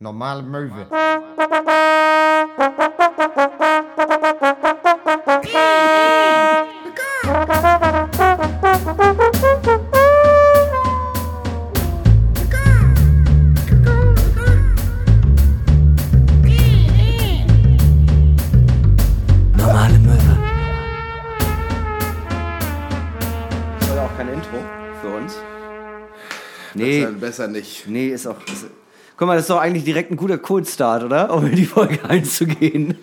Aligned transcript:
Normale 0.00 0.42
Möwe. 0.42 0.86
Normale 19.56 19.98
Möwe. 19.98 20.36
Das 23.80 23.90
war 23.96 24.04
auch 24.04 24.16
kein 24.16 24.28
Intro 24.28 24.58
für 25.00 25.08
uns. 25.16 25.34
Nee, 26.74 27.00
Besser, 27.00 27.12
besser 27.12 27.48
nicht. 27.48 27.88
nee, 27.88 28.08
ist 28.08 28.26
auch. 28.26 28.36
Ist, 28.46 28.66
guck 29.16 29.26
mal, 29.26 29.34
das 29.34 29.44
ist 29.44 29.50
doch 29.50 29.60
eigentlich 29.60 29.84
direkt 29.84 30.10
ein 30.10 30.16
guter 30.16 30.38
Kurzstart, 30.38 31.02
oder? 31.04 31.32
Um 31.34 31.46
in 31.46 31.56
die 31.56 31.66
Folge 31.66 31.98
einzugehen. 32.08 32.98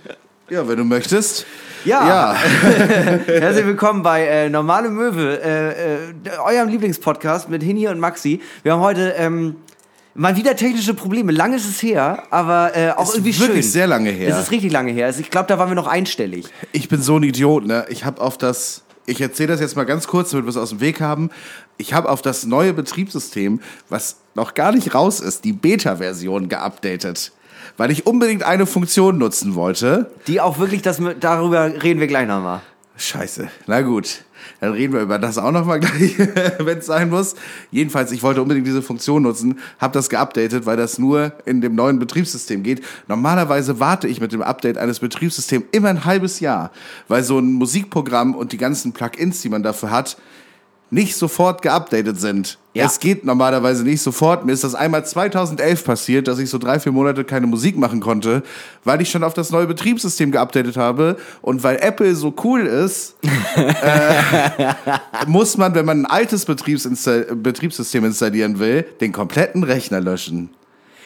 Ja, 0.50 0.68
wenn 0.68 0.78
du 0.78 0.84
möchtest. 0.84 1.46
Ja. 1.86 2.08
Ja. 2.08 2.36
Herzlich 3.26 3.66
willkommen 3.66 4.04
bei 4.04 4.26
äh, 4.26 4.50
Normale 4.50 4.90
Möwe, 4.90 5.42
äh, 5.42 5.70
äh, 5.70 5.98
eurem 6.46 6.70
Lieblingspodcast 6.70 7.50
mit 7.50 7.64
Hini 7.64 7.88
und 7.88 8.00
Maxi. 8.00 8.42
Wir 8.62 8.74
haben 8.74 8.82
heute 8.82 9.16
ähm, 9.18 9.56
mal 10.14 10.36
wieder 10.36 10.56
technische 10.56 10.94
Probleme. 10.94 11.32
Lang 11.32 11.54
ist 11.54 11.68
es 11.68 11.82
her, 11.82 12.24
aber 12.30 12.76
äh, 12.76 12.92
auch 12.92 13.04
Ist 13.04 13.16
irgendwie 13.16 13.40
wirklich 13.40 13.64
schön. 13.66 13.72
sehr 13.72 13.88
lange 13.88 14.12
her. 14.12 14.30
Es 14.30 14.40
ist 14.40 14.52
richtig 14.52 14.72
lange 14.72 14.92
her. 14.92 15.08
Also 15.08 15.22
ich 15.22 15.32
glaube, 15.32 15.48
da 15.48 15.58
waren 15.58 15.70
wir 15.70 15.76
noch 15.76 15.88
einstellig. 15.88 16.46
Ich 16.72 16.88
bin 16.90 17.02
so 17.02 17.18
ein 17.18 17.24
Idiot, 17.24 17.66
ne? 17.66 17.86
Ich 17.90 18.06
habe 18.06 18.22
auf 18.22 18.38
das. 18.38 18.84
Ich 19.06 19.20
erzähle 19.20 19.50
das 19.50 19.60
jetzt 19.60 19.76
mal 19.76 19.84
ganz 19.84 20.08
kurz, 20.08 20.30
damit 20.32 20.46
wir 20.46 20.50
es 20.50 20.58
aus 20.58 20.70
dem 20.70 20.80
Weg 20.80 21.02
haben. 21.02 21.30
Ich 21.78 21.94
habe 21.94 22.10
auf 22.10 22.22
das 22.22 22.46
neue 22.46 22.74
Betriebssystem, 22.74 23.60
was 23.90 24.18
noch 24.34 24.54
gar 24.54 24.72
nicht 24.72 24.96
raus 24.96 25.20
ist, 25.20 25.44
die 25.44 25.54
Beta-Version 25.54 26.48
geupdatet. 26.48 27.34
Weil 27.76 27.92
ich 27.92 28.06
unbedingt 28.08 28.44
eine 28.44 28.66
Funktion 28.66 29.18
nutzen 29.18 29.56
wollte. 29.56 30.12
Die 30.28 30.40
auch 30.40 30.58
wirklich, 30.60 30.82
das, 30.82 31.02
darüber 31.20 31.84
reden 31.84 32.00
wir 32.00 32.08
gleich 32.08 32.28
nochmal. 32.28 32.62
Scheiße. 32.98 33.50
Na 33.68 33.82
gut. 33.82 34.24
Dann 34.64 34.72
reden 34.72 34.94
wir 34.94 35.02
über 35.02 35.20
das 35.20 35.38
auch 35.38 35.52
nochmal 35.52 35.80
gleich, 35.82 36.18
wenn 36.18 36.78
es 36.78 36.86
sein 36.86 37.10
muss. 37.10 37.36
Jedenfalls, 37.70 38.14
ich 38.14 38.24
wollte 38.24 38.42
unbedingt 38.42 38.66
diese 38.66 38.82
Funktion 38.82 39.24
nutzen, 39.24 39.60
habe 39.78 39.94
das 39.94 40.10
geupdatet, 40.10 40.66
weil 40.66 40.78
das 40.78 40.98
nur 40.98 41.34
in 41.44 41.60
dem 41.60 41.76
neuen 41.76 42.00
Betriebssystem 42.00 42.64
geht. 42.64 42.82
Normalerweise 43.10 43.82
warte 43.82 44.08
ich 44.08 44.22
mit 44.22 44.32
dem 44.32 44.42
Update 44.42 44.78
eines 44.78 45.00
Betriebssystems 45.00 45.66
immer 45.74 45.90
ein 45.90 46.06
halbes 46.06 46.40
Jahr, 46.40 46.72
weil 47.10 47.24
so 47.24 47.40
ein 47.40 47.52
Musikprogramm 47.52 48.36
und 48.36 48.54
die 48.54 48.58
ganzen 48.58 48.94
Plugins, 48.94 49.42
die 49.42 49.50
man 49.50 49.64
dafür 49.64 49.92
hat, 49.92 50.16
nicht 50.94 51.16
sofort 51.16 51.62
geupdatet 51.62 52.20
sind. 52.20 52.60
Ja. 52.74 52.86
Es 52.86 53.00
geht 53.00 53.26
normalerweise 53.26 53.84
nicht 53.84 54.02
sofort. 54.02 54.46
Mir 54.46 54.54
ist 54.54 54.64
das 54.64 54.76
einmal 54.76 55.06
2011 55.06 55.84
passiert, 55.84 56.28
dass 56.28 56.40
ich 56.40 56.50
so 56.50 56.58
drei, 56.58 56.80
vier 56.80 56.92
Monate 56.92 57.24
keine 57.24 57.48
Musik 57.48 57.78
machen 57.78 58.00
konnte, 58.00 58.44
weil 58.84 59.02
ich 59.02 59.10
schon 59.10 59.24
auf 59.24 59.34
das 59.34 59.52
neue 59.52 59.68
Betriebssystem 59.68 60.32
geupdatet 60.32 60.78
habe. 60.78 61.18
Und 61.42 61.64
weil 61.64 61.78
Apple 61.78 62.16
so 62.16 62.34
cool 62.44 62.62
ist, 62.66 63.16
äh, 63.56 64.74
muss 65.28 65.58
man, 65.58 65.76
wenn 65.76 65.86
man 65.86 66.02
ein 66.02 66.06
altes 66.06 66.46
Betriebsinsta 66.46 67.24
Betriebssystem 67.36 68.06
installieren 68.06 68.60
will, 68.60 68.86
den 69.02 69.12
kompletten 69.12 69.64
Rechner 69.64 70.00
löschen. 70.00 70.50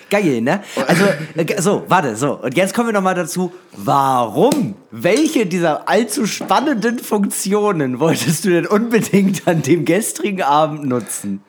Geil, 0.09 0.41
ne? 0.41 0.61
Also, 0.87 1.03
äh, 1.35 1.61
so, 1.61 1.83
warte, 1.87 2.15
so. 2.15 2.39
Und 2.41 2.55
jetzt 2.55 2.73
kommen 2.73 2.87
wir 2.89 2.93
nochmal 2.93 3.15
dazu. 3.15 3.51
Warum? 3.75 4.75
Welche 4.91 5.45
dieser 5.45 5.87
allzu 5.89 6.25
spannenden 6.25 6.99
Funktionen 6.99 7.99
wolltest 7.99 8.45
du 8.45 8.49
denn 8.49 8.65
unbedingt 8.67 9.47
an 9.47 9.61
dem 9.61 9.83
gestrigen 9.85 10.41
Abend 10.43 10.85
nutzen? 10.85 11.41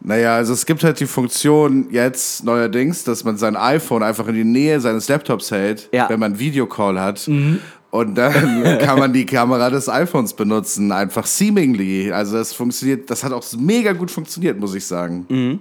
Naja, 0.00 0.36
also 0.36 0.52
es 0.52 0.66
gibt 0.66 0.84
halt 0.84 1.00
die 1.00 1.06
Funktion 1.06 1.88
jetzt 1.90 2.44
neuerdings, 2.44 3.02
dass 3.02 3.24
man 3.24 3.38
sein 3.38 3.56
iPhone 3.56 4.02
einfach 4.04 4.28
in 4.28 4.34
die 4.34 4.44
Nähe 4.44 4.78
seines 4.80 5.08
Laptops 5.08 5.50
hält, 5.50 5.88
Ja. 5.92 6.04
Mhm. 6.04 6.08
wenn 6.10 6.20
man 6.20 6.38
Videocall 6.38 7.00
hat. 7.00 7.26
Und 7.90 8.14
dann 8.14 8.78
kann 8.80 8.98
man 9.00 9.12
die 9.12 9.26
Kamera 9.26 9.68
des 9.70 9.88
iPhones 9.88 10.34
benutzen, 10.34 10.92
einfach 10.92 11.26
seemingly. 11.26 12.12
Also 12.12 12.36
das 12.36 12.52
funktioniert, 12.52 13.10
das 13.10 13.24
hat 13.24 13.32
auch 13.32 13.44
mega 13.58 13.92
gut 13.94 14.10
funktioniert, 14.12 14.60
muss 14.60 14.74
ich 14.76 14.84
sagen. 14.86 15.26
Mhm. 15.28 15.60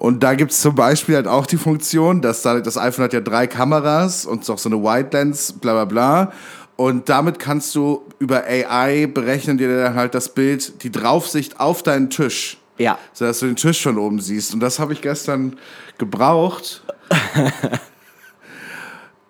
Und 0.00 0.22
da 0.22 0.34
gibt 0.34 0.50
es 0.50 0.62
zum 0.62 0.74
Beispiel 0.74 1.16
halt 1.16 1.28
auch 1.28 1.44
die 1.44 1.58
Funktion, 1.58 2.22
dass 2.22 2.40
da, 2.40 2.60
das 2.60 2.78
iPhone 2.78 3.04
hat 3.04 3.12
ja 3.12 3.20
drei 3.20 3.46
Kameras 3.46 4.24
und 4.24 4.48
auch 4.48 4.56
so 4.56 4.70
eine 4.70 4.82
Wide 4.82 5.10
Lens, 5.12 5.52
bla 5.52 5.74
bla 5.74 5.84
bla. 5.84 6.32
Und 6.76 7.10
damit 7.10 7.38
kannst 7.38 7.74
du 7.74 8.06
über 8.18 8.44
AI 8.44 9.06
berechnen 9.06 9.58
dir 9.58 9.84
dann 9.84 9.94
halt 9.94 10.14
das 10.14 10.30
Bild, 10.30 10.82
die 10.84 10.90
Draufsicht 10.90 11.60
auf 11.60 11.82
deinen 11.82 12.08
Tisch. 12.08 12.56
Ja. 12.78 12.98
So 13.12 13.26
dass 13.26 13.40
du 13.40 13.46
den 13.46 13.56
Tisch 13.56 13.82
von 13.82 13.98
oben 13.98 14.20
siehst. 14.20 14.54
Und 14.54 14.60
das 14.60 14.78
habe 14.78 14.94
ich 14.94 15.02
gestern 15.02 15.58
gebraucht. 15.98 16.82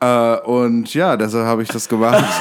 äh, 0.00 0.36
und 0.36 0.94
ja, 0.94 1.16
deshalb 1.16 1.46
habe 1.46 1.64
ich 1.64 1.68
das 1.68 1.88
gemacht. 1.88 2.22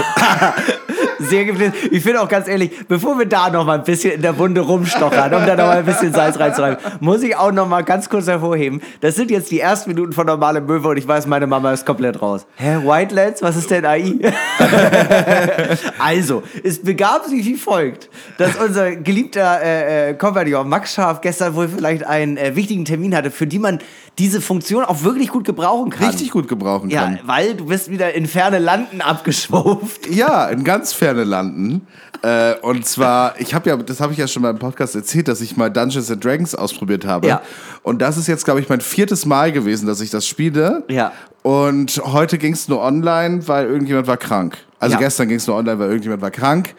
Sehr 1.19 1.45
gefällt. 1.45 1.73
Ich 1.91 2.03
finde 2.03 2.21
auch 2.21 2.27
ganz 2.27 2.47
ehrlich, 2.47 2.71
bevor 2.87 3.17
wir 3.17 3.25
da 3.25 3.49
noch 3.49 3.65
mal 3.65 3.79
ein 3.79 3.83
bisschen 3.83 4.13
in 4.13 4.21
der 4.21 4.37
Wunde 4.37 4.61
rumstochern, 4.61 5.33
um 5.33 5.45
da 5.45 5.55
noch 5.55 5.65
mal 5.65 5.77
ein 5.77 5.85
bisschen 5.85 6.13
Salz 6.13 6.39
reinzureiben, 6.39 6.77
muss 6.99 7.21
ich 7.23 7.35
auch 7.35 7.51
noch 7.51 7.67
mal 7.67 7.83
ganz 7.83 8.09
kurz 8.09 8.27
hervorheben, 8.27 8.81
das 9.01 9.15
sind 9.15 9.31
jetzt 9.31 9.51
die 9.51 9.59
ersten 9.59 9.89
Minuten 9.89 10.13
von 10.13 10.25
Normale 10.25 10.61
Möwe 10.61 10.87
und 10.89 10.97
ich 10.97 11.07
weiß, 11.07 11.27
meine 11.27 11.47
Mama 11.47 11.73
ist 11.73 11.85
komplett 11.85 12.21
raus. 12.21 12.45
Hä, 12.55 12.77
Whitelands? 12.83 13.41
Was 13.41 13.55
ist 13.55 13.69
denn 13.69 13.85
AI? 13.85 14.15
also, 15.99 16.43
es 16.63 16.81
begab 16.81 17.25
sich 17.25 17.45
wie 17.45 17.55
folgt, 17.55 18.09
dass 18.37 18.55
unser 18.55 18.95
geliebter 18.95 19.61
äh, 19.61 20.09
äh, 20.09 20.13
Kompagnon 20.13 20.67
Max 20.69 20.93
Scharf 20.93 21.21
gestern 21.21 21.55
wohl 21.55 21.67
vielleicht 21.67 22.05
einen 22.05 22.37
äh, 22.37 22.55
wichtigen 22.55 22.85
Termin 22.85 23.15
hatte, 23.15 23.31
für 23.31 23.47
die 23.47 23.59
man 23.59 23.79
diese 24.19 24.41
Funktion 24.41 24.83
auch 24.83 25.01
wirklich 25.03 25.29
gut 25.29 25.45
gebrauchen 25.45 25.89
kann. 25.89 26.07
Richtig 26.09 26.29
gut 26.31 26.47
gebrauchen 26.47 26.89
Ja, 26.89 27.03
kann. 27.05 27.19
weil 27.25 27.55
du 27.55 27.65
bist 27.65 27.89
wieder 27.89 28.13
in 28.13 28.27
ferne 28.27 28.59
Landen 28.59 29.01
abgeschwuft. 29.01 30.07
Ja, 30.09 30.47
in 30.49 30.63
ganz 30.63 30.93
ferne 30.93 31.23
Landen. 31.23 31.87
Äh, 32.21 32.55
und 32.61 32.85
zwar, 32.85 33.39
ich 33.39 33.53
habe 33.53 33.69
ja, 33.69 33.77
das 33.77 34.01
habe 34.01 34.11
ich 34.11 34.19
ja 34.19 34.27
schon 34.27 34.41
mal 34.41 34.49
im 34.49 34.59
Podcast 34.59 34.93
erzählt, 34.95 35.27
dass 35.29 35.39
ich 35.41 35.55
mal 35.55 35.69
Dungeons 35.71 36.11
and 36.11 36.23
Dragons 36.23 36.53
ausprobiert 36.53 37.05
habe. 37.05 37.27
Ja. 37.27 37.41
Und 37.81 38.01
das 38.01 38.17
ist 38.17 38.27
jetzt, 38.27 38.43
glaube 38.45 38.59
ich, 38.59 38.67
mein 38.69 38.81
viertes 38.81 39.25
Mal 39.25 39.51
gewesen, 39.53 39.87
dass 39.87 40.01
ich 40.01 40.09
das 40.09 40.27
spiele. 40.27 40.83
Ja. 40.89 41.13
Und 41.41 42.01
heute 42.05 42.37
ging 42.37 42.53
es 42.53 42.67
nur 42.67 42.81
online, 42.81 43.47
weil 43.47 43.67
irgendjemand 43.67 44.07
war 44.07 44.17
krank. 44.17 44.57
Also 44.79 44.95
Ja. 44.95 44.99
gestern 44.99 45.29
ging 45.29 45.37
es 45.37 45.47
nur 45.47 45.55
online, 45.55 45.79
weil 45.79 45.87
irgendjemand 45.87 46.21
war 46.21 46.31
krank. 46.31 46.75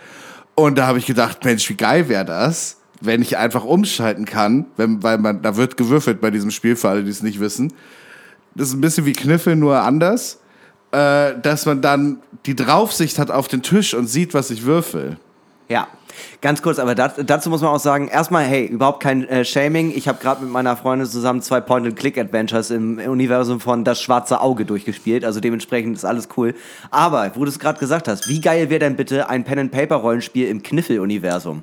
Und 0.54 0.76
da 0.76 0.86
habe 0.86 0.98
ich 0.98 1.06
gedacht, 1.06 1.42
Mensch, 1.44 1.68
wie 1.70 1.74
geil 1.74 2.08
wäre 2.10 2.26
das, 2.26 2.76
wenn 3.00 3.22
ich 3.22 3.38
einfach 3.38 3.64
umschalten 3.64 4.24
kann, 4.24 4.66
wenn, 4.76 5.02
weil 5.02 5.18
man, 5.18 5.42
da 5.42 5.56
wird 5.56 5.76
gewürfelt 5.76 6.20
bei 6.20 6.30
diesem 6.30 6.50
Spiel, 6.50 6.76
für 6.76 6.88
alle, 6.88 7.04
die 7.04 7.10
es 7.10 7.22
nicht 7.22 7.40
wissen. 7.40 7.72
Das 8.54 8.68
ist 8.68 8.74
ein 8.74 8.80
bisschen 8.80 9.06
wie 9.06 9.12
Kniffel, 9.12 9.56
nur 9.56 9.80
anders. 9.80 10.38
Äh, 10.92 11.38
dass 11.40 11.66
man 11.66 11.82
dann 11.82 12.18
die 12.46 12.56
Draufsicht 12.56 13.18
hat 13.18 13.30
auf 13.30 13.46
den 13.46 13.62
Tisch 13.62 13.94
und 13.94 14.08
sieht, 14.08 14.34
was 14.34 14.50
ich 14.50 14.64
würfel. 14.64 15.18
Ja, 15.68 15.86
ganz 16.40 16.62
kurz, 16.62 16.80
aber 16.80 16.96
dat, 16.96 17.30
dazu 17.30 17.48
muss 17.48 17.60
man 17.60 17.70
auch 17.70 17.78
sagen, 17.78 18.08
erstmal, 18.08 18.42
hey, 18.44 18.66
überhaupt 18.66 19.00
kein 19.00 19.22
äh, 19.28 19.44
Shaming. 19.44 19.92
Ich 19.94 20.08
habe 20.08 20.18
gerade 20.20 20.42
mit 20.42 20.50
meiner 20.50 20.76
Freundin 20.76 21.06
zusammen 21.06 21.42
zwei 21.42 21.60
Point-and-Click-Adventures 21.60 22.72
im 22.72 22.98
Universum 22.98 23.60
von 23.60 23.84
Das 23.84 24.02
Schwarze 24.02 24.40
Auge 24.40 24.64
durchgespielt. 24.64 25.24
Also 25.24 25.38
dementsprechend 25.38 25.96
ist 25.96 26.04
alles 26.04 26.28
cool. 26.36 26.56
Aber, 26.90 27.30
wo 27.36 27.44
du 27.44 27.50
es 27.50 27.60
gerade 27.60 27.78
gesagt 27.78 28.08
hast, 28.08 28.28
wie 28.28 28.40
geil 28.40 28.68
wäre 28.68 28.80
denn 28.80 28.96
bitte 28.96 29.28
ein 29.28 29.44
Pen-and-Paper-Rollenspiel 29.44 30.48
im 30.48 30.64
Kniffel-Universum? 30.64 31.62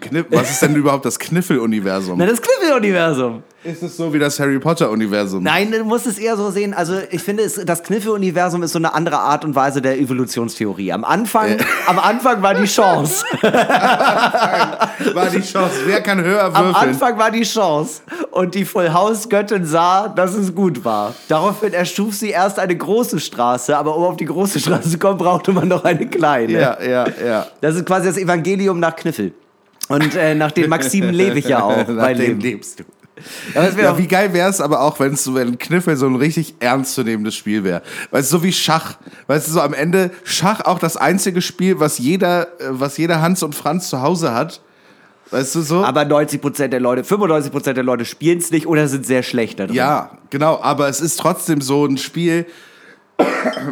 Kniff 0.00 0.26
was 0.28 0.50
ist 0.50 0.60
denn 0.60 0.76
überhaupt 0.76 1.06
das 1.06 1.18
Kniffel-Universum? 1.18 2.18
Na, 2.18 2.26
das 2.26 2.40
Kniffel-Universum! 2.42 3.42
Ist 3.64 3.82
es 3.82 3.96
so 3.96 4.12
wie 4.12 4.18
das 4.18 4.38
Harry 4.38 4.58
Potter-Universum? 4.58 5.42
Nein, 5.42 5.70
du 5.70 5.84
musst 5.84 6.06
es 6.06 6.18
eher 6.18 6.36
so 6.36 6.50
sehen. 6.50 6.74
Also, 6.74 6.94
ich 7.10 7.22
finde, 7.22 7.42
es, 7.44 7.54
das 7.54 7.82
Kniffel-Universum 7.82 8.62
ist 8.62 8.72
so 8.72 8.78
eine 8.78 8.92
andere 8.92 9.18
Art 9.18 9.44
und 9.44 9.54
Weise 9.54 9.80
der 9.80 9.98
Evolutionstheorie. 9.98 10.92
Am 10.92 11.04
Anfang, 11.04 11.56
am 11.86 11.98
Anfang 11.98 12.42
war 12.42 12.54
die 12.54 12.66
Chance. 12.66 13.24
War 15.14 15.26
die 15.30 15.40
Chance, 15.40 15.80
wer 15.86 16.02
kann 16.02 16.22
höher 16.22 16.44
Am 16.44 16.52
würfeln? 16.52 16.74
Anfang 16.90 17.18
war 17.18 17.30
die 17.30 17.42
Chance 17.42 18.02
und 18.32 18.54
die 18.54 18.66
Full 18.66 18.92
House 18.92 19.28
Göttin 19.28 19.64
sah, 19.64 20.08
dass 20.08 20.34
es 20.34 20.54
gut 20.54 20.84
war. 20.84 21.14
Daraufhin 21.28 21.72
erschuf 21.72 22.14
sie 22.14 22.30
erst 22.30 22.58
eine 22.58 22.76
große 22.76 23.18
Straße, 23.18 23.76
aber 23.76 23.96
um 23.96 24.04
auf 24.04 24.16
die 24.18 24.26
große 24.26 24.60
Straße 24.60 24.90
zu 24.90 24.98
kommen, 24.98 25.16
brauchte 25.16 25.52
man 25.52 25.68
noch 25.68 25.84
eine 25.84 26.06
kleine. 26.06 26.52
Ja, 26.52 26.82
ja, 26.82 27.06
ja. 27.24 27.46
Das 27.62 27.76
ist 27.76 27.86
quasi 27.86 28.08
das 28.08 28.18
Evangelium 28.18 28.78
nach 28.78 28.94
Kniffel. 28.94 29.32
Und 29.90 30.14
äh, 30.14 30.36
nach 30.36 30.52
den 30.52 30.70
Maximen 30.70 31.12
lebe 31.12 31.40
ich 31.40 31.46
ja 31.46 31.62
auch. 31.64 31.88
Nach 31.88 32.12
dem 32.12 32.38
lebst 32.38 32.78
du. 32.78 32.84
Ja, 33.54 33.98
wie 33.98 34.06
geil 34.06 34.32
wäre 34.32 34.48
es 34.48 34.60
aber 34.60 34.80
auch, 34.80 34.98
wenn 35.00 35.12
es 35.12 35.24
so, 35.24 35.34
wenn 35.34 35.58
Kniffel 35.58 35.96
so 35.96 36.06
ein 36.06 36.14
richtig 36.14 36.54
ernstzunehmendes 36.60 37.34
Spiel 37.34 37.64
wäre. 37.64 37.82
Weißt 38.12 38.32
du, 38.32 38.38
so 38.38 38.42
wie 38.44 38.52
Schach. 38.52 38.94
Weißt 39.26 39.48
du, 39.48 39.52
so 39.52 39.60
am 39.60 39.74
Ende 39.74 40.12
Schach 40.22 40.60
auch 40.60 40.78
das 40.78 40.96
einzige 40.96 41.42
Spiel, 41.42 41.80
was 41.80 41.98
jeder, 41.98 42.44
äh, 42.60 42.68
was 42.70 42.96
jeder 42.98 43.20
Hans 43.20 43.42
und 43.42 43.56
Franz 43.56 43.90
zu 43.90 44.00
Hause 44.00 44.32
hat. 44.32 44.62
Weißt 45.32 45.56
du 45.56 45.60
so? 45.60 45.84
aber 45.84 46.02
90% 46.02 46.68
der 46.68 46.80
Leute, 46.80 47.02
95% 47.02 47.72
der 47.72 47.84
Leute 47.84 48.04
spielen 48.04 48.38
es 48.38 48.50
nicht 48.52 48.66
oder 48.66 48.86
sind 48.86 49.04
sehr 49.04 49.24
schlecht 49.24 49.58
da 49.58 49.66
drin. 49.66 49.76
Ja, 49.76 50.18
genau, 50.30 50.60
aber 50.62 50.88
es 50.88 51.00
ist 51.00 51.18
trotzdem 51.18 51.60
so 51.60 51.84
ein 51.84 51.98
Spiel, 51.98 52.46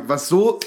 was 0.07 0.29
so, 0.29 0.59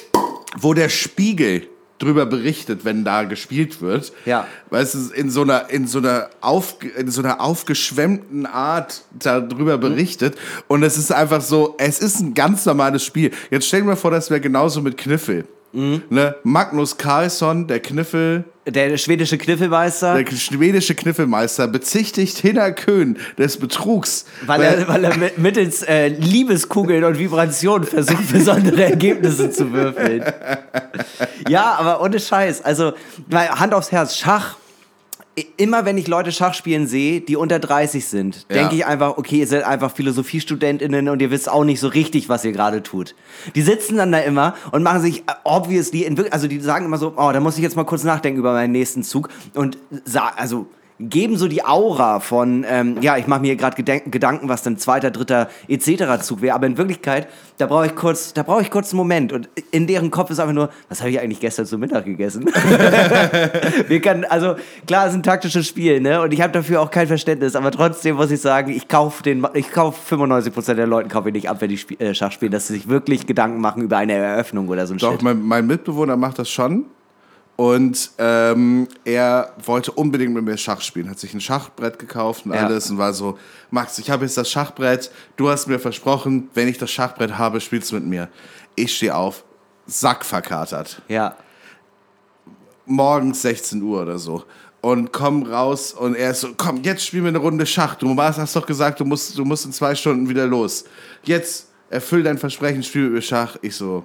wo 0.58 0.74
der 0.74 0.90
Spiegel 0.90 1.68
drüber 2.02 2.26
berichtet, 2.26 2.84
wenn 2.86 3.04
da 3.04 3.24
gespielt 3.24 3.82
wird. 3.82 4.12
Ja. 4.26 4.48
Weißt 4.70 4.96
du, 4.96 5.00
in 5.14 5.30
so 5.30 5.42
einer, 5.42 5.70
in 5.70 5.88
so 5.88 6.00
einer, 6.00 6.30
auf, 6.42 6.78
in 6.98 7.10
so 7.12 7.22
einer 7.22 7.40
aufgeschwemmten 7.42 8.46
Art 8.46 9.04
darüber 9.18 9.78
Mhm. 9.78 9.82
berichtet. 9.82 10.38
Und 10.68 10.84
es 10.84 10.98
ist 10.98 11.12
einfach 11.12 11.42
so, 11.42 11.76
es 11.78 12.00
ist 12.00 12.20
ein 12.20 12.34
ganz 12.34 12.66
normales 12.66 13.04
Spiel. 13.04 13.32
Jetzt 13.50 13.68
stell 13.68 13.82
dir 13.82 13.88
mal 13.88 13.96
vor, 13.96 14.12
das 14.12 14.30
wäre 14.30 14.42
genauso 14.42 14.82
mit 14.82 14.98
Kniffel. 14.98 15.46
Mhm. 15.74 16.04
Ne? 16.10 16.36
Magnus 16.44 16.98
Carlsson, 16.98 17.68
der 17.68 17.80
Kniffel, 17.80 18.44
Der 18.68 18.96
schwedische 18.98 19.38
Kniffelmeister, 19.38 20.22
der 20.22 20.36
schwedische 20.36 20.94
Kniffelmeister, 20.96 21.68
bezichtigt 21.68 22.38
Hinner 22.40 22.72
Köhn 22.74 23.18
des 23.38 23.58
Betrugs. 23.58 24.26
weil 24.46 24.62
er, 24.62 24.88
weil 24.88 25.04
er 25.04 25.18
mit- 25.18 25.38
mittels 25.38 25.82
äh, 25.84 26.10
Liebeskugeln 26.10 27.04
und 27.04 27.18
Vibrationen 27.18 27.88
versucht, 27.88 28.32
besondere 28.32 28.84
Ergebnisse 28.84 29.50
zu 29.50 29.72
würfeln. 29.72 30.24
Ja, 31.50 31.74
aber 31.80 32.02
ohne 32.02 32.20
Scheiß. 32.20 32.62
Also, 32.64 32.94
Hand 33.32 33.74
aufs 33.74 33.92
Herz, 33.92 34.16
Schach. 34.18 34.58
Immer 35.56 35.86
wenn 35.86 35.98
ich 35.98 36.08
Leute 36.10 36.32
Schach 36.34 36.54
spielen 36.54 36.88
sehe, 36.88 37.22
die 37.22 37.38
unter 37.38 37.58
30 37.58 38.06
sind, 38.06 38.46
Ja. 38.50 38.58
denke 38.58 38.76
ich 38.76 38.86
einfach, 38.86 39.18
okay, 39.18 39.38
ihr 39.40 39.48
seid 39.48 39.64
einfach 39.64 39.96
PhilosophiestudentInnen 39.96 41.08
und 41.08 41.22
ihr 41.22 41.32
wisst 41.32 41.50
auch 41.50 41.64
nicht 41.64 41.80
so 41.80 41.88
richtig, 41.88 42.28
was 42.28 42.44
ihr 42.44 42.52
gerade 42.52 42.84
tut. 42.84 43.16
Die 43.56 43.62
sitzen 43.62 43.96
dann 43.96 44.12
da 44.12 44.20
immer 44.20 44.56
und 44.72 44.84
machen 44.84 45.02
sich 45.02 45.20
äh, 45.22 45.34
obviously, 45.46 46.06
also 46.32 46.48
die 46.48 46.60
sagen 46.60 46.86
immer 46.86 46.98
so, 46.98 47.14
oh, 47.16 47.32
da 47.32 47.40
muss 47.40 47.56
ich 47.56 47.64
jetzt 47.64 47.78
mal 47.78 47.86
kurz 47.86 48.04
nachdenken 48.04 48.40
über 48.40 48.52
meinen 48.52 48.74
nächsten 48.74 49.04
Zug 49.04 49.30
und 49.54 49.78
also 50.36 50.68
geben 51.10 51.38
so 51.38 51.48
die 51.48 51.64
Aura 51.64 52.20
von, 52.20 52.66
ähm, 52.68 52.98
ja, 53.02 53.18
ich 53.18 53.28
mache 53.28 53.42
mir 53.42 53.56
gerade 53.56 53.82
Gedanken, 53.82 54.50
was 54.50 54.64
dann 54.64 54.78
zweiter, 54.78 55.12
dritter 55.12 55.50
etc. 55.68 56.22
Zug 56.22 56.42
wäre, 56.42 56.56
aber 56.56 56.68
in 56.68 56.78
Wirklichkeit, 56.78 57.28
da 57.58 57.68
brauche 57.68 57.88
ich 57.88 57.96
kurz, 57.96 58.34
da 58.34 58.44
brauche 58.44 58.62
ich 58.62 58.70
kurz 58.70 58.92
einen 58.92 58.98
Moment 58.98 59.34
und 59.34 59.50
in 59.72 59.88
deren 59.88 60.12
Kopf 60.12 60.30
ist 60.30 60.40
einfach 60.40 60.54
nur, 60.54 60.70
was 60.90 61.02
habe 61.02 61.10
ich 61.12 61.20
eigentlich 61.20 61.40
gestern 61.40 61.66
zu 61.66 61.78
Mittag 61.78 62.06
gegessen? 62.06 62.46
Wir 63.88 64.02
können, 64.02 64.26
also 64.26 64.56
klar, 64.88 65.06
es 65.06 65.12
ist 65.12 65.20
ein 65.20 65.24
taktisches 65.24 65.68
Spiel, 65.68 66.00
ne? 66.02 66.22
Und 66.22 66.34
ich 66.34 66.42
habe 66.42 66.54
dafür 66.54 66.82
auch 66.82 66.92
kein 66.92 67.08
Verständnis, 67.08 67.56
aber 67.56 67.72
trotzdem 67.72 68.16
muss 68.16 68.32
ich 68.32 68.42
sagen, 68.42 68.72
ich 68.72 68.88
kaufe 68.88 69.24
den, 69.24 69.46
ich 69.54 69.72
kaufe 69.72 70.16
95% 70.16 70.74
der 70.76 70.88
Leuten 70.88 71.10
kaufe 71.10 71.30
ich 71.30 71.34
nicht 71.34 71.50
ab, 71.50 71.58
wenn 71.62 71.70
die 71.70 71.76
Sp 71.82 71.98
äh, 72.00 72.14
Schach 72.14 72.32
spielen, 72.32 72.52
dass 72.52 72.68
sie 72.68 72.74
sich 72.74 72.88
wirklich 72.88 73.28
Gedanken 73.28 73.62
machen 73.62 73.82
über 73.82 73.98
eine 73.98 74.14
Eröffnung 74.14 74.68
oder 74.68 74.88
so 74.88 74.94
ein 74.94 74.98
Doch, 74.98 75.14
Shit. 75.14 75.24
mein, 75.24 75.42
mein 75.42 75.66
Mitbewohner 75.68 76.18
macht 76.18 76.40
das 76.40 76.50
schon. 76.50 76.86
Und 77.62 78.10
ähm, 78.18 78.88
er 79.06 79.54
wollte 79.64 79.92
unbedingt 79.92 80.34
mit 80.34 80.44
mir 80.44 80.58
Schach 80.58 80.82
spielen, 80.82 81.08
hat 81.08 81.20
sich 81.20 81.32
ein 81.36 81.40
Schachbrett 81.42 82.00
gekauft 82.00 82.48
und 82.48 82.54
Ja. 82.54 82.66
alles 82.66 82.90
und 82.90 82.98
war 82.98 83.14
so, 83.14 83.38
Max, 83.70 84.00
ich 84.00 84.10
habe 84.10 84.26
jetzt 84.26 84.36
das 84.36 84.50
Schachbrett, 84.50 85.12
du 85.36 85.48
hast 85.48 85.68
mir 85.68 85.78
versprochen, 85.78 86.50
wenn 86.56 86.68
ich 86.68 86.80
das 86.80 86.90
Schachbrett 86.90 87.38
habe, 87.38 87.62
spielst 87.62 87.92
du 87.92 87.96
mit 87.98 88.06
mir. 88.06 88.30
Ich 88.74 88.96
stehe 88.96 89.14
auf, 89.16 89.44
Sack 89.86 90.26
verkatert. 90.26 91.04
Ja. 91.08 91.36
morgens 92.88 93.44
16 93.44 93.80
Uhr 93.84 94.02
oder 94.02 94.18
so. 94.18 94.44
Und 94.82 95.14
komm 95.14 95.44
raus 95.44 95.94
und 95.94 96.16
er 96.16 96.32
ist 96.32 96.42
so, 96.42 96.56
komm, 96.58 96.82
jetzt 96.82 97.06
spielen 97.06 97.26
wir 97.26 97.30
eine 97.30 97.38
Runde 97.38 97.68
Schach. 97.68 97.94
Du 97.94 98.18
hast 98.18 98.56
doch 98.56 98.66
gesagt, 98.66 99.00
du 99.00 99.06
musst, 99.06 99.38
du 99.38 99.46
musst 99.46 99.66
in 99.66 99.72
zwei 99.72 99.94
Stunden 99.94 100.28
wieder 100.28 100.48
los. 100.48 100.86
Jetzt 101.24 101.68
erfüll 101.92 102.24
dein 102.24 102.40
Versprechen, 102.40 102.82
spiel 102.82 103.04
mit 103.04 103.12
mir 103.14 103.22
Schach. 103.22 103.56
Ich 103.62 103.76
so, 103.76 104.04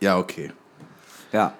ja, 0.00 0.18
okay. 0.18 0.50
Ja. 1.30 1.52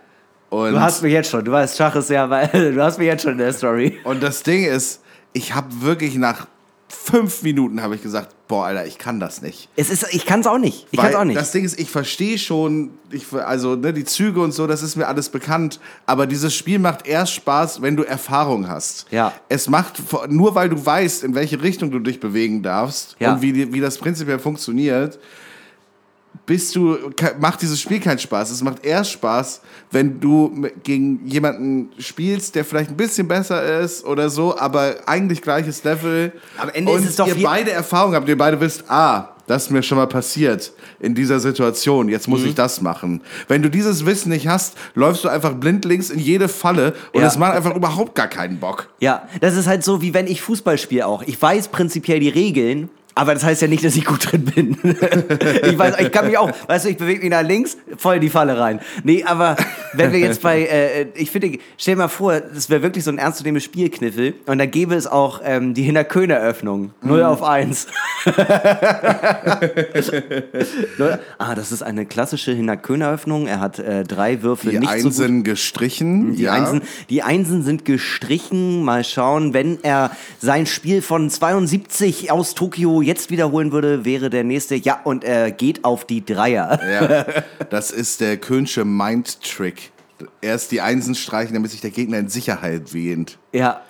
Und, 0.50 0.72
Du 0.72 0.80
hast 0.80 1.02
mich 1.02 1.12
jetzt 1.12 1.30
schon, 1.30 1.44
du 1.44 1.52
weißt, 1.52 1.76
Schach 1.76 1.94
ist 1.96 2.10
ja, 2.10 2.28
weil 2.30 2.48
du 2.74 2.82
hast 2.82 2.98
mich 2.98 3.06
jetzt 3.06 3.22
schon 3.22 3.32
in 3.32 3.38
der 3.38 3.52
Story. 3.52 3.98
und 4.04 4.22
das 4.22 4.42
Ding 4.42 4.64
ist, 4.64 5.00
ich 5.32 5.54
habe 5.54 5.68
wirklich 5.82 6.14
nach 6.16 6.46
fünf 6.90 7.42
Minuten 7.42 7.82
habe 7.82 7.94
ich 7.96 8.02
gesagt, 8.02 8.34
boah, 8.48 8.64
Alter, 8.66 8.86
ich 8.86 8.96
kann 8.96 9.20
das 9.20 9.42
nicht. 9.42 9.68
Es 9.76 9.90
ist, 9.90 10.06
ich 10.10 10.24
kann 10.24 10.40
es 10.40 10.46
auch 10.46 10.56
nicht. 10.56 10.86
Ich 10.90 10.98
kann 10.98 11.14
auch 11.14 11.24
nicht. 11.24 11.36
Das 11.38 11.52
Ding 11.52 11.64
ist, 11.64 11.78
ich 11.78 11.90
verstehe 11.90 12.38
schon, 12.38 12.90
ich, 13.10 13.30
also 13.34 13.76
ne, 13.76 13.92
die 13.92 14.04
Züge 14.04 14.40
und 14.40 14.52
so, 14.52 14.66
das 14.66 14.82
ist 14.82 14.96
mir 14.96 15.06
alles 15.06 15.28
bekannt. 15.28 15.80
Aber 16.06 16.26
dieses 16.26 16.54
Spiel 16.54 16.78
macht 16.78 17.06
erst 17.06 17.34
Spaß, 17.34 17.82
wenn 17.82 17.94
du 17.96 18.04
Erfahrung 18.04 18.68
hast. 18.68 19.06
Ja. 19.10 19.32
Es 19.50 19.68
macht, 19.68 20.00
nur 20.30 20.54
weil 20.54 20.70
du 20.70 20.84
weißt, 20.84 21.24
in 21.24 21.34
welche 21.34 21.60
Richtung 21.62 21.90
du 21.90 21.98
dich 21.98 22.20
bewegen 22.20 22.62
darfst 22.62 23.16
Ja. 23.18 23.34
und 23.34 23.42
wie, 23.42 23.70
wie 23.72 23.80
das 23.80 23.98
prinzipiell 23.98 24.38
funktioniert, 24.38 25.18
bist 26.46 26.74
du, 26.76 26.96
macht 27.40 27.60
dieses 27.62 27.80
Spiel 27.80 28.00
keinen 28.00 28.18
Spaß. 28.18 28.50
Es 28.50 28.62
macht 28.62 28.84
erst 28.84 29.10
Spaß, 29.12 29.60
wenn 29.90 30.18
du 30.20 30.66
gegen 30.82 31.26
jemanden 31.26 31.90
spielst, 31.98 32.54
der 32.54 32.64
vielleicht 32.64 32.90
ein 32.90 32.96
bisschen 32.96 33.28
besser 33.28 33.80
ist 33.80 34.04
oder 34.04 34.30
so, 34.30 34.58
aber 34.58 34.96
eigentlich 35.06 35.42
gleiches 35.42 35.84
Level. 35.84 36.32
Am 36.58 36.70
Ende 36.70 36.92
und 36.92 37.00
ist 37.02 37.10
es 37.10 37.16
doch 37.16 37.26
ihr 37.28 37.42
beide 37.42 37.70
Erfahrung 37.70 38.14
habt, 38.14 38.28
ihr 38.28 38.38
beide 38.38 38.60
wisst, 38.60 38.84
ah, 38.90 39.30
das 39.46 39.64
ist 39.64 39.70
mir 39.70 39.82
schon 39.82 39.96
mal 39.96 40.06
passiert 40.06 40.72
in 41.00 41.14
dieser 41.14 41.40
Situation, 41.40 42.08
jetzt 42.10 42.28
Mhm. 42.28 42.34
muss 42.34 42.44
ich 42.44 42.54
das 42.54 42.82
machen. 42.82 43.22
Wenn 43.48 43.62
du 43.62 43.70
dieses 43.70 44.04
Wissen 44.04 44.28
nicht 44.28 44.46
hast, 44.46 44.76
läufst 44.94 45.24
du 45.24 45.28
einfach 45.28 45.54
blindlings 45.54 46.10
in 46.10 46.18
jede 46.18 46.48
Falle 46.48 46.94
und 47.14 47.22
Ja. 47.22 47.28
es 47.28 47.38
macht 47.38 47.54
einfach 47.54 47.74
überhaupt 47.74 48.14
gar 48.14 48.28
keinen 48.28 48.58
Bock. 48.58 48.88
Ja, 49.00 49.26
das 49.40 49.54
ist 49.56 49.66
halt 49.66 49.84
so, 49.84 50.02
wie 50.02 50.12
wenn 50.12 50.26
ich 50.26 50.42
Fußball 50.42 50.76
spiele 50.76 51.06
auch. 51.06 51.22
Ich 51.26 51.40
weiß 51.40 51.68
prinzipiell 51.68 52.20
die 52.20 52.28
Regeln, 52.28 52.90
aber 53.18 53.34
das 53.34 53.42
heißt 53.42 53.62
ja 53.62 53.68
nicht, 53.68 53.84
dass 53.84 53.96
ich 53.96 54.04
gut 54.04 54.30
drin 54.30 54.44
bin. 54.44 54.76
ich 55.64 55.76
weiß, 55.76 55.96
ich 55.98 56.12
kann 56.12 56.28
mich 56.28 56.38
auch, 56.38 56.52
weißt 56.68 56.84
du, 56.84 56.90
ich 56.90 56.96
bewege 56.96 57.22
mich 57.22 57.30
nach 57.30 57.42
links, 57.42 57.76
voll 57.96 58.14
in 58.16 58.20
die 58.20 58.30
Falle 58.30 58.56
rein. 58.56 58.78
Nee, 59.02 59.24
aber 59.24 59.56
wenn 59.92 60.12
wir 60.12 60.20
jetzt 60.20 60.40
bei, 60.40 60.62
äh, 60.62 61.06
ich 61.14 61.32
finde, 61.32 61.58
stell 61.76 61.94
dir 61.96 62.02
mal 62.02 62.08
vor, 62.08 62.38
das 62.40 62.70
wäre 62.70 62.80
wirklich 62.82 63.02
so 63.02 63.10
ein 63.10 63.18
ernstzunehmendes 63.18 63.64
Spielkniffel 63.64 64.34
und 64.46 64.58
da 64.58 64.66
gäbe 64.66 64.94
es 64.94 65.08
auch 65.08 65.40
ähm, 65.44 65.74
die 65.74 65.82
Hinterköhner-Öffnung. 65.82 66.92
0 67.02 67.24
auf 67.24 67.42
1. 67.42 67.88
Null- 70.98 71.18
ah, 71.38 71.56
das 71.56 71.72
ist 71.72 71.82
eine 71.82 72.06
klassische 72.06 72.52
Hinterköner-Öffnung. 72.52 73.48
Er 73.48 73.58
hat 73.58 73.80
äh, 73.80 74.04
drei 74.04 74.42
Würfel 74.42 74.70
Die 74.70 74.78
nicht 74.78 74.90
so 74.90 74.96
gut 74.96 75.06
Einsen 75.06 75.42
gestrichen. 75.42 76.36
die, 76.36 76.42
ja. 76.42 76.52
Einsen, 76.52 76.82
die 77.10 77.22
Einsen 77.24 77.64
sind 77.64 77.84
gestrichen. 77.84 78.84
Mal 78.84 79.02
schauen, 79.02 79.54
wenn 79.54 79.82
er 79.82 80.12
sein 80.38 80.66
Spiel 80.66 81.02
von 81.02 81.28
72 81.30 82.30
aus 82.30 82.54
Tokio 82.54 83.02
jetzt 83.08 83.30
wiederholen 83.30 83.72
würde, 83.72 84.04
wäre 84.04 84.30
der 84.30 84.44
nächste. 84.44 84.76
Ja, 84.76 85.00
und 85.02 85.24
er 85.24 85.50
geht 85.50 85.84
auf 85.84 86.04
die 86.04 86.24
Dreier. 86.24 86.78
Ja, 86.88 87.26
das 87.70 87.90
ist 87.90 88.20
der 88.20 88.36
Könsche 88.36 88.84
Mind-Trick. 88.84 89.90
Erst 90.40 90.70
die 90.72 90.80
Einsen 90.80 91.14
streichen, 91.14 91.54
damit 91.54 91.70
sich 91.70 91.80
der 91.80 91.90
Gegner 91.90 92.18
in 92.18 92.28
Sicherheit 92.28 92.92
wähnt. 92.94 93.38
Ja. 93.52 93.80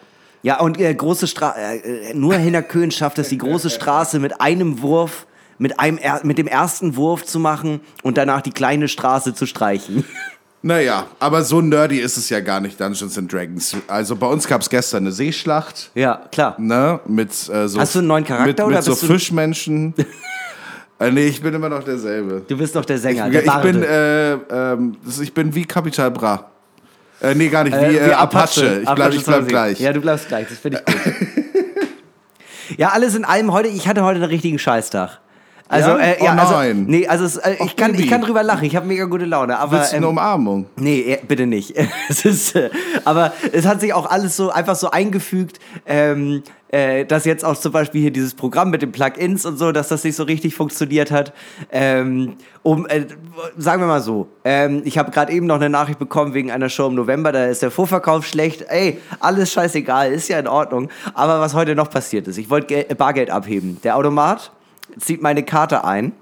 Ja, 0.43 0.61
und 0.61 0.79
äh, 0.81 0.95
große 0.95 1.27
Stra 1.27 1.57
äh, 1.57 2.15
nur 2.15 2.35
Hinner 2.37 2.63
Köhn 2.63 2.93
schafft 2.93 3.19
es, 3.19 3.29
die 3.29 3.39
große 3.39 3.71
Straße 3.71 4.21
mit 4.21 4.41
einem 4.41 4.83
Wurf, 4.83 5.27
mit, 5.59 5.81
einem 5.81 5.99
er 5.99 6.21
mit 6.25 6.39
dem 6.39 6.47
ersten 6.47 6.95
Wurf 6.95 7.25
zu 7.25 7.41
machen 7.41 7.81
und 8.05 8.17
danach 8.17 8.41
die 8.41 8.53
kleine 8.53 8.87
Straße 8.87 9.35
zu 9.35 9.47
streichen. 9.47 10.05
Naja, 10.61 11.07
aber 11.21 11.43
so 11.45 11.61
nerdy 11.61 12.01
ist 12.01 12.17
es 12.17 12.29
ja 12.31 12.41
gar 12.41 12.61
nicht, 12.61 12.81
Dungeons 12.81 13.17
and 13.17 13.33
Dragons. 13.33 13.77
Also 13.87 14.17
bei 14.17 14.27
uns 14.27 14.47
gab 14.47 14.61
es 14.61 14.69
gestern 14.69 15.05
eine 15.05 15.13
Seeschlacht, 15.13 15.91
Ja, 15.95 16.21
klar. 16.33 16.57
ne? 16.59 16.99
Mit 17.07 17.31
äh, 17.49 17.69
so, 17.69 17.79
Hast 17.81 17.95
du 17.95 18.01
einen 18.01 18.09
neuen 18.09 18.25
Charakter 18.25 18.47
mit, 18.49 18.61
oder 18.61 18.77
mit 18.77 18.85
so 18.85 18.91
bist 18.93 19.05
Fischmenschen. 19.05 19.95
äh, 20.99 21.11
nee, 21.13 21.27
ich 21.29 21.41
bin 21.41 21.55
immer 21.55 21.69
noch 21.69 21.85
derselbe. 21.85 22.43
Du 22.49 22.57
bist 22.59 22.75
doch 22.75 22.85
der 22.85 22.99
Sänger, 22.99 23.27
ich, 23.27 23.33
der 23.33 23.45
ich 23.45 23.55
bin, 23.63 23.83
äh, 23.85 24.37
das- 25.07 25.21
ich 25.21 25.33
bin 25.33 25.55
wie 25.55 25.65
Capital 25.65 26.11
Bra. 26.11 26.51
Äh, 27.21 27.35
nee, 27.37 27.49
gar 27.49 27.63
nicht, 27.63 27.77
wie, 27.77 27.97
Äh, 27.97 28.11
äh, 28.11 28.13
Apache. 28.15 28.79
Ich 28.81 28.85
bleib, 28.85 28.89
Apache 28.99 29.15
ich 29.17 29.25
bleib 29.25 29.37
20. 29.39 29.49
gleich. 29.49 29.81
Ja, 29.81 29.93
du 29.93 30.01
bleibst 30.01 30.27
gleich, 30.27 30.49
das 30.49 30.59
finde 30.59 30.83
ich 30.87 30.93
gut. 30.93 31.17
ja, 32.79 32.89
alles 32.91 33.15
in 33.15 33.25
allem 33.25 33.53
heute, 33.53 33.69
ich 33.69 33.87
hatte 33.87 34.03
heute 34.03 34.17
einen 34.21 34.31
richtigen 34.31 34.59
Scheißtag. 34.59 35.21
Also, 35.69 35.91
Ja? 35.91 35.99
äh, 35.99 36.17
Oh 36.21 36.25
ja, 36.25 36.35
also, 36.35 36.55
nein. 36.55 36.85
nee, 36.89 37.07
also 37.07 37.25
es, 37.25 37.37
äh, 37.37 37.57
ich, 37.65 37.77
kann, 37.77 37.95
ich 37.95 38.09
kann 38.09 38.23
drüber 38.23 38.43
lachen, 38.43 38.65
ich 38.65 38.75
habe 38.75 38.87
mega 38.87 39.05
gute 39.05 39.27
Laune, 39.27 39.59
aber 39.59 39.73
Willst 39.79 39.93
du 39.93 39.97
eine 39.97 40.07
ähm, 40.07 40.11
Umarmung? 40.13 40.67
nee, 40.77 41.01
äh, 41.01 41.19
bitte 41.27 41.47
nicht. 41.47 41.75
es 42.09 42.25
ist, 42.25 42.57
äh, 42.57 42.71
aber 43.05 43.33
es 43.53 43.67
hat 43.67 43.81
sich 43.81 43.93
auch 43.93 44.07
alles 44.11 44.37
so 44.37 44.51
einfach 44.51 44.77
so 44.77 44.91
eingefügt, 44.91 45.59
ähm, 45.87 46.43
äh, 46.71 47.05
dass 47.05 47.25
jetzt 47.27 47.45
auch 47.45 47.57
zum 47.57 47.73
Beispiel 47.73 48.01
hier 48.01 48.11
dieses 48.11 48.35
Programm 48.35 48.71
mit 48.71 48.81
den 48.83 48.93
Plugins 48.93 49.45
und 49.47 49.59
so, 49.59 49.73
dass 49.73 49.89
das 49.89 50.05
nicht 50.05 50.17
so 50.17 50.23
richtig 50.23 50.55
funktioniert 50.55 51.11
hat. 51.11 51.33
Ähm, 51.71 52.37
um, 52.63 52.87
äh, 52.87 53.07
sagen 53.57 53.83
wir 53.83 53.87
mal 53.87 54.01
so, 54.03 54.29
ähm, 54.45 54.83
ich 54.85 54.97
habe 54.99 55.11
gerade 55.11 55.33
eben 55.33 55.47
noch 55.47 55.57
eine 55.57 55.69
Nachricht 55.71 55.99
bekommen 55.99 56.35
wegen 56.35 56.51
einer 56.51 56.69
Show 56.71 56.87
im 56.89 56.95
November, 56.95 57.31
da 57.33 57.45
ist 57.47 57.63
der 57.63 57.71
Vorverkauf 57.71 58.27
schlecht. 58.27 58.65
Ey, 58.69 58.99
alles 59.21 59.53
scheißegal, 59.53 60.13
ist 60.13 60.29
ja 60.29 60.39
in 60.39 60.47
Ordnung. 60.49 60.89
Aber 61.15 61.41
was 61.41 61.55
heute 61.55 61.75
noch 61.75 61.91
passiert 61.91 62.27
ist, 62.29 62.39
ich 62.39 62.49
wollte 62.51 62.67
Gel- 62.69 62.95
Bargeld 62.97 63.31
abheben. 63.31 63.79
Der 63.85 63.97
Automat 63.97 64.51
zieht 64.99 65.23
meine 65.23 65.43
Karte 65.43 65.85
ein. 65.85 66.13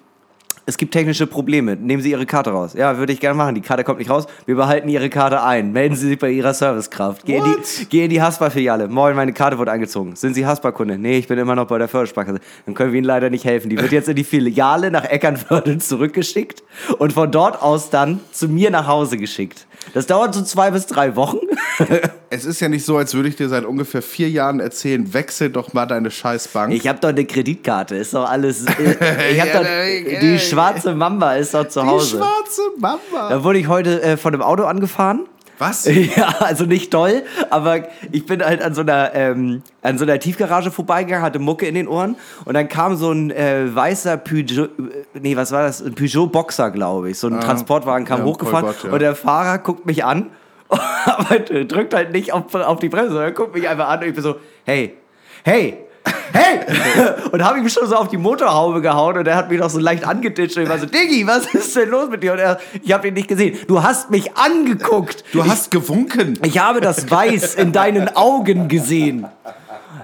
Es 0.69 0.79
gibt 0.79 0.93
technische 0.93 1.29
Probleme. 1.29 1.77
Nehmen 1.77 2.03
Sie 2.03 2.11
Ihre 2.11 2.27
Karte 2.27 2.51
raus. 2.51 2.75
Ja, 2.75 2.99
würde 2.99 3.13
ich 3.13 3.21
gerne 3.21 3.37
machen. 3.37 3.55
Die 3.55 3.61
Karte 3.61 3.85
kommt 3.85 4.01
nicht 4.01 4.11
raus. 4.11 4.27
Wir 4.47 4.57
behalten 4.57 4.89
Ihre 4.89 5.09
Karte 5.09 5.41
ein. 5.45 5.71
Melden 5.71 5.95
Sie 5.95 6.09
sich 6.09 6.19
bei 6.19 6.29
Ihrer 6.33 6.55
Servicekraft. 6.55 7.25
Geh 7.25 7.37
in 7.37 7.45
die, 7.45 7.85
geh 7.87 8.05
in 8.05 8.11
die 8.11 8.21
Haspa-Filiale. 8.21 8.89
Moin, 8.89 9.15
meine 9.15 9.33
Karte 9.33 9.59
wurde 9.59 9.71
eingezogen. 9.71 10.17
Sind 10.17 10.35
Sie 10.35 10.45
Haspa-Kunde? 10.45 10.99
Nee, 10.99 11.19
ich 11.19 11.29
bin 11.29 11.39
immer 11.39 11.55
noch 11.55 11.69
bei 11.69 11.79
der 11.79 11.87
Fördersparkasse. 11.87 12.41
Dann 12.65 12.75
können 12.75 12.91
wir 12.91 12.99
Ihnen 12.99 13.07
leider 13.07 13.31
nicht 13.31 13.45
helfen. 13.45 13.71
Die 13.71 13.79
wird 13.79 13.93
jetzt 13.93 14.09
in 14.09 14.17
die 14.17 14.25
Filiale 14.25 14.91
nach 14.91 15.05
Eckernförde 15.05 15.79
zurückgeschickt 15.79 16.65
und 16.99 17.13
von 17.13 17.31
dort 17.31 17.63
aus 17.63 17.91
dann 17.91 18.19
zu 18.33 18.49
mir 18.49 18.71
nach 18.71 18.89
Hause 18.89 19.19
geschickt. 19.19 19.69
Das 19.95 20.07
dauert 20.07 20.35
so 20.35 20.43
zwei 20.43 20.71
bis 20.71 20.87
drei 20.87 21.17
Wochen. 21.17 21.39
Es 22.29 22.45
ist 22.45 22.61
ja 22.61 22.69
nicht 22.69 22.85
so, 22.85 22.97
als 22.97 23.15
würde 23.15 23.29
ich 23.29 23.37
dir 23.37 23.49
seit 23.49 23.65
ungefähr 23.65 24.03
vier 24.03 24.29
Jahren 24.29 24.59
erzählen, 24.59 25.15
wechsel 25.15 25.49
doch 25.49 25.73
mal 25.75 25.87
deine 25.87 26.11
Scheißbank. 26.11 26.73
Ich 26.75 26.89
habe 26.89 26.99
doch 27.01 27.11
eine 27.11 27.25
Kreditkarte, 27.25 27.95
ist 27.95 28.15
doch 28.15 28.29
alles. 28.29 28.67
äh, 28.67 28.73
Ich 29.33 29.41
habe 29.41 29.51
Ja, 29.51 29.63
doch 29.63 30.21
die 30.21 30.39
schwarze 30.41 30.95
Mamba 30.97 31.35
ist 31.37 31.55
doch 31.55 31.69
zu 31.69 31.81
Die 31.83 31.87
Hause. 31.87 32.17
schwarze 32.19 32.63
Mamba. 32.79 33.29
Da 33.31 33.45
wurde 33.45 33.61
ich 33.61 33.69
heute 33.69 34.03
äh, 34.03 34.17
von 34.17 34.33
dem 34.33 34.43
Auto 34.43 34.65
angefahren. 34.65 35.27
Was? 35.59 35.87
Ja, 36.17 36.35
also 36.41 36.65
nicht 36.65 36.91
toll, 36.91 37.23
aber 37.51 37.89
ich 38.13 38.27
bin 38.27 38.45
halt 38.45 38.63
an 38.63 38.75
so 38.75 38.83
einer, 38.83 39.15
ähm, 39.15 39.63
an 39.83 39.97
so 39.99 40.05
einer 40.05 40.19
Tiefgarage 40.19 40.71
vorbeigegangen, 40.71 41.25
hatte 41.25 41.39
Mucke 41.39 41.67
in 41.67 41.75
den 41.75 41.89
Ohren 41.89 42.17
und 42.45 42.55
dann 42.55 42.69
kam 42.69 42.97
so 42.97 43.11
ein 43.11 43.31
äh, 43.31 43.75
weißer 43.75 44.17
Peugeot, 44.19 44.65
äh, 44.65 44.69
nee, 45.21 45.37
was 45.37 45.53
war 45.53 45.63
das? 45.63 45.83
Ein 45.83 45.95
Peugeot 45.95 46.27
Boxer, 46.27 46.71
glaube 46.71 47.11
ich. 47.11 47.19
So 47.19 47.29
ein 47.29 47.41
Transportwagen 47.41 48.05
kam 48.05 48.21
Ah. 48.21 48.25
ja, 48.25 48.27
hochgefahren 48.27 48.65
Polbot, 48.67 48.85
ja. 48.85 48.93
und 48.93 48.99
der 49.01 49.15
Fahrer 49.15 49.59
guckt 49.59 49.87
mich 49.87 50.05
an, 50.05 50.31
aber 50.69 51.39
drückt 51.39 51.95
halt 51.95 52.13
nicht 52.13 52.33
auf, 52.33 52.55
auf 52.55 52.79
die 52.79 52.89
Bremse, 52.89 53.13
sondern 53.13 53.35
guckt 53.35 53.55
mich 53.55 53.69
einfach 53.69 53.89
an 53.89 54.01
und 54.01 54.09
ich 54.09 54.15
bin 54.15 54.23
so, 54.23 54.37
hey, 54.65 54.97
hey, 55.45 55.79
hey! 56.33 56.61
und 57.33 57.45
habe 57.45 57.59
ihm 57.59 57.69
schon 57.69 57.87
so 57.87 57.97
auf 57.97 58.09
die 58.09 58.17
Motorhaube 58.17 58.81
gehauen 58.81 59.19
und 59.19 59.27
er 59.27 59.37
hat 59.37 59.51
mich 59.51 59.61
noch 59.61 59.71
so 59.71 59.79
leicht 59.79 60.05
angeditscht 60.05 60.57
und 60.57 60.65
ich 60.65 60.69
war 60.69 60.79
so, 60.79 60.87
Diggi, 60.87 61.27
was 61.27 61.47
ist 61.55 61.75
denn 61.77 61.89
los 61.89 62.09
mit 62.09 62.23
dir? 62.23 62.33
Und 62.33 62.39
er, 62.39 62.59
ich 62.83 62.93
habe 62.93 63.09
ihn 63.09 63.15
nicht 63.15 63.29
gesehen. 63.29 63.59
Du 63.67 63.83
hast 63.83 64.11
mich 64.11 64.37
angeguckt. 64.37 65.25
Du 65.33 65.45
hast 65.45 65.71
gewunken. 65.71 66.39
Ich 66.45 66.59
habe 66.59 66.81
das 66.81 67.11
Weiß 67.11 67.55
in 67.55 67.73
deinen 67.73 68.15
Augen 68.17 68.69
gesehen. 68.69 69.27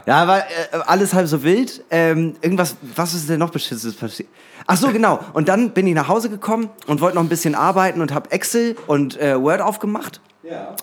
Ja, 0.07 0.27
war 0.27 0.39
äh, 0.39 0.43
alles 0.87 1.15
halb 1.15 1.29
so 1.29 1.43
wild. 1.45 1.85
Ähm, 1.91 2.35
irgendwas, 2.41 2.77
was 2.97 3.15
ist 3.15 3.29
denn 3.29 3.39
noch 3.39 3.51
beschissenes 3.51 3.95
passiert? 3.95 4.29
Ach 4.67 4.77
so, 4.77 4.89
genau. 4.89 5.21
Und 5.33 5.49
dann 5.49 5.71
bin 5.71 5.87
ich 5.87 5.95
nach 5.95 6.09
Hause 6.09 6.29
gekommen 6.29 6.71
und 6.87 7.01
wollte 7.01 7.17
noch 7.17 7.23
ein 7.23 7.29
bisschen 7.29 7.55
arbeiten 7.55 8.01
und 8.01 8.13
habe 8.13 8.31
Excel 8.31 8.77
und 8.87 9.21
äh, 9.21 9.41
Word 9.41 9.61
aufgemacht. 9.61 10.21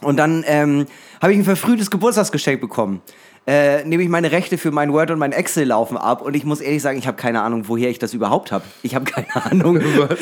Und 0.02 0.18
dann 0.18 0.44
ähm, 0.48 0.86
habe 1.22 1.34
ich 1.34 1.40
ein 1.40 1.44
verfrühtes 1.44 1.92
Geburtstagsgeschenk 1.92 2.62
bekommen. 2.62 3.02
Äh, 3.48 3.84
nämlich 3.84 4.10
meine 4.10 4.32
Rechte 4.32 4.60
für 4.60 4.70
mein 4.70 4.94
Word 4.94 5.10
und 5.10 5.18
mein 5.18 5.32
Excel 5.32 5.66
laufen 5.66 5.98
ab 5.98 6.22
und 6.22 6.36
ich 6.36 6.44
muss 6.44 6.62
ehrlich 6.62 6.84
sagen, 6.84 7.00
ich 7.00 7.08
habe 7.08 7.18
keine 7.18 7.42
Ahnung, 7.42 7.64
woher 7.68 7.90
ich 7.90 7.98
das 7.98 8.14
überhaupt 8.14 8.52
habe. 8.52 8.64
Ich 8.84 8.94
habe 8.94 9.06
keine 9.06 9.28
Ahnung. 9.46 9.80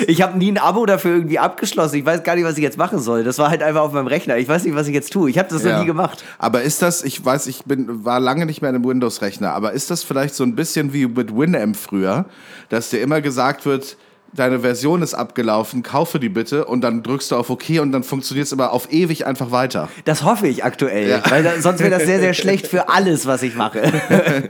Ich 0.07 0.21
habe 0.21 0.37
nie 0.37 0.49
ein 0.51 0.57
Abo 0.57 0.85
dafür 0.85 1.11
irgendwie 1.15 1.37
abgeschlossen. 1.37 1.97
Ich 1.97 2.05
weiß 2.05 2.23
gar 2.23 2.35
nicht, 2.35 2.45
was 2.45 2.55
ich 2.57 2.63
jetzt 2.63 2.77
machen 2.77 2.99
soll. 2.99 3.25
Das 3.25 3.37
war 3.37 3.49
halt 3.49 3.61
einfach 3.63 3.81
auf 3.81 3.91
meinem 3.91 4.07
Rechner. 4.07 4.37
Ich 4.37 4.47
weiß 4.47 4.63
nicht, 4.63 4.75
was 4.75 4.87
ich 4.87 4.93
jetzt 4.93 5.11
tue. 5.11 5.29
Ich 5.29 5.37
habe 5.37 5.49
das 5.49 5.63
noch 5.63 5.71
Ja. 5.71 5.79
nie 5.81 5.85
gemacht. 5.85 6.23
Aber 6.37 6.61
ist 6.61 6.81
das, 6.81 7.03
ich 7.03 7.23
weiß, 7.25 7.47
ich 7.47 7.65
bin, 7.65 8.05
war 8.05 8.21
lange 8.21 8.45
nicht 8.45 8.61
mehr 8.61 8.69
in 8.69 8.77
einem 8.77 8.85
Windows-Rechner, 8.85 9.51
aber 9.51 9.73
ist 9.73 9.91
das 9.91 10.03
vielleicht 10.03 10.33
so 10.35 10.43
ein 10.45 10.55
bisschen 10.55 10.93
wie 10.93 11.05
mit 11.07 11.35
Winamp 11.35 11.75
früher, 11.75 12.25
dass 12.69 12.91
dir 12.91 13.01
immer 13.01 13.19
gesagt 13.19 13.65
wird, 13.65 13.97
deine 14.37 14.59
Version 14.61 15.01
ist 15.01 15.13
abgelaufen, 15.13 15.83
kaufe 15.83 16.19
die 16.19 16.29
bitte 16.29 16.65
und 16.65 16.81
dann 16.81 17.03
drückst 17.03 17.31
du 17.31 17.35
auf 17.35 17.49
OK 17.49 17.63
und 17.81 17.91
dann 17.91 18.03
funktioniert 18.03 18.45
es 18.47 18.51
immer 18.53 18.71
auf 18.71 18.91
ewig 18.91 19.25
einfach 19.25 19.51
weiter. 19.51 19.89
Das 20.05 20.23
hoffe 20.23 20.47
ich 20.47 20.63
aktuell, 20.63 21.21
weil 21.29 21.43
da, 21.43 21.59
sonst 21.59 21.79
wäre 21.79 21.89
das 21.91 22.03
sehr, 22.03 22.19
sehr 22.19 22.33
schlecht 22.33 22.67
für 22.67 22.89
alles, 22.89 23.25
was 23.25 23.43
ich 23.43 23.55
mache. 23.55 23.81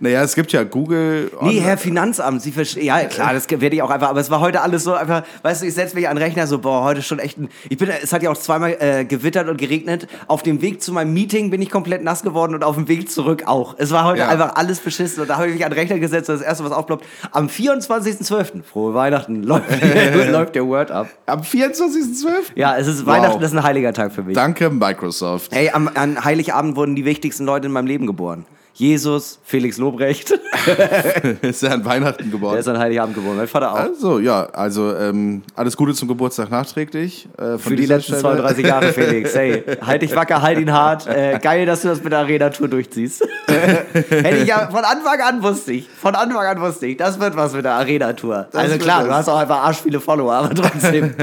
Naja, 0.00 0.22
es 0.22 0.34
gibt 0.34 0.52
ja 0.52 0.62
Google. 0.64 1.30
Nee, 1.42 1.60
Herr 1.60 1.78
Finanzamt, 1.78 2.42
Sie 2.42 2.52
verstehen. 2.52 2.84
Ja, 2.84 3.04
klar, 3.04 3.32
das 3.32 3.50
werde 3.50 3.74
ich 3.74 3.82
auch 3.82 3.90
einfach. 3.90 4.08
Aber 4.10 4.20
es 4.20 4.30
war 4.30 4.40
heute 4.40 4.60
alles 4.60 4.84
so 4.84 4.94
einfach, 4.94 5.22
weißt 5.42 5.62
du, 5.62 5.66
ich 5.66 5.74
setze 5.74 5.94
mich 5.96 6.08
an 6.08 6.16
den 6.16 6.22
Rechner 6.22 6.46
so, 6.46 6.58
boah, 6.58 6.84
heute 6.84 7.02
schon 7.02 7.18
echt 7.18 7.38
ein. 7.38 7.48
Ich 7.68 7.78
bin, 7.78 7.88
es 7.88 8.12
hat 8.12 8.22
ja 8.22 8.30
auch 8.30 8.36
zweimal 8.36 8.76
äh, 8.80 9.04
gewittert 9.04 9.48
und 9.48 9.56
geregnet. 9.58 10.06
Auf 10.26 10.42
dem 10.42 10.60
Weg 10.62 10.82
zu 10.82 10.92
meinem 10.92 11.12
Meeting 11.14 11.50
bin 11.50 11.62
ich 11.62 11.70
komplett 11.70 12.02
nass 12.04 12.22
geworden 12.22 12.54
und 12.54 12.64
auf 12.64 12.76
dem 12.76 12.88
Weg 12.88 13.10
zurück 13.10 13.44
auch. 13.46 13.74
Es 13.78 13.90
war 13.90 14.04
heute 14.04 14.20
Ja. 14.20 14.28
einfach 14.28 14.54
alles 14.56 14.80
beschissen 14.80 15.20
und 15.22 15.28
da 15.28 15.36
habe 15.36 15.48
ich 15.48 15.54
mich 15.54 15.64
an 15.64 15.70
den 15.70 15.78
Rechner 15.78 15.98
gesetzt 15.98 16.28
und 16.30 16.36
das 16.38 16.46
erste, 16.46 16.64
was 16.64 16.72
aufploppt, 16.72 17.04
am 17.32 17.46
24.12. 17.48 18.62
Frohe 18.62 18.94
Weihnachten 18.94 19.27
läuft, 19.36 19.64
läuft 20.30 20.54
der 20.54 20.66
Word 20.66 20.90
ab. 20.90 21.08
Am 21.26 21.40
24.12. 21.40 22.28
Ja, 22.54 22.76
es 22.76 22.86
ist 22.86 23.00
Wow. 23.06 23.14
Weihnachten, 23.14 23.40
das 23.40 23.52
ist 23.52 23.56
ein 23.58 23.62
heiliger 23.62 23.92
Tag 23.92 24.12
für 24.12 24.22
mich. 24.22 24.34
Danke, 24.34 24.70
Microsoft. 24.70 25.52
Hey, 25.54 25.70
am, 25.70 25.88
an 25.94 26.24
Heiligabend 26.24 26.76
wurden 26.76 26.96
die 26.96 27.04
wichtigsten 27.04 27.44
Leute 27.44 27.66
in 27.66 27.72
meinem 27.72 27.86
Leben 27.86 28.06
geboren. 28.06 28.44
Jesus, 28.74 29.40
Felix 29.42 29.76
Lobrecht. 29.76 30.30
ist 31.42 31.62
ja 31.62 31.70
an 31.70 31.84
Weihnachten 31.84 32.30
Der 32.30 32.30
geworden. 32.30 32.58
ist 32.58 32.68
an 32.68 32.78
Heiligabend 32.78 33.16
geboren, 33.16 33.36
mein 33.36 33.48
Vater 33.48 33.72
auch. 33.72 33.76
Also, 33.76 34.20
ja, 34.20 34.44
also 34.52 34.94
ähm, 34.94 35.42
alles 35.56 35.76
Gute 35.76 35.94
zum 35.94 36.06
Geburtstag 36.06 36.50
nachträglich. 36.50 37.28
Äh, 37.36 37.58
Für 37.58 37.74
die 37.74 37.86
letzten 37.86 38.14
Stelle. 38.14 38.20
32 38.20 38.66
Jahre, 38.66 38.92
Felix. 38.92 39.34
Hey, 39.34 39.64
halt 39.84 40.02
dich 40.02 40.14
wacker, 40.14 40.42
halt 40.42 40.60
ihn 40.60 40.72
hart. 40.72 41.08
Äh, 41.08 41.40
geil, 41.42 41.66
dass 41.66 41.82
du 41.82 41.88
das 41.88 42.04
mit 42.04 42.12
der 42.12 42.20
Arena-Tour 42.20 42.68
durchziehst. 42.68 43.26
Hätte 43.48 44.36
ich 44.36 44.46
ja 44.46 44.68
von 44.70 44.84
Anfang 44.84 45.20
an 45.20 45.42
wusste 45.42 45.72
ich. 45.72 45.88
Von 45.88 46.14
Anfang 46.14 46.46
an 46.46 46.60
wusste 46.60 46.86
ich. 46.86 46.96
Das 46.96 47.18
wird 47.18 47.34
was 47.36 47.54
mit 47.54 47.64
der 47.64 47.74
Arena-Tour. 47.74 48.46
Also 48.52 48.78
klar, 48.78 49.00
was. 49.00 49.08
du 49.08 49.14
hast 49.14 49.28
auch 49.28 49.38
einfach 49.38 49.64
arsch 49.64 49.78
viele 49.82 49.98
Follower, 49.98 50.34
aber 50.34 50.54
trotzdem. 50.54 51.14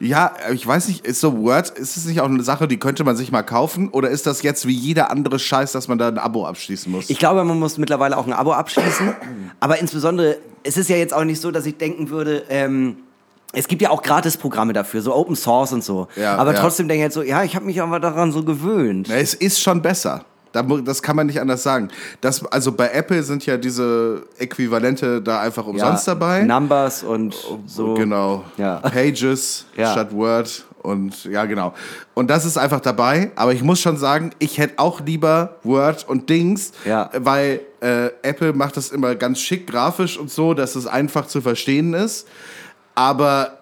Ja, 0.00 0.32
ich 0.52 0.66
weiß 0.66 0.88
nicht, 0.88 1.04
ist 1.06 1.20
so 1.20 1.38
Word, 1.38 1.70
ist 1.70 1.96
es 1.96 2.06
nicht 2.06 2.20
auch 2.20 2.26
eine 2.26 2.42
Sache, 2.42 2.68
die 2.68 2.78
könnte 2.78 3.04
man 3.04 3.16
sich 3.16 3.30
mal 3.32 3.42
kaufen? 3.42 3.90
Oder 3.90 4.08
ist 4.08 4.26
das 4.26 4.42
jetzt 4.42 4.66
wie 4.66 4.72
jeder 4.72 5.10
andere 5.10 5.38
Scheiß, 5.38 5.72
dass 5.72 5.88
man 5.88 5.98
da 5.98 6.21
Abo 6.22 6.46
abschließen 6.46 6.90
muss? 6.90 7.10
Ich 7.10 7.18
glaube, 7.18 7.44
man 7.44 7.58
muss 7.58 7.78
mittlerweile 7.78 8.16
auch 8.16 8.26
ein 8.26 8.32
Abo 8.32 8.52
abschließen. 8.52 9.14
Aber 9.60 9.78
insbesondere, 9.78 10.38
es 10.62 10.76
ist 10.76 10.88
ja 10.88 10.96
jetzt 10.96 11.14
auch 11.14 11.24
nicht 11.24 11.40
so, 11.40 11.50
dass 11.50 11.66
ich 11.66 11.76
denken 11.76 12.10
würde, 12.10 12.44
ähm, 12.48 12.96
es 13.52 13.68
gibt 13.68 13.82
ja 13.82 13.90
auch 13.90 14.02
Gratisprogramme 14.02 14.72
dafür, 14.72 15.02
so 15.02 15.14
Open 15.14 15.36
Source 15.36 15.72
und 15.72 15.84
so. 15.84 16.08
Ja, 16.16 16.36
aber 16.36 16.54
ja. 16.54 16.60
trotzdem 16.60 16.88
denke 16.88 17.00
ich 17.00 17.02
halt 17.04 17.12
so, 17.12 17.22
ja, 17.22 17.44
ich 17.44 17.54
habe 17.54 17.66
mich 17.66 17.80
aber 17.82 18.00
daran 18.00 18.32
so 18.32 18.42
gewöhnt. 18.42 19.08
Na, 19.10 19.16
es 19.16 19.34
ist 19.34 19.60
schon 19.60 19.82
besser. 19.82 20.24
Das 20.84 21.02
kann 21.02 21.16
man 21.16 21.26
nicht 21.26 21.40
anders 21.40 21.62
sagen. 21.62 21.88
Das, 22.20 22.44
also 22.44 22.72
bei 22.72 22.90
Apple 22.90 23.22
sind 23.22 23.46
ja 23.46 23.56
diese 23.56 24.26
Äquivalente 24.38 25.22
da 25.22 25.40
einfach 25.40 25.66
umsonst 25.66 26.06
dabei. 26.06 26.42
Numbers 26.42 27.02
und 27.02 27.34
so. 27.66 27.94
Genau. 27.94 28.44
Ja. 28.58 28.76
Pages 28.76 29.64
Ja. 29.76 29.92
statt 29.92 30.12
Word 30.12 30.66
und 30.82 31.24
ja, 31.24 31.44
genau. 31.44 31.74
Und 32.14 32.28
das 32.30 32.44
ist 32.44 32.56
einfach 32.58 32.80
dabei. 32.80 33.30
Aber 33.36 33.52
ich 33.52 33.62
muss 33.62 33.80
schon 33.80 33.96
sagen, 33.96 34.30
ich 34.38 34.58
hätte 34.58 34.78
auch 34.78 35.00
lieber 35.00 35.56
Word 35.62 36.08
und 36.08 36.28
Dings, 36.28 36.72
Ja. 36.84 37.10
weil 37.16 37.60
äh, 37.80 38.06
Apple 38.22 38.52
macht 38.52 38.76
das 38.76 38.90
immer 38.90 39.14
ganz 39.14 39.40
schick 39.40 39.66
grafisch 39.66 40.18
und 40.18 40.30
so, 40.30 40.54
dass 40.54 40.76
es 40.76 40.86
einfach 40.86 41.26
zu 41.26 41.40
verstehen 41.40 41.94
ist. 41.94 42.26
Aber 42.94 43.58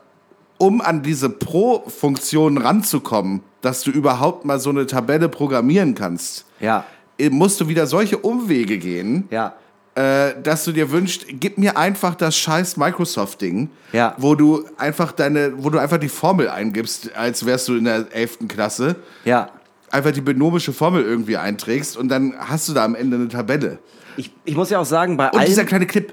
um 0.59 0.81
an 0.81 1.03
diese 1.03 1.31
Pro-Funktion 1.31 2.59
ranzukommen, 2.59 3.43
dass 3.61 3.83
du 3.83 3.91
überhaupt 3.91 4.45
mal 4.45 4.59
so 4.59 4.71
eine 4.71 4.87
Tabelle 4.87 5.29
programmieren 5.29 5.95
kannst, 5.95 6.45
Ja, 6.61 6.85
musst 7.31 7.61
du 7.61 7.69
wieder 7.69 7.87
solche 7.87 8.19
Umwege 8.19 8.79
gehen 8.79 9.29
ja. 9.31 9.55
Äh, 10.00 10.40
dass 10.42 10.64
du 10.64 10.73
dir 10.73 10.90
wünschst, 10.90 11.26
gib 11.28 11.59
mir 11.59 11.76
einfach 11.76 12.14
das 12.14 12.37
scheiß 12.37 12.76
Microsoft-Ding, 12.76 13.69
Ja. 13.92 14.14
wo 14.19 14.35
du 14.35 14.64
einfach 14.78 15.12
deine, 15.12 15.52
wo 15.62 15.71
du 15.71 15.78
einfach 15.78 15.99
die 15.99 16.09
Formel 16.09 16.49
eingibst, 16.49 17.14
als 17.14 17.45
wärst 17.45 17.69
du 17.69 17.75
in 17.76 17.85
der 17.85 18.07
11. 18.12 18.49
Klasse, 18.49 18.97
Ja. 19.25 19.50
einfach 19.90 20.12
die 20.12 20.21
binomische 20.21 20.73
Formel 20.73 21.02
irgendwie 21.02 21.37
einträgst 21.37 21.97
und 21.97 22.09
dann 22.09 22.35
hast 22.38 22.69
du 22.69 22.73
da 22.73 22.85
am 22.85 22.95
Ende 22.95 23.16
eine 23.16 23.28
Tabelle. 23.28 23.78
Ich, 24.17 24.31
ich 24.45 24.57
muss 24.57 24.71
ja 24.71 24.79
auch 24.79 24.85
sagen, 24.85 25.17
bei 25.17 25.31
Und 25.31 25.47
dieser 25.47 25.64
kleine 25.64 25.87
Clip, 25.87 26.12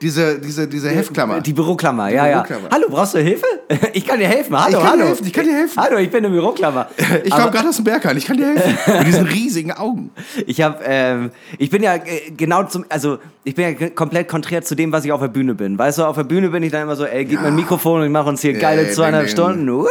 diese, 0.00 0.38
diese, 0.38 0.68
diese 0.68 0.88
Heftklammer. 0.90 1.40
Die 1.40 1.52
Büroklammer, 1.52 2.08
ja, 2.08 2.26
ja. 2.26 2.42
Büroklammer. 2.42 2.68
Hallo, 2.72 2.86
brauchst 2.88 3.14
du 3.14 3.18
Hilfe? 3.18 3.46
Ich 3.92 4.06
kann 4.06 4.18
dir 4.18 4.26
helfen. 4.28 4.56
Hallo, 4.58 4.68
Ich 4.68 4.74
kann 4.74 4.82
dir 4.82 4.90
hallo. 4.90 5.04
helfen, 5.06 5.26
ich 5.26 5.32
kann 5.32 5.44
dir 5.44 5.54
helfen. 5.54 5.80
Hallo, 5.80 5.98
ich 5.98 6.10
bin 6.10 6.24
eine 6.24 6.34
Büroklammer. 6.34 6.88
ich 7.24 7.30
komme 7.30 7.50
gerade 7.50 7.68
aus 7.68 7.76
dem 7.76 7.84
Berg 7.84 8.04
an, 8.06 8.16
ich 8.16 8.26
kann 8.26 8.36
dir 8.36 8.46
helfen. 8.48 8.76
Mit 8.98 9.06
diesen 9.06 9.26
riesigen 9.26 9.72
Augen. 9.72 10.10
Ich 10.46 10.60
habe, 10.60 10.78
ähm, 10.84 11.30
ich 11.58 11.70
bin 11.70 11.82
ja 11.82 11.94
äh, 11.94 12.30
genau 12.36 12.64
zum, 12.64 12.84
also 12.88 13.18
ich 13.44 13.54
bin 13.54 13.76
ja 13.78 13.88
komplett 13.90 14.28
konträr 14.28 14.62
zu 14.62 14.74
dem, 14.74 14.90
was 14.92 15.04
ich 15.04 15.12
auf 15.12 15.20
der 15.20 15.28
Bühne 15.28 15.54
bin. 15.54 15.78
Weißt 15.78 15.98
du, 15.98 16.04
auf 16.04 16.16
der 16.16 16.24
Bühne 16.24 16.48
bin 16.50 16.62
ich 16.62 16.72
dann 16.72 16.82
immer 16.82 16.96
so, 16.96 17.04
ey, 17.04 17.24
gib 17.24 17.40
mir 17.40 17.48
ein 17.48 17.56
Mikrofon 17.56 18.00
und 18.00 18.06
ich 18.06 18.12
mache 18.12 18.28
uns 18.28 18.40
hier 18.42 18.54
geile 18.54 18.86
Ey, 18.86 18.92
zweieinhalb 18.92 19.26
ding. 19.26 19.32
Stunden. 19.32 19.72
Woo! 19.72 19.86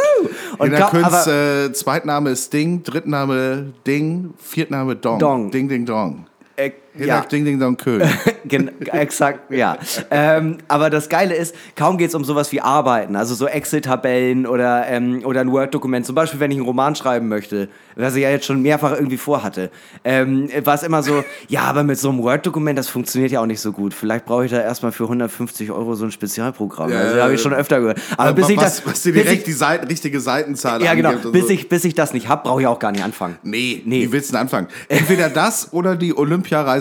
Und 0.58 0.74
Kunst, 0.74 1.04
aber, 1.06 1.26
äh, 1.66 1.72
Zweitname 1.72 2.30
ist 2.30 2.52
Ding, 2.52 2.82
Drittname 2.82 3.72
Ding, 3.86 4.34
Viertname 4.38 4.94
Dong. 4.96 5.18
Dong. 5.18 5.50
Ding, 5.50 5.68
Ding, 5.68 5.86
Dong. 5.86 6.26
äh, 6.56 6.70
Ja. 7.06 7.20
Ding, 7.20 7.44
Ding, 7.44 7.58
Dong, 7.58 7.76
Köln. 7.76 8.08
Gen 8.44 8.70
exakt, 8.86 9.50
ja. 9.52 9.76
ähm, 10.10 10.58
aber 10.68 10.90
das 10.90 11.08
Geile 11.08 11.34
ist, 11.34 11.54
kaum 11.76 11.98
geht 11.98 12.08
es 12.08 12.14
um 12.14 12.24
sowas 12.24 12.50
wie 12.52 12.60
Arbeiten, 12.60 13.16
also 13.16 13.34
so 13.34 13.46
Excel-Tabellen 13.46 14.46
oder, 14.46 14.86
ähm, 14.88 15.22
oder 15.24 15.40
ein 15.40 15.52
Word-Dokument. 15.52 16.04
Zum 16.06 16.14
Beispiel, 16.14 16.40
wenn 16.40 16.50
ich 16.50 16.56
einen 16.56 16.66
Roman 16.66 16.94
schreiben 16.96 17.28
möchte, 17.28 17.68
was 17.96 18.14
ich 18.16 18.22
ja 18.22 18.30
jetzt 18.30 18.46
schon 18.46 18.62
mehrfach 18.62 18.92
irgendwie 18.92 19.18
vorhatte, 19.18 19.70
ähm, 20.04 20.48
war 20.64 20.74
es 20.74 20.82
immer 20.82 21.02
so, 21.02 21.22
ja, 21.48 21.62
aber 21.62 21.84
mit 21.84 21.98
so 21.98 22.10
einem 22.10 22.22
Word-Dokument, 22.22 22.78
das 22.78 22.88
funktioniert 22.88 23.30
ja 23.32 23.40
auch 23.40 23.46
nicht 23.46 23.60
so 23.60 23.72
gut. 23.72 23.94
Vielleicht 23.94 24.24
brauche 24.24 24.44
ich 24.44 24.50
da 24.50 24.60
erstmal 24.60 24.92
für 24.92 25.04
150 25.04 25.70
Euro 25.70 25.94
so 25.94 26.04
ein 26.04 26.10
Spezialprogramm. 26.10 26.90
Ja, 26.90 26.98
also 27.00 27.22
habe 27.22 27.34
ich 27.34 27.40
schon 27.40 27.54
öfter 27.54 27.80
gehört. 27.80 28.00
Aber 28.16 28.32
bis 28.32 28.44
was, 28.44 28.50
ich 28.50 28.58
das, 28.58 28.86
was 28.86 29.02
dir 29.02 29.12
direkt 29.12 29.32
ich, 29.32 29.42
die 29.44 29.52
Seiten, 29.52 29.86
richtige 29.86 30.20
Seitenzahl 30.20 30.82
ja, 30.82 30.94
genau, 30.94 31.12
bis 31.30 31.46
so. 31.46 31.52
ich, 31.52 31.68
bis 31.68 31.84
ich 31.84 31.94
das 31.94 32.12
nicht 32.12 32.28
habe, 32.28 32.42
brauche 32.42 32.60
ich 32.60 32.66
auch 32.66 32.78
gar 32.78 32.92
nicht 32.92 33.04
anfangen. 33.04 33.38
Nee, 33.42 33.82
Nee. 33.84 34.02
wie 34.02 34.12
willst 34.12 34.30
du 34.30 34.32
denn 34.32 34.42
anfangen? 34.42 34.68
Entweder 34.88 35.28
das 35.28 35.72
oder 35.72 35.96
die 35.96 36.14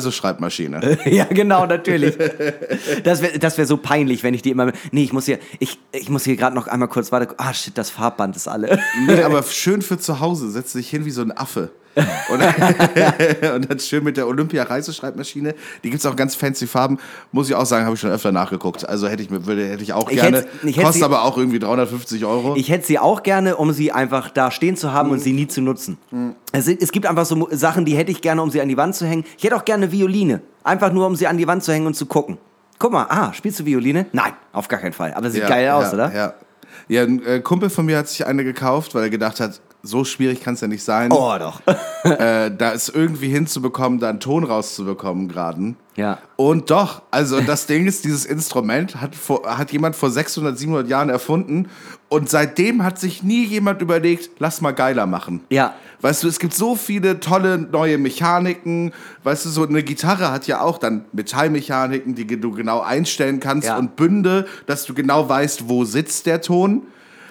Olympia-Reiseschreibmaschine. 0.10 0.98
Ja, 1.10 1.26
genau, 1.26 1.66
natürlich. 1.66 2.18
Das 3.04 3.22
wäre 3.22 3.40
das 3.40 3.58
wär 3.58 3.66
so 3.66 3.78
peinlich, 3.78 4.24
wenn 4.24 4.34
ich 4.34 4.42
die 4.42 4.52
immer. 4.52 4.72
Nee, 4.92 5.04
ich 5.04 5.14
muss 5.14 5.26
hier, 5.26 5.40
ich, 5.60 5.78
ich 5.92 6.10
muss 6.10 6.24
hier 6.24 6.36
gerade 6.36 6.56
noch 6.56 6.68
einmal 6.68 6.88
kurz, 6.88 7.12
warte. 7.12 7.34
Ah, 7.38 7.54
shit, 7.54 7.78
das 7.78 7.90
Farbband 7.90 8.36
ist 8.36 8.48
alle. 8.48 8.80
Nee, 9.08 9.22
aber 9.24 9.44
schön 9.50 9.82
für 9.82 9.98
zu 9.98 10.20
Hause. 10.20 10.50
Setz 10.50 10.74
dich 10.74 10.90
hin 10.90 11.06
wie 11.06 11.12
so 11.12 11.22
ein 11.22 11.36
Affe. 11.36 11.72
Und, 12.30 12.42
und 13.56 13.70
dann 13.70 13.80
schön 13.80 14.04
mit 14.04 14.18
der 14.18 14.28
Olympia-Reiseschreibmaschine. 14.28 15.56
Die 15.84 15.90
gibt 15.90 16.00
es 16.02 16.06
auch 16.06 16.16
ganz 16.16 16.36
fancy 16.36 16.68
Farben. 16.68 16.98
Muss 17.32 17.50
ich 17.50 17.56
auch 17.56 17.66
sagen, 17.66 17.86
habe 17.86 17.96
ich 17.96 18.02
schon 18.02 18.12
öfter 18.12 18.32
nachgeguckt. 18.32 18.88
Also 18.88 19.08
hätte 19.08 19.24
ich, 19.24 19.30
mir- 19.30 19.46
würde, 19.46 19.66
hätte 19.68 19.84
ich 19.84 19.94
auch 19.94 20.10
Ich 20.10 20.20
gerne. 20.20 20.46
ich 20.64 20.76
hätte 20.76 20.82
Kostet 20.82 21.00
sie- 21.00 21.04
aber 21.06 21.24
auch 21.24 21.38
irgendwie 21.38 21.60
350 21.60 22.24
Euro. 22.26 22.56
Ich 22.56 22.70
hätte 22.70 22.86
sie 22.86 23.00
auch 23.00 23.24
gerne, 23.24 23.56
um 23.58 23.72
sie 23.72 23.92
einfach 23.92 24.30
da 24.30 24.52
stehen 24.52 24.76
zu 24.78 24.94
haben 24.94 25.10
und 25.12 25.20
sie 25.20 25.34
nie 25.34 25.48
zu 25.48 25.62
nutzen. 25.62 25.98
Es, 26.52 26.68
es 26.68 26.92
gibt 26.92 27.06
einfach 27.06 27.26
so 27.26 27.48
Sachen, 27.52 27.86
die 27.86 27.96
hätte 27.96 28.12
ich 28.12 28.22
gerne, 28.22 28.42
um 28.42 28.50
sie 28.52 28.62
an 28.62 28.68
die 28.70 28.78
Wand 28.78 28.96
zu 28.96 29.06
hängen. 29.06 29.26
Ich 29.38 29.44
hätte 29.44 29.56
auch 29.56 29.66
gerne 29.66 29.84
eine 29.86 29.92
Violine. 29.92 30.42
Einfach 30.64 30.92
nur, 30.92 31.08
um 31.08 31.16
sie 31.16 31.28
an 31.28 31.38
die 31.38 31.48
Wand 31.48 31.64
zu 31.64 31.72
hängen 31.74 31.88
und 31.88 31.96
zu 31.96 32.06
gucken. 32.06 32.38
Guck 32.78 32.92
mal, 32.94 33.08
ah, 33.10 33.34
spielst 33.34 33.60
du 33.60 33.66
Violine? 33.66 34.06
Nein, 34.14 34.34
auf 34.54 34.68
gar 34.68 34.80
keinen 34.80 34.94
Fall. 34.94 35.14
Aber 35.14 35.30
sieht 35.30 35.42
Ja, 35.42 35.50
geil 35.50 35.70
aus, 35.72 35.86
ja, 35.86 35.94
oder? 35.94 36.14
Ja. 36.16 36.34
Ja, 36.88 37.04
ein 37.04 37.26
äh, 37.26 37.40
Kumpel 37.40 37.70
von 37.70 37.86
mir 37.86 37.98
hat 37.98 38.08
sich 38.08 38.26
eine 38.26 38.44
gekauft, 38.44 38.96
weil 38.96 39.04
er 39.04 39.10
gedacht 39.10 39.40
hat, 39.40 39.60
so 39.82 40.04
schwierig 40.04 40.42
kann 40.44 40.56
es 40.56 40.62
ja 40.62 40.68
nicht 40.68 40.84
sein, 40.84 41.12
Oh, 41.12 41.34
doch. 41.40 41.62
äh, 42.04 42.52
da 42.56 42.72
ist 42.72 42.90
irgendwie 42.90 43.30
hinzubekommen, 43.30 44.00
da 44.00 44.10
einen 44.10 44.20
Ton 44.20 44.44
rauszubekommen 44.44 45.28
gerade. 45.30 45.76
Ja. 45.96 46.20
Und 46.36 46.70
doch, 46.70 47.02
also 47.12 47.40
das 47.42 47.66
Ding 47.66 47.86
ist, 47.88 48.04
dieses 48.06 48.26
Instrument 48.26 49.00
hat, 49.02 49.16
vor, 49.16 49.42
hat 49.58 49.72
jemand 49.72 49.96
vor 49.96 50.10
600, 50.12 50.58
700 50.58 50.88
Jahren 50.88 51.10
erfunden 51.10 51.68
und 52.10 52.30
seitdem 52.30 52.84
hat 52.84 53.00
sich 53.00 53.24
nie 53.24 53.46
jemand 53.46 53.82
überlegt, 53.82 54.30
lass 54.40 54.62
mal 54.62 54.72
geiler 54.72 55.06
machen. 55.06 55.42
Ja. 55.50 55.74
Weißt 56.02 56.24
du, 56.24 56.28
es 56.30 56.40
gibt 56.40 56.54
so 56.54 56.76
viele 56.76 57.20
tolle 57.20 57.58
neue 57.58 57.98
Mechaniken. 57.98 58.94
Weißt 59.24 59.46
du, 59.46 59.50
so 59.50 59.66
eine 59.68 59.84
Gitarre 59.84 60.32
hat 60.32 60.48
ja 60.48 60.62
auch 60.62 60.78
dann 60.78 61.06
Metallmechaniken, 61.12 62.16
die 62.16 62.26
du 62.40 62.52
genau 62.52 62.80
einstellen 62.82 63.40
kannst 63.40 63.68
Ja. 63.68 63.78
und 63.78 63.96
Bünde, 63.96 64.46
dass 64.66 64.86
du 64.86 64.94
genau 64.94 65.28
weißt, 65.28 65.68
wo 65.68 65.84
sitzt 65.86 66.26
der 66.26 66.42
Ton. 66.42 66.84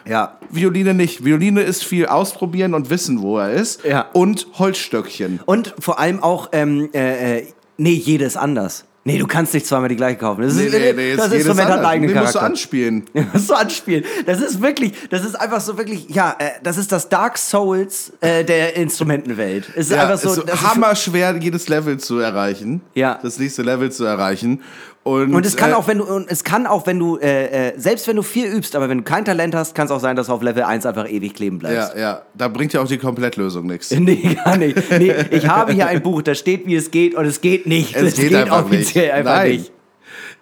Ja. 0.09 0.39
Violine 0.51 0.95
nicht. 0.95 1.25
Violine 1.25 1.61
ist 1.63 1.85
viel 1.85 2.07
ausprobieren 2.07 2.75
und 2.75 2.91
wissen, 2.91 3.21
wo 3.23 3.39
er 3.39 3.51
ist. 3.53 3.85
Ja. 3.85 4.07
Und 4.13 4.47
Holzstöckchen. 4.59 5.41
Und 5.47 5.75
vor 5.79 5.99
allem 5.99 6.23
auch, 6.23 6.49
ähm, 6.53 6.89
äh, 6.95 7.39
äh, 7.39 7.47
nee, 7.77 7.93
jede 7.93 8.25
ist 8.25 8.37
anders. 8.37 8.85
Nee, 9.05 9.17
du 9.17 9.27
kannst 9.27 9.55
nicht 9.55 9.67
zweimal 9.67 9.89
die 9.89 9.97
gleiche 9.97 10.19
kaufen. 10.19 10.43
Das, 10.43 10.55
ist, 10.55 10.61
ist 10.61 10.75
das 10.75 10.83
jedes 10.83 11.33
Instrument 11.47 11.61
hat 11.61 11.67
einen 11.67 11.73
anders. 11.73 11.87
eigenen 11.91 12.09
Den 12.13 12.19
musst 12.19 12.35
du 12.35 12.39
Charakter. 12.41 12.47
anspielen. 12.53 13.05
so 13.35 13.55
anspielen. 13.55 14.05
Das 14.27 14.41
ist 14.43 14.61
wirklich, 14.61 14.93
das 15.09 15.25
ist 15.25 15.35
einfach 15.35 15.63
so 15.63 15.79
wirklich, 15.79 16.11
ja, 16.11 16.37
äh, 16.39 16.51
das 16.63 16.77
ist 16.77 16.93
das 16.93 17.09
Dark 17.09 17.39
Souls 17.39 18.13
äh, 18.21 18.45
der 18.45 18.77
Instrumentenwelt. 18.77 19.67
Es 19.75 19.87
ist 19.87 19.93
Ja, 19.93 20.03
einfach 20.03 20.19
so, 20.19 20.29
ist 20.29 20.35
so 20.35 20.43
das 20.43 20.61
hammerschwer, 20.61 21.35
jedes 21.41 21.69
Level 21.69 21.97
zu 21.99 22.19
erreichen. 22.19 22.83
Ja. 22.95 23.19
Das 23.23 23.39
nächste 23.39 23.63
Level 23.63 23.91
zu 23.91 24.05
erreichen. 24.05 24.61
Und, 25.09 25.35
Und 25.35 25.47
es 25.47 25.57
kann 25.57 25.71
äh, 25.71 25.75
auch, 25.75 25.89
wenn 25.89 25.99
du, 25.99 26.25
es 26.29 26.45
kann 26.45 26.67
auch, 26.67 26.87
wenn 26.87 26.99
du, 26.99 27.17
äh, 27.17 27.69
äh, 27.69 27.73
selbst 27.79 28.07
wenn 28.09 28.17
du 28.17 28.23
viel 28.23 28.47
übst, 28.47 28.77
aber 28.77 28.91
wenn 28.91 28.99
du 28.99 29.05
kein 29.05 29.25
Talent 29.25 29.55
hast, 29.55 29.75
kann 29.75 29.87
es 29.87 29.91
auch 29.91 30.01
sein, 30.01 30.17
dass 30.17 30.27
du 30.27 30.35
auf 30.35 30.43
Level 30.43 30.63
1 30.63 30.85
einfach 30.85 31.09
ewig 31.09 31.33
kleben 31.33 31.59
bleibst. 31.59 31.95
Ja, 31.95 32.01
ja. 32.01 32.23
Da 32.35 32.49
bringt 32.49 32.75
ja 32.75 32.83
auch 32.83 32.87
die 32.87 32.99
Komplettlösung 32.99 33.67
nichts. 33.67 33.91
Nee, 34.09 34.39
gar 34.45 34.57
nicht. 34.57 34.91
Nee, 34.91 35.15
ich 35.31 35.47
habe 35.49 35.73
hier 35.73 35.87
ein 35.87 36.03
Buch, 36.03 36.23
da 36.23 36.35
steht, 36.35 36.67
wie 36.67 36.77
es 36.77 36.91
geht, 36.91 37.15
und 37.15 37.25
es 37.25 37.41
geht 37.41 37.67
nicht. 37.67 37.95
Es 37.97 38.17
geht 38.17 38.35
einfach 38.35 38.65
offiziell 38.65 39.07
nicht. 39.07 39.15
einfach 39.15 39.35
Nein. 39.37 39.51
nicht. 39.51 39.73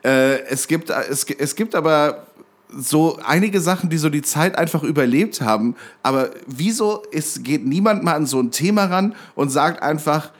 Äh, 0.05 0.41
es, 0.49 0.67
gibt, 0.67 0.91
es, 0.91 1.25
es 1.25 1.55
gibt 1.55 1.75
aber 1.75 2.27
so 2.77 3.19
einige 3.25 3.61
Sachen, 3.61 3.89
die 3.89 3.99
so 3.99 4.09
die 4.09 4.23
Zeit 4.23 4.59
einfach 4.59 4.83
überlebt 4.83 5.41
haben. 5.41 5.77
Aber 6.03 6.31
wieso 6.47 7.03
ist, 7.11 7.45
geht 7.45 7.65
niemand 7.65 8.03
mal 8.03 8.15
an 8.15 8.27
so 8.27 8.41
ein 8.41 8.51
Thema 8.51 8.87
ran 8.87 9.15
und 9.35 9.51
sagt 9.51 9.83
einfach, 9.83 10.31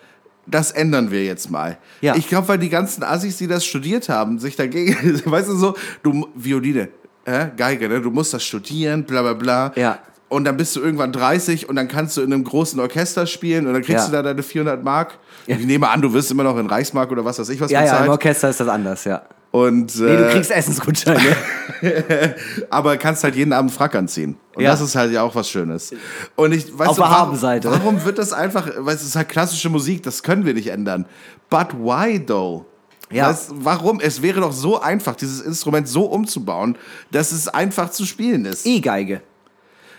das 0.47 0.71
ändern 0.71 1.11
wir 1.11 1.25
jetzt 1.25 1.51
mal. 1.51 1.79
Ja. 2.01 2.15
Ich 2.17 2.29
glaube, 2.29 2.49
weil 2.49 2.59
die 2.59 2.69
ganzen 2.69 3.03
Assis, 3.03 3.37
die 3.39 3.47
das 3.47 3.65
studiert 3.65 4.09
haben, 4.09 4.39
sich 4.39 4.57
dagegen, 4.57 5.21
weißt 5.25 5.49
du 5.49 5.57
so, 5.57 5.75
du 6.03 6.29
Violine, 6.35 6.89
äh, 7.25 7.47
Geige, 7.57 7.89
ne? 7.89 8.01
du 8.01 8.11
musst 8.11 8.33
das 8.35 8.45
studieren, 8.45 9.05
bla 9.05 9.23
bla 9.23 9.33
bla. 9.35 9.73
Ja. 9.77 9.99
Und 10.29 10.45
dann 10.45 10.57
bist 10.57 10.75
du 10.75 10.81
irgendwann 10.81 11.13
30 11.13 11.69
und 11.69 11.77
dann 11.77 11.87
kannst 11.87 12.17
du 12.17 12.23
in 12.23 12.33
einem 12.33 12.43
großen 12.43 12.81
Orchester 12.81 13.27
spielen 13.27 13.67
und 13.67 13.75
dann 13.75 13.83
kriegst 13.83 14.05
Ja. 14.05 14.07
du 14.07 14.13
da 14.13 14.23
deine 14.23 14.43
400 14.43 14.83
Mark. 14.83 15.19
Ich 15.47 15.65
nehme 15.65 15.89
an, 15.89 16.03
du 16.03 16.13
wirst 16.13 16.31
immer 16.33 16.43
noch 16.43 16.59
in 16.59 16.67
Reichsmark 16.67 17.13
oder 17.13 17.25
was 17.25 17.39
weiß 17.39 17.49
ich 17.51 17.61
was 17.61 17.71
Ja, 17.71 17.85
ja, 17.85 18.05
im 18.05 18.11
Orchester 18.11 18.51
ist 18.51 18.59
das 18.59 18.67
anders, 18.69 19.05
ja. 19.05 19.23
Und, 19.57 19.97
äh, 19.97 20.03
Nee, 20.03 20.17
du 20.19 20.29
kriegst 20.33 20.51
Essensgutscheine. 20.51 21.35
aber 22.71 22.97
kannst 22.99 23.25
halt 23.25 23.37
jeden 23.37 23.53
Abend 23.55 23.73
Frack 23.73 23.95
anziehen. 23.95 24.37
Und 24.55 24.63
Ja. 24.63 24.71
das 24.73 24.83
ist 24.83 24.95
halt 24.95 25.13
ja 25.13 25.23
auch 25.23 25.35
was 25.35 25.49
Schönes. 25.49 25.95
Und 26.35 26.53
ich 26.53 26.77
weiß 26.79 26.89
Auf 26.89 26.97
der 26.97 27.09
Habenseite. 27.09 27.71
Warum 27.71 28.05
wird 28.05 28.19
das 28.19 28.33
einfach, 28.35 28.69
weil 28.79 28.95
es 28.95 29.03
ist 29.03 29.17
halt 29.17 29.31
klassische 29.31 29.71
Musik, 29.71 30.03
das 30.03 30.23
können 30.23 30.45
wir 30.45 30.53
nicht 30.53 30.69
ändern. 30.69 31.07
But 31.49 31.69
why 31.73 32.25
though? 32.25 32.67
Ja. 33.11 33.31
Weißt, 33.31 33.51
warum? 33.55 34.01
Es 34.01 34.21
wäre 34.21 34.41
doch 34.41 34.53
so 34.53 34.81
einfach, 34.81 35.17
dieses 35.17 35.41
Instrument 35.41 35.89
so 35.89 36.05
umzubauen, 36.05 36.77
dass 37.11 37.33
es 37.33 37.49
einfach 37.49 37.91
zu 37.91 38.05
spielen 38.05 38.45
ist. 38.45 38.67
E-Geige. 38.67 39.23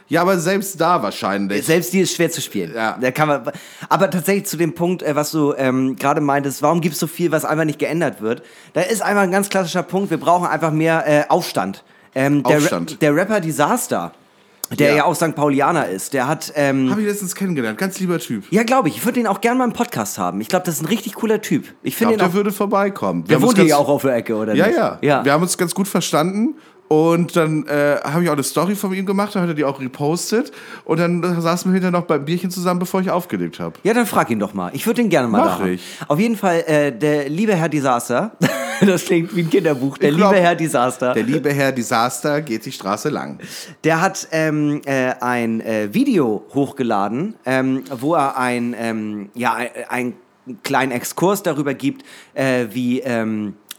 Ja, 0.09 0.21
aber 0.21 0.39
selbst 0.39 0.79
da 0.79 1.01
wahrscheinlich. 1.03 1.65
Selbst 1.65 1.91
die 1.93 1.99
ist 2.01 2.15
schwer 2.15 2.31
zu 2.31 2.41
spielen. 2.41 2.73
Ja. 2.73 2.97
Da 2.99 3.11
kann 3.11 3.27
man, 3.27 3.41
aber 3.89 4.09
tatsächlich 4.09 4.45
zu 4.45 4.57
dem 4.57 4.73
Punkt, 4.73 5.03
äh, 5.03 5.15
was 5.15 5.31
du 5.31 5.53
ähm, 5.57 5.95
gerade 5.97 6.21
meintest, 6.21 6.61
warum 6.61 6.81
gibt 6.81 6.93
es 6.93 6.99
so 6.99 7.07
viel, 7.07 7.31
was 7.31 7.43
einfach 7.45 7.65
nicht 7.65 7.79
geändert 7.79 8.21
wird? 8.21 8.41
Da 8.73 8.81
ist 8.81 9.01
einfach 9.01 9.23
ein 9.23 9.31
ganz 9.31 9.49
klassischer 9.49 9.83
Punkt, 9.83 10.09
wir 10.09 10.17
brauchen 10.19 10.47
einfach 10.47 10.71
mehr 10.71 11.03
äh, 11.07 11.23
Aufstand. 11.29 11.83
Ähm, 12.15 12.41
der, 12.43 12.57
Aufstand. 12.57 13.01
Der 13.01 13.13
Rapper 13.15 13.41
Disaster, 13.41 14.11
der 14.79 14.89
ja. 14.91 14.95
Ja. 14.97 15.03
auch 15.05 15.15
St. 15.15 15.35
Paulianer 15.35 15.87
ist, 15.87 16.13
der 16.13 16.27
hat... 16.27 16.51
Ähm, 16.55 16.89
Habe 16.89 17.01
ich 17.01 17.07
letztens 17.07 17.35
kennengelernt. 17.35 17.77
Ganz 17.77 17.99
lieber 17.99 18.17
Typ. 18.19 18.45
ja, 18.49 18.63
glaube 18.63 18.87
ich. 18.89 18.97
Ich 18.97 19.05
würde 19.05 19.19
den 19.19 19.27
auch 19.27 19.39
gerne 19.41 19.59
mal 19.59 19.65
im 19.65 19.73
Podcast 19.73 20.17
haben. 20.17 20.41
Ich 20.41 20.47
glaube, 20.47 20.65
das 20.65 20.75
ist 20.75 20.81
ein 20.81 20.87
richtig 20.87 21.15
cooler 21.15 21.41
Typ. 21.41 21.65
Ich 21.83 21.95
finde 21.95 22.17
der 22.17 22.33
würde 22.33 22.51
vorbeikommen. 22.51 23.23
Wir 23.27 23.37
Der 23.37 23.41
wohnt 23.45 23.57
ja 23.57 23.77
auch 23.77 23.87
auf 23.89 24.01
der 24.01 24.15
Ecke, 24.15 24.35
oder 24.35 24.55
Ja, 24.55 24.67
nicht? 24.67 24.77
ja, 24.77 24.97
ja. 25.01 25.25
Wir 25.25 25.31
haben 25.33 25.43
uns 25.43 25.57
ganz 25.57 25.75
gut 25.75 25.87
verstanden. 25.87 26.55
Und 26.87 27.35
dann 27.35 27.65
äh, 27.67 27.97
habe 28.03 28.23
ich 28.23 28.29
auch 28.29 28.33
eine 28.33 28.43
Story 28.43 28.75
von 28.75 28.93
ihm 28.93 29.05
gemacht, 29.05 29.35
da 29.35 29.41
hat 29.41 29.49
er 29.49 29.53
die 29.53 29.65
auch 29.65 29.79
repostet. 29.81 30.51
Und 30.85 30.99
dann 30.99 31.41
saßen 31.41 31.69
wir 31.69 31.73
hinterher 31.73 31.91
noch 31.91 32.07
beim 32.07 32.23
Bierchen 32.23 32.49
zusammen, 32.49 32.79
bevor 32.79 33.01
ich 33.01 33.09
aufgelegt 33.09 33.59
habe. 33.59 33.77
Ja, 33.83 33.93
dann 33.93 34.05
frag 34.05 34.29
ihn 34.29 34.39
doch 34.39 34.53
mal. 34.53 34.71
Ich 34.73 34.85
würde 34.85 35.01
den 35.01 35.09
gerne 35.09 35.27
mal 35.27 35.39
Mach 35.39 35.57
da 35.57 35.63
haben. 35.63 35.73
ich. 35.73 35.83
Auf 36.07 36.19
jeden 36.19 36.37
Fall, 36.37 36.63
äh, 36.67 36.91
der 36.91 37.27
liebe 37.29 37.55
Herr 37.55 37.67
Disaster, 37.67 38.31
das 38.85 39.05
klingt 39.05 39.35
wie 39.35 39.41
ein 39.41 39.49
Kinderbuch, 39.49 39.97
der 39.97 40.11
glaub, 40.11 40.31
liebe 40.31 40.43
Herr 40.43 40.55
Disaster, 40.55 41.13
Der 41.13 41.23
liebe 41.23 41.51
Herr 41.53 41.71
Disaster 41.71 42.41
geht 42.41 42.65
die 42.65 42.71
Straße 42.71 43.09
lang. 43.09 43.39
der 43.83 44.01
hat 44.01 44.27
ähm, 44.31 44.81
äh, 44.85 45.13
ein 45.19 45.59
äh, 45.61 45.93
Video 45.93 46.45
hochgeladen, 46.53 47.35
ähm, 47.45 47.83
wo 47.99 48.13
er 48.15 48.37
ein, 48.37 48.75
ähm, 48.79 49.29
ja, 49.33 49.53
ein, 49.53 49.69
einen 49.89 50.13
kleinen 50.63 50.91
Exkurs 50.93 51.43
darüber 51.43 51.73
gibt, 51.73 52.05
äh, 52.33 52.67
wie... 52.71 53.01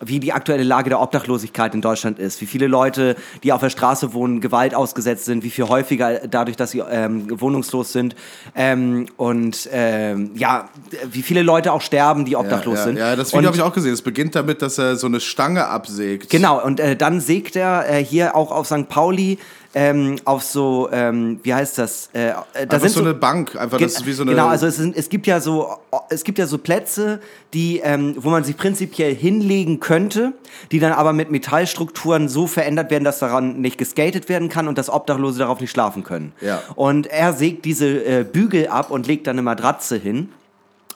Wie 0.00 0.20
die 0.20 0.32
aktuelle 0.32 0.62
Lage 0.62 0.90
der 0.90 1.00
Obdachlosigkeit 1.00 1.74
in 1.74 1.80
Deutschland 1.80 2.18
ist, 2.18 2.40
wie 2.40 2.46
viele 2.46 2.66
Leute, 2.66 3.16
die 3.42 3.52
auf 3.52 3.60
der 3.60 3.70
Straße 3.70 4.12
wohnen, 4.12 4.40
Gewalt 4.40 4.74
ausgesetzt 4.74 5.24
sind, 5.24 5.42
wie 5.44 5.50
viel 5.50 5.68
häufiger 5.68 6.20
dadurch, 6.28 6.56
dass 6.56 6.70
sie 6.70 6.80
ähm, 6.80 7.40
wohnungslos 7.40 7.92
sind 7.92 8.14
ähm, 8.54 9.06
und 9.16 9.68
ähm, 9.72 10.30
ja, 10.34 10.68
wie 11.10 11.22
viele 11.22 11.42
Leute 11.42 11.72
auch 11.72 11.82
sterben, 11.82 12.24
die 12.24 12.36
obdachlos 12.36 12.78
ja, 12.78 12.84
sind. 12.84 12.98
ja, 12.98 13.16
das 13.16 13.32
Video 13.32 13.46
habe 13.46 13.56
ich 13.56 13.62
auch 13.62 13.72
gesehen. 13.72 13.92
Es 13.92 14.02
beginnt 14.02 14.34
damit, 14.34 14.62
dass 14.62 14.78
er 14.78 14.96
so 14.96 15.06
eine 15.06 15.20
Stange 15.20 15.66
absägt. 15.66 16.30
Genau, 16.30 16.62
und 16.64 16.80
äh, 16.80 16.96
dann 16.96 17.20
sägt 17.20 17.56
er 17.56 17.88
äh, 17.90 18.04
hier 18.04 18.36
auch 18.36 18.52
auf 18.52 18.66
St. 18.66 18.88
Pauli 18.88 19.38
ähm, 19.74 20.16
auf 20.24 20.42
so, 20.42 20.88
ähm, 20.90 21.40
wie 21.42 21.52
heißt 21.52 21.78
das? 21.78 22.08
Äh, 22.14 22.30
äh, 22.54 22.66
da 22.66 22.80
sind 22.80 22.90
so 22.90 23.00
eine 23.00 23.14
Bank. 23.14 23.54
Einfach, 23.54 23.78
das 23.78 23.94
ist 23.94 24.06
wie 24.06 24.12
so 24.12 24.22
eine. 24.22 24.32
Genau, 24.32 24.46
also 24.46 24.66
es, 24.66 24.76
sind, 24.76 24.96
es 24.96 25.08
gibt 25.08 25.26
ja 25.26 25.40
so, 25.40 25.76
es 26.08 26.24
gibt 26.24 26.38
ja 26.38 26.46
so 26.46 26.56
Plätze, 26.56 27.20
die, 27.52 27.80
ähm, 27.80 28.14
wo 28.18 28.30
man 28.30 28.44
sich 28.44 28.56
prinzipiell 28.56 29.14
hinlegen 29.14 29.78
könnte, 29.78 30.32
die 30.72 30.78
dann 30.78 30.92
aber 30.92 31.12
mit 31.12 31.30
Metallstrukturen 31.30 32.28
so 32.28 32.46
verändert 32.46 32.90
werden, 32.90 33.04
dass 33.04 33.18
daran 33.18 33.60
nicht 33.60 33.76
geskatet 33.76 34.28
werden 34.28 34.48
kann 34.48 34.68
und 34.68 34.78
dass 34.78 34.88
Obdachlose 34.88 35.40
darauf 35.40 35.60
nicht 35.60 35.70
schlafen 35.70 36.02
können. 36.02 36.32
Ja. 36.40 36.62
Und 36.74 37.06
er 37.06 37.34
sägt 37.34 37.64
diese 37.66 37.86
äh, 37.86 38.24
Bügel 38.24 38.68
ab 38.68 38.90
und 38.90 39.06
legt 39.06 39.26
dann 39.26 39.34
eine 39.34 39.42
Matratze 39.42 39.96
hin 39.96 40.30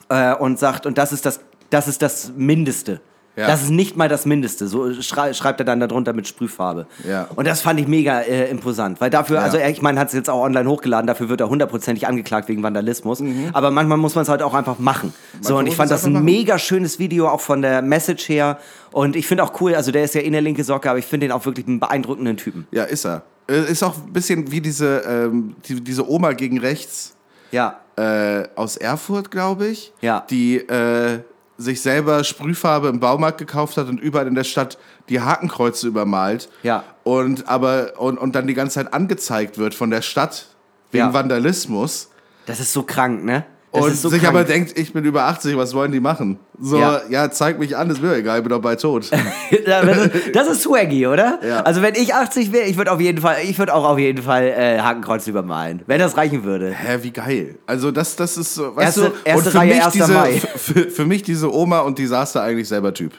äh, 0.09 0.33
und 0.33 0.57
sagt, 0.57 0.87
und 0.87 0.97
das 0.97 1.11
ist 1.13 1.25
das, 1.27 1.41
das 1.69 1.87
ist 1.87 2.01
das 2.01 2.31
Mindeste. 2.35 3.01
Ja. 3.35 3.47
Das 3.47 3.63
ist 3.63 3.71
nicht 3.71 3.97
mal 3.97 4.07
das 4.07 4.25
Mindeste. 4.27 4.67
So 4.67 4.93
schrei 5.01 5.33
schreibt 5.33 5.59
er 5.59 5.65
dann 5.65 5.79
darunter 5.79 6.13
mit 6.13 6.27
Sprühfarbe. 6.27 6.85
Ja. 7.07 7.27
Und 7.35 7.47
das 7.47 7.61
fand 7.61 7.79
ich 7.79 7.87
mega 7.87 8.19
äh, 8.21 8.49
imposant. 8.51 9.01
Weil 9.01 9.09
dafür, 9.09 9.37
Ja. 9.37 9.41
also 9.43 9.57
er, 9.57 9.69
ich 9.71 9.81
meine, 9.81 9.99
hat 9.99 10.09
es 10.09 10.13
jetzt 10.13 10.29
auch 10.29 10.41
online 10.43 10.69
hochgeladen, 10.69 11.07
dafür 11.07 11.29
wird 11.29 11.41
er 11.41 11.49
hundertprozentig 11.49 12.05
angeklagt 12.07 12.47
wegen 12.47 12.61
Vandalismus. 12.61 13.23
Aber 13.53 13.71
manchmal 13.71 13.97
muss 13.97 14.13
man 14.13 14.21
es 14.21 14.29
halt 14.29 14.43
auch 14.43 14.53
einfach 14.53 14.77
machen. 14.77 15.13
so, 15.41 15.57
und 15.57 15.65
ich 15.65 15.75
fand 15.75 15.89
das 15.89 16.05
ein 16.05 16.13
machen. 16.13 16.25
mega 16.25 16.59
schönes 16.59 16.99
Video, 16.99 17.27
auch 17.27 17.41
von 17.41 17.61
der 17.63 17.81
Message 17.81 18.29
her. 18.29 18.59
Und 18.91 19.15
ich 19.15 19.25
finde 19.25 19.43
auch 19.43 19.59
cool, 19.61 19.73
also 19.73 19.91
der 19.91 20.03
ist 20.03 20.13
ja 20.13 20.21
in 20.21 20.33
der 20.33 20.41
linke 20.41 20.63
Socke, 20.63 20.89
aber 20.89 20.99
ich 20.99 21.05
finde 21.05 21.25
den 21.27 21.31
auch 21.31 21.45
wirklich 21.45 21.65
einen 21.67 21.79
beeindruckenden 21.79 22.37
Typen. 22.37 22.67
ja, 22.71 22.83
ist 22.83 23.05
er. 23.05 23.23
Äh, 23.49 23.69
Ist 23.71 23.83
auch 23.83 23.95
ein 23.97 24.13
bisschen 24.13 24.51
wie 24.51 24.61
diese, 24.61 24.99
ähm, 25.07 25.55
die, 25.67 25.81
diese 25.83 26.07
Oma 26.09 26.31
gegen 26.33 26.59
rechts. 26.59 27.15
Ja. 27.51 27.79
äh, 27.97 28.43
aus 28.55 28.77
Erfurt, 28.77 29.29
glaube 29.31 29.67
ich, 29.67 29.91
Ja. 30.01 30.23
die 30.29 30.57
äh, 30.57 31.19
sich 31.57 31.81
selber 31.81 32.23
Sprühfarbe 32.23 32.87
im 32.87 32.99
Baumarkt 32.99 33.37
gekauft 33.37 33.77
hat 33.77 33.87
und 33.87 33.99
überall 33.99 34.27
in 34.27 34.35
der 34.35 34.43
Stadt 34.43 34.77
die 35.09 35.21
Hakenkreuze 35.21 35.87
übermalt. 35.87 36.49
Ja. 36.63 36.83
Und 37.03 37.47
aber 37.47 37.93
und, 37.99 38.17
und 38.17 38.35
dann 38.35 38.47
die 38.47 38.53
ganze 38.53 38.75
Zeit 38.75 38.93
angezeigt 38.93 39.57
wird 39.57 39.75
von 39.75 39.89
der 39.91 40.01
Stadt 40.01 40.47
wegen 40.91 41.05
Ja. 41.05 41.13
Vandalismus. 41.13 42.09
Das 42.45 42.59
ist 42.59 42.73
so 42.73 42.83
krank, 42.83 43.23
ne? 43.23 43.45
Das 43.71 43.85
und 43.85 43.95
so 43.95 44.09
sich 44.09 44.21
krank. 44.21 44.35
aber 44.35 44.43
denkt, 44.43 44.77
ich 44.77 44.93
bin 44.93 45.03
über 45.05 45.23
80, 45.23 45.57
was 45.57 45.73
wollen 45.73 45.91
die 45.91 45.99
machen? 45.99 46.39
So, 46.59 46.77
Ja. 46.77 47.01
ja, 47.09 47.31
zeig 47.31 47.57
mich 47.57 47.75
an, 47.75 47.89
ist 47.89 48.01
mir 48.01 48.13
egal, 48.15 48.37
ich 48.37 48.43
bin 48.43 48.51
doch 48.51 48.61
bei 48.61 48.75
tot. 48.75 49.09
das 50.33 50.47
ist- 50.47 50.61
swaggy, 50.61 51.07
oder? 51.07 51.39
Ja. 51.45 51.61
Also 51.61 51.81
wenn 51.81 51.95
ich 51.95 52.13
80 52.13 52.51
wäre, 52.53 52.65
ich 52.67 52.77
würde 52.77 52.91
auf 52.91 53.01
jeden 53.01 53.19
Fall, 53.21 53.37
ich 53.43 53.57
würde 53.57 53.73
auch 53.73 53.83
auf 53.85 53.97
jeden 53.97 54.21
Fall 54.23 54.43
äh, 54.55 54.79
Hakenkreuz 54.79 55.25
übermalen, 55.27 55.81
wenn 55.87 55.99
das 55.99 56.15
reichen 56.15 56.43
würde. 56.43 56.71
Hä, 56.71 56.99
wie 57.01 57.11
geil. 57.11 57.55
Also 57.65 57.89
das, 57.91 58.15
das 58.15 58.37
ist 58.37 58.53
so, 58.53 58.75
weißt 58.75 58.97
Erste- 58.99 59.01
du, 59.01 59.29
erste 59.29 59.45
und 59.47 59.51
für 59.51 59.57
Reihe, 59.57 59.73
mich 59.73 59.83
1. 59.83 59.93
diese, 59.93 60.13
Mai. 60.13 60.31
für, 60.55 60.89
für 60.91 61.05
mich 61.05 61.23
diese 61.23 61.51
Oma 61.53 61.79
und 61.79 61.97
Desaster 61.97 62.43
eigentlich 62.43 62.67
selber 62.67 62.93
Typ. 62.93 63.13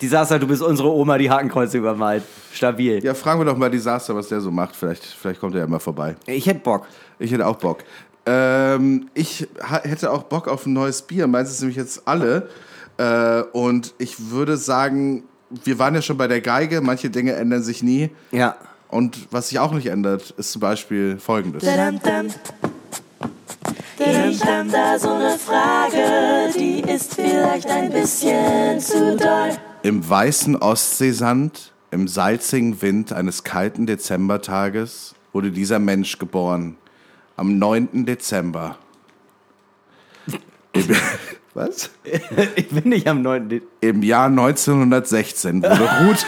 Die 0.00 0.08
Sasa, 0.08 0.38
du 0.38 0.46
bist 0.46 0.62
unsere 0.62 0.90
Oma, 0.90 1.18
die 1.18 1.30
Hakenkreuz 1.30 1.74
übermalt. 1.74 2.22
Stabil. 2.52 3.02
Ja, 3.04 3.14
fragen 3.14 3.40
wir 3.40 3.44
doch 3.44 3.56
mal 3.56 3.70
Desaster, 3.70 4.14
was 4.14 4.28
der 4.28 4.40
so 4.40 4.50
macht. 4.50 4.74
Vielleicht, 4.74 5.04
vielleicht 5.04 5.40
kommt 5.40 5.54
er 5.54 5.60
ja 5.62 5.66
mal 5.66 5.78
vorbei. 5.78 6.16
Ich 6.26 6.46
hätte 6.46 6.60
Bock. 6.60 6.86
Ich 7.18 7.30
hätte 7.32 7.46
auch 7.46 7.56
Bock. 7.56 7.78
Ähm, 8.26 9.08
ich 9.14 9.48
hätte 9.60 10.12
auch 10.12 10.24
Bock 10.24 10.48
auf 10.48 10.66
ein 10.66 10.72
neues 10.72 11.02
Bier. 11.02 11.26
Meins 11.26 11.50
ist 11.50 11.60
nämlich 11.60 11.76
jetzt 11.76 12.06
alle. 12.06 12.48
Äh, 12.98 13.42
und 13.52 13.94
ich 13.98 14.30
würde 14.30 14.56
sagen, 14.56 15.24
wir 15.64 15.78
waren 15.78 15.94
ja 15.94 16.02
schon 16.02 16.16
bei 16.16 16.28
der 16.28 16.40
Geige, 16.40 16.80
manche 16.80 17.10
Dinge 17.10 17.32
ändern 17.32 17.62
sich 17.62 17.82
nie. 17.82 18.10
Ja. 18.30 18.56
Und 18.88 19.28
was 19.30 19.48
sich 19.48 19.58
auch 19.58 19.72
nicht 19.72 19.86
ändert, 19.86 20.30
ist 20.36 20.52
zum 20.52 20.60
Beispiel 20.60 21.18
folgendes. 21.18 21.62
Ich 21.62 21.68
hab 24.44 24.70
da 24.70 24.98
so 24.98 25.10
eine 25.10 25.38
Frage, 25.38 26.52
die 26.58 26.80
ist 26.80 27.14
vielleicht 27.14 27.68
ein 27.68 27.90
bisschen 27.90 28.80
zu 28.80 29.16
doll. 29.16 29.50
Im 29.82 30.08
weißen 30.08 30.56
Ostseesand, 30.56 31.72
im 31.90 32.08
salzigen 32.08 32.80
Wind 32.82 33.12
eines 33.12 33.44
kalten 33.44 33.86
Dezembertages 33.86 35.14
wurde 35.32 35.50
dieser 35.50 35.78
Mensch 35.78 36.18
geboren. 36.18 36.76
Am 37.40 37.58
9. 37.58 38.04
Dezember. 38.04 38.76
Im, 40.74 40.84
was? 41.54 41.88
Ich 42.54 42.68
bin 42.68 42.90
nicht 42.90 43.08
am 43.08 43.22
9. 43.22 43.62
Im 43.80 44.02
Jahr 44.02 44.26
1916 44.26 45.62
wurde 45.62 45.88
Ruth, 46.04 46.26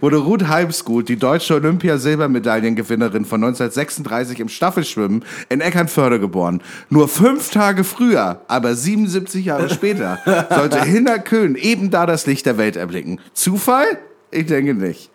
wurde 0.00 0.16
Ruth 0.16 0.48
Halbsgut, 0.48 1.10
die 1.10 1.18
deutsche 1.18 1.56
Olympiasilbermedaillengewinnerin 1.56 3.26
von 3.26 3.44
1936 3.44 4.40
im 4.40 4.48
Staffelschwimmen 4.48 5.26
in 5.50 5.60
Eckernförde 5.60 6.18
geboren. 6.18 6.62
Nur 6.88 7.08
fünf 7.08 7.50
Tage 7.50 7.84
früher, 7.84 8.40
aber 8.48 8.74
77 8.74 9.44
Jahre 9.44 9.68
später, 9.68 10.20
sollte 10.48 10.82
Hinner 10.82 11.18
Köhn 11.18 11.56
eben 11.56 11.90
da 11.90 12.06
das 12.06 12.24
Licht 12.24 12.46
der 12.46 12.56
Welt 12.56 12.76
erblicken. 12.76 13.20
Zufall? 13.34 13.98
Ich 14.30 14.46
denke 14.46 14.74
nicht. 14.74 15.10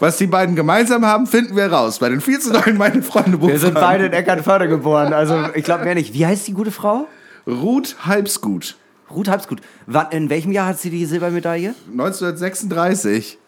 Was 0.00 0.18
die 0.18 0.26
beiden 0.26 0.54
gemeinsam 0.54 1.04
haben, 1.04 1.26
finden 1.26 1.56
wir 1.56 1.72
raus. 1.72 1.98
Bei 1.98 2.08
den 2.08 2.20
viel 2.20 2.38
zu 2.38 2.52
neuen 2.52 2.76
Meine 2.76 3.02
Freunde 3.02 3.40
Wir 3.40 3.58
sind 3.58 3.74
beide 3.74 4.06
in 4.06 4.12
Eckernförde 4.12 4.68
geboren. 4.68 5.12
Also 5.12 5.48
ich 5.54 5.64
glaube 5.64 5.84
mehr 5.84 5.94
nicht. 5.94 6.14
Wie 6.14 6.26
heißt 6.26 6.46
die 6.46 6.52
gute 6.52 6.70
Frau? 6.70 7.06
Ruth 7.46 7.96
Halbsgut. 8.06 8.76
Ruth 9.10 9.28
Halbsgut. 9.28 9.60
Wann, 9.86 10.10
in 10.10 10.30
welchem 10.30 10.52
Jahr 10.52 10.66
hat 10.68 10.78
sie 10.78 10.90
die 10.90 11.04
Silbermedaille? 11.06 11.74
1936. 11.90 13.38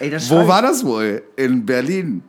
Ey, 0.00 0.10
das 0.10 0.30
Wo 0.30 0.46
war 0.46 0.62
das 0.62 0.84
wohl? 0.84 1.22
In 1.36 1.66
Berlin. 1.66 2.22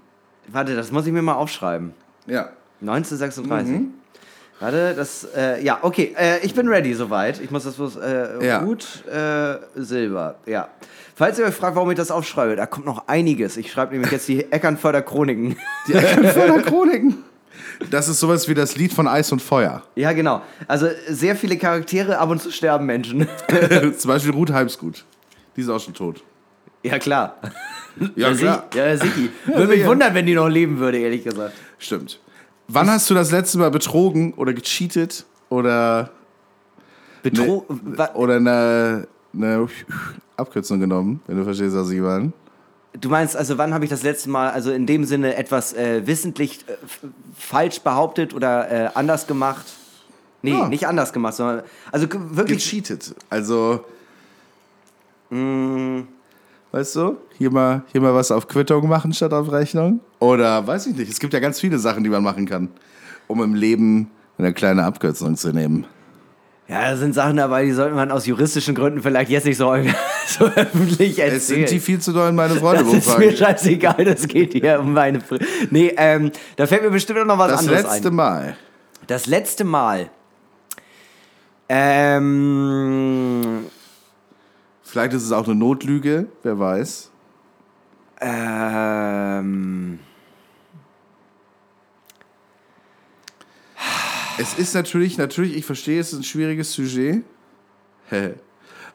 Warte, 0.48 0.76
das 0.76 0.92
muss 0.92 1.06
ich 1.06 1.14
mir 1.14 1.22
mal 1.22 1.36
aufschreiben. 1.36 1.94
Ja. 2.28 2.50
1936. 2.82 3.72
Mhm. 3.72 3.94
Warte, 4.60 4.94
das, 4.96 5.28
äh, 5.36 5.64
ja, 5.64 5.80
okay, 5.82 6.14
äh, 6.18 6.40
ich 6.46 6.54
bin 6.54 6.68
ready 6.68 6.94
soweit. 6.94 7.40
Ich 7.42 7.50
muss 7.50 7.64
das 7.64 7.76
bloß, 7.76 7.96
äh, 7.98 8.46
Ja. 8.46 8.60
Ruth 8.60 9.04
äh, 9.08 9.58
Silber, 9.76 10.36
ja. 10.46 10.68
Falls 11.22 11.38
ihr 11.38 11.46
euch 11.46 11.54
fragt, 11.54 11.76
warum 11.76 11.92
ich 11.92 11.98
das 11.98 12.10
aufschreibe, 12.10 12.56
da 12.56 12.66
kommt 12.66 12.88
noch 12.88 13.08
einiges. 13.08 13.56
Ich 13.56 13.72
schreibe 13.72 13.92
nämlich 13.94 14.12
jetzt 14.12 14.28
die 14.28 14.52
Eckernförder 14.52 15.04
Chroniken. 15.04 15.56
Die 15.88 15.94
Eckernförder 15.94 16.64
Chroniken. 16.64 17.18
Das 17.92 18.08
ist 18.08 18.20
sowas 18.20 18.48
wie 18.50 18.56
das 18.56 18.76
Lied 18.76 18.92
von 18.92 19.08
Eis 19.08 19.32
und 19.32 19.40
Feuer. 19.40 19.84
ja, 19.94 20.14
genau. 20.14 20.42
Also 20.68 20.88
sehr 21.08 21.36
viele 21.36 21.58
Charaktere, 21.60 22.18
ab 22.18 22.32
und 22.32 22.42
zu 22.42 22.50
sterben 22.52 22.88
Menschen. 22.88 23.28
Zum 24.00 24.10
Beispiel 24.10 24.32
Ruth 24.32 24.50
Halbsgut. 24.52 25.06
Die 25.56 25.62
ist 25.62 25.70
auch 25.70 25.80
schon 25.80 25.94
tot. 25.94 26.24
ja, 26.82 26.98
klar. 26.98 27.36
Ja, 28.16 28.34
Sie- 28.34 28.46
Ja, 28.46 28.98
Siki. 28.98 29.30
Würde 29.46 29.68
mich 29.68 29.86
wundern, 29.86 30.16
wenn 30.16 30.26
die 30.26 30.34
noch 30.34 30.50
leben 30.50 30.80
würde, 30.80 30.98
ehrlich 30.98 31.24
gesagt. 31.24 31.54
Stimmt. 31.78 32.20
Wann 32.68 32.90
hast 32.90 33.08
du 33.12 33.14
das 33.14 33.30
letzte 33.30 33.60
Mal 33.60 33.70
betrogen 33.70 34.34
oder 34.34 34.54
gecheatet 34.54 35.28
oder, 35.50 36.10
Betro 37.22 37.68
ne, 37.70 38.10
oder 38.16 38.38
eine, 38.38 39.08
eine 39.34 39.68
Abkürzung 40.38 40.80
genommen, 40.80 41.22
wenn 41.28 41.38
du 41.38 41.44
verstehst, 41.44 41.76
was 41.76 41.90
ich 41.90 42.00
meine? 42.00 42.32
Du 43.00 43.10
meinst, 43.10 43.38
also 43.38 43.58
wann 43.58 43.74
habe 43.74 43.86
ich 43.86 43.90
das 43.90 44.04
letzte 44.04 44.30
Mal, 44.30 44.50
also 44.50 44.72
in 44.72 44.86
dem 44.86 45.06
Sinne 45.06 45.36
etwas 45.36 45.72
äh, 45.74 46.06
wissentlich 46.06 46.66
äh, 46.68 46.74
falsch 47.38 47.80
behauptet 47.80 48.34
oder 48.34 48.70
äh, 48.70 48.90
anders 48.96 49.28
gemacht? 49.28 49.66
Nee, 50.42 50.52
Ja. 50.52 50.68
nicht 50.68 50.88
anders 50.88 51.14
gemacht, 51.14 51.36
sondern 51.36 51.62
also 51.92 52.08
wirklich. 52.32 52.64
Gecheatet. 52.64 53.16
Also. 53.30 53.86
Weißt 56.74 56.96
du? 56.96 57.18
Hier 57.38 57.52
mal, 57.52 57.84
hier 57.92 58.02
mal 58.02 58.14
was 58.14 58.32
auf 58.32 58.48
Quittung 58.48 58.90
machen 58.90 59.14
statt 59.14 59.32
auf 59.34 59.52
Rechnung? 59.52 60.02
Oder 60.20 60.66
weiß 60.68 60.88
ich 60.88 60.96
nicht. 60.96 61.10
Es 61.12 61.20
gibt 61.20 61.34
ja 61.34 61.40
ganz 61.40 61.60
viele 61.60 61.80
Sachen, 61.80 62.04
die 62.04 62.10
man 62.10 62.24
machen 62.24 62.46
kann, 62.46 62.70
um 63.28 63.42
im 63.42 63.54
Leben 63.54 64.10
eine 64.38 64.52
kleine 64.54 64.84
Abkürzung 64.84 65.38
zu 65.38 65.54
nehmen. 65.54 65.86
Ja, 66.68 66.92
da 66.92 66.96
sind 66.96 67.14
Sachen 67.14 67.36
dabei, 67.38 67.66
die 67.66 67.74
sollte 67.74 67.96
man 67.96 68.12
aus 68.12 68.26
juristischen 68.26 68.76
Gründen 68.76 69.02
vielleicht 69.02 69.30
jetzt 69.30 69.46
nicht 69.46 69.58
so, 69.58 69.76
so 70.28 70.46
öffentlich 70.46 71.20
erzählen. 71.20 71.36
Es 71.36 71.48
sind 71.48 71.70
die 71.70 71.80
viel 71.80 72.00
zu 72.00 72.14
doll 72.14 72.32
meine 72.32 72.56
Freunde 72.56 72.86
das 72.86 72.94
ist 72.94 73.18
mir 73.18 73.36
scheißegal, 73.36 74.06
das 74.06 74.28
geht 74.28 74.54
hier 74.54 74.80
um 74.80 74.94
meine. 74.94 75.20
Fr 75.20 75.38
nee, 75.70 75.94
ähm, 75.98 76.32
da 76.56 76.68
fällt 76.68 76.84
mir 76.84 76.92
bestimmt 76.92 77.26
noch 77.28 77.38
was 77.38 77.52
Das 77.52 77.60
anderes 77.62 77.84
letzte 77.84 78.08
ein. 78.08 78.16
Mal. 78.16 78.56
Das 79.08 79.26
letzte 79.26 79.64
Mal. 79.66 80.10
Ähm. 81.68 83.66
Vielleicht 84.84 85.14
ist 85.14 85.24
es 85.24 85.32
auch 85.32 85.46
eine 85.46 85.56
Notlüge, 85.56 86.28
wer 86.44 86.60
weiß. 86.60 87.12
Ähm. 88.22 90.00
Es 94.42 94.56
ist 94.56 94.74
natürlich, 94.74 95.18
natürlich, 95.18 95.56
ich 95.56 95.66
verstehe, 95.66 96.00
es 96.00 96.12
ist 96.14 96.20
ein 96.20 96.24
schwieriges 96.24 96.74
Sujet. 96.74 97.24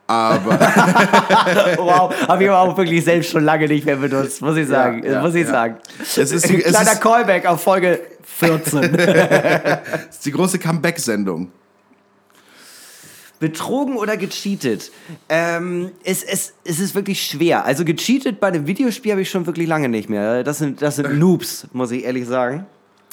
Aber 0.07 0.59
Wow, 1.79 2.13
habe 2.29 2.45
ich 2.45 2.51
aber 2.51 2.61
auch 2.61 2.77
wirklich 2.77 3.05
selbst 3.05 3.31
schon 3.31 3.45
lange 3.45 3.67
nicht 3.69 3.87
mehr 3.87 3.97
benutzt, 3.97 4.43
muss 4.43 4.57
ich 4.57 4.69
sagen. 4.69 5.05
ja, 5.05 5.21
muss 5.21 5.35
ich 5.35 5.47
ja. 5.47 5.53
sagen. 5.53 5.77
es 6.01 6.17
ist 6.17 6.49
die, 6.49 6.59
Kleiner 6.59 6.93
ist, 6.93 7.01
Callback 7.01 7.47
auf 7.47 7.63
Folge 7.63 8.01
14. 8.25 8.95
es 8.95 10.17
ist 10.17 10.27
die 10.27 10.33
große 10.33 10.59
Comeback-Sendung. 10.59 11.51
Betrogen 13.39 13.97
oder 13.97 14.17
gecheatet? 14.17 14.91
Ähm, 15.29 15.93
es, 16.03 16.23
es, 16.23 16.55
es 16.65 16.81
ist 16.81 16.95
wirklich 16.95 17.23
schwer. 17.23 17.65
Also 17.65 17.85
gecheatet 17.85 18.41
bei 18.41 18.49
einem 18.49 18.67
Videospiel 18.67 19.13
habe 19.13 19.23
ich 19.23 19.31
schon 19.31 19.47
wirklich 19.47 19.69
lange 19.69 19.89
nicht 19.89 20.09
mehr. 20.09 20.43
Das 20.43 20.59
sind, 20.59 20.81
das 20.83 20.97
sind 20.97 21.19
Noobs, 21.19 21.67
muss 21.73 21.91
ich 21.91 22.05
ehrlich 22.05 22.27
sagen. 22.27 22.67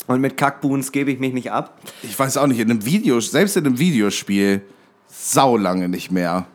Und 0.07 0.21
mit 0.21 0.35
Kackboons 0.37 0.91
gebe 0.91 1.11
ich 1.11 1.19
mich 1.19 1.33
nicht 1.33 1.51
ab. 1.51 1.77
Ich 2.01 2.17
weiß 2.17 2.37
auch 2.37 2.47
nicht, 2.47 2.59
in 2.59 2.69
einem 2.69 2.85
Video, 2.85 3.19
selbst 3.19 3.55
in 3.55 3.65
einem 3.65 3.79
Videospiel, 3.79 4.61
sau 5.07 5.57
lange 5.57 5.87
nicht 5.87 6.11
mehr. 6.11 6.45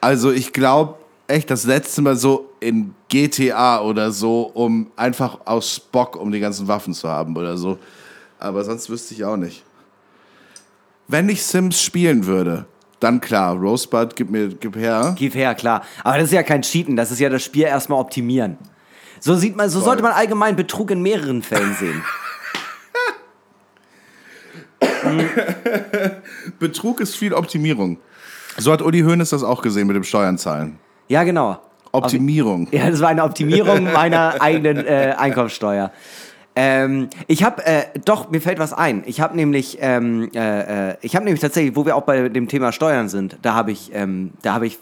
Also 0.00 0.32
ich 0.32 0.52
glaube 0.52 0.96
echt 1.28 1.50
das 1.50 1.64
letzte 1.64 2.02
Mal 2.02 2.16
so 2.16 2.50
in 2.60 2.94
GTA 3.08 3.80
oder 3.82 4.10
so, 4.10 4.42
um 4.54 4.90
einfach 4.96 5.38
aus 5.44 5.78
Bock, 5.78 6.16
um 6.16 6.32
die 6.32 6.40
ganzen 6.40 6.66
Waffen 6.68 6.94
zu 6.94 7.08
haben 7.08 7.36
oder 7.36 7.56
so. 7.56 7.78
Aber 8.38 8.64
sonst 8.64 8.90
wüsste 8.90 9.14
ich 9.14 9.24
auch 9.24 9.36
nicht. 9.36 9.64
Wenn 11.08 11.28
ich 11.28 11.44
Sims 11.44 11.80
spielen 11.80 12.26
würde, 12.26 12.66
dann 12.98 13.20
klar, 13.20 13.54
Rosebud, 13.54 14.16
gib 14.16 14.30
mir, 14.30 14.48
gib 14.48 14.76
her. 14.76 15.14
Gib 15.16 15.34
her, 15.34 15.54
klar. 15.54 15.82
Aber 16.02 16.18
das 16.18 16.26
ist 16.26 16.32
ja 16.32 16.42
kein 16.42 16.62
Cheaten, 16.62 16.96
das 16.96 17.10
ist 17.10 17.20
ja 17.20 17.28
das 17.28 17.44
Spiel 17.44 17.64
erstmal 17.64 18.00
optimieren. 18.00 18.58
So 19.20 19.36
sieht 19.36 19.56
man, 19.56 19.68
so 19.70 19.80
sollte 19.80 20.02
man 20.02 20.12
allgemein 20.12 20.56
Betrug 20.56 20.90
in 20.90 21.02
mehreren 21.02 21.42
Fällen 21.42 21.74
sehen. 21.74 22.02
Betrug 26.58 27.00
ist 27.00 27.16
viel 27.16 27.34
Optimierung. 27.34 27.98
So 28.58 28.72
hat 28.72 28.82
Uli 28.82 29.00
Hoeneß 29.00 29.30
das 29.30 29.42
auch 29.42 29.62
gesehen 29.62 29.86
mit 29.86 29.96
dem 29.96 30.04
Steuernzahlen. 30.04 30.78
Ja, 31.08 31.24
genau. 31.24 31.58
Optimierung. 31.92 32.68
Ja, 32.70 32.90
das 32.90 33.00
war 33.00 33.08
eine 33.08 33.22
Optimierung 33.22 33.84
meiner 33.92 34.40
eigenen 34.40 34.78
äh, 34.86 35.14
Einkommensteuer. 35.16 35.92
Ähm, 36.54 37.08
ich 37.28 37.44
habe, 37.44 37.64
äh, 37.64 37.84
doch, 38.04 38.28
mir 38.30 38.40
fällt 38.42 38.58
was 38.58 38.74
ein. 38.74 39.04
Ich 39.06 39.22
habe 39.22 39.34
nämlich, 39.36 39.78
ähm, 39.80 40.30
äh, 40.34 40.90
äh, 40.90 40.96
ich 41.00 41.16
habe 41.16 41.24
nämlich 41.24 41.40
tatsächlich, 41.40 41.74
wo 41.76 41.86
wir 41.86 41.96
auch 41.96 42.02
bei 42.02 42.28
dem 42.28 42.46
Thema 42.46 42.72
Steuern 42.72 43.08
sind, 43.08 43.38
da 43.40 43.54
habe 43.54 43.72
ich, 43.72 43.90
ähm, 43.94 44.32
da 44.42 44.52
habe 44.52 44.66
ich 44.66 44.78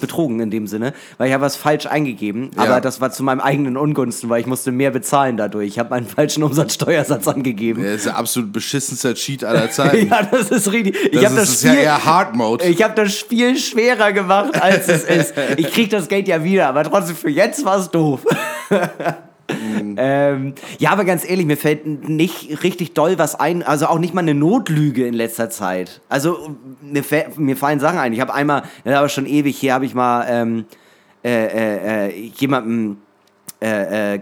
betrogen 0.00 0.40
in 0.40 0.50
dem 0.50 0.66
Sinne, 0.66 0.92
weil 1.16 1.28
ich 1.28 1.32
habe 1.34 1.42
was 1.42 1.56
falsch 1.56 1.86
eingegeben, 1.86 2.50
Ja. 2.54 2.64
aber 2.64 2.80
das 2.82 3.00
war 3.00 3.10
zu 3.12 3.22
meinem 3.22 3.40
eigenen 3.40 3.78
Ungunsten, 3.78 4.28
weil 4.28 4.40
ich 4.42 4.46
musste 4.46 4.72
mehr 4.72 4.90
bezahlen 4.90 5.38
dadurch. 5.38 5.68
Ich 5.68 5.78
habe 5.78 5.88
meinen 5.88 6.06
falschen 6.06 6.42
Umsatzsteuersatz 6.42 7.26
angegeben. 7.28 7.82
Der 7.82 7.94
ist 7.94 8.04
der 8.04 8.18
absolut 8.18 8.52
beschissenster 8.52 9.14
Cheat 9.14 9.42
aller 9.42 9.70
Zeiten. 9.70 10.08
Ja, 10.10 10.22
das 10.22 10.50
ist 10.50 10.70
richtig. 10.70 10.96
Ich 11.14 11.20
das 11.20 11.32
ist, 11.32 11.38
das 11.38 11.48
ist 11.54 11.64
ja 11.64 11.70
Spiel, 11.72 11.82
eher 11.84 12.04
Hard 12.04 12.34
Mode. 12.36 12.64
ich 12.66 12.82
habe 12.82 12.94
das 12.94 13.16
Spiel 13.16 13.56
schwerer 13.56 14.12
gemacht, 14.12 14.60
als 14.62 14.86
es 14.88 15.04
ist. 15.04 15.34
Ich 15.56 15.72
krieg 15.72 15.88
das 15.88 16.08
Geld 16.08 16.28
ja 16.28 16.44
wieder, 16.44 16.68
aber 16.68 16.84
trotzdem 16.84 17.16
für 17.16 17.30
jetzt 17.30 17.64
war 17.64 17.78
es 17.78 17.90
doof. 17.90 18.20
ähm, 19.96 20.54
ja, 20.78 20.90
aber 20.90 21.04
ganz 21.04 21.28
ehrlich, 21.28 21.46
mir 21.46 21.56
fällt 21.56 21.86
nicht 22.08 22.62
richtig 22.62 22.94
doll 22.94 23.18
was 23.18 23.34
ein, 23.38 23.62
also 23.62 23.86
auch 23.86 23.98
nicht 23.98 24.14
mal 24.14 24.20
eine 24.22 24.34
Notlüge 24.34 25.06
in 25.06 25.14
letzter 25.14 25.50
Zeit. 25.50 26.00
Also 26.08 26.56
mir, 26.82 27.02
mir 27.36 27.56
fallen 27.56 27.80
Sachen 27.80 27.98
ein. 27.98 28.12
Ich 28.12 28.20
habe 28.20 28.32
einmal, 28.34 28.62
das 28.84 28.92
ist 28.92 28.98
aber 28.98 29.08
schon 29.08 29.26
ewig 29.26 29.60
her, 29.62 29.74
habe 29.74 29.84
ich 29.86 29.94
mal 29.94 30.26
ähm, 30.28 30.64
äh, 31.24 31.46
äh, 31.46 32.06
äh, 32.08 32.30
jemandem 32.36 32.98
äh, 33.60 34.14
äh, 34.14 34.20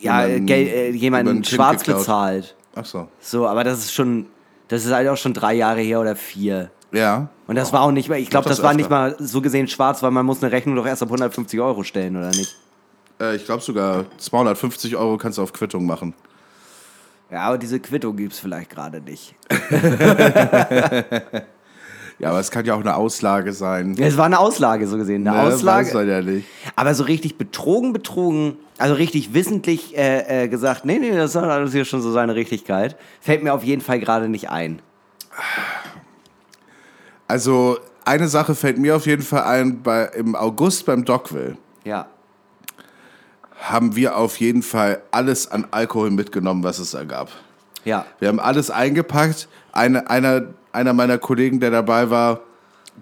ja, 0.00 0.26
Jemanden- 0.26 0.48
äh, 0.48 0.90
jemanden 0.90 1.44
schwarz 1.44 1.82
bezahlt. 1.84 2.54
Ach 2.76 2.84
so. 2.84 3.08
So, 3.20 3.46
aber 3.48 3.64
das 3.64 3.78
ist 3.78 3.92
schon, 3.92 4.26
das 4.68 4.84
ist 4.84 4.92
halt 4.92 5.08
auch 5.08 5.16
schon 5.16 5.34
drei 5.34 5.54
Jahre 5.54 5.80
her 5.80 6.00
oder 6.00 6.14
vier. 6.14 6.70
Ja. 6.92 7.28
Und 7.46 7.56
das 7.56 7.72
war 7.72 7.80
auch 7.82 7.90
nicht 7.90 8.08
mehr, 8.08 8.18
ich 8.18 8.30
glaube, 8.30 8.48
das 8.48 8.58
das 8.58 8.62
war 8.62 8.70
öfter. 8.70 8.76
nicht 8.76 8.90
mal 8.90 9.16
so 9.18 9.40
gesehen 9.40 9.66
schwarz, 9.68 10.02
weil 10.02 10.10
man 10.10 10.24
muss 10.24 10.42
eine 10.42 10.52
Rechnung 10.52 10.76
doch 10.76 10.86
erst 10.86 11.02
ab 11.02 11.08
150 11.08 11.58
Euro 11.60 11.82
stellen, 11.82 12.16
oder 12.16 12.28
nicht? 12.28 12.56
Äh, 13.20 13.36
ich 13.36 13.44
glaube 13.44 13.62
sogar 13.62 14.04
250 14.18 14.96
Euro 14.96 15.16
kannst 15.16 15.38
du 15.38 15.42
auf 15.42 15.52
Quittung 15.52 15.86
machen. 15.86 16.14
Ja, 17.30 17.40
aber 17.42 17.58
diese 17.58 17.78
Quittung 17.80 18.16
gibt's 18.16 18.38
vielleicht 18.38 18.70
gerade 18.70 19.00
nicht. 19.00 19.34
Ja, 22.20 22.30
aber 22.30 22.40
es 22.40 22.50
kann 22.50 22.64
ja 22.64 22.74
auch 22.74 22.80
eine 22.80 22.96
Auslage 22.96 23.52
sein. 23.52 23.94
Es 23.96 24.16
war 24.16 24.24
eine 24.26 24.40
Auslage, 24.40 24.88
so 24.88 24.96
gesehen. 24.96 25.24
Eine 25.28 25.36
Ne, 25.36 25.54
Auslage. 25.54 25.94
Weiß 25.94 26.06
ja 26.08 26.20
nicht. 26.20 26.48
Aber 26.74 26.92
so 26.94 27.04
richtig 27.04 27.38
betrogen, 27.38 27.92
betrogen, 27.92 28.56
also 28.76 28.94
richtig 28.94 29.34
wissentlich 29.34 29.96
äh, 29.96 30.44
äh, 30.44 30.48
gesagt, 30.48 30.84
nee, 30.84 30.98
nee, 30.98 31.12
das 31.12 31.36
hat 31.36 31.44
alles 31.44 31.70
hier 31.70 31.84
schon 31.84 32.02
so 32.02 32.10
seine 32.10 32.34
Richtigkeit, 32.34 32.96
fällt 33.20 33.44
mir 33.44 33.54
auf 33.54 33.62
jeden 33.62 33.82
Fall 33.82 34.00
gerade 34.00 34.28
nicht 34.28 34.50
ein. 34.50 34.82
Also, 37.28 37.78
eine 38.04 38.26
Sache 38.26 38.56
fällt 38.56 38.78
mir 38.78 38.96
auf 38.96 39.06
jeden 39.06 39.22
Fall 39.22 39.44
ein, 39.44 39.82
bei, 39.82 40.06
im 40.16 40.34
August 40.34 40.86
beim 40.86 41.04
Dogville 41.04 41.56
Ja. 41.84 42.08
Haben 43.58 43.96
wir 43.96 44.16
auf 44.16 44.38
jeden 44.38 44.62
Fall 44.62 45.02
alles 45.10 45.50
an 45.50 45.66
Alkohol 45.70 46.10
mitgenommen, 46.10 46.62
was 46.62 46.78
es 46.78 46.92
da 46.92 47.04
gab. 47.04 47.30
Ja. 47.84 48.06
Wir 48.18 48.28
haben 48.28 48.40
alles 48.40 48.70
eingepackt. 48.70 49.48
Eine, 49.72 50.08
einer, 50.08 50.42
einer 50.72 50.92
meiner 50.92 51.18
Kollegen, 51.18 51.60
der 51.60 51.70
dabei 51.70 52.10
war, 52.10 52.40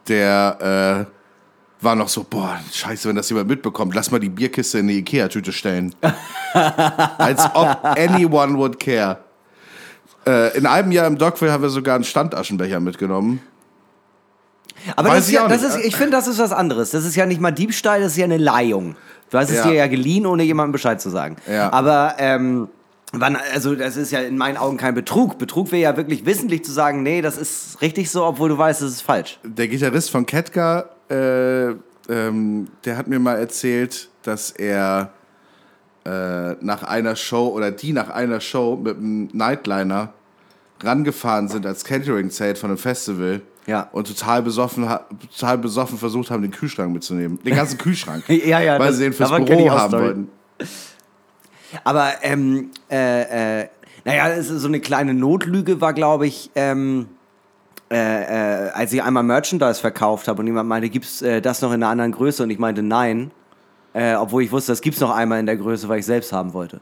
der 0.09 1.07
äh, 1.09 1.85
war 1.85 1.95
noch 1.95 2.09
so, 2.09 2.25
boah, 2.29 2.59
scheiße, 2.73 3.09
wenn 3.09 3.17
das 3.17 3.29
jemand 3.29 3.49
mitbekommt, 3.49 3.95
lass 3.95 4.11
mal 4.11 4.19
die 4.19 4.29
Bierkiste 4.29 4.79
in 4.79 4.89
die 4.89 4.99
Ikea-Tüte 4.99 5.53
stellen. 5.53 5.95
Als 6.53 7.45
ob 7.55 7.79
anyone 7.85 8.57
would 8.57 8.81
care. 8.81 9.19
Äh, 10.27 10.57
in 10.57 10.67
einem 10.67 10.91
Jahr 10.91 11.07
im 11.07 11.19
Dogville 11.19 11.53
haben 11.53 11.63
wir 11.63 11.71
sogar 11.71 11.95
einen 11.95 12.05
Standaschenbecher 12.05 12.81
mitgenommen. 12.81 13.41
Aber 14.95 15.09
Weiß 15.09 15.17
das 15.17 15.25
ist 15.25 15.29
ich 15.31 15.35
ja, 15.35 15.49
das 15.49 15.63
ist, 15.63 15.77
ich 15.85 15.97
finde, 15.97 16.13
das 16.13 16.29
ist 16.29 16.39
was 16.39 16.53
anderes. 16.53 16.91
Das 16.91 17.05
ist 17.05 17.17
ja 17.17 17.27
nicht 17.27 17.41
mal 17.41 17.51
Diebstahl, 17.51 18.01
das 18.01 18.13
ist 18.13 18.19
ja 18.19 18.25
eine 18.25 18.37
Leihung. 18.37 18.97
Du 19.31 19.39
hast 19.39 19.51
es 19.51 19.57
Ja. 19.57 19.69
dir 19.69 19.75
ja 19.75 19.87
geliehen, 19.87 20.27
ohne 20.27 20.43
jemandem 20.45 20.73
Bescheid 20.73 21.01
zu 21.01 21.11
sagen. 21.11 21.37
Ja. 21.51 21.73
Aber 21.73 22.15
ähm, 22.19 22.69
wann, 23.13 23.37
also 23.55 23.75
das 23.75 23.97
ist 23.97 24.13
ja 24.13 24.21
in 24.21 24.37
meinen 24.39 24.57
Augen 24.57 24.77
kein 24.77 24.95
Betrug. 24.95 25.39
Betrug 25.39 25.73
wäre 25.73 25.83
ja 25.83 25.97
wirklich 25.97 26.25
wissentlich 26.27 26.65
zu 26.65 26.73
sagen, 26.73 27.03
nee, 27.03 27.23
das 27.23 27.37
ist 27.37 27.81
richtig 27.83 28.11
so, 28.11 28.25
obwohl 28.25 28.49
du 28.51 28.59
weißt, 28.59 28.83
es 28.83 28.93
ist 28.93 29.03
falsch. 29.03 29.39
Der 29.43 29.69
Gitarrist 29.69 30.11
von 30.11 30.27
Ketka, 30.27 30.91
äh, 31.11 31.71
ähm, 32.09 32.69
der 32.85 32.97
hat 32.97 33.09
mir 33.09 33.19
mal 33.19 33.37
erzählt, 33.37 34.09
dass 34.23 34.51
er 34.53 35.11
äh, 36.05 36.53
nach 36.65 36.85
einer 36.85 37.17
Show 37.17 37.49
oder 37.49 37.73
die 37.73 37.93
nach 37.93 38.11
einer 38.11 38.41
Show 38.41 38.77
mit 38.77 38.97
einem 38.97 39.29
Nightliner 39.33 40.13
rangefahren 40.83 41.49
sind 41.49 41.67
als 41.67 41.85
Catering-Zelt 41.85 42.59
von 42.59 42.71
einem 42.71 42.79
Festival 42.79 43.41
Ja. 43.67 43.89
und 43.93 44.07
total 44.07 44.43
besoffen, 44.43 44.89
total 45.37 45.59
besoffen 45.59 45.99
versucht 45.99 46.31
haben, 46.31 46.43
den 46.43 46.53
Kühlschrank 46.53 46.93
mitzunehmen. 46.93 47.39
Den 47.43 47.55
ganzen 47.57 47.79
Kühlschrank. 47.79 48.25
Ja, 48.29 48.61
ja, 48.61 48.79
Weil 48.79 48.89
das- 48.89 48.97
sie 48.99 49.05
den 49.05 49.13
fürs 49.13 49.31
Büro 49.31 49.71
haben 49.71 49.93
wollten. 49.93 50.29
Aber, 51.85 52.13
ähm, 52.23 52.71
äh, 52.91 53.63
äh, 53.63 53.69
naja, 54.05 54.29
es 54.29 54.51
ist 54.51 54.63
so 54.63 54.69
eine 54.69 54.81
kleine 54.81 55.15
Notlüge 55.15 55.81
war, 55.81 55.93
glaube 55.93 56.27
ich, 56.27 56.51
ähm, 56.55 57.09
äh, 57.91 58.67
äh, 58.67 58.71
als 58.71 58.93
ich 58.93 59.03
einmal 59.03 59.23
Merchandise 59.25 59.81
verkauft 59.81 60.29
habe 60.29 60.41
und 60.41 60.47
jemand 60.47 60.69
meinte, 60.69 60.89
gibt's 60.89 61.23
äh, 61.23 61.41
das 61.43 61.63
noch 61.63 61.71
in 61.73 61.83
einer 61.83 61.89
anderen 61.91 62.13
Größe? 62.13 62.43
Und 62.45 62.51
ich 62.51 62.59
meinte, 62.59 62.83
nein. 62.83 63.31
Äh, 63.95 64.15
obwohl 64.17 64.43
ich 64.43 64.53
wusste, 64.53 64.73
das 64.73 64.81
gibt's 64.83 65.01
noch 65.01 65.11
einmal 65.15 65.41
in 65.41 65.47
der 65.47 65.57
Größe, 65.57 65.89
weil 65.89 66.01
ich 66.01 66.07
selbst 66.07 66.33
haben 66.33 66.53
wollte. 66.53 66.81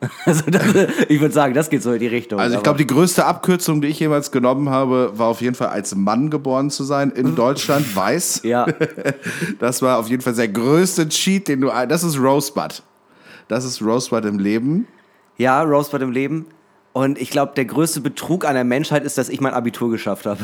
also 0.24 0.42
das, 0.50 0.62
ich 1.08 1.20
würde 1.20 1.34
sagen, 1.34 1.52
das 1.52 1.68
geht 1.68 1.82
so 1.82 1.92
in 1.92 2.00
die 2.00 2.06
Richtung. 2.06 2.40
Also 2.40 2.56
ich 2.56 2.62
glaube, 2.62 2.78
die 2.78 2.86
größte 2.86 3.26
Abkürzung, 3.26 3.80
die 3.82 3.88
ich 3.88 4.00
jemals 4.00 4.30
genommen 4.30 4.70
habe, 4.70 5.12
war 5.14 5.28
auf 5.28 5.40
jeden 5.42 5.54
Fall 5.54 5.68
als 5.68 5.94
Mann 5.94 6.30
geboren 6.30 6.70
zu 6.70 6.84
sein 6.84 7.10
in 7.10 7.34
Deutschland, 7.34 7.94
weiß. 7.94 8.42
Ja, 8.44 8.66
Das 9.58 9.82
war 9.82 9.98
auf 9.98 10.08
jeden 10.08 10.22
Fall 10.22 10.32
der 10.34 10.48
größte 10.48 11.08
Cheat, 11.08 11.48
den 11.48 11.60
du. 11.60 11.70
Das 11.88 12.02
ist 12.02 12.18
Rosebud. 12.18 12.82
Das 13.48 13.64
ist 13.64 13.82
Rosebud 13.82 14.24
im 14.24 14.38
Leben. 14.38 14.86
ja, 15.36 15.62
Rosebud 15.62 16.00
im 16.02 16.12
Leben. 16.12 16.46
Und 16.92 17.20
ich 17.20 17.30
glaube, 17.30 17.52
der 17.54 17.66
größte 17.66 18.00
Betrug 18.00 18.44
an 18.44 18.54
der 18.54 18.64
Menschheit 18.64 19.04
ist, 19.04 19.16
dass 19.16 19.28
ich 19.28 19.40
mein 19.40 19.52
Abitur 19.54 19.90
geschafft 19.92 20.26
habe. 20.26 20.40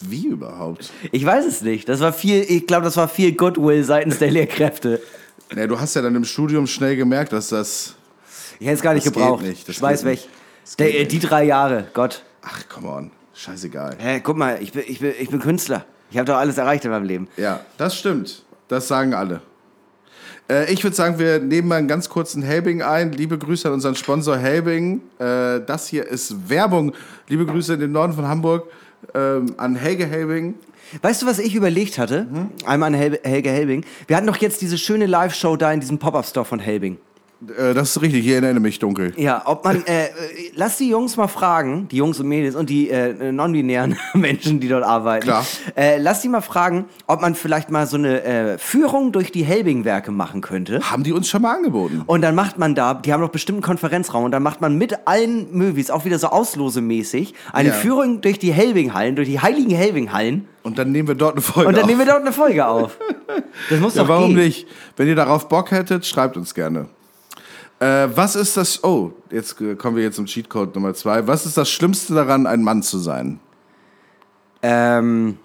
Wie 0.00 0.26
überhaupt? 0.26 0.90
Ich 1.12 1.24
weiß 1.24 1.46
es 1.46 1.62
nicht. 1.62 1.88
Das 1.88 2.00
war 2.00 2.12
viel, 2.12 2.44
ich 2.48 2.66
glaube, 2.66 2.84
das 2.84 2.96
war 2.96 3.06
viel 3.06 3.32
Goodwill 3.32 3.84
seitens 3.84 4.18
der 4.18 4.30
Lehrkräfte. 4.32 5.00
Ja, 5.56 5.66
du 5.66 5.78
hast 5.78 5.94
ja 5.94 6.02
dann 6.02 6.14
im 6.14 6.24
Studium 6.24 6.66
schnell 6.66 6.96
gemerkt, 6.96 7.32
dass 7.32 7.48
das. 7.48 7.94
Ich 8.58 8.66
hätte 8.66 8.76
es 8.76 8.82
gar 8.82 8.94
nicht 8.94 9.04
gebraucht. 9.04 9.42
nicht, 9.42 9.68
das 9.68 9.76
Schmeiß 9.76 10.04
weg. 10.04 10.12
nicht. 10.12 10.28
Das 10.64 10.76
Der, 10.76 11.04
die 11.04 11.18
drei 11.18 11.44
Jahre, 11.44 11.88
Gott. 11.92 12.24
Ach, 12.42 12.68
come 12.68 12.88
on. 12.88 13.10
Scheißegal. 13.34 13.96
Hä, 13.98 14.20
guck 14.20 14.36
mal, 14.36 14.62
ich 14.62 14.72
bin, 14.72 14.84
ich 14.86 15.00
bin, 15.00 15.12
ich 15.18 15.28
bin 15.28 15.40
Künstler. 15.40 15.84
Ich 16.10 16.16
habe 16.16 16.26
doch 16.26 16.36
alles 16.36 16.56
erreicht 16.58 16.84
in 16.84 16.90
meinem 16.90 17.04
Leben. 17.04 17.28
Ja, 17.36 17.60
das 17.76 17.96
stimmt. 17.96 18.44
Das 18.68 18.88
sagen 18.88 19.12
alle. 19.14 19.42
Äh, 20.48 20.72
ich 20.72 20.82
würde 20.84 20.94
sagen, 20.96 21.18
wir 21.18 21.40
nehmen 21.40 21.68
mal 21.68 21.76
einen 21.76 21.88
ganz 21.88 22.08
kurzen 22.08 22.42
Helbing 22.42 22.82
ein. 22.82 23.12
Liebe 23.12 23.36
Grüße 23.38 23.68
an 23.68 23.74
unseren 23.74 23.96
Sponsor 23.96 24.36
Helbing. 24.36 25.02
Äh, 25.18 25.60
das 25.66 25.88
hier 25.88 26.06
ist 26.06 26.48
Werbung. 26.48 26.92
Liebe 27.28 27.46
Grüße 27.46 27.74
in 27.74 27.80
den 27.80 27.92
Norden 27.92 28.12
von 28.12 28.28
Hamburg 28.28 28.68
ähm, 29.14 29.54
an 29.56 29.74
Helge 29.74 30.06
Helbing. 30.06 30.54
Weißt 31.02 31.22
du, 31.22 31.26
was 31.26 31.38
ich 31.38 31.54
überlegt 31.54 31.98
hatte? 31.98 32.26
Einmal 32.66 32.88
an 32.88 32.94
Hel 32.94 33.20
Helge 33.22 33.50
Helbing. 33.50 33.84
Wir 34.06 34.16
hatten 34.16 34.26
doch 34.26 34.36
jetzt 34.36 34.60
diese 34.62 34.78
schöne 34.78 35.06
Live-Show 35.06 35.56
da 35.56 35.72
in 35.72 35.80
diesem 35.80 35.98
Pop-Up-Store 35.98 36.44
von 36.44 36.58
Helbing. 36.58 36.98
Äh, 37.58 37.74
das 37.74 37.90
ist 37.96 38.02
richtig, 38.02 38.26
ich 38.26 38.32
erinnere 38.32 38.60
mich 38.60 38.78
dunkel. 38.78 39.12
Ja, 39.16 39.42
ob 39.44 39.64
man, 39.64 39.84
äh, 39.86 40.04
äh, 40.06 40.10
lass 40.54 40.78
die 40.78 40.88
Jungs 40.88 41.16
mal 41.16 41.28
fragen, 41.28 41.88
die 41.88 41.96
Jungs 41.96 42.18
und 42.20 42.28
Mädels 42.28 42.54
und 42.56 42.70
die 42.70 42.90
äh, 42.90 43.32
non-binären 43.32 43.96
Menschen, 44.14 44.60
die 44.60 44.68
dort 44.68 44.84
arbeiten. 44.84 45.24
Klar. 45.24 45.44
Äh, 45.76 45.98
lass 45.98 46.20
die 46.22 46.28
mal 46.28 46.40
fragen, 46.40 46.86
ob 47.06 47.20
man 47.20 47.34
vielleicht 47.34 47.70
mal 47.70 47.86
so 47.86 47.96
eine 47.96 48.22
äh, 48.22 48.58
Führung 48.58 49.12
durch 49.12 49.32
die 49.32 49.44
Helbing-Werke 49.44 50.10
machen 50.10 50.40
könnte. 50.40 50.80
Haben 50.90 51.02
die 51.04 51.12
uns 51.12 51.28
schon 51.28 51.42
mal 51.42 51.54
angeboten? 51.56 52.02
Und 52.06 52.22
dann 52.22 52.34
macht 52.34 52.58
man 52.58 52.74
da, 52.74 52.94
die 52.94 53.12
haben 53.12 53.20
doch 53.20 53.30
bestimmt 53.30 53.56
einen 53.56 53.62
Konferenzraum, 53.62 54.24
und 54.24 54.30
dann 54.32 54.42
macht 54.42 54.60
man 54.60 54.76
mit 54.78 55.06
allen 55.06 55.56
Movies, 55.56 55.90
auch 55.90 56.04
wieder 56.04 56.18
so 56.18 56.28
auslosemäßig, 56.28 57.34
eine 57.52 57.68
Ja. 57.70 57.74
Führung 57.74 58.20
durch 58.20 58.38
die 58.38 58.52
Helbing-Hallen, 58.52 59.16
durch 59.16 59.28
die 59.28 59.40
heiligen 59.40 59.70
Helbing-Hallen. 59.70 60.48
Und 60.62 60.78
dann 60.78 60.92
nehmen 60.92 61.08
wir 61.08 61.14
dort 61.14 61.32
eine 61.34 61.42
Folge 61.42 61.68
Und 61.68 61.74
dann 61.74 61.84
auf. 61.84 61.88
nehmen 61.90 61.98
wir 62.00 62.06
dort 62.06 62.20
eine 62.22 62.32
Folge 62.32 62.66
auf. 62.66 62.98
Das 63.70 63.80
muss 63.80 63.94
Ja, 63.94 64.02
doch 64.02 64.08
warum 64.10 64.34
gehen. 64.34 64.44
nicht? 64.44 64.66
Wenn 64.96 65.08
ihr 65.08 65.14
darauf 65.16 65.48
Bock 65.48 65.70
hättet, 65.70 66.04
schreibt 66.06 66.36
uns 66.36 66.54
gerne. 66.54 66.86
Äh, 67.84 68.16
was 68.16 68.34
ist 68.34 68.56
das? 68.56 68.82
Oh, 68.82 69.12
jetzt 69.30 69.56
kommen 69.78 69.96
wir 69.96 70.04
jetzt 70.04 70.16
zum 70.16 70.24
Cheatcode 70.24 70.74
Nummer 70.74 70.94
zwei. 70.94 71.26
Was 71.26 71.44
ist 71.44 71.58
das 71.58 71.68
Schlimmste 71.68 72.14
daran, 72.14 72.46
ein 72.46 72.62
Mann 72.62 72.82
zu 72.82 72.98
sein? 72.98 73.40
Ähm, 74.62 75.36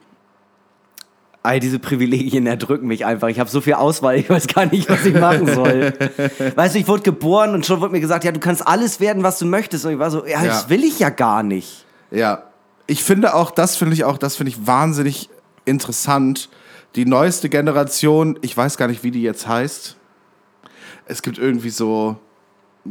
all 1.44 1.60
diese 1.60 1.80
Privilegien 1.80 2.48
erdrücken 2.48 2.88
mich 2.88 3.06
einfach. 3.06 3.28
Ich 3.28 3.42
habe 3.42 3.50
so 3.50 3.60
viel 3.60 3.74
Auswahl, 3.74 4.16
ich 4.16 4.30
weiß 4.30 4.48
gar 4.48 4.68
nicht, 4.68 4.90
was 4.90 5.06
ich 5.06 5.16
machen 5.20 5.48
soll. 5.54 5.94
weißt 6.56 6.76
du, 6.76 6.80
ich 6.80 6.88
wurde 6.88 7.04
geboren 7.04 7.54
und 7.56 7.66
schon 7.66 7.82
wurde 7.82 7.92
mir 7.92 8.00
gesagt, 8.00 8.24
ja, 8.24 8.32
du 8.32 8.40
kannst 8.40 8.66
alles 8.66 9.02
werden, 9.02 9.22
was 9.22 9.38
du 9.40 9.46
möchtest. 9.46 9.86
Und 9.86 9.92
ich 9.92 10.00
war 10.00 10.10
so, 10.10 10.26
ja, 10.26 10.42
Ja. 10.42 10.46
das 10.46 10.70
will 10.70 10.86
ich 10.86 10.98
ja 11.00 11.10
gar 11.10 11.44
nicht. 11.44 11.84
Ja, 12.10 12.44
ich 12.88 13.04
finde 13.04 13.34
auch, 13.34 13.52
das 13.52 13.76
finde 13.76 13.96
ich 13.96 14.06
auch, 14.06 14.18
das 14.18 14.38
finde 14.38 14.52
ich 14.52 14.66
wahnsinnig 14.66 15.30
interessant. 15.66 16.48
Die 16.96 17.06
neueste 17.06 17.50
Generation, 17.50 18.40
ich 18.42 18.56
weiß 18.56 18.78
gar 18.78 18.88
nicht, 18.88 19.04
wie 19.04 19.12
die 19.12 19.24
jetzt 19.24 19.46
heißt. 19.46 19.98
Es 21.06 21.22
gibt 21.22 21.38
irgendwie 21.38 21.70
so 21.72 22.16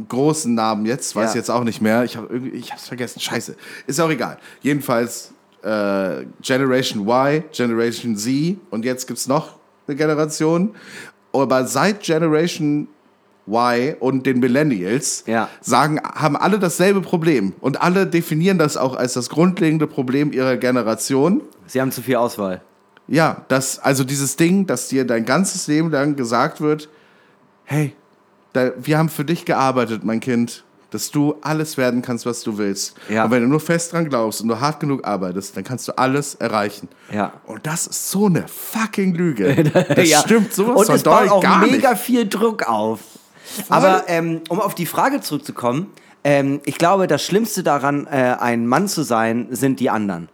großen 0.07 0.53
Namen 0.53 0.85
jetzt, 0.85 1.15
weiß 1.15 1.33
Ja. 1.33 1.39
jetzt 1.39 1.49
auch 1.51 1.63
nicht 1.63 1.81
mehr. 1.81 2.03
Ich 2.03 2.15
habe 2.17 2.37
ich 2.53 2.71
habe 2.71 2.79
es 2.81 2.87
vergessen. 2.87 3.19
Scheiße, 3.19 3.55
ist 3.87 3.99
auch 3.99 4.09
egal. 4.09 4.37
Jedenfalls 4.61 5.33
äh, 5.63 6.25
Generation 6.41 7.01
Y, 7.07 7.43
Generation 7.51 8.15
Z 8.15 8.57
und 8.69 8.85
jetzt 8.85 9.07
gibt's 9.07 9.27
noch 9.27 9.55
eine 9.87 9.97
Generation. 9.97 10.75
Aber 11.33 11.65
seit 11.67 12.01
Generation 12.01 12.87
Y 13.47 13.95
und 13.99 14.25
den 14.25 14.39
Millennials 14.39 15.23
Ja. 15.27 15.49
sagen, 15.61 15.99
haben 16.01 16.37
alle 16.37 16.59
dasselbe 16.59 17.01
Problem 17.01 17.53
und 17.61 17.81
alle 17.81 18.05
definieren 18.07 18.57
das 18.59 18.77
auch 18.77 18.95
als 18.95 19.13
das 19.13 19.29
grundlegende 19.29 19.87
Problem 19.87 20.31
ihrer 20.31 20.55
Generation. 20.57 21.41
Sie 21.65 21.81
haben 21.81 21.91
zu 21.91 22.01
viel 22.01 22.15
Auswahl. 22.15 22.61
Ja, 23.07 23.43
das, 23.47 23.79
also 23.79 24.03
dieses 24.03 24.35
Ding, 24.35 24.67
dass 24.67 24.87
dir 24.87 25.03
dein 25.05 25.25
ganzes 25.25 25.65
Leben 25.67 25.89
lang 25.89 26.15
gesagt 26.15 26.61
wird, 26.61 26.89
hey, 27.65 27.93
da, 28.53 28.71
wir 28.77 28.97
haben 28.97 29.09
für 29.09 29.25
dich 29.25 29.45
gearbeitet, 29.45 30.03
mein 30.03 30.19
Kind, 30.19 30.63
dass 30.91 31.11
du 31.11 31.35
alles 31.41 31.77
werden 31.77 32.01
kannst, 32.01 32.25
was 32.25 32.41
du 32.41 32.57
willst. 32.57 32.95
Ja. 33.09 33.25
Und 33.25 33.31
wenn 33.31 33.43
du 33.43 33.47
nur 33.47 33.59
fest 33.59 33.93
dran 33.93 34.09
glaubst 34.09 34.41
und 34.41 34.47
du 34.47 34.59
hart 34.59 34.79
genug 34.79 35.05
arbeitest, 35.05 35.55
dann 35.55 35.63
kannst 35.63 35.87
du 35.87 35.95
alles 35.97 36.33
erreichen. 36.35 36.87
Ja. 37.13 37.33
Und 37.45 37.67
das 37.67 37.85
ist 37.85 38.09
so 38.09 38.25
eine 38.25 38.45
fucking 38.47 39.13
Lüge. 39.13 39.71
Das 39.95 40.09
Ja. 40.09 40.19
stimmt 40.21 40.51
sowas 40.53 40.77
Und 40.79 40.85
von 40.87 40.95
es 40.95 41.03
baut 41.03 41.29
auch 41.29 41.43
gar 41.43 41.59
mega 41.65 41.91
nicht. 41.91 42.01
viel 42.01 42.27
Druck 42.27 42.67
auf. 42.67 43.01
Aber 43.69 44.03
ähm, 44.07 44.41
um 44.49 44.59
auf 44.59 44.73
die 44.73 44.85
Frage 44.87 45.21
zurückzukommen, 45.21 45.91
ähm, 46.23 46.59
ich 46.65 46.77
glaube, 46.79 47.05
das 47.07 47.23
Schlimmste 47.23 47.61
daran, 47.63 48.07
äh, 48.07 48.35
ein 48.39 48.65
Mann 48.65 48.87
zu 48.87 49.03
sein, 49.03 49.47
sind 49.51 49.79
die 49.79 49.89
anderen. 49.91 50.27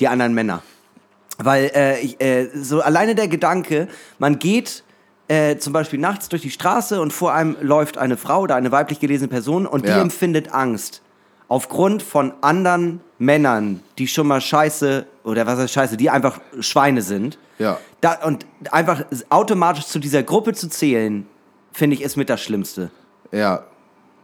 Die 0.00 0.08
anderen 0.08 0.32
Männer. 0.34 0.62
Weil 1.38 1.70
äh, 1.74 2.00
ich, 2.00 2.20
äh, 2.20 2.48
so 2.54 2.80
alleine 2.80 3.14
der 3.14 3.28
Gedanke, 3.28 3.88
man 4.18 4.38
geht 4.38 4.84
äh, 5.28 5.56
zum 5.56 5.72
Beispiel 5.72 5.98
nachts 5.98 6.28
durch 6.28 6.42
die 6.42 6.50
Straße 6.50 7.00
und 7.00 7.12
vor 7.12 7.32
einem 7.34 7.56
läuft 7.60 7.98
eine 7.98 8.16
Frau 8.16 8.40
oder 8.42 8.54
eine 8.54 8.70
weiblich 8.72 9.00
gelesene 9.00 9.28
Person 9.28 9.66
und 9.66 9.84
die 9.84 9.90
Ja. 9.90 10.00
empfindet 10.00 10.52
Angst. 10.52 11.02
Aufgrund 11.48 12.02
von 12.02 12.32
anderen 12.40 13.00
Männern, 13.18 13.80
die 13.98 14.08
schon 14.08 14.26
mal 14.26 14.40
scheiße, 14.40 15.06
oder 15.24 15.46
was 15.46 15.58
heißt 15.58 15.72
scheiße, 15.74 15.96
die 15.96 16.10
einfach 16.10 16.40
Schweine 16.60 17.02
sind. 17.02 17.38
Ja. 17.58 17.78
Da, 18.00 18.24
und 18.24 18.46
einfach 18.70 19.04
automatisch 19.30 19.86
zu 19.86 19.98
dieser 19.98 20.22
Gruppe 20.22 20.52
zu 20.54 20.68
zählen, 20.68 21.26
finde 21.72 21.94
ich, 21.94 22.02
ist 22.02 22.16
mit 22.16 22.28
das 22.30 22.42
Schlimmste. 22.42 22.90
Ja. 23.32 23.64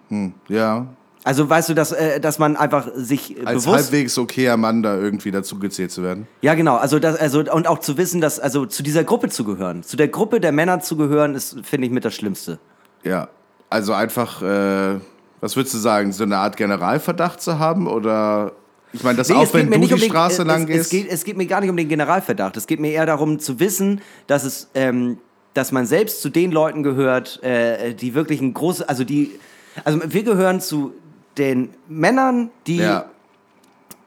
Hm, 0.09 0.35
ja. 0.49 0.87
Also 1.25 1.49
weißt 1.49 1.69
du, 1.69 1.75
dass, 1.75 1.93
äh, 1.93 2.19
dass 2.21 2.39
man 2.39 2.57
einfach 2.57 2.89
sich 2.95 3.37
äh, 3.39 3.45
Als 3.45 3.65
bewusst... 3.65 3.85
halbwegs 3.85 4.19
okayer 4.19 4.57
Mann 4.57 4.83
da 4.83 4.97
irgendwie 4.97 5.31
dazu 5.31 5.59
gezählt 5.59 5.93
zu 5.93 6.03
werden. 6.03 6.27
Ja, 6.41 6.55
genau. 6.55 6.77
Also, 6.77 6.99
das, 6.99 7.17
also 7.17 7.41
und 7.41 7.69
auch 7.69 7.79
zu 7.79 7.97
wissen, 7.97 8.21
dass 8.21 8.41
also 8.41 8.67
zu 8.67 8.83
dieser 8.83 9.05
Gruppe 9.05 9.29
zu 9.29 9.45
gehören, 9.45 9.83
zu 9.85 9.97
der 9.97 10.09
Gruppe 10.09 10.41
der 10.41 10.51
Männer 10.53 10.81
zu 10.81 10.97
gehören, 10.97 11.35
ist 11.35 11.57
finde 11.63 11.87
ich 11.87 11.93
mit 11.93 12.05
das 12.05 12.15
Schlimmste. 12.15 12.59
Ja. 13.05 13.29
Also 13.71 13.93
einfach, 13.95 14.43
äh, 14.43 14.99
was 15.41 15.57
würdest 15.57 15.75
du 15.75 15.79
sagen, 15.79 16.13
so 16.13 16.25
eine 16.25 16.39
Art 16.39 16.57
Generalverdacht 16.57 17.41
zu 17.41 17.59
haben? 17.59 17.87
Oder 17.87 18.53
ich 18.93 19.03
meine, 19.03 19.17
dass 19.17 19.29
Nee, 19.29 19.37
auch 19.37 19.55
wenn 19.55 19.71
du 19.71 19.79
nicht 19.79 19.91
die 19.91 19.95
um 19.95 20.01
den- 20.01 20.11
Straße 20.11 20.43
es, 20.43 20.49
lang 20.49 20.67
gehst. 20.67 20.81
Es 20.81 20.91
geht, 20.91 21.09
es 21.11 21.25
geht 21.25 21.37
mir 21.37 21.47
gar 21.47 21.61
nicht 21.61 21.71
um 21.71 21.77
den 21.77 21.89
Generalverdacht. 21.89 22.57
Es 22.57 22.67
geht 22.67 22.81
mir 22.81 22.91
eher 22.91 23.07
darum 23.07 23.39
zu 23.39 23.61
wissen, 23.61 24.01
dass 24.27 24.45
es, 24.45 24.69
ähm, 24.75 25.19
dass 25.55 25.73
man 25.73 25.87
selbst 25.87 26.21
zu 26.21 26.29
den 26.29 26.51
Leuten 26.53 26.83
gehört, 26.83 27.43
äh, 27.43 27.95
die 27.95 28.15
wirklich 28.15 28.41
ein 28.41 28.53
großes, 28.53 28.83
also 28.89 29.05
die, 29.05 29.31
also 29.85 30.01
wir 30.07 30.23
gehören 30.23 30.61
zu 30.61 30.93
den 31.39 31.75
Männern, 31.89 32.51
die 32.67 32.79
ja. 32.79 33.07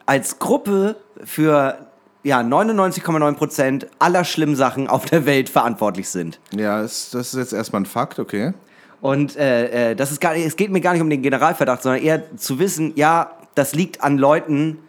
als 0.06 0.40
Gruppe 0.40 0.98
für 1.24 1.78
ja 2.24 2.40
99,9 2.40 3.34
Prozent 3.34 3.88
aller 4.00 4.24
schlimmen 4.24 4.56
Sachen 4.56 4.88
auf 4.88 5.06
der 5.06 5.26
Welt 5.26 5.50
verantwortlich 5.50 6.10
sind. 6.10 6.40
ja, 6.52 6.82
ist, 6.82 7.14
das 7.14 7.34
ist 7.34 7.40
jetzt 7.40 7.54
erstmal 7.54 7.84
ein 7.84 7.86
Fakt, 7.86 8.20
okay. 8.20 8.54
Und 9.02 9.36
äh, 9.36 9.92
äh, 9.92 9.96
das 9.96 10.12
ist 10.12 10.20
gar 10.20 10.36
es 10.36 10.56
geht 10.56 10.72
mir 10.72 10.82
gar 10.82 10.94
nicht 10.94 11.02
um 11.02 11.10
den 11.10 11.22
Generalverdacht, 11.22 11.84
sondern 11.84 12.02
eher 12.02 12.36
zu 12.38 12.58
wissen, 12.58 12.94
ja, 12.96 13.32
das 13.54 13.76
liegt 13.76 14.04
an 14.04 14.18
Leuten, 14.18 14.80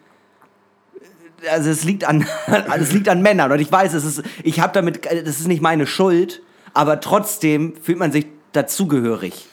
äh, 1.42 1.48
also 1.48 1.68
es 1.68 1.84
liegt 1.84 2.04
an, 2.04 2.26
es 2.80 2.92
liegt 2.92 3.10
an 3.10 3.20
Männern. 3.20 3.52
Und 3.52 3.60
ich 3.60 3.70
weiß, 3.70 3.92
es 3.92 4.04
ist, 4.04 4.22
ich 4.42 4.60
habe 4.60 4.72
damit, 4.72 5.04
äh, 5.06 5.22
das 5.22 5.40
ist 5.40 5.48
nicht 5.48 5.60
meine 5.60 5.86
Schuld, 5.86 6.42
aber 6.72 7.00
trotzdem 7.00 7.74
fühlt 7.76 7.98
man 7.98 8.10
sich 8.12 8.26
dazugehörig. 8.52 9.46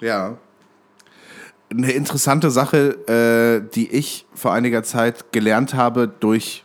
Ja. 0.00 0.36
Eine 1.70 1.92
interessante 1.92 2.50
Sache, 2.50 2.96
äh, 3.66 3.74
die 3.74 3.90
ich 3.90 4.26
vor 4.34 4.52
einiger 4.52 4.82
Zeit 4.82 5.32
gelernt 5.32 5.74
habe 5.74 6.08
durch 6.08 6.64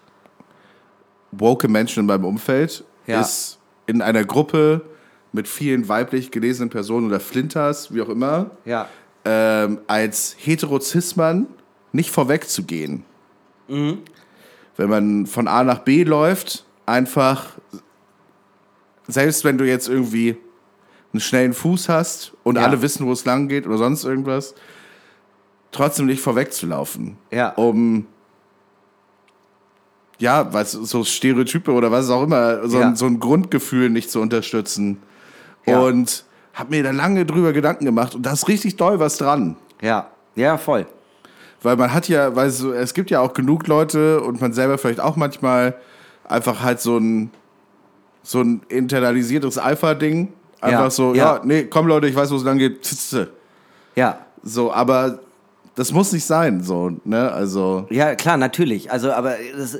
woke 1.31 1.67
Menschen 1.67 2.01
in 2.01 2.05
meinem 2.05 2.25
Umfeld, 2.25 2.85
Ja. 3.05 3.19
ist 3.21 3.59
in 3.85 4.01
einer 4.01 4.23
Gruppe 4.23 4.81
mit 5.33 5.47
vielen 5.47 5.89
weiblich 5.89 6.31
gelesenen 6.31 6.69
Personen 6.69 7.07
oder 7.07 7.19
Flinters, 7.19 7.93
wie 7.93 8.01
auch 8.01 8.07
immer, 8.09 8.51
Ja. 8.65 8.87
ähm, 9.25 9.79
als 9.87 10.35
Heterozismann 10.39 11.47
nicht 11.91 12.11
vorwegzugehen. 12.11 13.03
Wenn 13.67 14.89
man 14.89 15.25
von 15.25 15.47
A 15.47 15.63
nach 15.63 15.79
B 15.79 16.03
läuft, 16.03 16.65
einfach, 16.85 17.57
selbst 19.07 19.43
wenn 19.43 19.57
du 19.57 19.65
jetzt 19.67 19.89
irgendwie 19.89 20.37
einen 21.11 21.19
schnellen 21.19 21.53
Fuß 21.53 21.89
hast 21.89 22.33
und 22.43 22.55
Ja. 22.57 22.63
alle 22.63 22.81
wissen, 22.81 23.05
wo 23.05 23.11
es 23.11 23.25
lang 23.25 23.47
geht 23.47 23.65
oder 23.67 23.77
sonst 23.77 24.03
irgendwas, 24.03 24.53
trotzdem 25.73 26.05
nicht 26.05 26.21
vorwegzulaufen. 26.21 27.17
Ja. 27.31 27.49
Um, 27.55 28.05
ja, 30.19 30.53
was, 30.53 30.71
so 30.71 31.03
Stereotype 31.03 31.71
oder 31.71 31.91
was 31.91 32.09
auch 32.09 32.23
immer, 32.23 32.67
so, 32.67 32.79
Ja. 32.79 32.87
ein, 32.87 32.95
so 32.95 33.05
ein 33.05 33.19
Grundgefühl 33.19 33.89
nicht 33.89 34.09
zu 34.09 34.21
unterstützen. 34.21 35.01
Ja. 35.65 35.79
Und 35.79 36.23
habe 36.53 36.69
mir 36.75 36.83
da 36.83 36.91
lange 36.91 37.25
drüber 37.25 37.51
Gedanken 37.51 37.85
gemacht 37.85 38.15
und 38.15 38.25
da 38.25 38.33
ist 38.33 38.47
richtig 38.47 38.75
doll 38.77 38.99
was 38.99 39.17
dran. 39.17 39.55
Ja. 39.81 40.07
Ja, 40.35 40.57
voll. 40.57 40.85
Weil 41.61 41.77
man 41.77 41.93
hat 41.93 42.07
ja, 42.09 42.35
weil 42.35 42.49
so, 42.49 42.73
es 42.73 42.93
gibt 42.93 43.09
ja 43.11 43.19
auch 43.21 43.33
genug 43.33 43.67
Leute 43.67 44.21
und 44.21 44.41
man 44.41 44.53
selber 44.53 44.77
vielleicht 44.77 44.99
auch 44.99 45.15
manchmal 45.15 45.75
einfach 46.27 46.61
halt 46.61 46.81
so 46.81 46.97
ein, 46.97 47.31
so 48.21 48.41
ein 48.41 48.61
internalisiertes 48.69 49.57
Alpha-Ding. 49.57 50.31
Einfach 50.61 50.79
Ja, 50.83 50.89
so, 50.89 51.13
ja. 51.13 51.41
nee, 51.43 51.63
komm 51.65 51.87
Leute, 51.87 52.07
ich 52.07 52.15
weiß, 52.15 52.31
wo 52.31 52.35
es 52.35 52.43
lang 52.43 52.57
geht. 52.57 52.79
Ja. 53.95 54.19
So, 54.43 54.73
aber 54.73 55.19
das 55.75 55.91
muss 55.91 56.11
nicht 56.11 56.25
sein, 56.25 56.61
so, 56.61 56.91
ne? 57.03 57.31
Also, 57.31 57.87
Ja, 57.89 58.15
klar, 58.15 58.37
natürlich. 58.37 58.91
Also, 58.91 59.11
aber 59.11 59.35
das, 59.57 59.79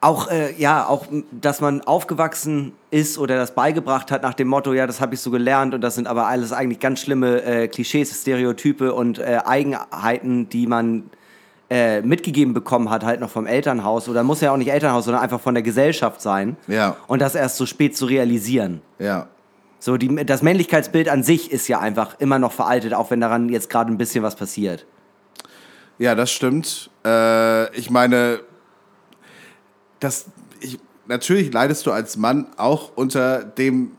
auch, 0.00 0.30
äh, 0.30 0.54
ja, 0.56 0.86
auch, 0.86 1.06
dass 1.32 1.60
man 1.60 1.80
aufgewachsen 1.82 2.72
ist 2.90 3.18
oder 3.18 3.36
das 3.36 3.54
beigebracht 3.54 4.10
hat 4.10 4.22
nach 4.22 4.34
dem 4.34 4.48
Motto, 4.48 4.72
ja, 4.72 4.86
das 4.86 5.00
habe 5.00 5.14
ich 5.14 5.20
so 5.20 5.30
gelernt 5.30 5.74
und 5.74 5.80
das 5.80 5.96
sind 5.96 6.06
aber 6.06 6.26
alles 6.26 6.52
eigentlich 6.52 6.78
ganz 6.78 7.00
schlimme 7.00 7.42
äh, 7.42 7.68
Klischees, 7.68 8.20
Stereotype 8.20 8.94
und 8.94 9.18
äh, 9.18 9.40
Eigenheiten, 9.44 10.48
die 10.48 10.66
man 10.66 11.10
äh, 11.68 12.00
mitgegeben 12.00 12.54
bekommen 12.54 12.90
hat, 12.90 13.04
halt 13.04 13.20
noch 13.20 13.30
vom 13.30 13.46
Elternhaus 13.46 14.08
oder 14.08 14.22
muss 14.22 14.40
ja 14.40 14.52
auch 14.52 14.56
nicht 14.56 14.70
Elternhaus, 14.70 15.04
sondern 15.04 15.22
einfach 15.22 15.40
von 15.40 15.54
der 15.54 15.62
Gesellschaft 15.62 16.22
sein. 16.22 16.56
Ja. 16.68 16.96
Und 17.08 17.20
das 17.20 17.34
erst 17.34 17.56
so 17.56 17.66
spät 17.66 17.96
zu 17.96 18.06
realisieren. 18.06 18.80
ja. 18.98 19.26
So, 19.80 19.96
die, 19.96 20.24
das 20.26 20.42
Männlichkeitsbild 20.42 21.08
an 21.08 21.22
sich 21.22 21.52
ist 21.52 21.68
ja 21.68 21.78
einfach 21.78 22.18
immer 22.18 22.38
noch 22.38 22.52
veraltet, 22.52 22.94
auch 22.94 23.10
wenn 23.10 23.20
daran 23.20 23.48
jetzt 23.48 23.70
gerade 23.70 23.92
ein 23.92 23.98
bisschen 23.98 24.22
was 24.24 24.34
passiert. 24.36 24.86
Ja, 25.98 26.14
das 26.14 26.30
stimmt. 26.30 26.90
Äh, 27.04 27.74
ich 27.76 27.90
meine, 27.90 28.40
das, 30.00 30.26
ich, 30.60 30.78
natürlich 31.06 31.52
leidest 31.52 31.86
du 31.86 31.92
als 31.92 32.16
Mann 32.16 32.46
auch 32.56 32.92
unter 32.96 33.44
dem 33.44 33.92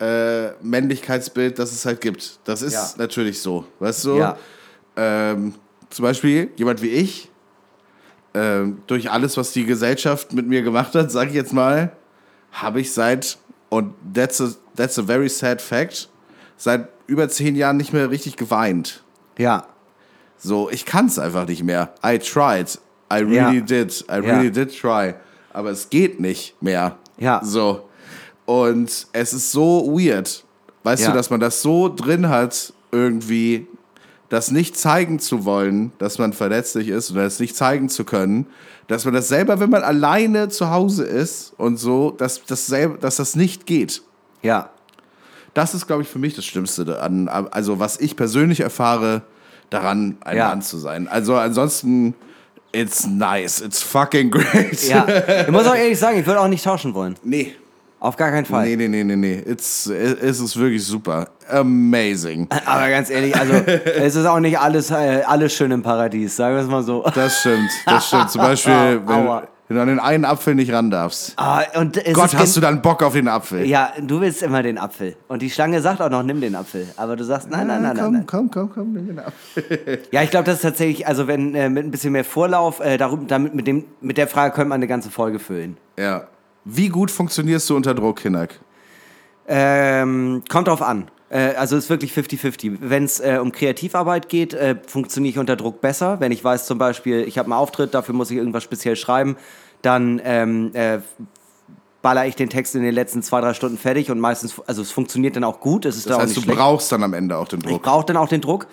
äh, 0.00 0.50
Männlichkeitsbild, 0.62 1.58
das 1.58 1.72
es 1.72 1.84
halt 1.84 2.00
gibt. 2.00 2.38
Das 2.44 2.62
ist 2.62 2.72
Ja. 2.74 2.88
natürlich 2.98 3.40
so, 3.42 3.64
weißt 3.80 4.04
du? 4.04 4.18
Ja. 4.18 4.36
Ähm, 4.96 5.54
zum 5.90 6.04
Beispiel 6.04 6.50
jemand 6.56 6.82
wie 6.82 6.90
ich, 6.90 7.30
ähm, 8.34 8.82
durch 8.86 9.10
alles, 9.10 9.36
was 9.36 9.52
die 9.52 9.64
Gesellschaft 9.64 10.32
mit 10.32 10.46
mir 10.46 10.62
gemacht 10.62 10.94
hat, 10.94 11.10
sage 11.10 11.30
ich 11.30 11.34
jetzt 11.36 11.52
mal, 11.52 11.92
habe 12.52 12.80
ich 12.80 12.92
seit, 12.92 13.38
und 13.70 13.94
that's 14.14 14.40
a, 14.40 14.50
that's 14.76 14.98
a 14.98 15.02
very 15.02 15.28
sad 15.28 15.60
fact, 15.60 16.08
seit 16.56 16.88
über 17.06 17.28
zehn 17.28 17.56
Jahren 17.56 17.76
nicht 17.76 17.92
mehr 17.92 18.10
richtig 18.10 18.36
geweint. 18.36 19.02
Ja. 19.38 19.66
So, 20.38 20.70
ich 20.70 20.84
kann 20.84 21.06
es 21.06 21.18
einfach 21.18 21.46
nicht 21.46 21.62
mehr. 21.64 21.94
I 22.04 22.18
tried. 22.18 22.78
I 23.12 23.16
really 23.22 23.58
Ja. 23.58 23.64
did. 23.64 24.00
I 24.08 24.12
Ja. 24.12 24.16
really 24.18 24.50
did 24.50 24.78
try. 24.78 25.14
Aber 25.52 25.70
es 25.70 25.88
geht 25.90 26.20
nicht 26.20 26.60
mehr. 26.62 26.96
Ja. 27.16 27.40
So. 27.42 27.88
Und 28.46 29.06
es 29.12 29.32
ist 29.32 29.50
so 29.52 29.86
weird. 29.98 30.44
Weißt 30.84 31.02
Ja. 31.02 31.10
du, 31.10 31.16
dass 31.16 31.30
man 31.30 31.40
das 31.40 31.60
so 31.62 31.88
drin 31.88 32.28
hat, 32.28 32.72
irgendwie, 32.92 33.66
das 34.28 34.50
nicht 34.50 34.76
zeigen 34.76 35.18
zu 35.18 35.44
wollen, 35.44 35.92
dass 35.98 36.18
man 36.18 36.32
verletzlich 36.32 36.88
ist 36.88 37.10
oder 37.10 37.22
es 37.22 37.40
nicht 37.40 37.56
zeigen 37.56 37.88
zu 37.88 38.04
können, 38.04 38.46
dass 38.86 39.04
man 39.04 39.14
das 39.14 39.28
selber, 39.28 39.60
wenn 39.60 39.70
man 39.70 39.82
alleine 39.82 40.48
zu 40.48 40.70
Hause 40.70 41.04
ist 41.04 41.54
und 41.56 41.76
so, 41.78 42.10
dass 42.10 42.44
das, 42.44 42.66
selber, 42.66 42.98
dass 42.98 43.16
das 43.16 43.36
nicht 43.36 43.66
geht. 43.66 44.02
Ja. 44.42 44.70
Das 45.54 45.74
ist, 45.74 45.86
glaube 45.86 46.02
ich, 46.02 46.08
für 46.08 46.18
mich 46.18 46.34
das 46.34 46.44
Schlimmste 46.44 47.00
an, 47.00 47.28
also 47.28 47.78
was 47.80 47.98
ich 48.00 48.16
persönlich 48.16 48.60
erfahre, 48.60 49.22
daran 49.70 50.16
ein 50.20 50.36
Ja. 50.36 50.48
Mann 50.48 50.62
zu 50.62 50.78
sein. 50.78 51.08
Also 51.08 51.34
ansonsten, 51.36 52.14
it's 52.72 53.06
nice, 53.06 53.60
it's 53.60 53.82
fucking 53.82 54.30
great. 54.30 54.82
Ja, 54.88 55.06
ich 55.42 55.48
muss 55.48 55.66
auch 55.66 55.74
ehrlich 55.74 55.98
sagen, 55.98 56.18
ich 56.18 56.26
würde 56.26 56.40
auch 56.40 56.48
nicht 56.48 56.64
tauschen 56.64 56.94
wollen. 56.94 57.16
Nee. 57.22 57.54
Auf 58.00 58.16
gar 58.16 58.30
keinen 58.30 58.44
Fall. 58.44 58.64
Nee, 58.64 58.76
nee, 58.76 58.88
nee, 58.88 59.04
nee, 59.04 59.16
nee. 59.16 59.42
It's, 59.44 59.86
es 59.86 60.40
ist 60.40 60.56
wirklich 60.56 60.84
super. 60.84 61.28
Amazing. 61.50 62.46
Aber 62.64 62.88
ganz 62.90 63.10
ehrlich, 63.10 63.34
also 63.36 63.52
es 63.54 64.14
ist 64.14 64.26
auch 64.26 64.38
nicht 64.38 64.58
alles, 64.58 64.90
äh, 64.90 65.22
alles 65.26 65.52
schön 65.52 65.72
im 65.72 65.82
Paradies, 65.82 66.36
sagen 66.36 66.54
wir 66.54 66.62
es 66.62 66.68
mal 66.68 66.82
so. 66.82 67.04
Das 67.14 67.40
stimmt, 67.40 67.70
das 67.86 68.06
stimmt. 68.06 68.30
Zum 68.30 68.42
Beispiel, 68.42 69.00
wenn, 69.06 69.26
wenn 69.68 69.76
du 69.76 69.82
an 69.82 69.88
den 69.88 69.98
einen 69.98 70.24
Apfel 70.24 70.54
nicht 70.54 70.72
ran 70.72 70.90
darfst. 70.90 71.32
Ah, 71.36 71.62
Gott, 72.12 72.36
hast 72.36 72.56
du 72.56 72.60
dann 72.60 72.80
Bock 72.82 73.02
auf 73.02 73.14
den 73.14 73.26
Apfel? 73.26 73.66
Ja, 73.66 73.92
du 74.00 74.20
willst 74.20 74.42
immer 74.44 74.62
den 74.62 74.78
Apfel. 74.78 75.16
Und 75.26 75.42
die 75.42 75.50
Schlange 75.50 75.80
sagt 75.82 76.00
auch 76.00 76.08
noch, 76.10 76.22
nimm 76.22 76.40
den 76.40 76.54
Apfel. 76.54 76.86
Aber 76.96 77.16
du 77.16 77.24
sagst, 77.24 77.50
nein, 77.50 77.66
nein, 77.66 77.82
nein, 77.82 77.96
nein. 77.96 78.04
komm, 78.04 78.12
nein. 78.14 78.26
komm, 78.26 78.50
komm, 78.50 78.70
komm, 78.72 78.92
nimm 78.92 79.06
den 79.08 79.18
Apfel. 79.18 79.98
Ja, 80.12 80.22
ich 80.22 80.30
glaube, 80.30 80.44
das 80.44 80.56
ist 80.56 80.62
tatsächlich, 80.62 81.06
also 81.06 81.26
wenn 81.26 81.54
äh, 81.54 81.68
mit 81.68 81.84
ein 81.84 81.90
bisschen 81.90 82.12
mehr 82.12 82.24
Vorlauf, 82.24 82.80
äh, 82.80 82.96
darum, 82.96 83.26
damit, 83.26 83.54
mit, 83.54 83.66
dem, 83.66 83.84
mit 84.00 84.16
der 84.16 84.28
Frage 84.28 84.54
könnte 84.54 84.68
man 84.68 84.76
eine 84.76 84.86
ganze 84.86 85.10
Folge 85.10 85.38
füllen. 85.38 85.76
Ja. 85.98 86.28
Wie 86.70 86.88
gut 86.88 87.10
funktionierst 87.10 87.68
du 87.70 87.76
unter 87.76 87.94
Druck, 87.94 88.20
Hinak? 88.20 88.60
Ähm, 89.46 90.42
kommt 90.50 90.68
drauf 90.68 90.82
an. 90.82 91.10
Äh, 91.30 91.54
also 91.54 91.76
ist 91.76 91.88
wirklich 91.88 92.12
50-50. 92.12 92.78
Wenn 92.80 93.04
es 93.04 93.20
äh, 93.20 93.38
um 93.40 93.52
Kreativarbeit 93.52 94.28
geht, 94.28 94.52
äh, 94.54 94.76
funktioniere 94.86 95.30
ich 95.32 95.38
unter 95.38 95.56
Druck 95.56 95.80
besser. 95.80 96.20
Wenn 96.20 96.32
ich 96.32 96.44
weiß 96.44 96.66
zum 96.66 96.76
Beispiel, 96.78 97.22
ich 97.26 97.38
habe 97.38 97.46
einen 97.46 97.54
Auftritt, 97.54 97.94
dafür 97.94 98.14
muss 98.14 98.30
ich 98.30 98.36
irgendwas 98.36 98.62
speziell 98.64 98.96
schreiben, 98.96 99.36
dann 99.82 100.20
ähm, 100.24 100.70
äh, 100.74 100.98
baller 102.02 102.26
ich 102.26 102.36
den 102.36 102.50
Text 102.50 102.74
in 102.74 102.82
den 102.82 102.94
letzten 102.94 103.22
zwei, 103.22 103.40
drei 103.40 103.54
Stunden 103.54 103.78
fertig 103.78 104.10
und 104.10 104.20
meistens, 104.20 104.60
also 104.66 104.82
es 104.82 104.90
funktioniert 104.90 105.36
dann 105.36 105.44
auch 105.44 105.60
gut. 105.60 105.84
Es 105.86 105.96
ist 105.96 106.06
Das 106.10 106.16
da 106.16 106.22
heißt, 106.22 106.36
du 106.36 106.42
schlecht. 106.42 106.58
brauchst 106.58 106.92
dann 106.92 107.02
am 107.02 107.14
Ende 107.14 107.36
auch 107.38 107.48
den 107.48 107.60
Ich 107.60 107.66
Druck. 107.66 107.82
brauche 107.82 108.04
dann 108.06 108.16
auch 108.18 108.28
den 108.28 108.40
Druck. 108.42 108.66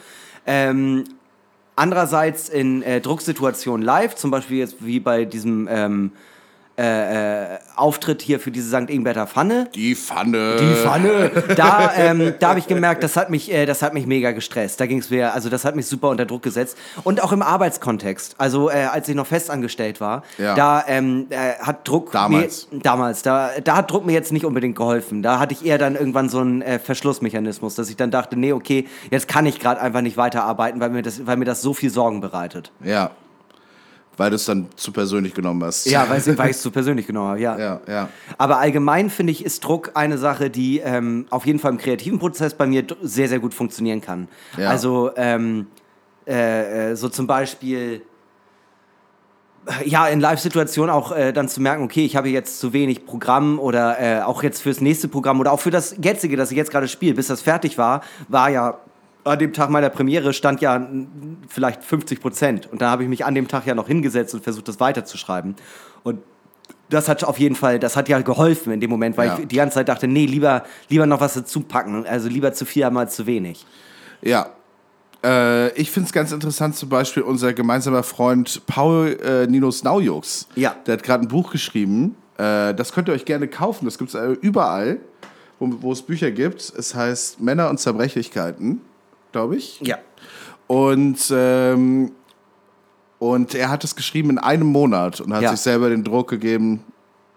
Ähm, 0.45 1.05
andererseits 1.75 2.49
in 2.49 2.81
äh, 2.83 2.99
Drucksituationen 3.01 3.85
live, 3.85 4.15
zum 4.15 4.31
Beispiel 4.31 4.57
jetzt 4.57 4.85
wie 4.85 4.99
bei 4.99 5.25
diesem 5.25 5.67
ähm, 5.71 6.11
äh, 6.77 7.53
äh, 7.53 7.57
Auftritt 7.77 8.21
hier 8.21 8.39
für 8.39 8.51
diese 8.51 8.69
St. 8.69 8.89
Ingberter 8.89 9.27
Pfanne. 9.27 9.69
Die 9.73 9.95
Pfanne. 9.95 10.57
Die 10.59 10.75
Pfanne. 10.75 11.31
Da, 11.55 11.91
ähm, 11.95 12.33
da 12.39 12.49
habe 12.49 12.59
ich 12.59 12.67
gemerkt, 12.67 13.01
das 13.03 13.15
hat 13.15 13.29
mich, 13.29 13.51
äh, 13.53 13.65
das 13.65 13.81
hat 13.81 13.93
mich 13.93 14.05
mega 14.07 14.31
gestresst. 14.31 14.79
Da 14.81 14.85
ging 14.85 14.99
es 14.99 15.09
mir, 15.09 15.33
also 15.33 15.49
das 15.49 15.63
hat 15.63 15.75
mich 15.75 15.85
super 15.87 16.09
unter 16.09 16.25
Druck 16.25 16.43
gesetzt. 16.43 16.77
Und 17.03 17.23
auch 17.23 17.31
im 17.31 17.41
Arbeitskontext. 17.41 18.35
Also 18.37 18.69
äh, 18.69 18.85
als 18.91 19.07
ich 19.07 19.15
noch 19.15 19.27
festangestellt 19.27 20.01
war, 20.01 20.23
Ja. 20.37 20.53
da 20.55 20.83
ähm, 20.87 21.27
äh, 21.29 21.53
hat 21.61 21.87
Druck 21.87 22.11
Damals. 22.11 22.67
mir, 22.71 22.79
damals, 22.79 23.21
da, 23.21 23.51
da 23.63 23.77
hat 23.77 23.89
Druck 23.91 24.05
mir 24.05 24.11
jetzt 24.13 24.31
nicht 24.33 24.45
unbedingt 24.45 24.75
geholfen. 24.75 25.23
Da 25.23 25.39
hatte 25.39 25.53
ich 25.53 25.65
eher 25.65 25.77
dann 25.77 25.95
irgendwann 25.95 26.27
so 26.29 26.39
einen 26.39 26.61
äh, 26.61 26.79
Verschlussmechanismus, 26.79 27.75
dass 27.75 27.89
ich 27.89 27.95
dann 27.95 28.11
dachte, 28.11 28.37
nee, 28.37 28.51
okay, 28.53 28.87
jetzt 29.11 29.27
kann 29.27 29.45
ich 29.45 29.59
gerade 29.59 29.79
einfach 29.81 30.01
nicht 30.01 30.17
weiterarbeiten, 30.17 30.79
weil 30.81 30.89
mir 30.89 31.01
das, 31.01 31.25
weil 31.25 31.37
mir 31.37 31.45
das 31.45 31.61
so 31.61 31.73
viel 31.73 31.89
Sorgen 31.89 32.19
bereitet. 32.21 32.71
Ja. 32.83 33.11
Weil 34.17 34.29
du 34.29 34.35
es 34.35 34.45
dann 34.45 34.67
zu 34.75 34.91
persönlich 34.91 35.33
genommen 35.33 35.63
hast. 35.63 35.85
Ja, 35.85 36.07
weil 36.09 36.19
ich 36.49 36.55
es 36.55 36.61
zu 36.61 36.71
persönlich 36.71 37.07
genommen 37.07 37.29
habe, 37.29 37.39
ja. 37.41 37.57
Ja, 37.57 37.81
ja. 37.87 38.09
Aber 38.37 38.59
allgemein 38.59 39.09
finde 39.09 39.31
ich, 39.31 39.43
ist 39.43 39.63
Druck 39.63 39.91
eine 39.93 40.17
Sache, 40.17 40.49
die 40.49 40.79
ähm, 40.79 41.25
auf 41.29 41.45
jeden 41.45 41.59
Fall 41.59 41.71
im 41.71 41.77
kreativen 41.77 42.19
Prozess 42.19 42.53
bei 42.53 42.65
mir 42.65 42.85
sehr, 43.01 43.27
sehr 43.27 43.39
gut 43.39 43.53
funktionieren 43.53 44.01
kann. 44.01 44.27
Ja. 44.57 44.69
Also 44.69 45.11
ähm, 45.15 45.67
äh, 46.27 46.91
äh, 46.91 46.95
so 46.95 47.09
zum 47.09 47.27
Beispiel 47.27 48.01
ja, 49.83 50.07
in 50.07 50.19
Live-Situationen 50.19 50.93
auch 50.93 51.11
äh, 51.11 51.33
dann 51.33 51.49
zu 51.49 51.61
merken, 51.61 51.83
okay, 51.83 52.05
ich 52.05 52.15
habe 52.15 52.29
jetzt 52.29 52.59
zu 52.59 52.73
wenig 52.73 53.05
Programm 53.05 53.59
oder 53.59 53.99
äh, 53.99 54.21
auch 54.21 54.43
jetzt 54.43 54.61
fürs 54.61 54.81
nächste 54.81 55.07
Programm 55.07 55.39
oder 55.39 55.51
auch 55.51 55.59
für 55.59 55.71
das 55.71 55.95
jetzige, 56.01 56.37
das 56.37 56.51
ich 56.51 56.57
jetzt 56.57 56.71
gerade 56.71 56.87
spiele, 56.87 57.15
bis 57.15 57.27
das 57.27 57.41
fertig 57.41 57.77
war, 57.77 58.01
war 58.27 58.49
ja 58.49 58.77
an 59.25 59.39
dem 59.39 59.53
Tag 59.53 59.69
meiner 59.69 59.89
Premiere 59.89 60.33
stand 60.33 60.61
ja 60.61 60.87
vielleicht 61.47 61.83
50 61.83 62.21
Prozent. 62.21 62.71
Und 62.71 62.81
da 62.81 62.89
habe 62.91 63.03
ich 63.03 63.09
mich 63.09 63.25
an 63.25 63.35
dem 63.35 63.47
Tag 63.47 63.65
ja 63.65 63.75
noch 63.75 63.87
hingesetzt 63.87 64.33
und 64.33 64.43
versucht, 64.43 64.67
das 64.67 64.79
weiterzuschreiben. 64.79 65.55
Und 66.03 66.19
das 66.89 67.09
hat 67.09 67.23
auf 67.23 67.39
jeden 67.39 67.55
Fall, 67.55 67.79
das 67.79 67.97
hat 67.97 68.07
ja 68.09 68.21
geholfen 68.21 68.71
in 68.71 68.79
dem 68.79 68.89
Moment, 68.91 69.17
weil 69.17 69.27
Ja. 69.27 69.39
ich 69.39 69.47
die 69.47 69.55
ganze 69.55 69.75
Zeit 69.75 69.89
dachte, 69.89 70.07
nee, 70.07 70.25
lieber, 70.27 70.63
lieber 70.89 71.07
noch 71.07 71.19
was 71.19 71.33
dazu 71.33 71.61
packen. 71.61 72.05
Also 72.05 72.29
lieber 72.29 72.53
zu 72.53 72.65
viel 72.65 72.83
als 72.83 73.15
zu 73.15 73.25
wenig. 73.25 73.65
Ja. 74.21 74.51
Äh, 75.23 75.71
ich 75.73 75.89
finde 75.89 76.05
es 76.07 76.13
ganz 76.13 76.31
interessant, 76.31 76.75
zum 76.75 76.89
Beispiel 76.89 77.23
unser 77.23 77.53
gemeinsamer 77.53 78.03
Freund 78.03 78.61
Paul 78.67 79.17
äh, 79.23 79.47
Ninos 79.47 79.83
Naujux. 79.83 80.47
Ja. 80.55 80.75
Der 80.85 80.93
hat 80.97 81.03
gerade 81.03 81.25
ein 81.25 81.27
Buch 81.27 81.51
geschrieben. 81.51 82.15
Äh, 82.37 82.75
das 82.75 82.93
könnt 82.93 83.07
ihr 83.07 83.13
euch 83.15 83.25
gerne 83.25 83.47
kaufen. 83.47 83.85
Das 83.85 83.97
gibt 83.97 84.13
es 84.13 84.15
äh, 84.15 84.33
überall, 84.41 84.99
wo 85.59 85.91
es 85.91 86.03
Bücher 86.03 86.29
gibt. 86.29 86.61
Es 86.77 86.93
heißt 86.93 87.41
Männer 87.41 87.69
und 87.71 87.79
Zerbrechlichkeiten, 87.79 88.81
glaube 89.35 89.57
ich. 89.57 89.81
Ja. 89.81 89.97
Und, 90.67 91.17
ähm, 91.35 92.11
und 93.19 93.53
er 93.53 93.69
hat 93.69 93.83
es 93.83 93.95
geschrieben 93.95 94.29
in 94.29 94.37
einem 94.37 94.67
Monat 94.67 95.19
und 95.19 95.33
hat 95.33 95.41
Ja. 95.41 95.51
sich 95.51 95.59
selber 95.59 95.89
den 95.89 96.05
Druck 96.05 96.29
gegeben, 96.29 96.79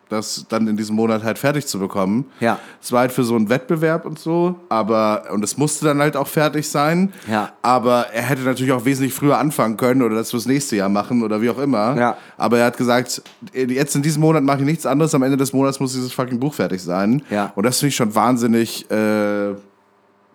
das 0.09 0.47
dann 0.49 0.67
in 0.69 0.77
diesem 0.77 0.95
Monat 0.97 1.23
halt 1.25 1.39
fertig 1.39 1.67
zu 1.67 1.79
bekommen. 1.81 2.25
Ja. 2.41 2.59
Es 2.81 2.93
war 2.93 3.01
halt 3.01 3.13
für 3.13 3.25
so 3.25 3.35
einen 3.35 3.49
Wettbewerb 3.51 4.07
und 4.07 4.19
so, 4.19 4.55
aber 4.71 5.25
und 5.33 5.43
es 5.45 5.59
musste 5.59 5.85
dann 5.87 5.99
halt 5.99 6.17
auch 6.17 6.29
fertig 6.29 6.69
sein. 6.69 7.13
Ja. 7.31 7.53
Aber 7.63 8.07
er 8.15 8.23
hätte 8.23 8.43
natürlich 8.43 8.73
auch 8.73 8.85
wesentlich 8.87 9.13
früher 9.13 9.37
anfangen 9.37 9.77
können 9.77 10.01
oder 10.03 10.15
das 10.15 10.31
fürs 10.31 10.47
nächste 10.47 10.77
Jahr 10.77 10.89
machen 10.89 11.23
oder 11.25 11.43
wie 11.43 11.51
auch 11.51 11.59
immer. 11.59 11.97
Ja. 11.99 12.17
Aber 12.39 12.59
er 12.61 12.67
hat 12.67 12.77
gesagt, 12.79 13.23
jetzt 13.53 13.97
in 13.97 14.03
diesem 14.03 14.23
Monat 14.23 14.45
mache 14.45 14.61
ich 14.61 14.65
nichts 14.65 14.87
anderes, 14.87 15.15
am 15.15 15.23
Ende 15.25 15.37
des 15.37 15.53
Monats 15.53 15.79
muss 15.81 15.93
dieses 15.93 16.13
fucking 16.13 16.39
Buch 16.39 16.55
fertig 16.55 16.81
sein. 16.81 17.23
Ja. 17.29 17.53
Und 17.57 17.65
das 17.67 17.79
finde 17.81 17.89
ich 17.91 17.97
schon 17.97 18.15
wahnsinnig 18.15 18.89
äh, 18.91 19.55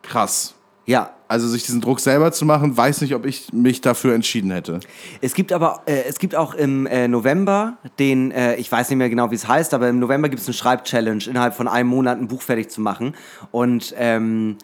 krass. 0.03 0.53
Ja, 0.86 1.11
Also 1.34 1.47
sich 1.47 1.63
diesen 1.63 1.81
Druck 1.81 1.99
selber 1.99 2.31
zu 2.31 2.45
machen, 2.45 2.77
weiß 2.77 3.01
nicht, 3.01 3.15
ob 3.15 3.25
ich 3.25 3.51
mich 3.51 3.81
dafür 3.81 4.13
entschieden 4.13 4.51
hätte. 4.51 4.81
Es 5.19 5.34
gibt 5.34 5.51
aber, 5.51 5.81
äh, 5.88 6.03
es 6.07 6.19
gibt 6.19 6.36
auch 6.36 6.53
im 6.53 6.86
äh, 6.86 7.07
November 7.07 7.77
den, 7.97 8.29
äh, 8.29 8.53
ich 8.57 8.71
weiß 8.71 8.88
nicht 8.91 8.99
mehr 8.99 9.09
genau, 9.09 9.31
wie 9.31 9.36
es 9.36 9.47
heißt, 9.47 9.73
aber 9.73 9.89
im 9.89 9.97
November 9.97 10.29
gibt 10.29 10.43
es 10.43 10.47
eine 10.47 10.53
Schreibchallenge, 10.53 11.23
innerhalb 11.27 11.55
von 11.55 11.67
einem 11.67 11.89
Monat 11.89 12.19
ein 12.19 12.27
Buch 12.27 12.43
fertig 12.43 12.69
zu 12.69 12.81
machen. 12.81 13.15
Und 13.49 13.95
ähm, 13.97 14.57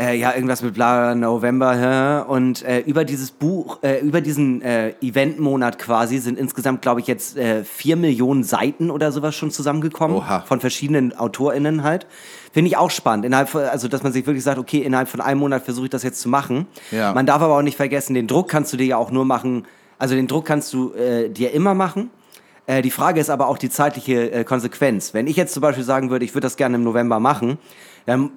äh, 0.00 0.16
ja, 0.16 0.34
irgendwas 0.34 0.62
mit 0.62 0.74
bla 0.74 1.14
November. 1.14 1.76
hä? 1.76 2.28
Und 2.28 2.64
äh, 2.64 2.80
über 2.80 3.04
dieses 3.04 3.30
Buch, 3.30 3.78
äh, 3.82 4.00
über 4.00 4.20
diesen 4.20 4.62
Eventmonat 4.62 5.78
quasi 5.78 6.18
sind 6.18 6.40
insgesamt, 6.40 6.82
glaube 6.82 6.98
ich, 6.98 7.06
jetzt 7.06 7.38
vier 7.62 7.94
Millionen 7.94 8.42
Seiten 8.42 8.90
oder 8.90 9.12
sowas 9.12 9.36
schon 9.36 9.52
zusammengekommen. 9.52 10.16
Oha. 10.16 10.40
Von 10.40 10.58
verschiedenen 10.58 11.16
AutorInnen 11.16 11.84
halt. 11.84 12.08
Finde 12.52 12.68
ich 12.68 12.76
auch 12.76 12.90
spannend. 12.90 13.24
Innerhalb 13.24 13.48
von, 13.48 13.62
also, 13.62 13.86
dass 13.86 14.02
man 14.02 14.12
sich 14.12 14.26
wirklich 14.26 14.42
sagt, 14.42 14.58
okay, 14.58 14.78
innerhalb 14.78 15.08
von 15.08 15.20
einem 15.20 15.40
Monat 15.40 15.64
versuche 15.64 15.86
ich 15.86 15.90
das 15.90 16.02
jetzt 16.02 16.20
zu 16.20 16.28
machen. 16.28 16.66
Ja. 16.90 17.12
Man 17.12 17.26
darf 17.26 17.42
aber 17.42 17.56
auch 17.56 17.62
nicht 17.62 17.76
vergessen, 17.76 18.14
den 18.14 18.26
Druck 18.26 18.48
kannst 18.48 18.72
du 18.72 18.76
dir 18.76 18.86
ja 18.86 18.96
auch 18.96 19.10
nur 19.10 19.24
machen, 19.24 19.66
also 19.98 20.14
den 20.14 20.26
Druck 20.26 20.46
kannst 20.46 20.72
du 20.72 20.92
äh, 20.94 21.28
dir 21.28 21.52
immer 21.52 21.74
machen. 21.74 22.10
Äh, 22.66 22.82
die 22.82 22.90
Frage 22.90 23.20
ist 23.20 23.30
aber 23.30 23.48
auch 23.48 23.58
die 23.58 23.70
zeitliche 23.70 24.32
äh, 24.32 24.44
Konsequenz. 24.44 25.14
Wenn 25.14 25.26
ich 25.26 25.36
jetzt 25.36 25.54
zum 25.54 25.60
Beispiel 25.60 25.84
sagen 25.84 26.10
würde, 26.10 26.24
ich 26.24 26.34
würde 26.34 26.46
das 26.46 26.56
gerne 26.56 26.76
im 26.76 26.82
November 26.82 27.20
machen, 27.20 27.58
dann 28.06 28.30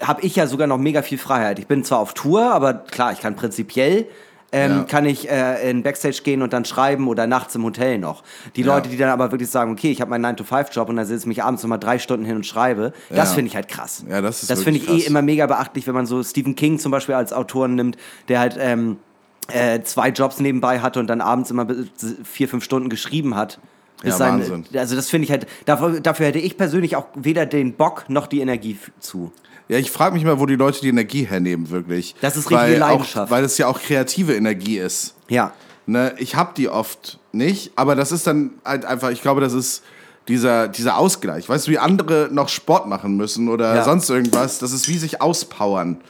habe 0.00 0.22
ich 0.22 0.34
ja 0.34 0.46
sogar 0.46 0.66
noch 0.66 0.78
mega 0.78 1.02
viel 1.02 1.18
Freiheit. 1.18 1.58
Ich 1.58 1.66
bin 1.66 1.84
zwar 1.84 2.00
auf 2.00 2.14
Tour, 2.14 2.52
aber 2.52 2.74
klar, 2.74 3.12
ich 3.12 3.20
kann 3.20 3.36
prinzipiell 3.36 4.06
ähm, 4.52 4.70
Ja. 4.70 4.82
kann 4.84 5.06
ich 5.06 5.28
äh, 5.30 5.70
in 5.70 5.82
Backstage 5.82 6.20
gehen 6.22 6.42
und 6.42 6.52
dann 6.52 6.64
schreiben 6.64 7.08
oder 7.08 7.26
nachts 7.26 7.54
im 7.54 7.64
Hotel 7.64 7.98
noch. 7.98 8.22
Die. 8.56 8.62
Leute, 8.62 8.88
die 8.90 8.96
dann 8.98 9.08
aber 9.08 9.32
wirklich 9.32 9.48
sagen, 9.50 9.72
okay, 9.72 9.90
ich 9.90 10.00
habe 10.00 10.10
meinen 10.10 10.24
9-to-5-Job 10.36 10.88
und 10.88 10.96
dann 10.96 11.06
setze 11.06 11.20
ich 11.22 11.26
mich 11.26 11.42
abends 11.42 11.62
nochmal 11.62 11.78
drei 11.78 11.98
Stunden 11.98 12.24
hin 12.26 12.36
und 12.36 12.46
schreibe, 12.46 12.92
das 13.10 13.32
finde 13.34 13.48
ich 13.48 13.56
halt 13.56 13.68
krass. 13.68 14.04
Ja, 14.08 14.20
das 14.20 14.42
ist 14.42 14.50
Das 14.50 14.62
finde 14.62 14.78
ich 14.80 14.88
eh 14.88 14.96
krass. 14.98 15.06
immer 15.06 15.22
mega 15.22 15.46
beachtlich, 15.46 15.86
wenn 15.86 15.94
man 15.94 16.06
so 16.06 16.22
Stephen 16.22 16.54
King 16.54 16.78
zum 16.78 16.92
Beispiel 16.92 17.14
als 17.14 17.32
Autoren 17.32 17.74
nimmt, 17.74 17.96
der 18.28 18.40
halt 18.40 18.56
ähm, 18.58 18.98
äh, 19.48 19.80
zwei 19.82 20.10
Jobs 20.10 20.38
nebenbei 20.38 20.80
hatte 20.80 21.00
und 21.00 21.06
dann 21.08 21.20
abends 21.20 21.50
immer 21.50 21.64
bis 21.64 21.86
vier, 22.24 22.48
fünf 22.48 22.62
Stunden 22.62 22.88
geschrieben 22.88 23.34
hat. 23.36 23.58
Ja, 24.04 24.12
sein- 24.12 24.34
Wahnsinn. 24.40 24.64
Also 24.74 24.96
das 24.96 25.08
finde 25.10 25.24
ich 25.26 25.30
halt, 25.30 25.46
dafür, 25.64 26.00
dafür 26.00 26.26
hätte 26.26 26.38
ich 26.40 26.56
persönlich 26.56 26.96
auch 26.96 27.06
weder 27.14 27.46
den 27.46 27.74
Bock 27.74 28.04
noch 28.08 28.26
die 28.26 28.40
Energie 28.40 28.76
zu. 29.00 29.32
Ja, 29.72 29.78
ich 29.78 29.90
frage 29.90 30.14
mich 30.14 30.22
mal, 30.24 30.38
wo 30.38 30.44
die 30.44 30.56
Leute 30.56 30.80
die 30.82 30.88
Energie 30.88 31.24
hernehmen, 31.24 31.70
wirklich. 31.70 32.14
Das 32.20 32.36
ist 32.36 32.50
richtige 32.50 32.60
weil 32.60 32.76
Leidenschaft. 32.76 33.28
Auch, 33.28 33.30
weil 33.30 33.42
es 33.42 33.56
ja 33.56 33.68
auch 33.68 33.80
kreative 33.80 34.34
Energie 34.34 34.76
ist. 34.78 35.14
Ja. 35.28 35.52
Ne, 35.86 36.14
ich 36.18 36.36
habe 36.36 36.52
die 36.54 36.68
oft 36.68 37.18
nicht, 37.32 37.72
aber 37.74 37.96
das 37.96 38.12
ist 38.12 38.26
dann 38.26 38.50
halt 38.66 38.84
einfach, 38.84 39.08
ich 39.10 39.22
glaube, 39.22 39.40
das 39.40 39.54
ist 39.54 39.82
dieser, 40.28 40.68
dieser 40.68 40.98
Ausgleich. 40.98 41.48
Weißt 41.48 41.66
du, 41.66 41.70
wie 41.70 41.78
andere 41.78 42.28
noch 42.30 42.50
Sport 42.50 42.86
machen 42.86 43.16
müssen 43.16 43.48
oder 43.48 43.74
Ja. 43.76 43.84
sonst 43.84 44.10
irgendwas, 44.10 44.58
das 44.58 44.72
ist 44.72 44.88
wie 44.88 44.98
sich 44.98 45.22
auspowern. 45.22 46.02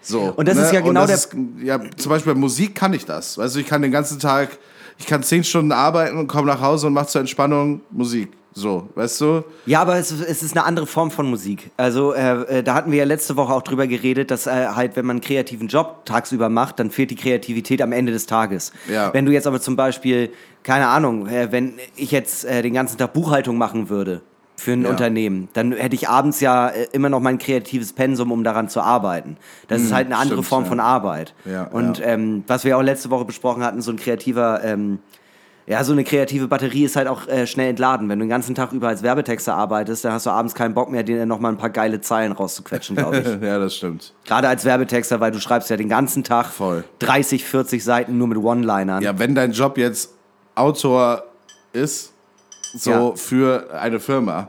So, 0.00 0.32
Und 0.34 0.48
das 0.48 0.56
ist 0.56 0.72
ja 0.72 0.80
genau 0.80 1.06
das 1.06 1.26
Ist, 1.26 1.36
ja, 1.62 1.78
zum 1.98 2.08
Beispiel 2.08 2.32
bei 2.32 2.40
Musik 2.40 2.74
kann 2.74 2.94
ich 2.94 3.04
das. 3.04 3.36
Weißt 3.36 3.54
du, 3.54 3.60
ich 3.60 3.66
kann 3.66 3.82
den 3.82 3.92
ganzen 3.92 4.18
Tag, 4.18 4.56
ich 5.00 5.06
kann 5.06 5.22
zehn 5.22 5.42
Stunden 5.42 5.72
arbeiten 5.72 6.16
und 6.18 6.26
komme 6.28 6.46
nach 6.46 6.60
Hause 6.60 6.86
und 6.86 6.92
mache 6.92 7.06
zur 7.08 7.22
Entspannung 7.22 7.80
Musik. 7.90 8.28
So, 8.52 8.88
weißt 8.96 9.20
du? 9.20 9.44
Ja, 9.66 9.80
aber 9.80 9.96
es, 9.96 10.10
ist- 10.10 10.24
es 10.28 10.42
ist 10.42 10.56
eine 10.56 10.66
andere 10.66 10.86
Form 10.86 11.10
von 11.12 11.30
Musik. 11.30 11.70
Also 11.76 12.12
äh, 12.14 12.58
äh, 12.58 12.62
da 12.64 12.74
hatten 12.74 12.90
wir 12.90 12.98
ja 12.98 13.04
letzte 13.04 13.36
Woche 13.36 13.52
auch 13.54 13.62
drüber 13.62 13.86
geredet, 13.86 14.30
dass 14.32 14.46
äh, 14.48 14.50
halt, 14.74 14.96
wenn 14.96 15.06
man 15.06 15.14
einen 15.18 15.20
kreativen 15.20 15.68
Job 15.68 16.04
tagsüber 16.04 16.48
macht, 16.48 16.80
dann 16.80 16.90
fehlt 16.90 17.10
die 17.12 17.14
Kreativität 17.16 17.80
am 17.80 17.92
Ende 17.92 18.10
des 18.12 18.26
Tages. 18.26 18.72
Ja. 18.92 19.14
Wenn 19.14 19.24
du 19.24 19.32
jetzt 19.32 19.46
aber 19.46 19.60
zum 19.60 19.76
Beispiel, 19.76 20.30
keine 20.64 20.88
Ahnung, 20.88 21.28
äh, 21.28 21.52
wenn 21.52 21.74
ich 21.94 22.10
jetzt 22.10 22.44
äh, 22.44 22.60
den 22.62 22.74
ganzen 22.74 22.98
Tag 22.98 23.12
Buchhaltung 23.12 23.56
machen 23.56 23.88
würde 23.88 24.20
für 24.60 24.72
ein 24.72 24.82
Ja. 24.82 24.90
Unternehmen, 24.90 25.48
dann 25.54 25.72
hätte 25.72 25.94
ich 25.94 26.08
abends 26.08 26.40
ja 26.40 26.68
äh, 26.68 26.88
immer 26.92 27.08
noch 27.08 27.20
mein 27.20 27.38
kreatives 27.38 27.92
Pensum, 27.92 28.30
um 28.30 28.44
daran 28.44 28.68
zu 28.68 28.80
arbeiten. 28.80 29.36
Das 29.68 29.80
ist 29.80 29.92
halt 29.92 30.06
eine 30.06 30.16
andere 30.16 30.38
stimmt, 30.38 30.46
Form 30.46 30.62
ja. 30.64 30.68
von 30.68 30.80
Arbeit. 30.80 31.34
Ja, 31.44 31.64
Und. 31.64 32.00
Ähm, 32.04 32.44
was 32.46 32.64
wir 32.64 32.76
auch 32.76 32.82
letzte 32.82 33.10
Woche 33.10 33.24
besprochen 33.24 33.62
hatten, 33.62 33.80
so 33.82 33.90
ein 33.90 33.96
kreativer 33.96 34.62
ähm, 34.64 34.98
ja, 35.66 35.84
so 35.84 35.92
eine 35.92 36.02
kreative 36.02 36.48
Batterie 36.48 36.84
ist 36.84 36.96
halt 36.96 37.06
auch 37.06 37.28
äh, 37.28 37.46
schnell 37.46 37.70
entladen. 37.70 38.08
Wenn 38.08 38.18
du 38.18 38.24
den 38.24 38.28
ganzen 38.28 38.56
Tag 38.56 38.72
über 38.72 38.88
als 38.88 39.04
Werbetexter 39.04 39.54
arbeitest, 39.54 40.04
dann 40.04 40.12
hast 40.12 40.26
du 40.26 40.30
abends 40.30 40.54
keinen 40.56 40.74
Bock 40.74 40.90
mehr, 40.90 41.04
dir 41.04 41.24
noch 41.26 41.38
mal 41.38 41.50
ein 41.50 41.58
paar 41.58 41.70
geile 41.70 42.00
Zeilen 42.00 42.32
rauszuquetschen, 42.32 42.96
glaube 42.96 43.18
ich. 43.18 43.26
ja, 43.40 43.58
das 43.58 43.76
stimmt. 43.76 44.12
Gerade 44.24 44.48
als 44.48 44.64
Werbetexter, 44.64 45.20
weil 45.20 45.30
du 45.30 45.38
schreibst 45.38 45.70
ja 45.70 45.76
den 45.76 45.88
ganzen 45.88 46.24
Tag 46.24 46.46
Voll. 46.46 46.82
30, 46.98 47.44
40 47.44 47.84
Seiten 47.84 48.18
nur 48.18 48.26
mit 48.26 48.38
One-Linern. 48.38 49.00
Ja, 49.02 49.16
wenn 49.20 49.36
dein 49.36 49.52
Job 49.52 49.78
jetzt 49.78 50.12
Autor 50.56 51.22
ist, 51.72 52.14
so 52.74 52.90
Ja. 52.90 53.12
für 53.16 53.68
eine 53.72 54.00
Firma 54.00 54.48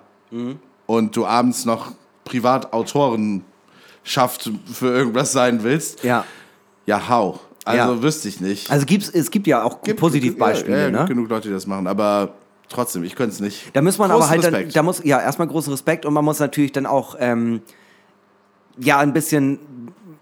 und 0.85 1.15
du 1.15 1.25
abends 1.25 1.65
noch 1.65 1.91
Privatautorenschaft 2.25 3.43
für 4.73 4.87
irgendwas 4.87 5.31
sein 5.31 5.63
willst, 5.63 6.03
Ja. 6.03 6.25
ja, 6.85 7.09
hau. 7.09 7.39
Also 7.65 7.93
Ja. 7.95 8.01
wüsste 8.01 8.27
ich 8.27 8.41
nicht. 8.41 8.71
Also 8.71 8.85
gibt's, 8.85 9.09
es 9.09 9.29
gibt 9.29 9.45
ja 9.47 9.63
auch 9.63 9.81
Gibt- 9.83 9.99
Positivbeispiele, 9.99 10.77
ja, 10.77 10.83
ja, 10.89 10.91
ne? 11.01 11.05
genug 11.07 11.29
Leute, 11.29 11.47
die 11.49 11.53
das 11.53 11.67
machen, 11.67 11.85
aber 11.87 12.33
trotzdem, 12.69 13.03
ich 13.03 13.15
könnte 13.15 13.33
es 13.35 13.39
nicht. 13.39 13.69
Da 13.75 13.81
muss 13.81 13.97
man 13.99 14.09
Großen 14.09 14.23
aber 14.23 14.29
halt 14.31 14.43
dann, 14.43 14.53
Respekt. 14.55 14.75
da 14.75 14.83
muss, 14.83 15.03
ja, 15.03 15.21
erstmal 15.21 15.47
großen 15.47 15.71
Respekt 15.71 16.05
und 16.05 16.13
man 16.13 16.25
muss 16.25 16.39
natürlich 16.39 16.71
dann 16.71 16.85
auch, 16.87 17.15
ähm, 17.19 17.61
ja, 18.79 18.97
ein 18.99 19.13
bisschen, 19.13 19.59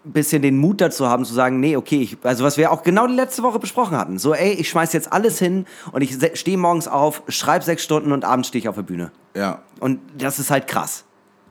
bisschen 0.03 0.41
den 0.41 0.57
Mut 0.57 0.81
dazu 0.81 1.07
haben, 1.07 1.25
zu 1.25 1.33
sagen, 1.33 1.59
nee, 1.59 1.75
okay, 1.75 2.01
ich, 2.01 2.17
also 2.23 2.43
was 2.43 2.57
wir 2.57 2.71
auch 2.71 2.83
genau 2.83 3.07
die 3.07 3.15
letzte 3.15 3.43
Woche 3.43 3.59
besprochen 3.59 3.97
hatten, 3.97 4.17
so, 4.17 4.33
ey, 4.33 4.53
ich 4.53 4.69
schmeiß 4.69 4.93
jetzt 4.93 5.11
alles 5.11 5.39
hin 5.39 5.65
und 5.91 6.01
ich 6.01 6.17
stehe 6.39 6.57
morgens 6.57 6.87
auf, 6.87 7.23
schreibe 7.27 7.65
sechs 7.65 7.83
Stunden 7.83 8.11
und 8.11 8.23
abends 8.23 8.47
stehe 8.47 8.61
ich 8.61 8.69
auf 8.69 8.75
der 8.75 8.83
Bühne. 8.83 9.11
Ja. 9.35 9.61
Und 9.79 9.99
das 10.17 10.39
ist 10.39 10.51
halt 10.51 10.67
krass. 10.67 11.05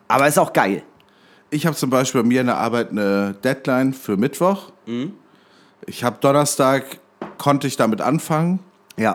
Aber 0.09 0.27
ist 0.27 0.39
auch 0.39 0.53
geil. 0.53 0.83
Ich 1.51 1.67
habe 1.67 1.77
zum 1.77 1.91
Beispiel 1.91 2.23
bei 2.23 2.29
mir 2.29 2.41
in 2.41 2.47
der 2.47 2.59
Arbeit 2.59 2.91
eine 2.91 3.35
Deadline 3.45 3.93
für 3.93 4.17
Mittwoch. 4.17 4.73
Mhm. 4.87 5.13
Ich 5.87 6.05
habe 6.05 6.19
Donnerstag, 6.21 6.99
konnte 7.37 7.67
ich 7.67 7.77
damit 7.77 8.01
anfangen. 8.01 8.61
Ja. 8.97 9.15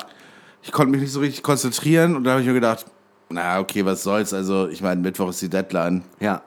Ich 0.61 0.71
konnte 0.71 0.91
mich 0.91 1.01
nicht 1.01 1.11
so 1.11 1.19
richtig 1.19 1.43
konzentrieren 1.43 2.15
und 2.15 2.23
da 2.23 2.31
habe 2.31 2.41
ich 2.41 2.47
mir 2.47 2.53
gedacht, 2.53 2.85
Na, 3.29 3.59
okay, 3.59 3.83
was 3.85 4.03
soll's. 4.03 4.33
Also, 4.33 4.67
ich 4.67 4.81
meine, 4.81 5.01
Mittwoch 5.01 5.29
ist 5.29 5.41
die 5.41 5.49
Deadline. 5.49 6.03
Ja. 6.19 6.43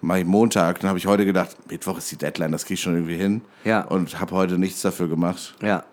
Mache 0.00 0.20
ich 0.20 0.24
Montag. 0.26 0.80
Dann 0.80 0.88
habe 0.88 0.98
ich 0.98 1.06
heute 1.06 1.24
gedacht, 1.24 1.56
Mittwoch 1.70 1.98
ist 1.98 2.10
die 2.10 2.16
Deadline, 2.16 2.52
das 2.52 2.64
kriege 2.64 2.74
ich 2.74 2.80
schon 2.80 2.94
irgendwie 2.94 3.16
hin. 3.16 3.42
Ja. 3.64 3.82
Und 3.82 4.20
habe 4.20 4.34
heute 4.34 4.58
nichts 4.58 4.82
dafür 4.82 5.08
gemacht. 5.08 5.54
Ja. 5.62 5.84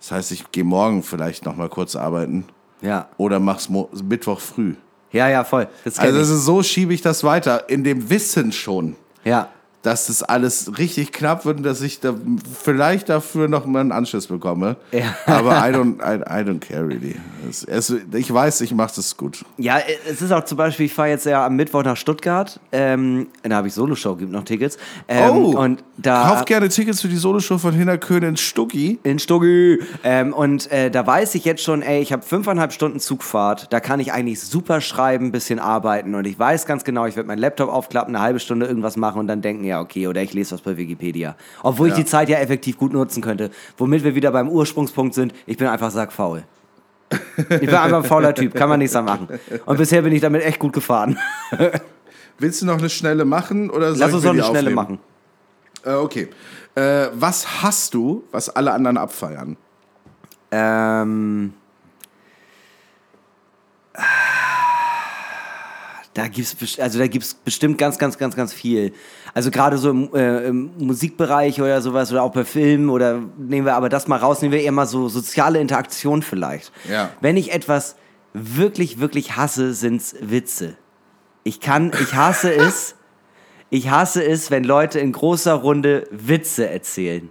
Das 0.00 0.10
heißt, 0.12 0.32
ich 0.32 0.50
gehe 0.52 0.64
morgen 0.64 1.02
vielleicht 1.02 1.44
noch 1.44 1.56
mal 1.56 1.68
kurz 1.68 1.96
arbeiten. 1.96 2.44
Ja. 2.82 3.08
Oder 3.16 3.40
mach's 3.40 3.68
Mo 3.68 3.88
Mittwoch 4.04 4.40
früh. 4.40 4.74
Ja, 5.12 5.28
ja, 5.28 5.44
voll. 5.44 5.68
Also, 5.96 6.36
so 6.36 6.62
schiebe 6.62 6.92
ich 6.92 7.00
das 7.00 7.24
weiter. 7.24 7.68
In 7.70 7.84
dem 7.84 8.10
Wissen 8.10 8.52
schon, 8.52 8.96
Ja. 9.24 9.48
Dass 9.86 10.08
das 10.08 10.24
alles 10.24 10.78
richtig 10.78 11.12
knapp 11.12 11.44
wird 11.44 11.58
und 11.58 11.62
dass 11.62 11.80
ich 11.80 12.00
da 12.00 12.12
vielleicht 12.60 13.08
dafür 13.08 13.46
noch 13.46 13.66
mal 13.66 13.78
einen 13.78 13.92
Anschluss 13.92 14.26
bekomme. 14.26 14.76
Ja. 14.90 15.14
Aber 15.26 15.52
I 15.52 15.72
don't, 15.72 16.00
I, 16.02 16.16
I 16.22 16.44
don't 16.44 16.58
care 16.58 16.84
really. 16.84 17.14
Es, 17.48 17.62
es, 17.62 17.94
ich 18.12 18.32
weiß, 18.32 18.62
ich 18.62 18.74
mache 18.74 18.92
das 18.96 19.16
gut. 19.16 19.44
Ja, 19.58 19.78
es 20.10 20.20
ist 20.20 20.32
auch 20.32 20.44
zum 20.44 20.58
Beispiel, 20.58 20.86
ich 20.86 20.92
fahre 20.92 21.10
jetzt 21.10 21.24
ja 21.24 21.46
am 21.46 21.54
Mittwoch 21.54 21.84
nach 21.84 21.96
Stuttgart. 21.96 22.58
Ähm, 22.72 23.28
da 23.44 23.56
habe 23.56 23.68
ich 23.68 23.74
Solo-Show, 23.74 24.16
gibt 24.16 24.32
noch 24.32 24.42
Tickets. 24.42 24.76
Ähm, 25.06 25.30
oh, 25.30 25.56
und 25.56 25.84
da 25.98 26.30
kauft 26.30 26.46
gerne 26.46 26.68
Tickets 26.68 27.00
für 27.00 27.08
die 27.08 27.16
Soloshow 27.16 27.56
von 27.56 27.72
Hinterkön 27.72 28.24
in 28.24 28.36
Stuggi. 28.36 28.98
in 29.04 29.20
Stuggi. 29.20 29.78
Ähm, 30.02 30.32
und 30.32 30.70
äh, 30.72 30.90
da 30.90 31.06
weiß 31.06 31.36
ich 31.36 31.44
jetzt 31.44 31.62
schon, 31.62 31.82
ey, 31.82 32.02
ich 32.02 32.12
habe 32.12 32.22
fünfeinhalb 32.22 32.72
Stunden 32.72 32.98
Zugfahrt. 32.98 33.72
Da 33.72 33.78
kann 33.78 34.00
ich 34.00 34.12
eigentlich 34.12 34.40
super 34.40 34.80
schreiben, 34.80 35.30
bisschen 35.30 35.60
arbeiten. 35.60 36.16
Und 36.16 36.26
ich 36.26 36.36
weiß 36.36 36.66
ganz 36.66 36.82
genau, 36.82 37.06
ich 37.06 37.14
werde 37.14 37.28
meinen 37.28 37.38
Laptop 37.38 37.70
aufklappen, 37.70 38.16
eine 38.16 38.24
halbe 38.24 38.40
Stunde 38.40 38.66
irgendwas 38.66 38.96
machen 38.96 39.20
und 39.20 39.28
dann 39.28 39.42
denken, 39.42 39.64
ja, 39.64 39.75
okay, 39.80 40.06
oder 40.08 40.22
ich 40.22 40.32
lese 40.32 40.54
was 40.54 40.60
bei 40.60 40.76
Wikipedia. 40.76 41.36
Obwohl 41.62 41.88
ich 41.88 41.94
Ja. 41.94 42.00
die 42.00 42.04
Zeit 42.06 42.28
ja 42.28 42.38
effektiv 42.38 42.76
gut 42.78 42.92
nutzen 42.92 43.22
könnte. 43.22 43.50
Womit 43.76 44.04
wir 44.04 44.14
wieder 44.14 44.30
beim 44.30 44.48
Ursprungspunkt 44.48 45.14
sind, 45.14 45.32
ich 45.46 45.56
bin 45.56 45.66
einfach 45.68 45.90
sackfaul. 45.90 46.44
Ich 47.38 47.60
bin 47.60 47.68
einfach 47.74 47.98
ein 47.98 48.04
fauler 48.04 48.34
Typ, 48.34 48.54
kann 48.54 48.68
man 48.68 48.78
nichts 48.80 48.94
da 48.94 49.02
machen. 49.02 49.28
Und 49.64 49.76
bisher 49.78 50.02
bin 50.02 50.12
ich 50.12 50.20
damit 50.20 50.42
echt 50.44 50.58
gut 50.58 50.72
gefahren. 50.72 51.18
Willst 52.38 52.60
du 52.62 52.66
noch 52.66 52.78
eine 52.78 52.90
schnelle 52.90 53.24
machen 53.24 53.70
oder 53.70 53.90
soll 53.94 53.98
Lass 54.00 54.08
ich 54.10 54.14
uns 54.16 54.24
noch 54.24 54.30
eine 54.32 54.42
die 54.42 54.48
schnelle 54.48 54.58
aufnehmen? 54.58 54.74
machen. 54.74 54.98
Äh, 55.84 55.94
okay. 55.94 56.28
Äh, 56.74 57.06
was 57.14 57.62
hast 57.62 57.94
du, 57.94 58.24
was 58.32 58.48
alle 58.50 58.72
anderen 58.72 58.96
abfeiern? 58.96 59.56
Ähm. 60.50 61.52
Da 66.16 66.28
gibt's 66.28 66.56
also 66.80 66.98
da 66.98 67.08
gibt's 67.08 67.34
bestimmt 67.34 67.76
ganz 67.76 67.98
ganz 67.98 68.16
ganz 68.16 68.34
ganz 68.34 68.54
viel. 68.54 68.94
Also 69.34 69.50
gerade 69.50 69.76
so 69.76 69.90
im, 69.90 70.14
äh, 70.14 70.46
im 70.46 70.70
Musikbereich 70.78 71.60
oder 71.60 71.82
sowas 71.82 72.10
oder 72.10 72.22
auch 72.22 72.32
bei 72.32 72.46
Filmen 72.46 72.88
oder 72.88 73.20
nehmen 73.36 73.66
wir 73.66 73.74
aber 73.74 73.90
das 73.90 74.08
mal 74.08 74.16
raus, 74.16 74.40
nehmen 74.40 74.54
wir 74.54 74.62
eher 74.62 74.72
mal 74.72 74.86
so 74.86 75.10
soziale 75.10 75.60
Interaktion 75.60 76.22
vielleicht. 76.22 76.72
Ja. 76.90 77.10
Wenn 77.20 77.36
ich 77.36 77.52
etwas 77.52 77.96
wirklich 78.32 78.98
wirklich 78.98 79.36
hasse, 79.36 79.74
sind's 79.74 80.16
Witze. 80.22 80.78
Ich 81.44 81.60
kann 81.60 81.92
ich 82.00 82.14
hasse 82.14 82.50
es. 82.54 82.94
Ich 83.68 83.90
hasse 83.90 84.24
es, 84.24 84.50
wenn 84.50 84.64
Leute 84.64 84.98
in 84.98 85.12
großer 85.12 85.52
Runde 85.52 86.08
Witze 86.10 86.66
erzählen. 86.66 87.28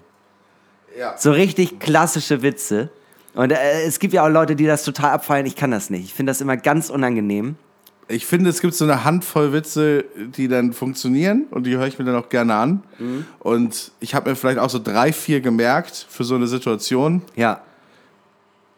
Ja. 0.95 1.17
So 1.17 1.31
richtig 1.31 1.79
klassische 1.79 2.43
Witze. 2.43 2.91
Und 3.33 3.51
äh, 3.51 3.81
es 3.87 3.97
gibt 3.97 4.13
ja 4.13 4.23
auch 4.23 4.29
Leute, 4.29 4.55
die 4.55 4.67
das 4.67 4.83
total 4.83 5.09
abfeiern. 5.09 5.47
Ich 5.47 5.55
kann 5.55 5.71
das 5.71 5.89
nicht. 5.89 6.03
Ich 6.03 6.13
finde 6.13 6.29
das 6.29 6.39
immer 6.39 6.55
ganz 6.55 6.91
unangenehm. 6.91 7.55
Ich 8.07 8.25
finde, 8.27 8.51
es 8.51 8.61
gibt 8.61 8.75
so 8.75 8.85
eine 8.85 9.03
Handvoll 9.03 9.51
Witze, 9.51 10.05
die 10.15 10.47
dann 10.47 10.73
funktionieren 10.73 11.45
und 11.49 11.63
die 11.65 11.75
höre 11.75 11.87
ich 11.87 11.97
mir 11.97 12.05
dann 12.05 12.15
auch 12.15 12.29
gerne 12.29 12.53
an. 12.53 12.83
Mhm. 12.99 13.25
Und 13.39 13.91
ich 13.99 14.13
habe 14.13 14.29
mir 14.29 14.35
vielleicht 14.35 14.59
auch 14.59 14.69
so 14.69 14.77
drei, 14.79 15.11
vier 15.11 15.41
gemerkt 15.41 16.05
für 16.09 16.23
so 16.23 16.35
eine 16.35 16.45
Situation, 16.47 17.23
Ja. 17.35 17.61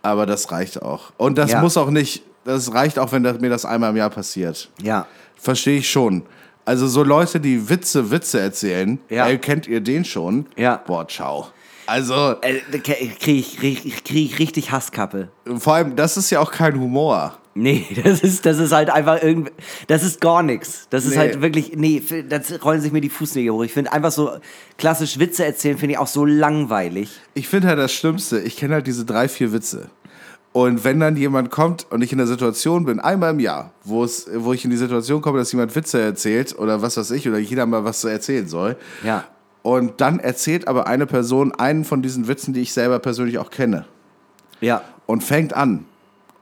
aber 0.02 0.26
das 0.26 0.50
reicht 0.52 0.82
auch. 0.82 1.12
Und 1.18 1.38
das 1.38 1.52
Ja. 1.52 1.62
muss 1.62 1.76
auch 1.78 1.90
nicht, 1.90 2.24
das 2.46 2.74
reicht 2.74 3.00
auch, 3.00 3.12
wenn 3.12 3.24
das, 3.24 3.40
mir 3.40 3.50
das 3.50 3.66
einmal 3.66 3.90
im 3.90 3.98
Jahr 3.98 4.10
passiert. 4.10 4.70
Ja. 4.82 5.06
Verstehe 5.36 5.80
ich 5.80 5.90
schon. 5.90 6.24
Also 6.64 6.88
so 6.88 7.04
Leute, 7.04 7.40
die 7.40 7.70
Witze, 7.70 8.12
Witze 8.12 8.40
erzählen, 8.40 9.00
Ja. 9.10 9.28
ey, 9.28 9.38
kennt 9.38 9.68
ihr 9.68 9.82
den 9.82 10.06
schon? 10.06 10.46
Ja. 10.56 10.82
Boah, 10.86 11.08
ciao. 11.08 11.48
Also, 11.86 12.36
Äh, 12.42 12.60
da 12.72 12.78
kriege 12.80 12.98
ich, 13.02 13.58
krieg, 13.58 14.04
krieg 14.06 14.32
ich 14.32 14.40
richtig 14.40 14.72
Hasskappe. 14.72 15.30
vor 15.60 15.74
allem, 15.76 15.96
das 15.96 16.18
ist 16.18 16.30
ja 16.30 16.40
auch 16.42 16.52
kein 16.52 16.78
Humor. 16.80 17.38
Nee, 17.58 17.86
das 18.04 18.22
ist, 18.22 18.46
das 18.46 18.60
ist 18.60 18.72
halt 18.72 18.90
einfach 18.90 19.22
irgendwie. 19.22 19.52
Das 19.88 20.04
ist 20.04 20.22
gar 20.22 20.44
nichts. 20.44 20.88
Das 20.92 21.06
ist 21.06 21.12
Nee. 21.12 21.18
halt 21.18 21.42
wirklich. 21.42 21.76
Nee, 21.76 22.04
das 22.30 22.64
rollen 22.64 22.82
sich 22.82 22.92
mir 22.92 23.02
die 23.02 23.10
Fußnägel 23.10 23.52
hoch. 23.52 23.64
Ich 23.64 23.74
finde 23.74 23.92
einfach 23.92 24.12
so 24.12 24.32
klassisch 24.78 25.18
Witze 25.18 25.44
erzählen, 25.44 25.78
finde 25.78 25.94
ich 25.94 25.98
auch 26.00 26.08
so 26.08 26.24
langweilig. 26.24 27.20
Ich 27.34 27.48
finde 27.48 27.68
halt 27.70 27.80
das 27.80 27.92
Schlimmste, 27.92 28.40
ich 28.40 28.58
kenne 28.58 28.76
halt 28.76 28.86
diese 28.88 29.06
drei, 29.06 29.28
vier 29.28 29.54
Witze. 29.54 29.90
Und 30.54 30.84
wenn 30.84 31.00
dann 31.00 31.16
jemand 31.18 31.52
kommt 31.52 31.86
und 31.92 32.02
ich 32.04 32.12
in 32.12 32.18
der 32.18 32.28
Situation 32.28 32.86
bin, 32.86 33.00
einmal 33.00 33.32
im 33.32 33.40
Jahr, 33.40 33.74
wo, 33.84 34.04
es, 34.04 34.28
wo 34.34 34.54
ich 34.54 34.64
in 34.64 34.72
die 34.72 34.78
Situation 34.78 35.22
komme, 35.22 35.38
dass 35.40 35.52
jemand 35.52 35.76
Witze 35.76 36.00
erzählt 36.00 36.58
oder 36.58 36.82
was 36.82 36.98
weiß 36.98 37.12
ich, 37.12 37.28
oder 37.28 37.38
jeder 37.38 37.66
mal 37.66 37.84
was 37.84 38.02
zu 38.02 38.08
erzählen 38.08 38.48
soll. 38.48 38.76
Ja. 39.04 39.24
Und 39.62 40.00
dann 40.02 40.20
erzählt 40.20 40.68
aber 40.68 40.88
eine 40.88 41.06
Person 41.06 41.52
einen 41.54 41.84
von 41.86 42.02
diesen 42.02 42.28
Witzen, 42.28 42.54
die 42.54 42.62
ich 42.62 42.74
selber 42.74 43.00
persönlich 43.00 43.38
auch 43.40 43.50
kenne. 43.52 43.86
Ja. 44.62 44.82
Und 45.06 45.24
fängt 45.24 45.54
an 45.54 45.86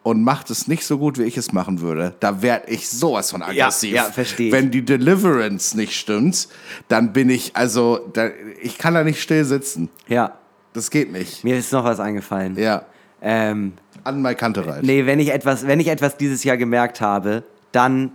und 0.06 0.22
macht 0.22 0.52
es 0.52 0.68
nicht 0.68 0.86
so 0.86 1.00
gut, 1.00 1.18
wie 1.18 1.24
ich 1.24 1.36
es 1.36 1.52
machen 1.52 1.82
würde. 1.82 2.14
Da 2.20 2.44
werde 2.44 2.70
ich 2.70 2.88
sowas 2.88 3.32
von 3.32 3.42
aggressiv. 3.42 3.92
ja, 3.92 4.04
versteh 4.04 4.48
ich. 4.50 4.54
Wenn 4.54 4.70
die 4.70 4.86
Deliverance 4.86 5.76
nicht 5.76 5.94
stimmt, 6.00 6.48
dann 6.88 7.12
bin 7.12 7.32
ich, 7.32 7.56
also, 7.56 8.08
da, 8.14 8.30
ich 8.62 8.78
kann 8.78 8.94
da 8.94 9.04
nicht 9.04 9.20
still 9.20 9.44
sitzen. 9.46 9.90
Ja. 10.08 10.38
Das 10.74 10.92
geht 10.92 11.12
nicht. 11.12 11.44
Mir 11.44 11.58
ist 11.58 11.74
noch 11.74 11.84
was 11.84 12.00
eingefallen. 12.00 12.56
Ja. 12.56 12.86
Ähm, 13.20 13.74
An 14.04 14.22
meine 14.22 14.36
Kante 14.36 14.68
rein. 14.68 14.86
Nee, 14.86 15.08
wenn 15.08 15.20
ich 15.20 15.34
etwas, 15.34 15.66
wenn 15.66 15.80
ich 15.80 15.88
etwas 15.88 16.18
dieses 16.18 16.44
Jahr 16.44 16.58
gemerkt 16.58 17.02
habe, 17.02 17.42
dann 17.72 18.12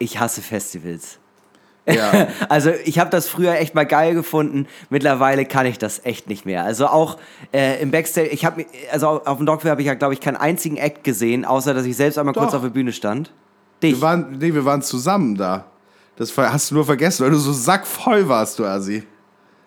ich 0.00 0.18
hasse 0.18 0.42
Festivals. 0.42 1.20
Ja. 1.88 2.28
Also 2.48 2.70
ich 2.84 2.98
habe 2.98 3.10
das 3.10 3.28
früher 3.28 3.54
echt 3.54 3.74
mal 3.74 3.86
geil 3.86 4.14
gefunden. 4.14 4.66
Mittlerweile 4.90 5.44
kann 5.44 5.66
ich 5.66 5.78
das 5.78 6.04
echt 6.04 6.28
nicht 6.28 6.46
mehr. 6.46 6.64
Also 6.64 6.86
auch 6.86 7.18
äh, 7.52 7.80
im 7.80 7.90
Backstage, 7.90 8.28
ich 8.28 8.44
habe 8.44 8.66
also 8.92 9.22
auf 9.24 9.36
dem 9.38 9.46
Dogfair 9.46 9.72
habe 9.72 9.80
ich 9.80 9.86
ja 9.86 9.94
glaube 9.94 10.14
ich 10.14 10.20
keinen 10.20 10.36
einzigen 10.36 10.76
Act 10.76 11.04
gesehen, 11.04 11.44
außer 11.44 11.74
dass 11.74 11.84
ich 11.84 11.96
selbst 11.96 12.18
einmal 12.18 12.34
kurz 12.34 12.50
Doch. 12.50 12.58
auf 12.58 12.62
der 12.62 12.70
Bühne 12.70 12.92
stand. 12.92 13.32
Dich. 13.82 13.94
Wir 13.94 14.02
waren, 14.02 14.38
nee, 14.38 14.52
wir 14.52 14.64
waren 14.64 14.82
zusammen 14.82 15.36
da. 15.36 15.64
Das 16.16 16.36
hast 16.36 16.70
du 16.70 16.74
nur 16.74 16.84
vergessen, 16.84 17.24
weil 17.24 17.30
du 17.30 17.38
so 17.38 17.52
sackvoll 17.52 18.28
warst, 18.28 18.58
du 18.58 18.64
Assi. 18.64 19.04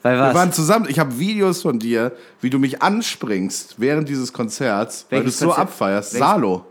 Weil 0.02 0.18
Wir 0.18 0.22
was? 0.24 0.36
waren 0.36 0.52
zusammen. 0.52 0.88
Ich 0.90 1.00
habe 1.00 1.18
Videos 1.18 1.62
von 1.62 1.80
dir, 1.80 2.12
wie 2.42 2.50
du 2.50 2.60
mich 2.60 2.82
anspringst 2.82 3.76
während 3.78 4.10
dieses 4.10 4.34
Konzerts, 4.34 5.06
weil 5.10 5.20
du 5.20 5.26
Welches 5.26 5.36
es 5.36 5.40
so 5.40 5.54
abfeierst. 5.54 6.14
Welches? 6.14 6.28
Salo. 6.28 6.66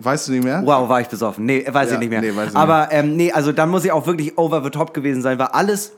Weißt 0.00 0.28
du 0.28 0.32
nicht 0.32 0.44
mehr? 0.44 0.62
Wow, 0.64 0.88
war 0.88 1.00
ich 1.00 1.08
besoffen. 1.08 1.46
Nee, 1.46 1.64
weiß 1.70 1.88
Ja, 1.88 1.94
ich 1.94 2.00
nicht 2.00 2.10
mehr. 2.10 2.20
nee, 2.20 2.34
weiß 2.34 2.50
ich 2.50 2.56
Aber 2.56 2.88
ähm, 2.90 3.16
nee, 3.16 3.32
also 3.32 3.52
dann 3.52 3.70
muss 3.70 3.84
ich 3.84 3.92
auch 3.92 4.06
wirklich 4.06 4.36
over 4.36 4.62
the 4.62 4.70
top 4.70 4.92
gewesen 4.92 5.22
sein, 5.22 5.38
weil 5.38 5.46
alles, 5.48 5.92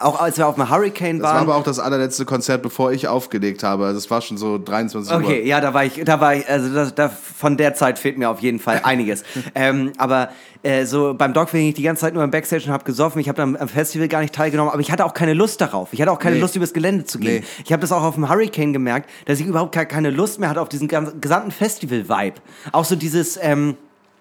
auch 0.00 0.20
als 0.20 0.38
wir 0.38 0.46
auf 0.46 0.54
dem 0.56 0.68
Hurricane 0.70 1.18
Das 1.18 1.24
war 1.28 1.34
waren. 1.34 1.42
aber 1.44 1.56
auch 1.56 1.62
das 1.64 1.78
allerletzte 1.78 2.24
Konzert, 2.24 2.62
bevor 2.62 2.92
ich 2.92 3.08
aufgelegt 3.08 3.62
habe. 3.62 3.86
Also 3.86 3.98
es 3.98 4.10
war 4.10 4.20
schon 4.20 4.36
so 4.38 4.58
23 4.58 5.12
Uhr. 5.12 5.18
Okay, 5.20 5.46
ja, 5.46 5.60
da 5.60 5.72
war 5.74 5.84
ich, 5.84 6.02
da 6.04 6.20
war 6.20 6.34
ich, 6.34 6.48
also 6.48 6.72
das, 6.74 6.94
da, 6.94 7.08
von 7.08 7.56
der 7.56 7.74
Zeit 7.74 7.98
fehlt 7.98 8.18
mir 8.18 8.30
auf 8.30 8.40
jeden 8.40 8.58
Fall 8.58 8.80
einiges. 8.84 9.22
ähm, 9.54 9.92
aber 9.98 10.30
äh, 10.62 10.84
so 10.86 11.14
beim 11.14 11.32
Dogfair 11.32 11.60
hing 11.60 11.68
ich 11.70 11.74
die 11.74 11.82
ganze 11.82 12.00
Zeit 12.00 12.14
nur 12.14 12.24
im 12.24 12.30
Backstage 12.30 12.64
und 12.66 12.72
habe 12.72 12.84
gesoffen. 12.84 13.20
Ich 13.20 13.28
habe 13.28 13.42
am, 13.42 13.56
am 13.56 13.68
Festival 13.68 14.08
gar 14.08 14.20
nicht 14.20 14.34
teilgenommen, 14.34 14.70
aber 14.72 14.80
ich 14.80 14.90
hatte 14.90 15.04
auch 15.04 15.14
keine 15.14 15.32
Lust 15.34 15.60
darauf. 15.60 15.92
Ich 15.92 16.00
hatte 16.00 16.10
auch 16.10 16.18
keine 16.18 16.36
Nee. 16.36 16.40
Lust, 16.42 16.56
übers 16.56 16.72
Gelände 16.72 17.04
zu 17.04 17.18
gehen. 17.18 17.40
Nee. 17.42 17.62
Ich 17.64 17.72
habe 17.72 17.80
das 17.80 17.92
auch 17.92 18.02
auf 18.02 18.14
dem 18.14 18.28
Hurricane 18.28 18.72
gemerkt, 18.72 19.08
dass 19.26 19.38
ich 19.40 19.46
überhaupt 19.46 19.74
ke- 19.74 19.86
keine 19.86 20.10
Lust 20.10 20.40
mehr 20.40 20.48
hatte 20.48 20.60
auf 20.60 20.68
diesen 20.68 20.88
gesamten 21.20 21.50
Festival-Vibe. 21.50 22.36
Auch 22.72 22.84
so 22.84 22.96
dieses, 22.96 23.38
ähm, 23.40 23.76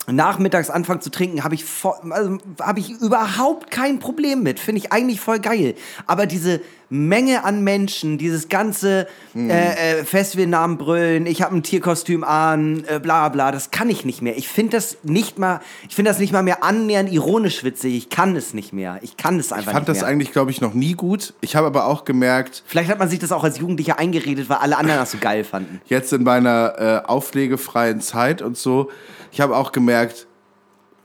nachmittags 0.07 0.69
anfangen 0.69 1.01
zu 1.01 1.09
trinken, 1.11 1.43
habe 1.43 1.55
ich, 1.55 1.65
also, 2.09 2.37
hab 2.59 2.77
ich 2.77 2.91
überhaupt 3.01 3.71
kein 3.71 3.99
Problem 3.99 4.43
mit. 4.43 4.59
Finde 4.59 4.79
ich 4.79 4.91
eigentlich 4.91 5.19
voll 5.19 5.39
geil. 5.39 5.75
Aber 6.07 6.25
diese 6.25 6.61
Menge 6.89 7.43
an 7.43 7.63
Menschen, 7.63 8.19
dieses 8.19 8.47
ganze 8.47 9.07
Hm. 9.33 9.49
äh, 9.49 9.99
äh, 9.99 10.03
Festivalnamen 10.05 10.77
brüllen, 10.77 11.25
ich 11.25 11.41
habe 11.41 11.55
ein 11.55 11.63
Tierkostüm 11.63 12.23
an, 12.23 12.83
äh, 12.87 12.99
bla 12.99 13.27
bla, 13.29 13.51
das 13.51 13.71
kann 13.71 13.89
ich 13.89 14.05
nicht 14.05 14.21
mehr. 14.21 14.37
Ich 14.37 14.47
finde 14.47 14.77
das 14.77 14.97
nicht 15.01 15.39
mal, 15.39 15.61
ich 15.89 15.95
finde 15.95 16.11
das 16.11 16.19
nicht 16.19 16.31
mal 16.31 16.43
mehr 16.43 16.63
annähernd 16.63 17.11
ironisch 17.11 17.63
witzig. 17.63 17.95
Ich 17.97 18.09
kann 18.11 18.35
es 18.35 18.53
nicht 18.53 18.71
mehr. 18.71 18.99
Ich 19.01 19.17
kann 19.17 19.39
es 19.39 19.51
einfach 19.51 19.71
Ich 19.71 19.73
fand 19.73 19.87
nicht 19.87 19.97
das 19.97 20.01
mehr. 20.03 20.07
eigentlich, 20.11 20.31
glaube 20.31 20.51
ich, 20.51 20.61
noch 20.61 20.75
nie 20.75 20.93
gut. 20.93 21.33
Ich 21.41 21.55
habe 21.55 21.65
aber 21.65 21.87
auch 21.87 22.05
gemerkt, 22.05 22.63
Vielleicht 22.67 22.91
hat 22.91 22.99
man 22.99 23.09
sich 23.09 23.17
das 23.19 23.31
auch 23.31 23.43
als 23.43 23.57
Jugendlicher 23.57 23.97
eingeredet, 23.97 24.47
weil 24.49 24.57
alle 24.57 24.77
anderen 24.77 24.99
das 24.99 25.11
so 25.11 25.17
geil 25.17 25.43
fanden. 25.43 25.81
jetzt 25.87 26.13
in 26.13 26.21
meiner 26.23 26.75
äh, 27.03 27.07
auflegefreien 27.07 27.99
Zeit 27.99 28.43
und 28.43 28.57
so, 28.57 28.91
ich 29.35 29.41
habe 29.41 29.53
auch 29.57 29.73
gemerkt, 29.73 30.27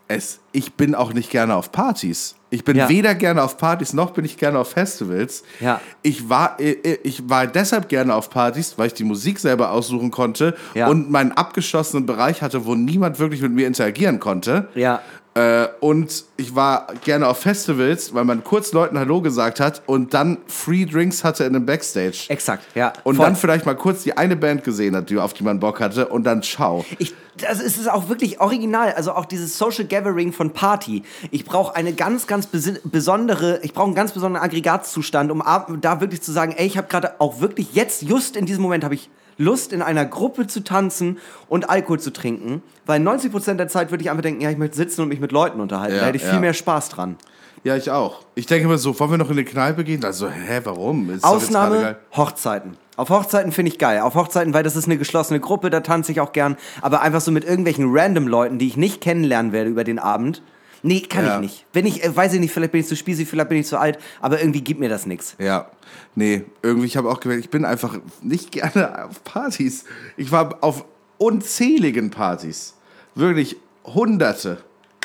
es, 0.06 0.38
ich 0.52 0.74
bin 0.74 0.94
auch 0.94 1.12
nicht 1.12 1.30
gerne 1.30 1.56
auf 1.56 1.72
Partys. 1.72 2.36
Ich 2.48 2.62
bin 2.64 2.76
Ja. 2.76 2.88
weder 2.88 3.14
gerne 3.16 3.42
auf 3.42 3.58
Partys 3.58 3.92
noch 3.92 4.10
bin 4.12 4.24
ich 4.24 4.36
gerne 4.36 4.58
auf 4.60 4.70
Festivals. 4.70 5.42
Ja. 5.58 5.80
Ich 6.02 6.28
war, 6.28 6.58
äh, 6.60 6.70
äh, 6.72 6.98
ich 7.02 7.28
war 7.28 7.48
deshalb 7.48 7.88
gerne 7.88 8.14
auf 8.14 8.30
Partys, 8.30 8.74
weil 8.76 8.86
ich 8.88 8.94
die 8.94 9.02
Musik 9.04 9.38
selber 9.40 9.70
aussuchen 9.72 10.10
konnte 10.12 10.56
Ja. 10.74 10.86
und 10.88 11.10
meinen 11.10 11.32
abgeschlossenen 11.32 12.06
Bereich 12.06 12.40
hatte, 12.42 12.66
wo 12.66 12.74
niemand 12.76 13.18
wirklich 13.18 13.40
mit 13.42 13.52
mir 13.52 13.66
interagieren 13.66 14.20
konnte. 14.20 14.68
Ja. 14.76 15.00
Äh, 15.40 15.68
und 15.80 16.24
ich 16.36 16.54
war 16.54 16.88
gerne 17.04 17.26
auf 17.26 17.38
Festivals, 17.38 18.12
weil 18.12 18.24
man 18.24 18.44
kurz 18.44 18.72
Leuten 18.72 18.98
Hallo 18.98 19.22
gesagt 19.22 19.58
hat 19.58 19.82
und 19.86 20.12
dann 20.12 20.38
Free 20.46 20.84
Drinks 20.84 21.24
hatte 21.24 21.44
in 21.44 21.56
einem 21.56 21.64
Backstage. 21.64 22.26
Exakt, 22.28 22.64
ja. 22.74 22.92
Und 23.04 23.16
Voll. 23.16 23.24
dann 23.24 23.36
vielleicht 23.36 23.64
mal 23.64 23.74
kurz 23.74 24.02
die 24.02 24.16
eine 24.16 24.36
Band 24.36 24.64
gesehen 24.64 24.94
hat, 24.94 25.08
die, 25.08 25.16
auf 25.18 25.32
die 25.32 25.42
man 25.42 25.58
Bock 25.58 25.80
hatte 25.80 26.08
und 26.08 26.24
dann 26.24 26.42
ciao. 26.42 26.84
Ich, 26.98 27.14
das 27.38 27.60
ist 27.60 27.78
es 27.78 27.88
auch 27.88 28.08
wirklich 28.10 28.40
original. 28.40 28.92
Also 28.92 29.12
auch 29.12 29.24
dieses 29.24 29.56
Social 29.56 29.86
Gathering 29.86 30.32
von 30.32 30.50
Party. 30.50 31.04
Ich 31.30 31.44
brauche 31.46 31.74
eine 31.74 31.94
ganz, 31.94 32.26
ganz 32.26 32.46
besondere, 32.46 33.60
ich 33.62 33.72
brauche 33.72 33.86
einen 33.86 33.94
ganz 33.94 34.12
besonderen 34.12 34.44
Aggregatzustand, 34.44 35.30
um 35.30 35.42
da 35.80 36.00
wirklich 36.02 36.20
zu 36.20 36.32
sagen, 36.32 36.52
ey, 36.56 36.66
ich 36.66 36.76
habe 36.76 36.88
gerade 36.88 37.18
auch 37.18 37.40
wirklich 37.40 37.72
jetzt, 37.72 38.02
just 38.02 38.36
in 38.36 38.44
diesem 38.44 38.62
Moment, 38.62 38.84
habe 38.84 38.94
ich 38.94 39.08
Lust, 39.40 39.72
in 39.72 39.82
einer 39.82 40.04
Gruppe 40.04 40.46
zu 40.46 40.62
tanzen 40.62 41.18
und 41.48 41.70
Alkohol 41.70 41.98
zu 41.98 42.12
trinken. 42.12 42.62
Weil 42.86 43.00
90% 43.00 43.54
der 43.54 43.68
Zeit 43.68 43.90
würde 43.90 44.02
ich 44.02 44.10
einfach 44.10 44.22
denken, 44.22 44.40
ja, 44.40 44.50
ich 44.50 44.58
möchte 44.58 44.76
sitzen 44.76 45.02
und 45.02 45.08
mich 45.08 45.20
mit 45.20 45.32
Leuten 45.32 45.60
unterhalten. 45.60 45.94
Ja, 45.94 46.00
da 46.00 46.06
hätte 46.06 46.18
ich 46.18 46.24
ja. 46.24 46.30
viel 46.30 46.40
mehr 46.40 46.54
Spaß 46.54 46.90
dran. 46.90 47.16
Ja, 47.62 47.76
ich 47.76 47.90
auch. 47.90 48.22
Ich 48.34 48.46
denke 48.46 48.64
immer 48.64 48.78
so, 48.78 48.98
wollen 48.98 49.10
wir 49.10 49.18
noch 49.18 49.28
in 49.28 49.32
eine 49.32 49.44
Kneipe 49.44 49.84
gehen? 49.84 50.04
Also, 50.04 50.28
hä, 50.30 50.60
warum? 50.64 51.10
Ist 51.10 51.24
Ausnahme. 51.24 51.96
Hochzeiten. 52.16 52.76
Auf 52.96 53.10
Hochzeiten 53.10 53.52
finde 53.52 53.72
ich 53.72 53.78
geil. 53.78 54.00
Auf 54.00 54.14
Hochzeiten, 54.14 54.54
weil 54.54 54.62
das 54.62 54.76
ist 54.76 54.86
eine 54.86 54.98
geschlossene 54.98 55.40
Gruppe, 55.40 55.70
da 55.70 55.80
tanze 55.80 56.12
ich 56.12 56.20
auch 56.20 56.32
gern. 56.32 56.56
Aber 56.80 57.00
einfach 57.02 57.20
so 57.20 57.30
mit 57.30 57.44
irgendwelchen 57.44 57.86
random 57.90 58.28
Leuten, 58.28 58.58
die 58.58 58.66
ich 58.66 58.76
nicht 58.76 59.00
kennenlernen 59.00 59.52
werde 59.52 59.70
über 59.70 59.84
den 59.84 59.98
Abend. 59.98 60.42
Nee, 60.82 61.00
kann 61.00 61.24
Ja. 61.26 61.34
ich 61.36 61.40
nicht. 61.42 61.66
Wenn 61.72 61.86
ich, 61.86 62.02
äh, 62.04 62.14
weiß 62.16 62.32
ich 62.34 62.40
nicht, 62.40 62.52
vielleicht 62.52 62.72
bin 62.72 62.80
ich 62.80 62.86
zu 62.86 62.96
spießig, 62.96 63.28
vielleicht 63.28 63.48
bin 63.48 63.58
ich 63.58 63.66
zu 63.66 63.78
alt, 63.78 63.98
aber 64.20 64.40
irgendwie 64.40 64.62
gibt 64.62 64.80
mir 64.80 64.88
das 64.88 65.04
nichts. 65.06 65.34
Ja, 65.38 65.68
nee, 66.14 66.44
irgendwie, 66.62 66.86
ich 66.86 66.96
habe 66.96 67.08
auch 67.10 67.20
gemerkt, 67.20 67.44
ich 67.44 67.50
bin 67.50 67.64
einfach 67.64 67.98
nicht 68.22 68.50
gerne 68.52 69.04
auf 69.06 69.22
Partys. 69.24 69.84
Ich 70.16 70.32
war 70.32 70.58
auf 70.62 70.84
unzähligen 71.18 72.10
Partys. 72.10 72.74
Wirklich 73.14 73.56
hunderte. 73.84 74.58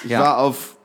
Ich 0.03 0.11
Ja. 0.11 0.21
war 0.21 0.37
auf 0.37 0.75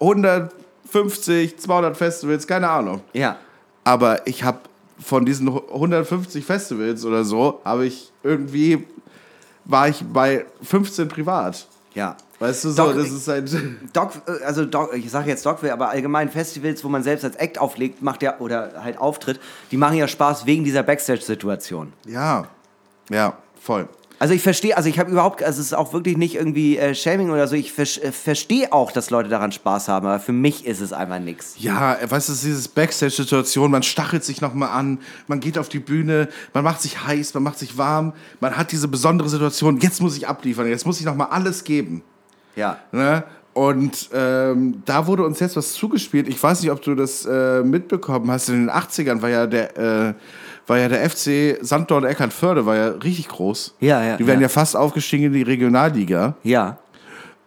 150, 0.00 1.58
200 1.58 1.96
Festivals, 1.96 2.46
keine 2.46 2.68
Ahnung. 2.68 3.00
Ja. 3.12 3.36
Aber 3.84 4.26
ich 4.26 4.44
habe 4.44 4.60
von 5.00 5.24
diesen 5.24 5.48
150 5.48 6.44
Festivals 6.44 7.04
oder 7.04 7.24
so, 7.24 7.60
habe 7.64 7.86
ich 7.86 8.12
irgendwie, 8.22 8.84
war 9.64 9.88
ich 9.88 10.02
bei 10.12 10.44
15 10.62 11.08
privat. 11.08 11.66
Ja. 11.94 12.16
Weißt 12.40 12.64
du 12.64 12.70
so, 12.70 12.76
Doch, 12.84 12.94
das 12.94 13.10
ist 13.10 13.26
halt. 13.26 13.50
Doc, 13.92 14.12
äh, 14.26 14.44
also 14.44 14.64
Doc, 14.64 14.94
ich 14.94 15.10
sage 15.10 15.28
jetzt 15.28 15.44
Dogville, 15.44 15.72
aber 15.72 15.88
allgemein 15.90 16.30
Festivals, 16.30 16.84
wo 16.84 16.88
man 16.88 17.02
selbst 17.02 17.24
als 17.24 17.34
Act 17.36 17.58
auflegt, 17.58 18.00
macht 18.02 18.22
ja, 18.22 18.38
oder 18.38 18.74
halt 18.82 18.98
auftritt, 18.98 19.40
die 19.70 19.76
machen 19.76 19.96
ja 19.96 20.06
Spaß 20.06 20.46
wegen 20.46 20.62
dieser 20.64 20.82
Backstage-Situation. 20.84 21.92
Ja, 22.06 22.46
ja, 23.10 23.36
voll. 23.60 23.88
Also 24.20 24.34
ich 24.34 24.42
verstehe, 24.42 24.76
also 24.76 24.88
ich 24.88 24.98
habe 24.98 25.12
überhaupt, 25.12 25.44
also 25.44 25.60
es 25.60 25.66
ist 25.68 25.74
auch 25.74 25.92
wirklich 25.92 26.16
nicht 26.16 26.34
irgendwie 26.34 26.76
äh, 26.76 26.92
Shaming 26.92 27.30
oder 27.30 27.46
so, 27.46 27.54
ich 27.54 27.72
vers- 27.72 27.98
äh, 27.98 28.10
verstehe 28.10 28.72
auch, 28.72 28.90
dass 28.90 29.10
Leute 29.10 29.28
daran 29.28 29.52
Spaß 29.52 29.86
haben, 29.86 30.06
aber 30.08 30.18
für 30.18 30.32
mich 30.32 30.66
ist 30.66 30.80
es 30.80 30.92
einfach 30.92 31.20
nichts. 31.20 31.54
Ja, 31.58 31.96
weißt 32.02 32.28
du, 32.28 32.32
es 32.32 32.38
ist 32.38 32.44
dieses 32.44 32.66
Backstage-Situation, 32.68 33.70
man 33.70 33.84
stachelt 33.84 34.24
sich 34.24 34.40
nochmal 34.40 34.70
an, 34.70 34.98
man 35.28 35.38
geht 35.38 35.56
auf 35.56 35.68
die 35.68 35.78
Bühne, 35.78 36.28
man 36.52 36.64
macht 36.64 36.82
sich 36.82 37.04
heiß, 37.06 37.32
man 37.34 37.44
macht 37.44 37.60
sich 37.60 37.78
warm, 37.78 38.12
man 38.40 38.56
hat 38.56 38.72
diese 38.72 38.88
besondere 38.88 39.28
Situation, 39.28 39.78
jetzt 39.78 40.00
muss 40.00 40.16
ich 40.16 40.26
abliefern, 40.26 40.66
jetzt 40.68 40.84
muss 40.84 40.98
ich 40.98 41.06
nochmal 41.06 41.28
alles 41.30 41.62
geben. 41.62 42.02
Ja. 42.58 42.78
Ne? 42.92 43.22
Und 43.54 44.10
ähm, 44.12 44.82
da 44.84 45.06
wurde 45.06 45.24
uns 45.24 45.40
jetzt 45.40 45.56
was 45.56 45.72
zugespielt. 45.72 46.28
Ich 46.28 46.40
weiß 46.40 46.62
nicht, 46.62 46.70
ob 46.70 46.80
du 46.82 46.94
das 46.94 47.26
äh, 47.26 47.62
mitbekommen 47.62 48.30
hast. 48.30 48.48
In 48.48 48.66
den 48.66 48.70
80ern 48.70 49.20
war 49.20 49.28
ja 49.30 49.46
der, 49.46 49.76
äh, 49.76 50.14
war 50.66 50.78
ja 50.78 50.88
der 50.88 51.08
FC 51.08 51.58
Sanddorn 51.60 52.04
Eckernförde, 52.04 52.66
war 52.66 52.76
ja 52.76 52.88
richtig 52.88 53.28
groß. 53.28 53.74
Ja, 53.80 54.02
ja, 54.04 54.16
Die 54.16 54.26
werden 54.26 54.40
ja. 54.40 54.44
ja 54.44 54.48
fast 54.48 54.76
aufgestiegen 54.76 55.26
in 55.26 55.32
die 55.32 55.42
Regionalliga. 55.42 56.36
Ja. 56.44 56.78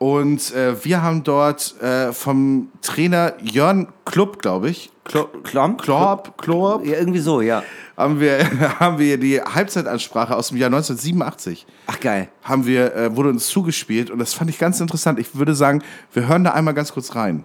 Und 0.02 0.52
äh, 0.56 0.84
wir 0.84 1.04
haben 1.04 1.24
dort 1.24 1.80
äh, 1.80 2.12
vom 2.12 2.72
Trainer 2.82 3.36
Jörn 3.40 3.88
Klupp, 4.04 4.42
glaube 4.42 4.72
ich, 4.72 4.90
Klo 5.04 5.26
Klomp? 5.44 5.80
Klopp, 5.80 6.40
Klopp, 6.40 6.84
ja, 6.84 6.98
irgendwie 6.98 7.20
so, 7.20 7.40
ja. 7.40 7.62
haben 7.96 8.20
wir, 8.20 8.40
haben 8.80 8.98
wir 8.98 9.20
die 9.20 9.40
Halbzeitansprache 9.40 10.36
aus 10.36 10.48
dem 10.48 10.58
Jahr 10.58 10.70
1987 10.70 11.68
Ach 11.86 12.00
geil. 12.00 12.30
haben 12.42 12.66
wir, 12.66 12.96
äh, 12.96 13.16
wurde 13.16 13.30
uns 13.30 13.46
zugespielt 13.46 14.10
und 14.10 14.18
das 14.18 14.34
fand 14.34 14.50
ich 14.50 14.58
ganz 14.58 14.80
interessant. 14.80 15.20
Ich 15.20 15.36
würde 15.36 15.54
sagen, 15.54 15.84
wir 16.14 16.28
hören 16.28 16.46
da 16.46 16.54
einmal 16.54 16.74
ganz 16.74 16.94
kurz 16.94 17.14
rein. 17.14 17.44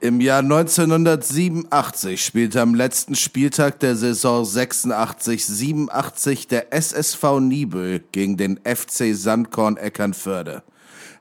Im 0.00 0.22
Jahr 0.22 0.38
1987 0.38 2.24
spielte 2.24 2.62
am 2.62 2.74
letzten 2.74 3.14
Spieltag 3.14 3.78
der 3.80 3.94
Saison 3.94 4.44
86-87 4.44 6.48
der 6.48 6.72
SSV 6.72 7.40
Niebüll 7.40 8.02
gegen 8.10 8.38
den 8.38 8.58
FC 8.64 9.14
Sandkorn 9.14 9.76
Eckernförde. 9.76 10.62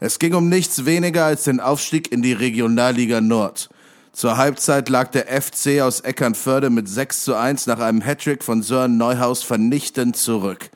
Es 0.01 0.17
ging 0.17 0.33
um 0.33 0.47
nichts 0.47 0.85
weniger 0.85 1.25
als 1.25 1.43
den 1.43 1.59
Aufstieg 1.59 2.11
in 2.11 2.21
die 2.21 2.31
Regionalliga 2.31 3.19
Nord. 3.19 3.69
Zur 4.13 4.37
Halbzeit 4.37 4.87
lag 4.87 5.11
der 5.11 5.27
FC 5.27 5.81
aus 5.81 5.99
Eckernförde 5.99 6.69
mit 6.69 6.87
6 6.87 7.23
zu 7.23 7.35
1 7.35 7.67
nach 7.67 7.79
einem 7.79 8.01
Hattrick 8.01 8.43
von 8.43 8.61
Sören 8.61 8.97
Neuhaus 8.97 9.43
vernichtend 9.43 10.15
zurück. 10.15 10.69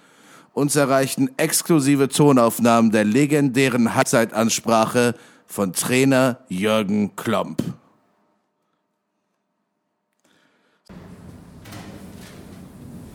Uns 0.51 0.75
erreichten 0.75 1.29
exklusive 1.37 2.09
Tonaufnahmen 2.09 2.91
der 2.91 3.05
legendären 3.05 3.95
Halbzeitansprache 3.95 5.15
von 5.47 5.71
Trainer 5.71 6.39
Jürgen 6.49 7.15
Klomp. 7.15 7.63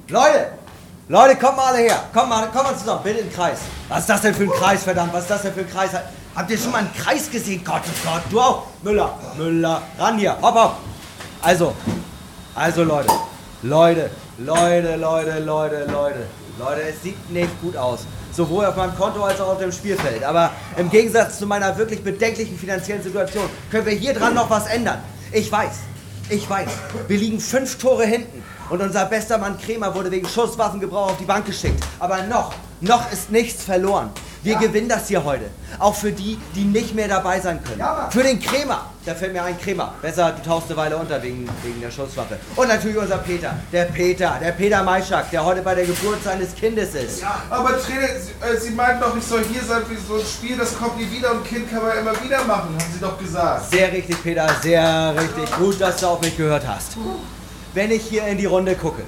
Leute! 0.09 0.58
Leute, 1.11 1.37
kommt 1.37 1.57
mal 1.57 1.69
alle 1.69 1.79
her. 1.79 2.05
Kommt 2.13 2.29
mal, 2.29 2.47
kommt 2.49 2.65
mal 2.65 2.77
zusammen. 2.77 3.01
Bitte 3.03 3.21
im 3.21 3.33
Kreis. 3.33 3.61
Was 3.89 4.01
ist 4.01 4.11
das 4.11 4.21
denn 4.21 4.35
für 4.35 4.43
ein 4.43 4.51
Kreis, 4.51 4.83
verdammt? 4.83 5.11
Was 5.15 5.23
ist 5.23 5.31
das 5.31 5.41
denn 5.41 5.55
für 5.55 5.61
ein 5.61 5.71
Kreis? 5.71 5.91
Habt 6.35 6.51
ihr 6.51 6.59
schon 6.59 6.71
mal 6.71 6.79
einen 6.79 6.93
Kreis 6.93 7.31
gesehen? 7.31 7.63
Gott, 7.65 7.81
oh 7.87 8.07
Gott. 8.07 8.23
Du 8.29 8.39
auch. 8.39 8.67
Müller. 8.83 9.19
Müller. 9.39 9.81
Ran 9.99 10.19
hier. 10.19 10.37
Hopp, 10.43 10.55
hopp. 10.55 10.77
Also. 11.41 11.75
Also, 12.55 12.85
Leute. 12.85 13.11
Leute. 13.63 14.11
Leute, 14.37 14.97
Leute, 14.97 15.39
Leute, 15.39 15.87
Leute. 15.91 16.27
Leute, 16.59 16.83
es 16.83 17.03
sieht 17.03 17.31
nicht 17.31 17.59
gut 17.63 17.79
aus. 17.79 18.01
Sowohl 18.31 18.67
auf 18.67 18.77
meinem 18.77 18.95
Konto 18.95 19.23
als 19.25 19.41
auch 19.41 19.53
auf 19.53 19.59
dem 19.59 19.73
Spielfeld. 19.73 20.23
Aber 20.25 20.51
im 20.77 20.91
Gegensatz 20.91 21.39
zu 21.39 21.47
meiner 21.47 21.79
wirklich 21.79 22.05
bedenklichen 22.05 22.59
finanziellen 22.59 23.03
Situation 23.03 23.49
können 23.71 23.87
wir 23.87 23.95
hier 23.95 24.13
dran 24.13 24.35
noch 24.35 24.51
was 24.51 24.67
ändern. 24.67 24.99
Ich 25.33 25.51
weiß. 25.51 25.73
Ich 26.31 26.51
weiß, 26.51 26.69
wir 27.07 27.17
liegen 27.17 27.41
fünf 27.41 27.79
Tore 27.79 28.05
hinten 28.05 28.43
und 28.71 28.81
unser 28.81 29.07
bester 29.07 29.39
Mann 29.39 29.59
Kremer 29.59 29.95
wurde 29.95 30.11
wegen 30.11 30.29
Schusswaffengebrauch 30.29 31.11
auf 31.11 31.17
die 31.19 31.25
Bank 31.25 31.47
geschickt. 31.47 31.83
Aber 31.99 32.23
noch, 32.25 32.53
noch 32.81 33.11
ist 33.13 33.31
nichts 33.31 33.65
verloren. 33.65 34.11
Wir 34.43 34.57
gewinnen 34.57 34.89
das 34.89 35.09
hier 35.09 35.25
heute. 35.25 35.51
Auch 35.79 35.95
für 35.95 36.13
die, 36.13 36.39
die 36.55 36.65
nicht 36.65 36.95
mehr 36.95 37.09
dabei 37.09 37.41
sein 37.41 37.61
können. 37.63 37.83
für 38.11 38.23
den 38.23 38.41
Kremer. 38.41 38.87
Da 39.05 39.15
fällt 39.15 39.33
mir 39.33 39.43
ein 39.43 39.59
Kremer. 39.59 39.95
Besser, 40.01 40.33
du 40.33 40.49
tauchst 40.49 40.69
eine 40.69 40.77
Weile 40.77 40.97
unter 40.97 41.21
wegen, 41.23 41.49
wegen 41.63 41.81
der 41.81 41.91
Schusswaffe. 41.91 42.39
Und 42.55 42.69
natürlich 42.69 42.97
unser 42.99 43.19
Peter. 43.19 43.55
Der 43.73 43.87
Peter. 43.87 44.39
Der 44.41 44.53
Peter 44.53 44.83
Maischak, 44.85 45.31
der 45.31 45.45
heute 45.45 45.63
bei 45.63 45.75
der 45.75 45.87
Geburt 45.87 46.23
seines 46.23 46.55
Kindes 46.55 46.95
ist. 46.95 47.23
Aber 47.51 47.71
Trainer, 47.81 48.07
Sie, 48.21 48.47
äh, 48.47 48.61
Sie 48.61 48.71
meinten 48.71 49.01
doch, 49.01 49.17
ich 49.17 49.25
soll 49.25 49.43
hier 49.51 49.63
sein 49.63 49.83
für 49.85 49.97
so 50.01 50.21
ein 50.21 50.27
Spiel, 50.27 50.57
das 50.57 50.79
kommt 50.79 50.99
nie 50.99 51.11
wieder 51.11 51.33
und 51.33 51.39
ein 51.39 51.45
Kind 51.45 51.71
kann 51.71 51.83
man 51.83 51.99
immer 51.99 52.13
wieder 52.23 52.45
machen, 52.45 52.69
haben 52.79 52.93
Sie 52.93 53.01
doch 53.01 53.19
gesagt. 53.19 53.71
Sehr 53.71 53.93
richtig, 53.93 54.23
Peter, 54.23 54.47
sehr 54.63 55.15
richtig. 55.19 55.57
Gut, 55.57 55.81
dass 55.81 55.97
du 55.97 56.07
auf 56.07 56.21
mich 56.21 56.37
gehört 56.37 56.67
hast. 56.67 56.93
Wenn 57.79 57.93
ich 57.93 58.03
hier 58.03 58.27
in 58.27 58.37
die 58.39 58.47
Runde 58.47 58.75
gucke, 58.75 59.05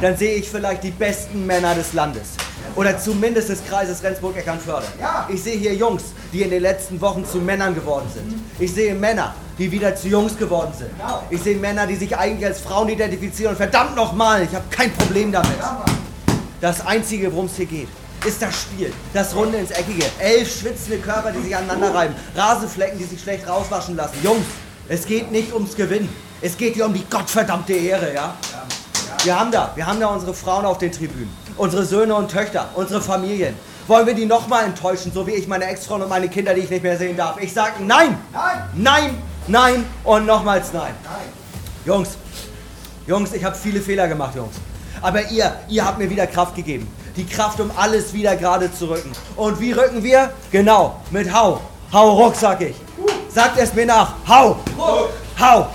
dann 0.00 0.16
sehe 0.16 0.36
ich 0.36 0.48
vielleicht 0.48 0.82
die 0.82 0.92
besten 0.92 1.44
Männer 1.44 1.74
des 1.74 1.92
Landes. 1.92 2.28
Oder 2.74 2.98
zumindest 2.98 3.50
des 3.50 3.62
Kreises 3.66 4.02
Rendsburg-Eckernförde. 4.02 4.86
Ich 5.28 5.42
sehe 5.42 5.58
hier 5.58 5.74
Jungs, 5.74 6.04
die 6.32 6.40
in 6.40 6.48
den 6.48 6.62
letzten 6.62 6.98
Wochen 7.02 7.26
zu 7.26 7.36
Männern 7.36 7.74
geworden 7.74 8.06
sind. 8.14 8.42
Ich 8.58 8.72
sehe 8.72 8.94
Männer, 8.94 9.34
die 9.58 9.70
wieder 9.70 9.94
zu 9.94 10.08
Jungs 10.08 10.38
geworden 10.38 10.72
sind. 10.74 10.88
Ich 11.28 11.42
sehe 11.42 11.58
Männer, 11.58 11.86
die 11.86 11.96
sich 11.96 12.16
eigentlich 12.16 12.46
als 12.46 12.60
Frauen 12.60 12.88
identifizieren. 12.88 13.50
Und 13.50 13.58
verdammt 13.58 13.94
nochmal, 13.94 14.42
ich 14.42 14.54
habe 14.54 14.64
kein 14.70 14.90
Problem 14.90 15.30
damit. 15.30 15.58
Das 16.62 16.86
Einzige, 16.86 17.30
worum 17.30 17.44
es 17.44 17.56
hier 17.56 17.66
geht, 17.66 17.88
ist 18.26 18.40
das 18.40 18.54
Spiel. 18.58 18.90
Das 19.12 19.36
Runde 19.36 19.58
ins 19.58 19.70
Eckige. 19.70 20.06
Elf 20.18 20.60
schwitzende 20.60 20.96
Körper, 20.96 21.30
die 21.30 21.42
sich 21.42 21.54
aneinander 21.54 21.94
reiben. 21.94 22.14
Rasenflecken, 22.34 22.98
die 22.98 23.04
sich 23.04 23.20
schlecht 23.20 23.46
rauswaschen 23.46 23.96
lassen. 23.96 24.16
Jungs, 24.22 24.46
es 24.88 25.04
geht 25.04 25.30
nicht 25.30 25.52
ums 25.52 25.76
Gewinnen. 25.76 26.08
Es 26.40 26.56
geht 26.56 26.74
hier 26.74 26.86
um 26.86 26.94
die 26.94 27.04
gottverdammte 27.04 27.72
Ehre, 27.72 28.14
ja? 28.14 28.34
Wir 29.24 29.38
haben 29.38 29.50
da, 29.50 29.72
wir 29.74 29.84
haben 29.84 29.98
da 29.98 30.06
unsere 30.06 30.32
Frauen 30.32 30.64
auf 30.64 30.78
den 30.78 30.92
Tribünen. 30.92 31.36
Unsere 31.56 31.84
Söhne 31.84 32.14
und 32.14 32.30
Töchter, 32.30 32.68
unsere 32.74 33.00
Familien. 33.00 33.56
Wollen 33.88 34.06
wir 34.06 34.14
die 34.14 34.26
nochmal 34.26 34.64
enttäuschen, 34.64 35.10
so 35.12 35.26
wie 35.26 35.32
ich 35.32 35.48
meine 35.48 35.64
Ex-Frau 35.64 35.96
und 35.96 36.08
meine 36.08 36.28
Kinder, 36.28 36.54
die 36.54 36.60
ich 36.60 36.70
nicht 36.70 36.84
mehr 36.84 36.96
sehen 36.96 37.16
darf? 37.16 37.40
Ich 37.40 37.52
sag 37.52 37.80
nein! 37.80 38.16
Nein! 38.32 38.62
Nein! 38.74 39.22
Nein 39.48 39.84
und 40.04 40.26
nochmals 40.26 40.72
nein! 40.72 40.94
Jungs, 41.84 42.10
Jungs, 43.08 43.32
ich 43.32 43.42
habe 43.42 43.56
viele 43.56 43.80
Fehler 43.80 44.06
gemacht, 44.06 44.36
Jungs. 44.36 44.54
Aber 45.02 45.22
ihr, 45.30 45.52
ihr 45.68 45.84
habt 45.84 45.98
mir 45.98 46.08
wieder 46.08 46.26
Kraft 46.26 46.54
gegeben. 46.54 46.86
Die 47.16 47.26
Kraft, 47.26 47.58
um 47.58 47.72
alles 47.76 48.12
wieder 48.12 48.36
gerade 48.36 48.72
zu 48.72 48.86
rücken. 48.90 49.10
Und 49.34 49.58
wie 49.58 49.72
rücken 49.72 50.04
wir? 50.04 50.30
Genau, 50.52 51.00
mit 51.10 51.32
Hau. 51.32 51.60
Hau 51.92 52.10
ruck, 52.10 52.36
sag 52.36 52.60
ich. 52.60 52.76
Sagt 53.28 53.58
es 53.58 53.74
mir 53.74 53.86
nach. 53.86 54.12
Hau! 54.28 54.58
Hau! 55.38 55.68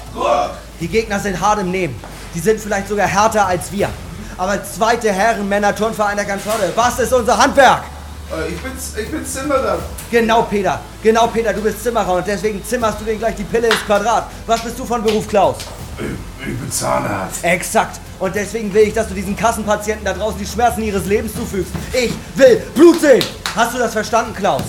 Die 0.82 0.90
Gegner 0.90 1.20
sind 1.20 1.40
hart 1.40 1.60
im 1.60 1.72
Nehmen. 1.72 1.96
Die 2.36 2.40
sind 2.40 2.60
vielleicht 2.60 2.90
sogar 2.90 3.08
härter 3.08 3.48
als 3.48 3.72
wir. 3.72 3.90
Aber 4.38 4.62
zweite 4.62 5.12
Herren 5.14 5.48
Männer 5.48 5.74
Turnverein 5.74 6.18
der 6.18 6.26
Kanzode, 6.26 6.74
was 6.76 7.00
ist 7.00 7.14
unser 7.14 7.38
Handwerk? 7.38 7.84
Äh, 8.30 8.50
ich, 8.50 8.60
bin, 8.60 8.72
ich 8.74 9.12
bin 9.12 9.26
Zimmerer. 9.26 9.80
Genau, 10.12 10.42
Peter. 10.42 10.82
Genau, 11.02 11.28
Peter, 11.28 11.54
du 11.54 11.62
bist 11.62 11.82
Zimmerer 11.82 12.16
und 12.16 12.28
deswegen 12.28 12.62
zimmerst 12.66 13.00
du 13.00 13.06
dir 13.06 13.16
gleich 13.16 13.36
die 13.36 13.44
Pille 13.44 13.68
ins 13.68 13.86
Quadrat. 13.86 14.26
Was 14.48 14.62
bist 14.62 14.78
du 14.80 14.86
von 14.86 15.02
Beruf, 15.02 15.28
Klaus? 15.30 15.56
Ich, 15.98 16.48
ich 16.48 16.60
bin 16.60 16.70
Zahnarzt. 16.70 17.44
Exakt. 17.44 18.02
Und 18.20 18.36
deswegen 18.36 18.74
will 18.74 18.88
ich, 18.88 18.94
dass 18.94 19.08
du 19.08 19.14
diesen 19.14 19.36
Kassenpatienten 19.38 20.04
da 20.04 20.14
draußen 20.14 20.40
die 20.40 20.46
Schmerzen 20.46 20.82
ihres 20.84 21.06
Lebens 21.06 21.34
zufügst. 21.36 21.72
Ich 21.94 22.12
will 22.36 22.62
Blut 22.76 23.00
sehen. 23.00 23.24
Hast 23.56 23.74
du 23.76 23.78
das 23.78 23.94
verstanden, 23.94 24.34
Klaus? 24.34 24.64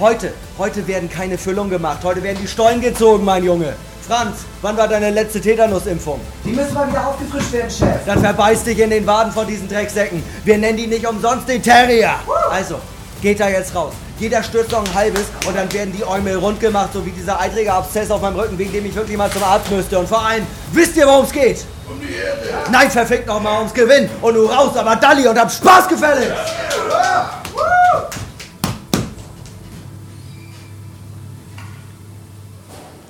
Heute, 0.00 0.32
heute 0.58 0.86
werden 0.88 1.08
keine 1.08 1.36
Füllungen 1.38 1.70
gemacht. 1.70 1.98
Heute 2.02 2.22
werden 2.22 2.38
die 2.40 2.48
Stollen 2.48 2.80
gezogen, 2.80 3.24
mein 3.24 3.44
Junge. 3.44 3.74
Franz, 4.10 4.38
wann 4.60 4.76
war 4.76 4.88
deine 4.88 5.10
letzte 5.10 5.40
Tetanusimpfung? 5.40 6.20
Die 6.44 6.50
müssen 6.50 6.74
mal 6.74 6.88
wieder 6.88 7.06
aufgefrischt 7.06 7.52
werden, 7.52 7.70
Chef. 7.70 8.04
Dann 8.04 8.18
verbeiß 8.18 8.64
dich 8.64 8.80
in 8.80 8.90
den 8.90 9.06
Waden 9.06 9.32
von 9.32 9.46
diesen 9.46 9.68
Drecksäcken. 9.68 10.20
Wir 10.44 10.58
nennen 10.58 10.78
die 10.78 10.88
nicht 10.88 11.06
umsonst 11.06 11.48
den 11.48 11.62
Terrier. 11.62 12.14
Also, 12.50 12.80
geht 13.22 13.38
da 13.38 13.48
jetzt 13.48 13.72
raus. 13.72 13.92
Jeder 14.18 14.42
stürzt 14.42 14.72
noch 14.72 14.84
ein 14.84 14.94
halbes 14.94 15.26
und 15.46 15.56
dann 15.56 15.72
werden 15.72 15.94
die 15.96 16.04
Äumel 16.04 16.34
rund 16.38 16.58
gemacht, 16.58 16.88
so 16.92 17.06
wie 17.06 17.12
dieser 17.12 17.40
eitrige 17.40 17.72
Abszess 17.72 18.10
auf 18.10 18.20
meinem 18.20 18.34
Rücken, 18.34 18.58
wegen 18.58 18.72
dem 18.72 18.84
ich 18.84 18.96
wirklich 18.96 19.16
mal 19.16 19.30
zum 19.30 19.44
Arzt 19.44 19.70
müsste. 19.70 19.96
Und 19.96 20.08
vor 20.08 20.26
allem, 20.26 20.44
wisst 20.72 20.96
ihr, 20.96 21.06
worum 21.06 21.24
es 21.24 21.30
geht? 21.30 21.64
Um 21.88 22.00
die 22.00 22.12
Erde. 22.12 22.68
Nein, 22.72 22.90
verfickt 22.90 23.28
noch 23.28 23.40
mal 23.40 23.58
ums 23.58 23.72
Gewinn. 23.72 24.10
Und 24.20 24.34
du 24.34 24.46
raus, 24.46 24.76
aber 24.76 24.96
Dalli 24.96 25.28
und 25.28 25.38
hab 25.38 25.52
Spaß 25.52 25.86
gefällig. 25.86 26.30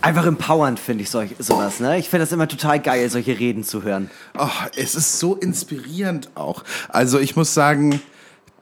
Einfach 0.02 0.24
empowernd 0.26 0.80
finde 0.80 1.02
ich 1.02 1.10
solch, 1.10 1.34
sowas, 1.38 1.78
ne? 1.78 1.98
Ich 1.98 2.08
finde 2.08 2.24
das 2.24 2.32
immer 2.32 2.48
total 2.48 2.80
geil, 2.80 3.08
solche 3.10 3.38
Reden 3.38 3.64
zu 3.64 3.82
hören. 3.82 4.10
Oh, 4.38 4.48
es 4.76 4.94
ist 4.94 5.18
so 5.18 5.34
inspirierend 5.36 6.30
auch. 6.34 6.64
Also 6.88 7.18
ich 7.18 7.36
muss 7.36 7.52
sagen, 7.52 8.00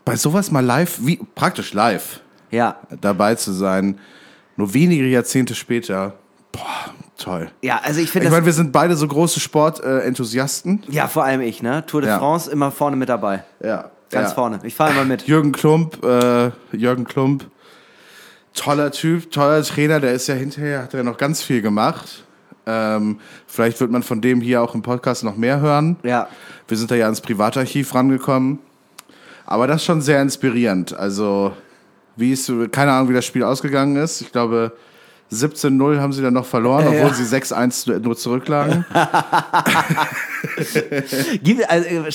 bei 0.05 0.16
sowas 0.16 0.51
mal 0.51 0.64
live, 0.64 0.99
wie 1.03 1.20
praktisch 1.36 1.74
live 1.74 2.20
Ja. 2.51 2.76
dabei 3.01 3.36
zu 3.36 3.53
sein, 3.53 4.01
nur 4.57 4.74
wenige 4.74 5.07
Jahrzehnte 5.07 5.55
später, 5.55 6.14
boah, 6.51 6.93
toll. 7.16 7.51
Ja, 7.62 7.80
also 7.84 8.01
ich 8.01 8.11
finde 8.11 8.26
Ich 8.26 8.32
meine, 8.32 8.45
wir 8.45 8.53
sind 8.53 8.72
beide 8.72 8.97
so 8.97 9.07
große 9.07 9.39
Sportenthusiasten. 9.39 10.82
ja, 10.89 11.07
vor 11.07 11.22
allem 11.22 11.41
ich, 11.41 11.62
ne? 11.62 11.86
Tour 11.86 12.01
de 12.01 12.11
Ja. 12.11 12.18
France 12.18 12.51
immer 12.51 12.72
vorne 12.72 12.97
mit 12.97 13.09
dabei. 13.09 13.45
ja, 13.62 13.91
Ganz 14.11 14.30
ja. 14.30 14.34
vorne. 14.34 14.59
Ich 14.64 14.74
fahre 14.74 14.93
immer 14.93 15.05
mit. 15.05 15.28
Jürgen 15.28 15.53
Klump, 15.53 16.03
äh, 16.05 16.51
Jürgen 16.72 17.05
Klump, 17.05 17.47
toller 18.59 18.91
Typ, 18.91 19.31
toller 19.31 19.63
Trainer, 19.63 20.01
der 20.01 20.13
ist 20.13 20.27
ja 20.27 20.35
hinterher, 20.35 20.83
hat 20.83 20.95
er 20.95 21.05
noch 21.05 21.17
ganz 21.17 21.43
viel 21.43 21.63
gemacht. 21.63 22.25
Ähm, 22.67 23.19
vielleicht 23.47 23.81
wird 23.81 23.91
man 23.91 24.03
von 24.03 24.21
dem 24.21 24.41
hier 24.41 24.61
auch 24.61 24.75
im 24.75 24.83
Podcast 24.83 25.25
noch 25.25 25.37
mehr 25.37 25.61
hören. 25.61 25.97
Ja. 26.03 26.29
Wir 26.67 26.77
sind 26.77 26.91
da 26.91 26.95
ja 26.95 27.07
ans 27.07 27.21
Privatarchiv 27.21 27.95
rangekommen. 27.95 28.59
Aber 29.47 29.67
das 29.67 29.77
ist 29.77 29.85
schon 29.85 30.03
sehr 30.03 30.21
inspirierend. 30.21 30.93
Also, 30.93 31.53
wie 32.17 32.33
ist, 32.33 32.53
keine 32.71 32.93
Ahnung, 32.93 33.09
wie 33.09 33.15
das 33.15 33.25
Spiel 33.25 33.43
ausgegangen 33.43 33.97
ist. 33.97 34.21
Ich 34.21 34.31
glaube, 34.31 34.73
17-0 35.33 36.01
haben 36.01 36.12
sie 36.12 36.22
dann 36.22 36.35
noch 36.35 36.47
verloren, 36.47 36.85
Ja. 36.93 37.01
obwohl 37.05 37.14
sie 37.14 37.24
6-1 37.24 37.99
nur 38.01 38.16
zurücklagen. 38.16 38.85
Also, 41.68 41.89
äh, 41.89 42.09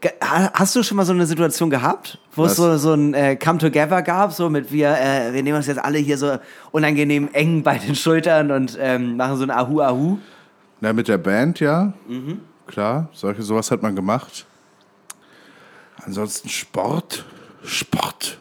äh, 0.00 0.10
hast 0.54 0.74
du 0.74 0.82
schon 0.82 0.96
mal 0.96 1.04
so 1.04 1.12
eine 1.12 1.26
Situation 1.26 1.68
gehabt, 1.70 2.18
wo 2.34 2.44
es 2.44 2.52
Was? 2.52 2.56
so, 2.56 2.76
so 2.78 2.94
ein 2.94 3.12
äh, 3.14 3.36
Come-Together 3.36 4.02
gab, 4.02 4.32
so 4.32 4.48
mit 4.48 4.72
wir, 4.72 4.90
äh, 4.98 5.32
wir 5.32 5.42
nehmen 5.42 5.56
uns 5.58 5.66
jetzt 5.66 5.82
alle 5.82 5.98
hier 5.98 6.16
so 6.16 6.38
unangenehm 6.70 7.28
eng 7.32 7.62
bei 7.62 7.76
den 7.78 7.94
Schultern 7.94 8.50
und 8.50 8.76
ähm, 8.80 9.16
machen 9.16 9.36
so 9.36 9.42
ein 9.44 9.50
Ahu-Ahu? 9.50 10.18
Na, 10.80 10.92
mit 10.92 11.08
der 11.08 11.18
Band, 11.18 11.60
ja. 11.60 11.92
Klar, 12.66 13.08
solche, 13.12 13.42
sowas 13.42 13.70
hat 13.70 13.82
man 13.82 13.94
gemacht. 13.94 14.46
Ansonsten 16.04 16.48
Sport. 16.48 17.24
Sport. 17.64 18.38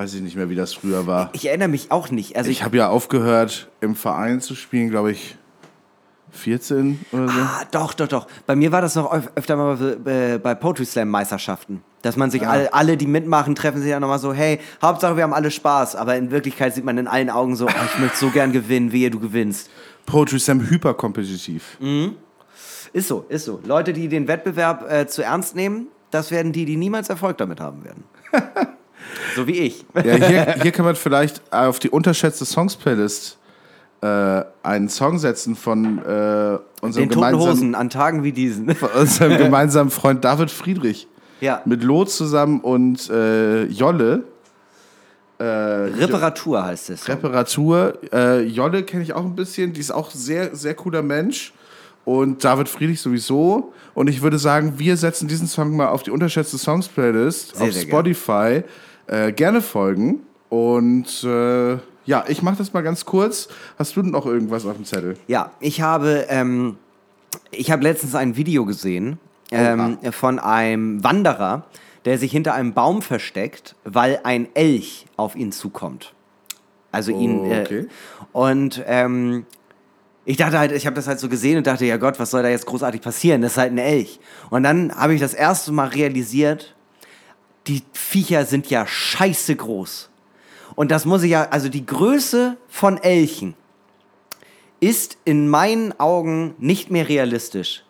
Weiß 0.00 0.14
ich 0.14 0.22
nicht 0.22 0.34
mehr, 0.34 0.48
wie 0.48 0.54
das 0.54 0.72
früher 0.72 1.06
war. 1.06 1.28
Ich 1.34 1.46
erinnere 1.46 1.68
mich 1.68 1.90
auch 1.90 2.10
nicht. 2.10 2.34
Also 2.34 2.48
Ich 2.48 2.60
ich, 2.60 2.64
habe 2.64 2.74
ja 2.78 2.88
aufgehört, 2.88 3.68
im 3.82 3.94
Verein 3.94 4.40
zu 4.40 4.54
spielen, 4.54 4.88
glaube 4.88 5.12
ich, 5.12 5.36
14 6.30 7.04
oder 7.12 7.28
so. 7.28 7.38
Ah, 7.38 7.64
doch, 7.70 7.92
doch, 7.92 8.08
doch. 8.08 8.26
Bei 8.46 8.56
mir 8.56 8.72
war 8.72 8.80
das 8.80 8.94
noch 8.94 9.12
öf 9.12 9.28
öfter 9.34 9.56
mal 9.56 9.76
bei, 10.02 10.38
bei 10.38 10.54
Poetry 10.54 10.86
Slam 10.86 11.10
Meisterschaften. 11.10 11.82
Dass 12.00 12.16
man 12.16 12.30
sich 12.30 12.48
alle, 12.48 12.72
alle, 12.72 12.96
die 12.96 13.06
mitmachen, 13.06 13.54
treffen 13.54 13.82
sich 13.82 13.90
ja 13.90 14.00
nochmal 14.00 14.18
so, 14.18 14.32
hey, 14.32 14.58
Hauptsache 14.80 15.18
wir 15.18 15.22
haben 15.22 15.34
alle 15.34 15.50
Spaß. 15.50 15.96
Aber 15.96 16.16
in 16.16 16.30
Wirklichkeit 16.30 16.74
sieht 16.74 16.86
man 16.86 16.96
in 16.96 17.06
allen 17.06 17.28
Augen 17.28 17.54
so, 17.54 17.66
oh, 17.66 17.84
ich 17.92 17.98
möchte 17.98 18.16
so 18.16 18.30
gern 18.30 18.52
gewinnen, 18.52 18.92
wehe 18.92 19.10
du 19.10 19.20
gewinnst. 19.20 19.68
Poetry 20.06 20.40
Slam 20.40 20.66
hyperkompetitiv. 20.66 21.76
Ist 22.94 23.06
so, 23.08 23.26
ist 23.28 23.44
so. 23.44 23.60
Leute, 23.66 23.92
die 23.92 24.08
den 24.08 24.28
Wettbewerb 24.28 24.90
äh, 24.90 25.06
zu 25.06 25.20
ernst 25.20 25.54
nehmen, 25.54 25.88
das 26.10 26.30
werden 26.30 26.52
die, 26.52 26.64
die 26.64 26.78
niemals 26.78 27.10
Erfolg 27.10 27.36
damit 27.36 27.60
haben 27.60 27.84
werden. 27.84 28.04
so 29.36 29.46
wie 29.46 29.58
ich. 29.58 29.84
Ja, 29.94 30.14
hier, 30.14 30.54
hier 30.62 30.72
kann 30.72 30.84
man 30.84 30.96
vielleicht 30.96 31.42
auf 31.52 31.78
die 31.78 31.90
unterschätzte 31.90 32.44
Songs-Playlist 32.44 33.38
äh, 34.02 34.44
einen 34.62 34.88
Song 34.88 35.18
setzen 35.18 35.56
von, 35.56 35.98
äh, 35.98 36.58
unserem, 36.80 37.08
Den 37.08 37.14
gemeinsamen, 37.14 37.50
Hosen 37.50 37.74
an 37.74 37.90
Tagen 37.90 38.24
wie 38.24 38.32
diesen. 38.32 38.74
von 38.74 38.88
unserem 38.90 39.36
gemeinsamen 39.38 39.90
Freund 39.90 40.24
David 40.24 40.50
Friedrich. 40.50 41.06
ja. 41.40 41.62
Mit 41.64 41.82
Lot 41.82 42.10
zusammen 42.10 42.60
und 42.60 43.10
äh, 43.10 43.64
Jolle. 43.64 44.24
Äh, 45.38 45.44
Reparatur 45.44 46.64
heißt 46.64 46.90
es. 46.90 47.08
Reparatur. 47.08 47.98
Äh, 48.12 48.42
Jolle 48.42 48.82
kenne 48.82 49.02
ich 49.02 49.14
auch 49.14 49.24
ein 49.24 49.34
bisschen. 49.34 49.72
Die 49.72 49.80
ist 49.80 49.90
auch 49.90 50.10
sehr, 50.10 50.54
sehr 50.54 50.74
cooler 50.74 51.02
Mensch. 51.02 51.54
Und 52.04 52.44
David 52.44 52.68
Friedrich 52.68 53.00
sowieso. 53.00 53.72
Und 53.94 54.08
ich 54.08 54.22
würde 54.22 54.38
sagen, 54.38 54.74
wir 54.78 54.96
setzen 54.96 55.28
diesen 55.28 55.46
Song 55.46 55.76
mal 55.76 55.88
auf 55.88 56.02
die 56.02 56.10
unterschätzte 56.10 56.58
Songs-Playlist 56.58 57.60
auf 57.60 57.72
sehr 57.72 57.82
Spotify. 57.82 58.64
Äh, 59.10 59.32
gerne 59.32 59.60
folgen. 59.60 60.20
Und 60.50 61.24
äh, 61.24 61.78
ja, 62.04 62.24
ich 62.28 62.42
mache 62.42 62.58
das 62.58 62.72
mal 62.72 62.82
ganz 62.82 63.04
kurz. 63.04 63.48
Hast 63.76 63.96
du 63.96 64.02
denn 64.02 64.12
noch 64.12 64.24
irgendwas 64.24 64.64
auf 64.64 64.76
dem 64.76 64.84
Zettel? 64.84 65.16
Ja, 65.26 65.50
ich 65.58 65.80
habe, 65.80 66.26
ähm, 66.28 66.76
ich 67.50 67.72
habe 67.72 67.82
letztens 67.82 68.14
ein 68.14 68.36
Video 68.36 68.64
gesehen 68.64 69.18
ähm, 69.50 69.98
von 70.12 70.38
einem 70.38 71.02
Wanderer, 71.02 71.64
der 72.04 72.18
sich 72.18 72.30
hinter 72.30 72.54
einem 72.54 72.72
Baum 72.72 73.02
versteckt, 73.02 73.74
weil 73.82 74.20
ein 74.22 74.48
Elch 74.54 75.06
auf 75.16 75.34
ihn 75.34 75.50
zukommt. 75.50 76.14
Also 76.92 77.10
ihn. 77.10 77.40
Oh, 77.40 77.46
okay. 77.46 77.78
Äh, 77.80 77.86
und 78.32 78.80
ähm, 78.86 79.44
ich 80.24 80.36
dachte 80.36 80.56
halt, 80.56 80.70
ich 80.70 80.86
habe 80.86 80.94
das 80.94 81.08
halt 81.08 81.18
so 81.18 81.28
gesehen 81.28 81.58
und 81.58 81.66
dachte, 81.66 81.84
ja 81.84 81.96
Gott, 81.96 82.20
was 82.20 82.30
soll 82.30 82.44
da 82.44 82.48
jetzt 82.48 82.66
großartig 82.66 83.00
passieren? 83.00 83.42
Das 83.42 83.52
ist 83.52 83.58
halt 83.58 83.72
ein 83.72 83.78
Elch. 83.78 84.20
Und 84.50 84.62
dann 84.62 84.94
habe 84.94 85.14
ich 85.14 85.20
das 85.20 85.34
erste 85.34 85.72
Mal 85.72 85.88
realisiert, 85.88 86.76
die 87.66 87.82
Viecher 87.92 88.44
sind 88.46 88.70
ja 88.70 88.86
scheiße 88.86 89.54
groß. 89.56 90.08
Und 90.76 90.90
das 90.90 91.04
muss 91.04 91.22
ich 91.22 91.30
ja, 91.30 91.48
also 91.50 91.68
die 91.68 91.84
Größe 91.84 92.56
von 92.68 92.96
Elchen 92.98 93.54
ist 94.80 95.18
in 95.24 95.48
meinen 95.48 95.98
Augen 96.00 96.54
nicht 96.58 96.90
mehr 96.90 97.08
realistisch. 97.08 97.84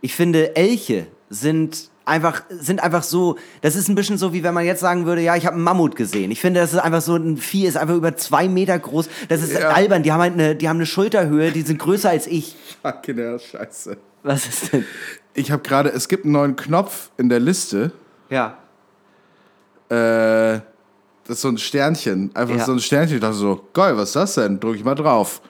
Ich 0.00 0.14
finde, 0.14 0.56
Elche 0.56 1.08
sind 1.28 1.90
einfach, 2.06 2.42
sind 2.48 2.82
einfach 2.82 3.02
so, 3.02 3.36
das 3.60 3.76
ist 3.76 3.88
ein 3.88 3.96
bisschen 3.96 4.16
so, 4.16 4.32
wie 4.32 4.42
wenn 4.42 4.54
man 4.54 4.64
jetzt 4.64 4.80
sagen 4.80 5.04
würde, 5.04 5.20
ja, 5.20 5.36
ich 5.36 5.44
habe 5.44 5.56
einen 5.56 5.64
Mammut 5.64 5.96
gesehen. 5.96 6.30
Ich 6.30 6.40
finde, 6.40 6.60
das 6.60 6.72
ist 6.72 6.78
einfach 6.78 7.02
so, 7.02 7.16
ein 7.16 7.36
Vieh 7.36 7.66
ist 7.66 7.76
einfach 7.76 7.96
über 7.96 8.16
zwei 8.16 8.48
Meter 8.48 8.78
groß. 8.78 9.08
Das 9.28 9.42
ist 9.42 9.52
Ja. 9.52 9.70
albern. 9.70 10.02
Die 10.04 10.12
haben 10.12 10.20
halt 10.20 10.34
eine, 10.34 10.54
die 10.56 10.68
haben 10.68 10.76
eine 10.76 10.86
Schulterhöhe, 10.86 11.50
die 11.50 11.62
sind 11.62 11.78
größer 11.78 12.08
als 12.10 12.26
ich. 12.26 12.56
Fucking 12.82 13.16
hell, 13.16 13.40
scheiße. 13.40 13.98
Was 14.22 14.46
ist 14.46 14.72
denn? 14.72 14.84
Ich 15.34 15.50
habe 15.50 15.62
gerade, 15.62 15.90
es 15.90 16.08
gibt 16.08 16.24
einen 16.24 16.32
neuen 16.32 16.56
Knopf 16.56 17.10
in 17.18 17.28
der 17.28 17.40
Liste. 17.40 17.92
Ja. 18.30 18.56
Äh, 19.88 20.60
das 21.24 21.36
ist 21.38 21.40
so 21.42 21.48
ein 21.48 21.58
Sternchen. 21.58 22.30
Einfach 22.34 22.56
Ja. 22.56 22.64
so 22.64 22.72
ein 22.72 22.78
Sternchen. 22.80 23.16
Ich 23.16 23.20
dachte 23.20 23.34
so, 23.36 23.60
geil, 23.72 23.96
was 23.96 24.10
ist 24.10 24.16
das 24.16 24.34
denn? 24.34 24.60
Drück 24.60 24.76
ich 24.76 24.84
mal 24.84 24.94
drauf. 24.94 25.40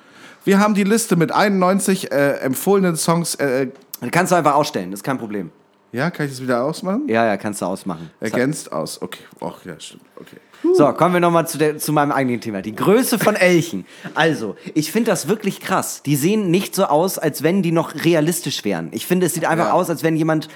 Wir 0.44 0.58
haben 0.58 0.74
die 0.74 0.84
Liste 0.84 1.16
mit 1.16 1.32
91 1.32 2.12
äh, 2.12 2.32
empfohlenen 2.38 2.96
Songs. 2.96 3.34
Äh, 3.34 3.62
äh, 3.64 3.68
kannst 4.10 4.32
du 4.32 4.36
einfach 4.36 4.54
ausstellen, 4.54 4.90
das 4.90 5.00
ist 5.00 5.04
kein 5.04 5.18
Problem. 5.18 5.50
ja, 5.92 6.10
kann 6.10 6.26
ich 6.26 6.32
das 6.32 6.42
wieder 6.42 6.62
ausmachen? 6.62 7.02
Ja, 7.08 7.24
ja, 7.26 7.36
kannst 7.36 7.60
du 7.62 7.66
ausmachen. 7.66 8.10
Ergänzt 8.20 8.70
aus. 8.72 9.00
Okay. 9.02 9.20
Och, 9.40 9.64
ja, 9.64 9.74
stimmt. 9.78 10.02
Okay. 10.16 10.36
So, 10.74 10.90
kommen 10.92 11.12
wir 11.14 11.20
nochmal 11.20 11.46
zu, 11.46 11.58
der- 11.58 11.78
zu 11.78 11.92
meinem 11.92 12.12
eigenen 12.12 12.40
Thema. 12.40 12.62
Die 12.62 12.74
Größe 12.74 13.18
von 13.18 13.34
Elchen. 13.36 13.84
Also, 14.14 14.56
ich 14.74 14.90
finde 14.92 15.10
das 15.10 15.28
wirklich 15.28 15.60
krass. 15.60 16.02
Die 16.04 16.16
sehen 16.16 16.50
nicht 16.50 16.74
so 16.74 16.84
aus, 16.86 17.18
als 17.18 17.42
wenn 17.42 17.62
die 17.62 17.72
noch 17.72 17.94
realistisch 18.04 18.64
wären. 18.64 18.88
Ich 18.92 19.06
finde, 19.06 19.26
es 19.26 19.34
sieht 19.34 19.44
einfach 19.44 19.66
Ja. 19.66 19.72
aus, 19.72 19.90
als 19.90 20.02
wenn 20.02 20.16
jemand 20.16 20.48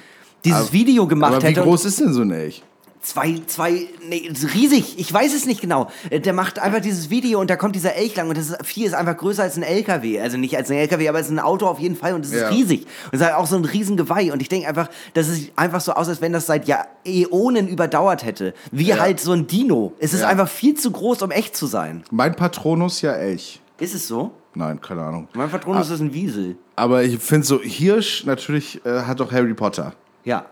dieses 0.45 0.73
Video 0.73 1.07
gemacht 1.07 1.35
Aber 1.35 1.43
wie 1.43 1.47
hätte. 1.49 1.61
und- 1.63 1.69
groß 1.69 1.85
ist 1.85 2.01
denn 2.01 2.13
so 2.13 2.23
ein 2.23 2.31
Elch? 2.33 2.63
Zwei, 3.03 3.41
zwei, 3.47 3.87
nee, 4.07 4.31
riesig. 4.55 4.99
Ich 4.99 5.11
weiß 5.11 5.33
es 5.35 5.47
nicht 5.47 5.63
genau. 5.63 5.89
Äh, 6.11 6.21
Der 6.21 6.35
macht 6.35 6.59
einfach 6.59 6.81
dieses 6.83 7.09
Video 7.09 7.41
und 7.41 7.49
da 7.49 7.57
kommt 7.57 7.75
dieser 7.75 7.95
Elch 7.95 8.15
lang 8.15 8.29
und 8.29 8.37
das 8.37 8.55
Vieh 8.63 8.85
ist 8.85 8.93
einfach 8.93 9.17
größer 9.17 9.43
als 9.43 9.57
ein 9.57 9.63
LKW. 9.63 10.21
Also 10.21 10.37
nicht 10.37 10.55
als 10.55 10.71
ein 10.71 10.77
LKW, 10.77 11.09
aber 11.09 11.19
es 11.19 11.27
ist 11.27 11.33
ein 11.33 11.39
Auto 11.39 11.67
auf 11.67 11.79
jeden 11.79 11.97
Fall 11.97 12.13
und 12.13 12.27
es 12.27 12.33
Ja. 12.33 12.49
ist 12.49 12.55
riesig. 12.55 12.87
Und 13.11 13.19
es 13.19 13.23
hat 13.27 13.33
auch 13.35 13.47
so 13.47 13.57
ein 13.57 13.65
riesen 13.65 13.97
Geweih 13.97 14.33
und 14.35 14.43
ich 14.43 14.51
denke 14.51 14.69
einfach, 14.69 14.91
das 15.15 15.29
sieht 15.29 15.51
einfach 15.57 15.81
so 15.81 15.93
aus, 15.93 16.11
als 16.11 16.21
wenn 16.21 16.35
das 16.35 16.45
seit 16.45 16.69
Jahr, 16.69 16.89
Äonen 17.07 17.69
überdauert 17.69 18.23
hätte. 18.23 18.53
Wie 18.71 18.89
Ja. 18.89 18.99
halt 18.99 19.19
so 19.19 19.33
ein 19.33 19.47
Dino. 19.47 19.95
Es 19.99 20.13
ist 20.13 20.21
Ja. 20.21 20.29
einfach 20.29 20.49
viel 20.49 20.75
zu 20.75 20.91
groß, 20.91 21.23
um 21.23 21.31
echt 21.31 21.57
zu 21.57 21.67
sein. 21.67 22.05
Mein 22.11 22.37
Patronus 22.37 23.01
ja 23.01 23.13
Elch. 23.13 23.61
Ist 23.79 23.95
es 23.95 24.07
so? 24.09 24.33
Nein, 24.55 24.79
keine 24.79 25.01
Ahnung. 25.03 25.27
Mein 25.33 25.49
Patronus 25.49 25.89
ist 25.89 26.01
ein 26.01 26.13
Wiesel. 26.13 26.57
Aber 26.77 27.03
ich 27.03 27.19
finde 27.19 27.47
so, 27.47 27.63
Hirsch 27.63 28.27
natürlich 28.27 28.85
äh, 28.85 29.05
hat 29.05 29.21
doch 29.21 29.33
Harry 29.33 29.55
Potter. 29.55 29.95
Ja. 30.25 30.45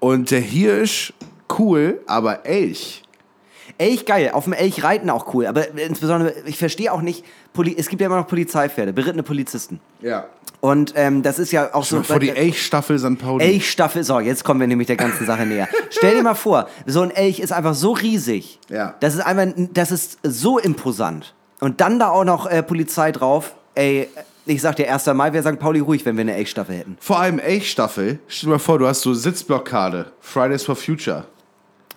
Und 0.00 0.32
der 0.32 0.40
Hirsch, 0.40 1.12
cool, 1.58 2.00
aber 2.06 2.46
Elch. 2.46 3.02
Elch 3.78 4.06
geil, 4.06 4.30
auf 4.32 4.44
dem 4.44 4.52
Elch 4.52 4.84
reiten 4.84 5.10
auch 5.10 5.34
cool, 5.34 5.46
aber 5.46 5.70
insbesondere, 5.78 6.34
ich 6.46 6.58
verstehe 6.58 6.92
auch 6.92 7.00
nicht, 7.00 7.24
Poli 7.52 7.74
es 7.76 7.88
gibt 7.88 8.00
ja 8.00 8.06
immer 8.06 8.16
noch 8.16 8.26
Polizeipferde, 8.26 8.92
berittene 8.92 9.22
Polizisten. 9.22 9.80
Ja. 10.00 10.26
Und 10.60 10.92
ähm, 10.94 11.24
das 11.24 11.40
ist 11.40 11.50
ja 11.50 11.74
auch 11.74 11.84
so. 11.84 12.04
Vor 12.04 12.20
die 12.20 12.30
Elchstaffel 12.30 12.96
St. 12.96 13.18
Pauli. 13.18 13.44
Elchstaffel, 13.44 14.04
so, 14.04 14.20
jetzt 14.20 14.44
kommen 14.44 14.60
wir 14.60 14.68
nämlich 14.68 14.86
der 14.86 14.96
ganzen 14.96 15.26
Sache 15.26 15.44
näher. 15.44 15.68
Stell 15.90 16.14
dir 16.14 16.22
mal 16.22 16.34
vor, 16.34 16.68
so 16.86 17.00
ein 17.00 17.10
Elch 17.10 17.40
ist 17.40 17.52
einfach 17.52 17.74
so 17.74 17.92
riesig. 17.92 18.60
Ja. 18.68 18.94
Das 19.00 19.14
ist 19.14 19.20
einfach, 19.20 19.52
das 19.72 19.90
ist 19.90 20.18
so 20.22 20.58
imposant. 20.58 21.34
Und 21.58 21.80
dann 21.80 21.98
da 21.98 22.10
auch 22.10 22.24
noch 22.24 22.46
äh, 22.46 22.62
Polizei 22.62 23.10
drauf. 23.10 23.56
Ey, 23.74 24.08
ich 24.46 24.60
sag 24.62 24.76
dir, 24.76 24.92
1. 24.92 25.06
Mai 25.06 25.32
wäre 25.32 25.42
St. 25.42 25.58
Pauli 25.58 25.80
ruhig, 25.80 26.04
wenn 26.06 26.16
wir 26.16 26.22
eine 26.22 26.34
Elchstaffel 26.34 26.76
hätten. 26.76 26.96
Vor 27.00 27.18
allem 27.18 27.40
Elchstaffel. 27.40 28.20
Stell 28.28 28.48
dir 28.48 28.52
mal 28.52 28.58
vor, 28.58 28.78
du 28.78 28.86
hast 28.86 29.00
so 29.00 29.14
Sitzblockade. 29.14 30.12
Fridays 30.20 30.62
for 30.64 30.76
Future. 30.76 31.24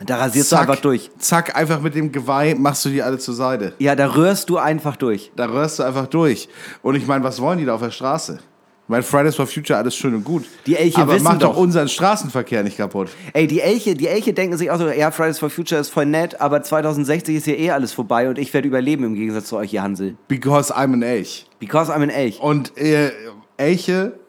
Da 0.04 0.18
rasierst 0.18 0.52
du 0.52 0.56
einfach 0.58 0.80
durch. 0.80 1.10
Zack, 1.20 1.56
einfach 1.56 1.80
mit 1.82 1.96
dem 1.96 2.12
Geweih 2.12 2.56
machst 2.56 2.84
du 2.86 2.90
die 2.90 3.02
alle 3.02 3.18
zur 3.18 3.34
Seite. 3.34 3.74
Ja, 3.80 3.96
da 3.96 4.14
rührst 4.14 4.50
du 4.50 4.58
einfach 4.58 4.96
durch. 4.98 5.32
Da 5.36 5.46
rührst 5.46 5.80
du 5.80 5.84
einfach 5.84 6.08
durch. 6.08 6.50
Und 6.82 6.96
ich 6.96 7.08
meine, 7.08 7.24
was 7.24 7.40
wollen 7.42 7.60
die 7.60 7.66
da 7.66 7.76
auf 7.76 7.82
der 7.82 7.92
Straße? 7.92 8.40
Ich 8.84 8.90
meine, 8.90 9.02
Fridays 9.02 9.36
for 9.36 9.48
Future, 9.48 9.80
alles 9.80 9.96
schön 9.96 10.14
und 10.14 10.24
gut. 10.24 10.46
Die 10.68 10.76
Elche 10.76 11.02
Aber 11.02 11.14
wissen 11.14 11.24
macht 11.24 11.42
doch 11.42 11.54
doch. 11.54 11.58
unseren 11.58 11.88
Straßenverkehr 11.88 12.62
nicht 12.62 12.78
kaputt. 12.78 13.10
Ey, 13.34 13.48
die 13.48 13.60
Elche, 13.62 13.96
die 13.96 14.08
Elche 14.08 14.32
denken 14.32 14.58
sich 14.58 14.70
auch 14.70 14.78
so, 14.78 14.88
ja, 14.90 15.10
Fridays 15.10 15.40
for 15.40 15.50
Future 15.50 15.82
ist 15.82 15.90
voll 15.90 16.06
nett, 16.06 16.40
aber 16.40 16.62
2060 16.62 17.38
ist 17.38 17.46
hier 17.46 17.58
eh 17.58 17.72
alles 17.72 17.94
vorbei 17.94 18.30
und 18.30 18.38
ich 18.38 18.54
werde 18.54 18.68
überleben 18.68 19.04
im 19.06 19.16
Gegensatz 19.16 19.48
zu 19.48 19.58
euch, 19.58 19.74
ihr 19.74 19.82
Hansel. 19.82 20.18
Because 20.28 20.72
I'm 20.72 20.94
an 20.94 21.02
Elch. 21.02 21.48
Because 21.60 21.92
I'm 21.92 22.04
an 22.04 22.12
Elch. 22.12 22.40
Und 22.40 22.78
äh, 22.78 23.12
Elche, 23.58 24.20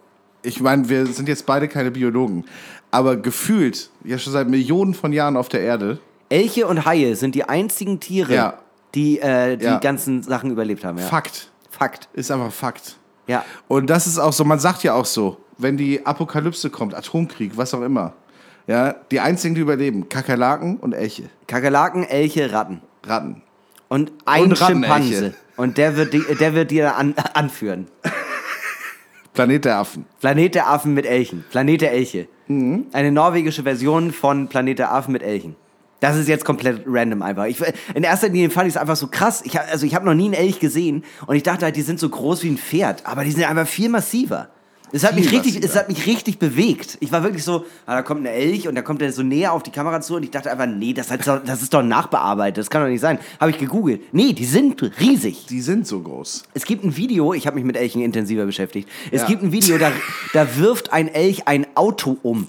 ich 0.42 0.58
meine, 0.62 0.88
wir 0.88 1.04
sind 1.04 1.28
jetzt 1.28 1.44
beide 1.44 1.68
keine 1.68 1.90
Biologen, 1.90 2.46
aber 2.96 3.16
gefühlt, 3.16 3.90
ja 4.04 4.18
schon 4.18 4.32
seit 4.32 4.48
Millionen 4.48 4.94
von 4.94 5.12
Jahren 5.12 5.36
auf 5.36 5.48
der 5.48 5.60
Erde, 5.60 5.98
Elche 6.28 6.66
und 6.66 6.84
Haie 6.84 7.14
sind 7.14 7.34
die 7.34 7.44
einzigen 7.44 8.00
Tiere, 8.00 8.34
Ja. 8.34 8.58
die 8.94 9.20
äh, 9.20 9.56
die 9.56 9.64
Ja. 9.64 9.78
ganzen 9.78 10.22
Sachen 10.22 10.50
überlebt 10.50 10.84
haben. 10.84 10.98
Ja. 10.98 11.04
Fakt. 11.04 11.50
Fakt. 11.70 12.08
Ist 12.14 12.30
einfach 12.30 12.50
Fakt. 12.52 12.96
Ja. 13.26 13.44
Und 13.68 13.88
das 13.90 14.06
ist 14.06 14.18
auch 14.18 14.32
so, 14.32 14.44
man 14.44 14.58
sagt 14.58 14.82
ja 14.82 14.94
auch 14.94 15.04
so, 15.04 15.36
wenn 15.58 15.76
die 15.76 16.04
Apokalypse 16.06 16.70
kommt, 16.70 16.94
Atomkrieg, 16.94 17.56
was 17.56 17.74
auch 17.74 17.82
immer, 17.82 18.14
ja, 18.66 18.94
die 19.10 19.20
einzigen, 19.20 19.54
die 19.54 19.60
überleben, 19.60 20.08
Kakerlaken 20.08 20.78
und 20.78 20.92
Elche, 20.94 21.24
Kakerlaken, 21.46 22.02
Elche, 22.04 22.50
Ratten. 22.52 22.80
Ratten. 23.06 23.42
Und 23.88 24.10
ein 24.24 24.44
Und. 24.44 24.58
Schimpanse. 24.58 25.34
Und 25.56 25.78
der 25.78 25.96
wird, 25.96 26.12
die, 26.12 26.22
der 26.40 26.54
wird 26.54 26.70
dir 26.72 26.96
an, 26.96 27.14
anführen. 27.34 27.86
Planet 29.32 29.64
der 29.64 29.78
Affen. 29.78 30.06
Planet 30.20 30.54
der 30.54 30.68
Affen 30.68 30.94
mit 30.94 31.06
Elchen. 31.06 31.44
Planet 31.50 31.80
der 31.82 31.92
Elche. 31.92 32.26
Mhm. 32.48 32.86
Eine 32.92 33.12
norwegische 33.12 33.62
Version 33.62 34.12
von 34.12 34.48
Planet 34.48 34.78
der 34.78 34.92
Affen 34.92 35.12
mit 35.12 35.22
Elchen. 35.22 35.56
Das 36.00 36.16
ist 36.16 36.28
jetzt 36.28 36.44
komplett 36.44 36.82
random 36.86 37.22
einfach. 37.22 37.46
Ich, 37.46 37.60
in 37.94 38.02
erster 38.02 38.28
Linie 38.28 38.50
fand 38.50 38.68
ich 38.68 38.74
es 38.74 38.76
einfach 38.76 38.96
so 38.96 39.08
krass. 39.08 39.42
Ich, 39.44 39.58
also 39.58 39.86
ich 39.86 39.94
habe 39.94 40.04
noch 40.04 40.14
nie 40.14 40.26
einen 40.26 40.34
Elch 40.34 40.60
gesehen 40.60 41.04
und 41.26 41.36
ich 41.36 41.42
dachte 41.42 41.64
halt, 41.64 41.76
die 41.76 41.82
sind 41.82 41.98
so 41.98 42.08
groß 42.08 42.42
wie 42.42 42.50
ein 42.50 42.58
Pferd, 42.58 43.06
aber 43.06 43.24
die 43.24 43.32
sind 43.32 43.44
einfach 43.44 43.66
viel 43.66 43.88
massiver. 43.88 44.50
Es 44.92 45.04
hat, 45.04 45.14
mich 45.16 45.30
richtig, 45.32 45.62
es 45.64 45.74
hat 45.74 45.88
mich 45.88 46.06
richtig 46.06 46.38
bewegt. 46.38 46.96
Ich 47.00 47.10
war 47.10 47.22
wirklich 47.24 47.42
so, 47.42 47.64
ah, 47.86 47.96
da 47.96 48.02
kommt 48.02 48.20
ein 48.22 48.26
Elch 48.26 48.68
und 48.68 48.76
da 48.76 48.82
kommt 48.82 49.02
er 49.02 49.12
so 49.12 49.22
näher 49.22 49.52
auf 49.52 49.62
die 49.64 49.70
Kamera 49.72 50.00
zu 50.00 50.14
und 50.14 50.22
ich 50.22 50.30
dachte 50.30 50.50
einfach, 50.50 50.66
nee, 50.66 50.92
das, 50.92 51.10
hat 51.10 51.26
das 51.26 51.60
ist 51.62 51.74
doch 51.74 51.82
nachbearbeitet, 51.82 52.58
das 52.58 52.70
kann 52.70 52.82
doch 52.82 52.88
nicht 52.88 53.00
sein. 53.00 53.18
Habe 53.40 53.50
ich 53.50 53.58
gegoogelt. 53.58 54.02
Nee, 54.14 54.32
die 54.32 54.44
sind 54.44 54.80
riesig. 55.00 55.46
Die 55.46 55.60
sind 55.60 55.86
so 55.86 56.00
groß. 56.00 56.44
Es 56.54 56.64
gibt 56.64 56.84
ein 56.84 56.96
Video, 56.96 57.34
ich 57.34 57.46
habe 57.46 57.56
mich 57.56 57.64
mit 57.64 57.76
Elchen 57.76 58.00
intensiver 58.00 58.46
beschäftigt. 58.46 58.88
Es 59.10 59.22
Ja. 59.22 59.26
gibt 59.28 59.42
ein 59.42 59.50
Video, 59.52 59.76
da, 59.76 59.90
da 60.32 60.56
wirft 60.56 60.92
ein 60.92 61.08
Elch 61.08 61.48
ein 61.48 61.66
Auto 61.74 62.16
um. 62.22 62.46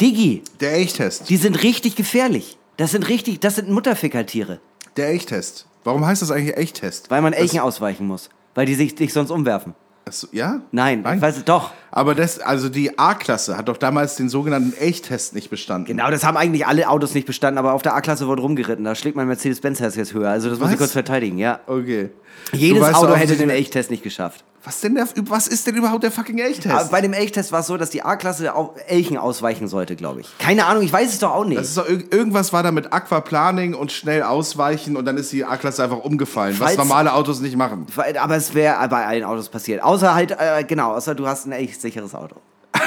Digi, 0.00 0.42
Der 0.60 0.72
Elchtest. 0.74 1.28
die 1.30 1.36
sind 1.36 1.62
richtig 1.62 1.96
gefährlich. 1.96 2.58
Das 2.76 2.90
sind 2.90 3.08
richtig, 3.08 3.40
das 3.40 3.56
sind 3.56 3.70
Mutterfickertiere, 3.70 4.60
Der 4.96 5.08
Elchtest. 5.08 5.66
Warum 5.84 6.04
heißt 6.06 6.22
das 6.22 6.30
eigentlich 6.30 6.56
Elchtest? 6.56 7.10
weil 7.10 7.22
man 7.22 7.32
Elchen 7.32 7.60
ausweichen 7.60 8.06
muss, 8.06 8.30
weil 8.54 8.66
die 8.66 8.74
sich, 8.74 8.96
sich 8.98 9.12
sonst 9.12 9.30
umwerfen. 9.30 9.74
Das, 10.04 10.28
ja? 10.32 10.60
Nein, 10.70 11.04
ich 11.14 11.20
weiß 11.20 11.38
es 11.38 11.44
doch. 11.44 11.72
Aber 11.90 12.14
das, 12.14 12.38
also 12.38 12.68
die 12.68 12.98
A-Klasse 12.98 13.56
hat 13.56 13.68
doch 13.68 13.78
damals 13.78 14.16
den 14.16 14.28
sogenannten 14.28 14.76
Elchtest 14.76 15.34
nicht 15.34 15.48
bestanden. 15.48 15.86
Genau, 15.86 16.10
das 16.10 16.24
haben 16.24 16.36
eigentlich 16.36 16.66
alle 16.66 16.88
Autos 16.90 17.14
nicht 17.14 17.26
bestanden, 17.26 17.56
aber 17.56 17.72
auf 17.72 17.80
der 17.80 17.94
A-Klasse 17.94 18.26
wurde 18.26 18.42
rumgeritten. 18.42 18.84
Da 18.84 18.94
schlägt 18.94 19.16
mein 19.16 19.28
Mercedes-Benz-Herz 19.28 19.94
jetzt 19.94 20.12
höher. 20.12 20.28
Also 20.28 20.50
das 20.50 20.58
muss 20.58 20.68
ich 20.68 20.74
Was? 20.74 20.80
kurz 20.80 20.92
verteidigen, 20.92 21.38
ja. 21.38 21.60
Okay. 21.66 22.10
Jedes 22.52 22.82
weißt 22.82 22.94
Auto 22.96 23.14
hätte 23.14 23.36
den 23.36 23.50
Elchtest 23.50 23.90
nicht 23.90 24.02
geschafft. 24.02 24.44
Was, 24.66 24.80
denn 24.80 24.94
der, 24.94 25.06
was 25.28 25.46
ist 25.46 25.66
denn 25.66 25.76
überhaupt 25.76 26.04
der 26.04 26.10
fucking 26.10 26.38
Elchtest? 26.38 26.74
Aber 26.74 26.84
bei 26.88 27.02
dem 27.02 27.12
Elchtest 27.12 27.52
war 27.52 27.60
es 27.60 27.66
so, 27.66 27.76
dass 27.76 27.90
die 27.90 28.02
A-Klasse 28.02 28.50
Elchen 28.86 29.18
ausweichen 29.18 29.68
sollte, 29.68 29.94
glaube 29.94 30.22
ich. 30.22 30.38
Keine 30.38 30.64
Ahnung, 30.64 30.82
ich 30.84 30.92
weiß 30.92 31.12
es 31.12 31.18
doch 31.18 31.32
auch 31.34 31.44
nicht. 31.44 31.76
doch, 31.76 31.86
irg- 31.86 32.10
irgendwas 32.14 32.52
war 32.54 32.62
da 32.62 32.70
mit 32.72 32.90
Aquaplaning 32.90 33.74
und 33.74 33.92
schnell 33.92 34.22
ausweichen 34.22 34.96
und 34.96 35.04
dann 35.04 35.18
ist 35.18 35.32
die 35.32 35.44
A-Klasse 35.44 35.82
einfach 35.84 35.98
umgefallen, 35.98 36.54
was 36.58 36.68
Falls- 36.68 36.78
normale 36.78 37.12
Autos 37.12 37.40
nicht 37.40 37.56
machen. 37.56 37.86
Aber 38.18 38.36
es 38.36 38.54
wäre 38.54 38.88
bei 38.88 39.04
allen 39.04 39.24
Autos 39.24 39.50
passiert. 39.50 39.82
Außer 39.82 40.14
halt, 40.14 40.30
äh, 40.30 40.64
genau, 40.66 40.92
außer 40.94 41.14
du 41.14 41.26
hast 41.26 41.44
ein 41.46 41.52
echt 41.52 41.80
sicheres 41.82 42.14
Auto. 42.14 42.36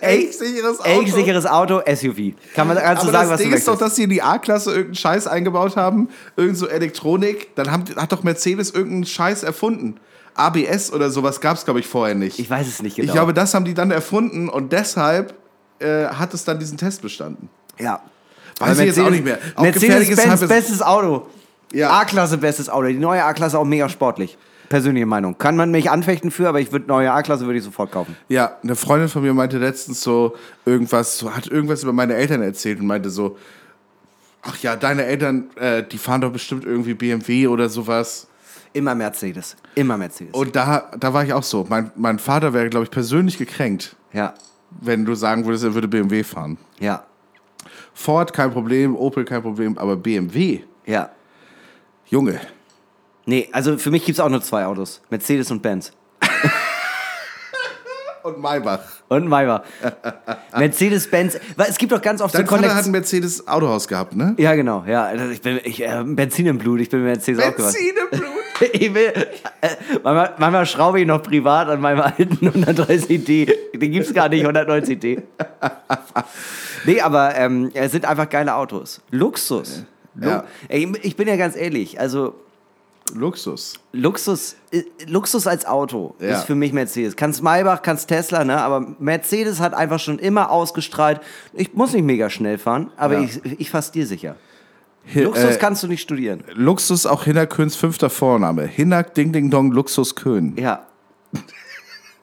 Elchsicheres 0.00 0.80
Auto. 0.80 0.88
Echt 1.02 1.14
sicheres 1.14 1.46
Auto, 1.46 1.80
SUV. 1.86 2.32
Kann 2.54 2.68
man 2.68 2.78
Aber 2.78 3.00
sagen, 3.00 3.12
das 3.12 3.28
was 3.30 3.40
Ding 3.40 3.50
du 3.50 3.56
ist 3.56 3.68
doch, 3.68 3.78
dass 3.78 3.96
sie 3.96 4.04
in 4.04 4.10
die 4.10 4.22
A-Klasse 4.22 4.70
irgendeinen 4.70 4.94
Scheiß 4.94 5.26
eingebaut 5.26 5.76
haben, 5.76 6.08
irgend 6.36 6.56
so 6.56 6.66
Elektronik. 6.68 7.54
Dann 7.56 7.70
haben, 7.70 7.84
hat 7.96 8.12
doch 8.12 8.22
Mercedes 8.22 8.70
irgendeinen 8.70 9.04
Scheiß 9.06 9.42
erfunden. 9.42 9.96
ABS 10.34 10.92
oder 10.92 11.10
sowas 11.10 11.40
gab 11.40 11.56
es, 11.58 11.64
glaube 11.64 11.80
ich, 11.80 11.86
vorher 11.86 12.14
nicht. 12.14 12.38
Ich 12.38 12.48
weiß 12.48 12.66
es 12.66 12.82
nicht 12.82 12.96
genau. 12.96 13.06
Ich 13.06 13.12
glaube, 13.12 13.34
das 13.34 13.52
haben 13.52 13.64
die 13.66 13.74
dann 13.74 13.90
erfunden 13.90 14.48
und 14.48 14.72
deshalb 14.72 15.34
äh, 15.78 16.06
hat 16.06 16.32
es 16.32 16.44
dann 16.44 16.58
diesen 16.58 16.78
Test 16.78 17.02
bestanden. 17.02 17.48
ja. 17.78 18.00
Weiß 18.58 18.78
ich 18.78 18.86
jetzt 18.86 19.00
auch 19.00 19.10
nicht 19.10 19.24
mehr. 19.24 19.38
Mercedes-Benz, 19.58 20.20
Halbes- 20.28 20.46
bestes 20.48 20.82
Auto. 20.82 21.26
Ja. 21.72 21.90
A-Klasse, 22.00 22.36
bestes 22.38 22.68
Auto. 22.68 22.86
Die 22.88 22.94
neue 22.94 23.24
A-Klasse 23.24 23.58
auch 23.58 23.64
mega 23.64 23.88
sportlich. 23.88 24.36
Persönliche 24.72 25.04
Meinung. 25.04 25.36
Kann 25.36 25.54
man 25.54 25.70
mich 25.70 25.90
anfechten 25.90 26.30
für, 26.30 26.48
aber 26.48 26.58
ich 26.58 26.72
würde 26.72 26.86
neue 26.86 27.12
A-Klasse 27.12 27.44
würde 27.44 27.58
ich 27.58 27.64
sofort 27.64 27.92
kaufen. 27.92 28.16
Ja, 28.30 28.56
eine 28.62 28.74
Freundin 28.74 29.10
von 29.10 29.22
mir 29.22 29.34
meinte 29.34 29.58
letztens 29.58 30.00
so 30.00 30.34
irgendwas, 30.64 31.18
so, 31.18 31.36
hat 31.36 31.46
irgendwas 31.46 31.82
über 31.82 31.92
meine 31.92 32.14
Eltern 32.14 32.40
erzählt 32.40 32.80
und 32.80 32.86
meinte 32.86 33.10
so, 33.10 33.36
ach 34.40 34.56
ja, 34.62 34.74
deine 34.76 35.04
Eltern, 35.04 35.50
äh, 35.56 35.82
die 35.82 35.98
fahren 35.98 36.22
doch 36.22 36.32
bestimmt 36.32 36.64
irgendwie 36.64 36.94
BMW 36.94 37.48
oder 37.48 37.68
sowas. 37.68 38.28
Immer 38.72 38.94
Mercedes. 38.94 39.56
Immer 39.74 39.98
Mercedes. 39.98 40.32
Und 40.32 40.56
da, 40.56 40.90
da 40.98 41.12
war 41.12 41.22
ich 41.22 41.34
auch 41.34 41.42
so. 41.42 41.66
Mein, 41.68 41.90
mein 41.94 42.18
Vater 42.18 42.54
wäre, 42.54 42.70
glaube 42.70 42.84
ich, 42.84 42.90
persönlich 42.90 43.36
gekränkt, 43.36 43.94
ja. 44.14 44.32
wenn 44.80 45.04
du 45.04 45.14
sagen 45.14 45.44
würdest, 45.44 45.64
er 45.64 45.74
würde 45.74 45.86
BMW 45.86 46.24
fahren. 46.24 46.56
Ja. 46.80 47.04
Ford 47.92 48.32
kein 48.32 48.50
Problem, 48.50 48.96
Opel 48.96 49.26
kein 49.26 49.42
Problem, 49.42 49.76
aber 49.76 49.96
BMW, 49.96 50.60
Ja. 50.86 51.10
Junge. 52.06 52.40
Nee, 53.26 53.48
also 53.52 53.78
für 53.78 53.90
mich 53.90 54.04
gibt 54.04 54.18
es 54.18 54.24
auch 54.24 54.28
nur 54.28 54.42
zwei 54.42 54.66
Autos. 54.66 55.00
Mercedes 55.10 55.50
und 55.50 55.62
Benz. 55.62 55.92
Und 58.22 58.38
Maybach. 58.38 58.80
Und 59.08 59.26
Maybach. 59.26 59.62
Mercedes-Benz. 60.56 61.40
Weil 61.56 61.66
Es 61.68 61.76
gibt 61.76 61.90
doch 61.90 62.00
ganz 62.00 62.20
oft 62.20 62.32
Dein 62.34 62.46
so 62.46 62.54
Vater 62.54 62.72
hat 62.74 62.84
ein 62.84 62.92
Mercedes 62.92 63.48
Autohaus 63.48 63.88
gehabt, 63.88 64.14
ne? 64.14 64.34
Ja, 64.38 64.54
genau. 64.54 64.84
Ja, 64.86 65.12
ich 65.12 65.42
bin 65.42 65.58
ich, 65.64 65.82
äh, 65.82 66.04
Benzin 66.04 66.46
im 66.46 66.58
Blut. 66.58 66.80
Ich 66.80 66.88
bin 66.88 67.02
mit 67.02 67.14
Mercedes 67.14 67.42
aufgewachsen. 67.44 67.78
im 68.12 68.18
Blut. 68.18 68.28
Ich 68.72 68.94
will, 68.94 69.12
äh, 69.60 69.68
manchmal, 70.04 70.34
manchmal 70.38 70.66
schraube 70.66 71.00
ich 71.00 71.06
noch 71.06 71.20
privat 71.20 71.68
an 71.68 71.80
meinem 71.80 72.00
alten 72.00 72.36
130D. 72.48 73.52
Den 73.76 73.90
gibt's 73.90 74.14
gar 74.14 74.28
nicht, 74.28 74.46
190D. 74.46 75.20
Nee, 76.84 77.00
aber 77.00 77.34
ähm, 77.34 77.72
es 77.74 77.90
sind 77.90 78.04
einfach 78.04 78.28
geile 78.28 78.54
Autos. 78.54 79.00
Luxus. 79.10 79.84
Lu 80.14 80.28
Ja. 80.28 80.44
Ey, 80.68 80.92
ich 81.02 81.16
bin 81.16 81.26
ja 81.26 81.34
ganz 81.34 81.56
ehrlich, 81.56 81.98
also 81.98 82.34
Luxus. 83.14 83.74
Luxus, 83.92 84.56
äh, 84.70 84.82
Luxus 85.06 85.46
als 85.46 85.66
Auto 85.66 86.14
Ja. 86.18 86.38
ist 86.38 86.44
für 86.44 86.54
mich 86.54 86.72
Mercedes. 86.72 87.14
Kannst 87.16 87.42
Maybach, 87.42 87.82
kannst 87.82 88.08
Tesla, 88.08 88.44
ne? 88.44 88.58
Aber 88.60 88.80
Mercedes 88.98 89.60
hat 89.60 89.74
einfach 89.74 90.00
schon 90.00 90.18
immer 90.18 90.50
ausgestrahlt. 90.50 91.20
Ich 91.52 91.74
muss 91.74 91.92
nicht 91.92 92.04
mega 92.04 92.30
schnell 92.30 92.58
fahren, 92.58 92.90
aber 92.96 93.18
Ja. 93.18 93.20
ich, 93.24 93.60
ich 93.60 93.70
fahr 93.70 93.82
Stilsicher. 93.82 94.36
Hi- 95.12 95.22
Luxus 95.24 95.56
äh, 95.56 95.58
kannst 95.58 95.82
du 95.82 95.88
nicht 95.88 96.00
studieren. 96.00 96.44
Luxus 96.54 97.06
auch 97.06 97.24
Hinnerköns 97.24 97.74
fünfter 97.76 98.08
Vorname. 98.08 98.64
Hinnack 98.66 99.14
Ding 99.14 99.32
Ding 99.32 99.50
Dong 99.50 99.72
Luxus 99.72 100.14
Köhn. 100.14 100.54
Ja. 100.56 100.86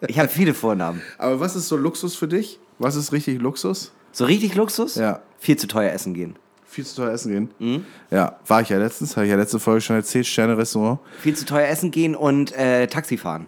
Ich 0.08 0.18
habe 0.18 0.30
viele 0.30 0.54
Vornamen. 0.54 1.02
Aber 1.18 1.40
was 1.42 1.56
ist 1.58 1.68
so 1.68 1.76
Luxus 1.76 2.16
für 2.16 2.28
dich? 2.30 2.60
Was 2.78 2.96
ist 2.96 3.12
richtig 3.12 3.42
Luxus? 3.42 3.92
So 4.14 4.24
richtig 4.26 4.56
Luxus? 4.56 4.96
Ja. 4.96 5.20
Viel 5.40 5.58
zu 5.58 5.68
teuer 5.68 5.92
essen 5.92 6.14
gehen. 6.14 6.36
Viel 6.70 6.86
zu 6.86 6.96
teuer 6.98 7.12
essen 7.12 7.32
gehen. 7.32 7.50
Mhm. 7.60 7.86
Ja, 8.12 8.38
war 8.48 8.62
ich 8.62 8.70
ja 8.70 8.78
letztens, 8.78 9.16
habe 9.18 9.26
ich 9.26 9.32
ja 9.32 9.38
letzte 9.38 9.60
Folge 9.60 9.82
schon 9.82 9.96
erzählt, 9.96 10.28
Sterne-Restaurant. 10.28 11.00
Viel 11.20 11.36
zu 11.36 11.46
teuer 11.46 11.68
essen 11.68 11.90
gehen 11.92 12.16
und 12.16 12.52
äh, 12.56 12.86
Taxi 12.88 13.18
fahren. 13.18 13.48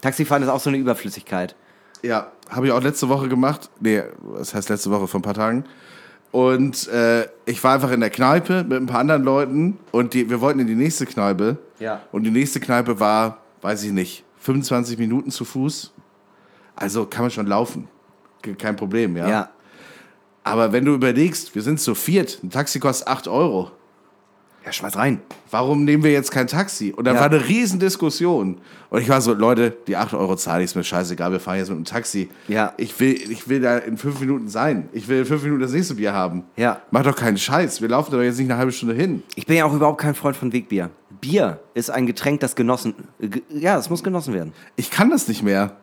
Taxifahren 0.00 0.42
ist 0.42 0.48
auch 0.48 0.60
so 0.60 0.70
eine 0.70 0.78
Überflüssigkeit. 0.78 1.54
Ja, 2.02 2.32
habe 2.50 2.66
ich 2.66 2.72
auch 2.72 2.82
letzte 2.82 3.08
Woche 3.08 3.28
gemacht. 3.28 3.70
Nee, 3.80 4.02
das 4.36 4.54
heißt 4.54 4.68
letzte 4.70 4.90
Woche, 4.90 5.06
vor 5.08 5.20
ein 5.20 5.22
paar 5.22 5.34
Tagen. 5.34 5.64
Und 6.32 6.88
äh, 6.88 7.26
ich 7.46 7.62
war 7.62 7.74
einfach 7.74 7.92
in 7.92 8.00
der 8.00 8.10
Kneipe 8.10 8.64
mit 8.64 8.78
ein 8.80 8.86
paar 8.86 9.00
anderen 9.00 9.22
Leuten 9.22 9.78
und 9.92 10.14
die, 10.14 10.28
wir 10.30 10.40
wollten 10.40 10.58
in 10.60 10.66
die 10.66 10.74
nächste 10.74 11.06
Kneipe. 11.06 11.58
Ja. 11.78 12.00
Und 12.12 12.24
die 12.24 12.30
nächste 12.30 12.60
Kneipe 12.60 12.98
war, 12.98 13.38
weiß 13.62 13.84
ich 13.84 13.92
nicht, 13.92 14.24
25 14.40 14.98
Minuten 14.98 15.30
zu 15.30 15.44
Fuß. 15.44 15.92
Also 16.76 17.06
kann 17.06 17.22
man 17.22 17.30
schon 17.30 17.46
laufen. 17.46 17.88
Ke- 18.42 18.54
Kein 18.54 18.74
Problem, 18.76 19.16
ja. 19.16 19.28
Ja. 19.28 19.50
Aber 20.44 20.72
wenn 20.72 20.84
du 20.84 20.94
überlegst, 20.94 21.54
wir 21.54 21.62
sind 21.62 21.80
zu 21.80 21.94
viert, 21.94 22.38
ein 22.42 22.50
Taxi 22.50 22.78
kostet 22.78 23.08
8 23.08 23.28
Euro. 23.28 23.70
Ja, 24.64 24.72
schmeiß 24.72 24.96
rein. 24.96 25.20
Warum 25.50 25.84
nehmen 25.84 26.02
wir 26.04 26.12
jetzt 26.12 26.30
kein 26.30 26.46
Taxi? 26.46 26.90
Und 26.96 27.04
da 27.06 27.12
Ja. 27.12 27.20
war 27.20 27.26
eine 27.26 27.46
Riesendiskussion. 27.46 28.58
Und 28.88 29.00
ich 29.02 29.08
war 29.10 29.20
so, 29.20 29.34
Leute, 29.34 29.76
die 29.86 29.94
8 29.96 30.14
Euro 30.14 30.36
zahle 30.36 30.60
ich, 30.62 30.70
ist 30.70 30.74
mir 30.74 30.84
scheißegal, 30.84 31.32
wir 31.32 31.40
fahren 31.40 31.58
jetzt 31.58 31.68
mit 31.68 31.76
dem 31.78 31.84
Taxi. 31.84 32.30
Ja. 32.48 32.72
Ich 32.78 32.98
will, 32.98 33.12
ich 33.30 33.46
will 33.48 33.60
da 33.60 33.76
in 33.78 33.98
fünf 33.98 34.20
Minuten 34.20 34.48
sein. 34.48 34.88
Ich 34.92 35.06
will 35.08 35.18
in 35.18 35.24
fünf 35.26 35.42
Minuten 35.42 35.60
das 35.60 35.72
nächste 35.72 35.94
Bier 35.96 36.14
haben. 36.14 36.44
Ja. 36.56 36.80
Mach 36.90 37.02
doch 37.02 37.16
keinen 37.16 37.36
Scheiß. 37.36 37.82
Wir 37.82 37.88
laufen 37.90 38.10
doch 38.12 38.22
jetzt 38.22 38.38
nicht 38.38 38.50
eine 38.50 38.58
halbe 38.58 38.72
Stunde 38.72 38.94
hin. 38.94 39.22
Ich 39.34 39.46
bin 39.46 39.56
ja 39.56 39.66
auch 39.66 39.74
überhaupt 39.74 40.00
kein 40.00 40.14
Freund 40.14 40.34
von 40.36 40.50
Wegbier. 40.52 40.88
Bier 41.20 41.60
ist 41.74 41.90
ein 41.90 42.06
Getränk, 42.06 42.40
das 42.40 42.54
genossen. 42.56 42.94
äh, 43.20 43.28
Ja, 43.50 43.76
es 43.78 43.90
muss 43.90 44.02
genossen 44.02 44.32
werden. 44.32 44.52
Ich 44.76 44.90
kann 44.90 45.10
das 45.10 45.28
nicht 45.28 45.42
mehr. 45.42 45.76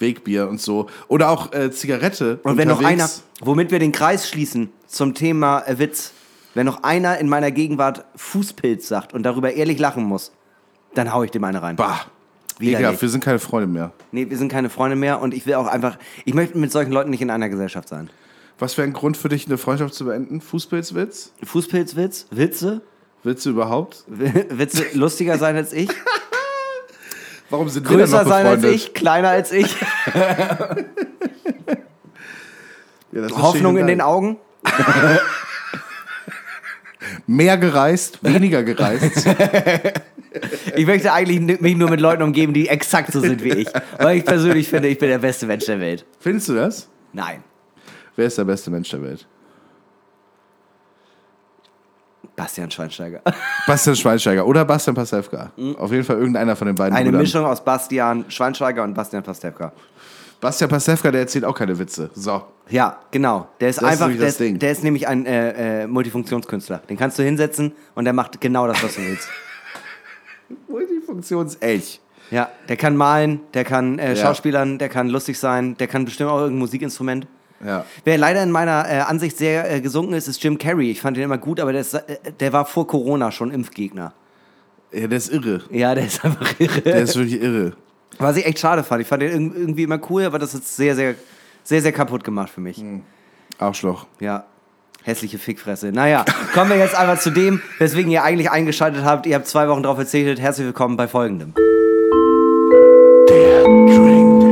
Wegbier 0.00 0.48
und 0.48 0.60
so. 0.60 0.88
Oder 1.08 1.30
auch 1.30 1.52
äh, 1.52 1.70
Zigarette. 1.70 2.40
Und 2.42 2.56
wenn 2.56 2.68
noch 2.68 2.82
einer, 2.82 3.08
womit 3.40 3.70
wir 3.70 3.78
den 3.78 3.92
Kreis 3.92 4.28
schließen 4.28 4.70
zum 4.86 5.14
Thema 5.14 5.60
äh, 5.66 5.78
Witz, 5.78 6.12
wenn 6.54 6.66
noch 6.66 6.82
einer 6.82 7.18
in 7.18 7.28
meiner 7.28 7.50
Gegenwart 7.50 8.04
Fußpilz 8.16 8.88
sagt 8.88 9.14
und 9.14 9.22
darüber 9.22 9.52
ehrlich 9.52 9.78
lachen 9.78 10.04
muss, 10.04 10.32
dann 10.94 11.12
hau 11.12 11.22
ich 11.22 11.30
dem 11.30 11.44
eine 11.44 11.62
rein. 11.62 11.76
Bah. 11.76 12.06
Ekelhaft, 12.60 13.00
wir 13.00 13.08
sind 13.08 13.24
keine 13.24 13.38
Freunde 13.38 13.66
mehr. 13.66 13.92
Nee, 14.12 14.28
wir 14.28 14.36
sind 14.36 14.50
keine 14.50 14.68
Freunde 14.68 14.96
mehr 14.96 15.20
und 15.20 15.32
ich 15.32 15.46
will 15.46 15.54
auch 15.54 15.66
einfach, 15.66 15.96
ich 16.24 16.34
möchte 16.34 16.58
mit 16.58 16.70
solchen 16.70 16.92
Leuten 16.92 17.10
nicht 17.10 17.22
in 17.22 17.30
einer 17.30 17.48
Gesellschaft 17.48 17.88
sein. 17.88 18.10
Was 18.58 18.76
wäre 18.76 18.86
ein 18.86 18.92
Grund 18.92 19.16
für 19.16 19.30
dich, 19.30 19.46
eine 19.46 19.56
Freundschaft 19.56 19.94
zu 19.94 20.04
beenden? 20.04 20.42
Fußpilzwitz? 20.42 21.32
Fußpilzwitz, 21.42 22.26
Witze, 22.30 22.82
Witze 23.22 23.50
überhaupt? 23.50 24.04
Witze 24.08 24.84
lustiger 24.92 25.38
sein 25.38 25.56
als 25.56 25.72
ich, 25.72 25.88
Warum 27.50 27.68
sind 27.68 27.88
wir 27.88 27.96
größer 27.96 28.18
dann 28.18 28.26
noch 28.26 28.32
sein 28.32 28.46
als 28.46 28.64
ich, 28.64 28.94
kleiner 28.94 29.28
als 29.28 29.52
ich, 29.52 29.76
Ja, 33.12 33.28
Hoffnung 33.42 33.76
in 33.76 33.86
den 33.88 34.00
Augen. 34.00 34.36
Mehr 37.26 37.58
gereist, 37.58 38.22
weniger 38.22 38.62
gereist. 38.62 39.28
Ich 40.76 40.86
möchte 40.86 41.12
eigentlich 41.12 41.60
mich 41.60 41.76
nur 41.76 41.90
mit 41.90 42.00
Leuten 42.00 42.22
umgeben, 42.22 42.54
die 42.54 42.68
exakt 42.68 43.12
so 43.12 43.18
sind 43.18 43.42
wie 43.42 43.50
ich. 43.50 43.68
Weil 43.98 44.18
ich 44.18 44.24
persönlich 44.24 44.68
finde, 44.68 44.86
ich 44.86 44.96
bin 44.96 45.08
der 45.08 45.18
beste 45.18 45.44
Mensch 45.46 45.64
der 45.64 45.80
Welt. 45.80 46.06
Findest 46.20 46.48
du 46.48 46.54
das? 46.54 46.88
Nein. 47.12 47.42
Wer 48.14 48.26
ist 48.26 48.38
der 48.38 48.44
beste 48.44 48.70
Mensch 48.70 48.88
der 48.90 49.02
Welt? 49.02 49.26
Bastian 52.42 52.70
Schweinsteiger. 52.70 53.20
Bastian 53.66 53.96
Schweinsteiger 53.96 54.46
oder 54.46 54.64
Bastian 54.64 54.94
Pastewka. 54.94 55.50
Auf 55.78 55.90
jeden 55.92 56.04
Fall 56.04 56.16
irgendeiner 56.18 56.56
von 56.56 56.66
den 56.66 56.74
beiden. 56.76 56.92
Mhm. 56.92 56.96
Eine 56.98 57.08
Brüdern. 57.10 57.22
Mischung 57.22 57.44
aus 57.44 57.62
Bastian 57.64 58.24
Schweinsteiger 58.28 58.82
und 58.82 58.94
Bastian 58.94 59.22
Pastewka. 59.22 59.72
Bastian 60.40 60.70
Pastewka, 60.70 61.10
der 61.10 61.20
erzählt 61.22 61.44
auch 61.44 61.54
keine 61.54 61.78
Witze. 61.78 62.10
So. 62.14 62.42
Ja, 62.70 62.98
genau. 63.10 63.48
Der 63.60 63.68
ist 63.68 63.76
Das 63.76 63.82
ist 63.84 63.90
einfach, 63.90 64.06
nämlich 64.06 64.20
der, 64.20 64.26
das 64.28 64.34
ist, 64.34 64.40
Ding. 64.40 64.58
der 64.58 64.70
ist 64.72 64.82
nämlich 64.84 65.06
ein 65.08 65.26
äh, 65.26 65.82
äh, 65.82 65.86
Multifunktionskünstler. 65.86 66.78
Den 66.88 66.96
kannst 66.96 67.18
du 67.18 67.22
hinsetzen 67.22 67.72
und 67.94 68.04
der 68.04 68.12
macht 68.14 68.40
genau 68.40 68.66
das, 68.66 68.82
was 68.82 68.94
du 68.94 69.02
willst. 69.02 69.28
Multifunktionselch. 70.68 72.00
Ja, 72.30 72.48
der 72.68 72.76
kann 72.76 72.96
malen, 72.96 73.40
der 73.54 73.64
kann 73.64 73.98
äh, 73.98 74.10
Ja. 74.10 74.16
Schauspielern, 74.16 74.78
der 74.78 74.88
kann 74.88 75.08
lustig 75.08 75.38
sein, 75.38 75.76
der 75.78 75.88
kann 75.88 76.04
bestimmt 76.04 76.30
auch 76.30 76.38
irgendein 76.38 76.60
Musikinstrument. 76.60 77.26
Ja. 77.64 77.84
Wer 78.04 78.16
leider 78.18 78.42
in 78.42 78.50
meiner 78.50 78.86
äh, 78.88 79.00
Ansicht 79.00 79.36
sehr 79.36 79.70
äh, 79.70 79.80
gesunken 79.80 80.14
ist, 80.14 80.28
ist 80.28 80.42
Jim 80.42 80.56
Carrey. 80.58 80.90
Ich 80.90 81.00
fand 81.00 81.16
den 81.16 81.24
immer 81.24 81.38
gut, 81.38 81.60
aber 81.60 81.72
der, 81.72 81.82
ist, 81.82 81.94
äh, 81.94 82.02
der 82.40 82.52
war 82.52 82.64
vor 82.64 82.86
Corona 82.86 83.30
schon 83.30 83.50
Impfgegner. 83.50 84.12
ja, 84.92 85.06
der 85.06 85.18
ist 85.18 85.30
irre. 85.32 85.62
Ja, 85.70 85.94
der 85.94 86.06
ist 86.06 86.24
einfach 86.24 86.58
irre. 86.58 86.80
Der 86.80 87.02
ist 87.02 87.16
wirklich 87.16 87.40
irre. 87.42 87.72
Was 88.18 88.36
ich 88.36 88.46
echt 88.46 88.58
schade 88.58 88.82
fand. 88.82 89.02
Ich 89.02 89.08
fand 89.08 89.22
den 89.22 89.52
irg- 89.52 89.56
irgendwie 89.56 89.82
immer 89.82 90.00
cool, 90.10 90.24
aber 90.24 90.38
das 90.38 90.54
ist 90.54 90.74
sehr, 90.76 90.94
sehr, 90.94 91.14
sehr, 91.62 91.82
sehr 91.82 91.92
kaputt 91.92 92.24
gemacht 92.24 92.50
für 92.50 92.60
mich. 92.60 92.82
Arschloch. 93.58 94.06
Ja. 94.20 94.44
Hässliche 95.02 95.38
Fickfresse. 95.38 95.92
Naja, 95.92 96.24
kommen 96.52 96.70
wir 96.70 96.76
jetzt 96.76 96.94
einfach 96.94 97.18
zu 97.22 97.30
dem, 97.30 97.62
weswegen 97.78 98.10
ihr 98.10 98.22
eigentlich 98.22 98.50
eingeschaltet 98.50 99.04
habt. 99.04 99.24
Ihr 99.26 99.34
habt 99.36 99.46
zwei 99.46 99.66
Wochen 99.68 99.82
darauf 99.82 99.96
verzichtet. 99.96 100.40
Herzlich 100.40 100.66
willkommen 100.66 100.96
bei 100.98 101.08
folgendem. 101.08 101.54
Der 103.28 103.62
Drink 103.64 104.49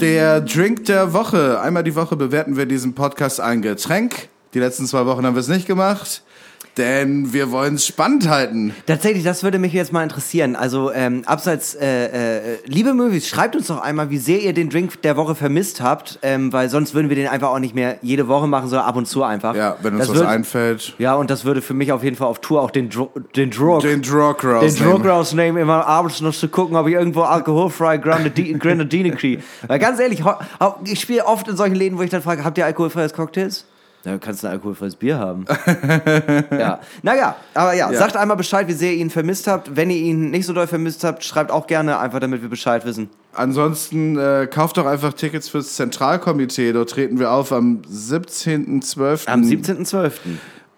der 0.00 1.12
Woche. 1.12 1.60
Einmal 1.60 1.84
die 1.84 1.94
Woche 1.94 2.16
bewerten 2.16 2.56
wir 2.56 2.66
diesen 2.66 2.94
Podcast 2.94 3.40
ein 3.40 3.62
Getränk. 3.62 4.28
Die 4.52 4.58
letzten 4.58 4.86
zwei 4.86 5.06
Wochen 5.06 5.24
haben 5.24 5.34
wir 5.34 5.40
es 5.40 5.48
nicht 5.48 5.66
gemacht, 5.66 6.22
denn 6.76 7.32
wir 7.32 7.50
wollen 7.50 7.74
es 7.74 7.86
spannend 7.86 8.28
halten. 8.28 8.74
Tatsächlich, 8.86 9.24
das 9.24 9.42
würde 9.42 9.58
mich 9.58 9.72
jetzt 9.72 9.92
mal 9.92 10.02
interessieren. 10.02 10.56
Also, 10.56 10.92
ähm, 10.92 11.22
abseits, 11.26 11.74
äh, 11.74 12.06
äh, 12.06 12.58
liebe 12.66 12.94
Movies, 12.94 13.28
schreibt 13.28 13.56
uns 13.56 13.68
doch 13.68 13.80
einmal, 13.80 14.10
wie 14.10 14.18
sehr 14.18 14.40
ihr 14.40 14.52
den 14.52 14.70
Drink 14.70 15.00
der 15.02 15.16
Woche 15.16 15.34
vermisst 15.34 15.80
habt, 15.80 16.18
ähm, 16.22 16.52
weil 16.52 16.68
sonst 16.68 16.94
würden 16.94 17.08
wir 17.08 17.16
den 17.16 17.28
einfach 17.28 17.48
auch 17.50 17.58
nicht 17.58 17.74
mehr 17.74 17.96
jede 18.02 18.28
Woche 18.28 18.46
machen, 18.46 18.68
sondern 18.68 18.86
ab 18.88 18.96
und 18.96 19.06
zu 19.06 19.22
einfach. 19.22 19.54
Ja, 19.54 19.76
wenn 19.82 19.94
uns 19.94 20.06
das 20.08 20.16
was 20.16 20.22
würd- 20.22 20.26
einfällt. 20.28 20.94
Ja, 20.98 21.14
und 21.14 21.30
das 21.30 21.44
würde 21.44 21.62
für 21.62 21.74
mich 21.74 21.92
auf 21.92 22.02
jeden 22.02 22.16
Fall 22.16 22.26
auf 22.28 22.40
Tour 22.40 22.60
auch 22.62 22.70
den, 22.70 22.90
Dro 22.90 23.10
den 23.36 23.50
Drog, 23.50 23.80
Den 23.82 24.02
Drog 24.02 24.40
den 24.40 24.50
rausnehmen. 24.50 24.92
Drog 25.02 25.06
rausnehmen, 25.06 25.62
immer 25.62 25.86
abends 25.86 26.20
noch 26.20 26.34
zu 26.34 26.48
gucken, 26.48 26.76
ob 26.76 26.86
ich 26.88 26.94
irgendwo 26.94 27.22
alkoholfrei 27.22 27.98
Grenadine 27.98 28.58
Grenadine 28.58 29.12
kriege. 29.12 29.42
Weil 29.66 29.78
ganz 29.78 30.00
ehrlich, 30.00 30.22
ich 30.84 31.00
spiele 31.00 31.24
oft 31.26 31.48
in 31.48 31.56
solchen 31.56 31.74
Läden, 31.74 31.98
wo 31.98 32.02
ich 32.02 32.10
dann 32.10 32.22
frage, 32.22 32.44
habt 32.44 32.58
ihr 32.58 32.64
alkoholfreies 32.66 33.12
Cocktails? 33.14 33.64
Ja, 34.04 34.18
kannst 34.18 34.42
du 34.42 34.48
ein 34.48 34.52
alkoholfreies 34.52 34.96
Bier 34.96 35.18
haben. 35.18 35.46
ja. 36.50 36.78
Naja, 37.02 37.36
aber 37.54 37.72
ja, 37.72 37.90
Ja. 37.90 37.98
sagt 37.98 38.16
einmal 38.16 38.36
Bescheid, 38.36 38.68
wie 38.68 38.72
sehr 38.74 38.92
ihr 38.92 38.98
ihn 38.98 39.08
vermisst 39.10 39.46
habt. 39.46 39.76
Wenn 39.76 39.88
ihr 39.90 39.96
ihn 39.96 40.30
nicht 40.30 40.44
so 40.44 40.52
doll 40.52 40.66
vermisst 40.66 41.04
habt, 41.04 41.24
schreibt 41.24 41.50
auch 41.50 41.66
gerne, 41.66 41.98
einfach 41.98 42.20
damit 42.20 42.42
wir 42.42 42.50
Bescheid 42.50 42.84
wissen. 42.84 43.08
Ansonsten 43.32 44.18
äh, 44.18 44.46
kauft 44.50 44.76
doch 44.76 44.86
einfach 44.86 45.14
Tickets 45.14 45.48
fürs 45.48 45.74
Zentralkomitee. 45.76 46.72
Dort 46.72 46.90
treten 46.90 47.18
wir 47.18 47.30
auf 47.32 47.50
am 47.50 47.80
17.12. 47.90 49.26
Am 49.28 49.42
17.12. 49.42 50.12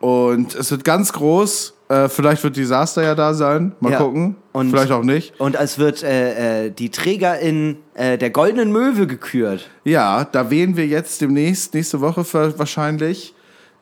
Und 0.00 0.54
es 0.54 0.70
wird 0.70 0.84
ganz 0.84 1.12
groß. 1.12 1.74
Äh, 1.88 2.08
vielleicht 2.08 2.42
wird 2.42 2.56
Disaster 2.56 3.02
ja 3.02 3.14
da 3.14 3.32
sein. 3.32 3.72
Mal 3.80 3.92
Ja. 3.92 3.98
gucken. 3.98 4.36
Und- 4.52 4.70
vielleicht 4.70 4.90
auch 4.92 5.04
nicht. 5.04 5.38
Und 5.38 5.54
es 5.54 5.78
wird 5.78 6.02
äh, 6.02 6.66
äh, 6.66 6.70
die 6.70 6.90
Trägerin 6.90 7.78
äh, 7.94 8.18
der 8.18 8.30
Goldenen 8.30 8.72
Möwe 8.72 9.06
gekürt. 9.06 9.68
Ja, 9.84 10.24
da 10.24 10.50
wählen 10.50 10.76
wir 10.76 10.86
jetzt 10.86 11.20
demnächst, 11.20 11.74
nächste 11.74 12.00
Woche 12.00 12.24
wahrscheinlich, 12.58 13.34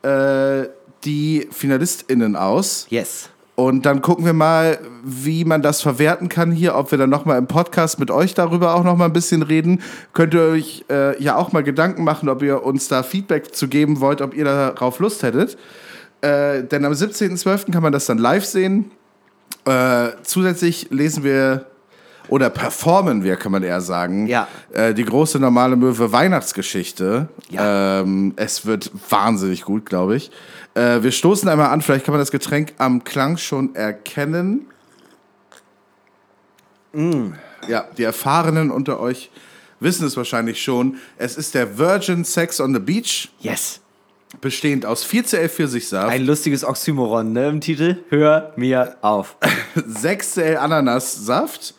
äh, 0.02 0.64
die 1.04 1.48
FinalistInnen 1.50 2.36
aus. 2.36 2.86
Yes. 2.90 3.30
Und 3.56 3.86
dann 3.86 4.02
gucken 4.02 4.24
wir 4.26 4.32
mal, 4.32 4.78
wie 5.04 5.44
man 5.44 5.62
das 5.62 5.80
verwerten 5.80 6.28
kann 6.28 6.50
hier, 6.50 6.74
ob 6.74 6.90
wir 6.90 6.98
dann 6.98 7.10
nochmal 7.10 7.38
im 7.38 7.46
Podcast 7.46 8.00
mit 8.00 8.10
euch 8.10 8.34
darüber 8.34 8.74
auch 8.74 8.82
nochmal 8.82 9.08
ein 9.08 9.12
bisschen 9.12 9.42
reden. 9.42 9.80
Könnt 10.12 10.34
ihr 10.34 10.42
euch 10.42 10.84
äh, 10.90 11.22
ja 11.22 11.36
auch 11.36 11.52
mal 11.52 11.62
Gedanken 11.62 12.02
machen, 12.02 12.28
ob 12.28 12.42
ihr 12.42 12.64
uns 12.64 12.88
da 12.88 13.04
Feedback 13.04 13.54
zu 13.54 13.68
geben 13.68 14.00
wollt, 14.00 14.20
ob 14.22 14.34
ihr 14.34 14.44
darauf 14.44 14.98
Lust 14.98 15.22
hättet. 15.22 15.56
Äh, 16.24 16.64
denn 16.64 16.84
am 16.84 16.92
17.12. 16.92 17.70
kann 17.72 17.82
man 17.82 17.92
das 17.92 18.06
dann 18.06 18.18
live 18.18 18.44
sehen. 18.44 18.90
Äh, 19.66 20.08
zusätzlich 20.22 20.88
lesen 20.90 21.24
wir 21.24 21.66
oder 22.28 22.48
performen 22.48 23.22
wir, 23.22 23.36
kann 23.36 23.52
man 23.52 23.62
eher 23.62 23.82
sagen, 23.82 24.26
Ja. 24.26 24.48
äh, 24.72 24.94
die 24.94 25.04
große 25.04 25.38
normale 25.38 25.76
Möwe 25.76 26.10
Weihnachtsgeschichte. 26.12 27.28
Ja. 27.50 28.00
Ähm, 28.00 28.32
es 28.36 28.64
wird 28.64 28.90
wahnsinnig 29.10 29.62
gut, 29.64 29.84
glaube 29.84 30.16
ich. 30.16 30.30
Äh, 30.74 31.02
wir 31.02 31.12
stoßen 31.12 31.46
einmal 31.50 31.68
an, 31.70 31.82
vielleicht 31.82 32.06
kann 32.06 32.12
man 32.14 32.20
das 32.20 32.30
Getränk 32.30 32.72
am 32.78 33.04
Klang 33.04 33.36
schon 33.36 33.74
erkennen. 33.74 34.66
Ja, 37.68 37.84
die 37.98 38.04
Erfahrenen 38.04 38.70
unter 38.70 39.00
euch 39.00 39.30
wissen 39.80 40.06
es 40.06 40.16
wahrscheinlich 40.16 40.62
schon. 40.62 40.96
Es 41.18 41.36
ist 41.36 41.54
der 41.54 41.76
Virgin 41.76 42.24
Sex 42.24 42.60
on 42.60 42.72
the 42.72 42.80
Beach, 42.80 43.30
Yes. 43.40 43.80
Bestehend 44.44 44.84
aus 44.84 45.04
4CL 45.06 45.48
Pfirsichsaft, 45.48 46.10
Ein 46.12 46.26
lustiges 46.26 46.64
Oxymoron, 46.64 47.32
ne, 47.32 47.48
im 47.48 47.60
Titel. 47.62 47.96
Hör 48.10 48.52
mir 48.56 48.96
auf. 49.00 49.36
6CL 49.76 50.56
Ananassaft, 50.56 51.74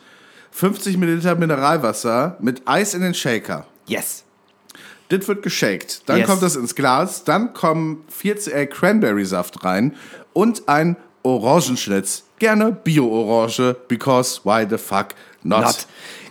50 0.50 0.96
Milliliter 0.98 1.36
Mineralwasser 1.36 2.36
mit 2.40 2.62
Eis 2.66 2.92
in 2.94 3.02
den 3.02 3.14
Shaker. 3.14 3.66
Yes. 3.86 4.24
Das 5.08 5.28
wird 5.28 5.44
geshakt. 5.44 6.02
Dann 6.06 6.18
Yes. 6.18 6.26
kommt 6.26 6.42
das 6.42 6.56
ins 6.56 6.74
Glas. 6.74 7.22
Dann 7.22 7.52
kommen 7.54 8.04
4CL 8.10 8.66
Cranberry-Saft 8.66 9.62
rein 9.64 9.94
und 10.32 10.68
ein 10.68 10.96
Orangenschnitz. 11.22 12.24
Gerne 12.40 12.72
Bio-Orange, 12.72 13.76
because 13.86 14.40
why 14.42 14.66
the 14.68 14.76
fuck 14.76 15.08
not? 15.44 15.62
Not. 15.62 15.86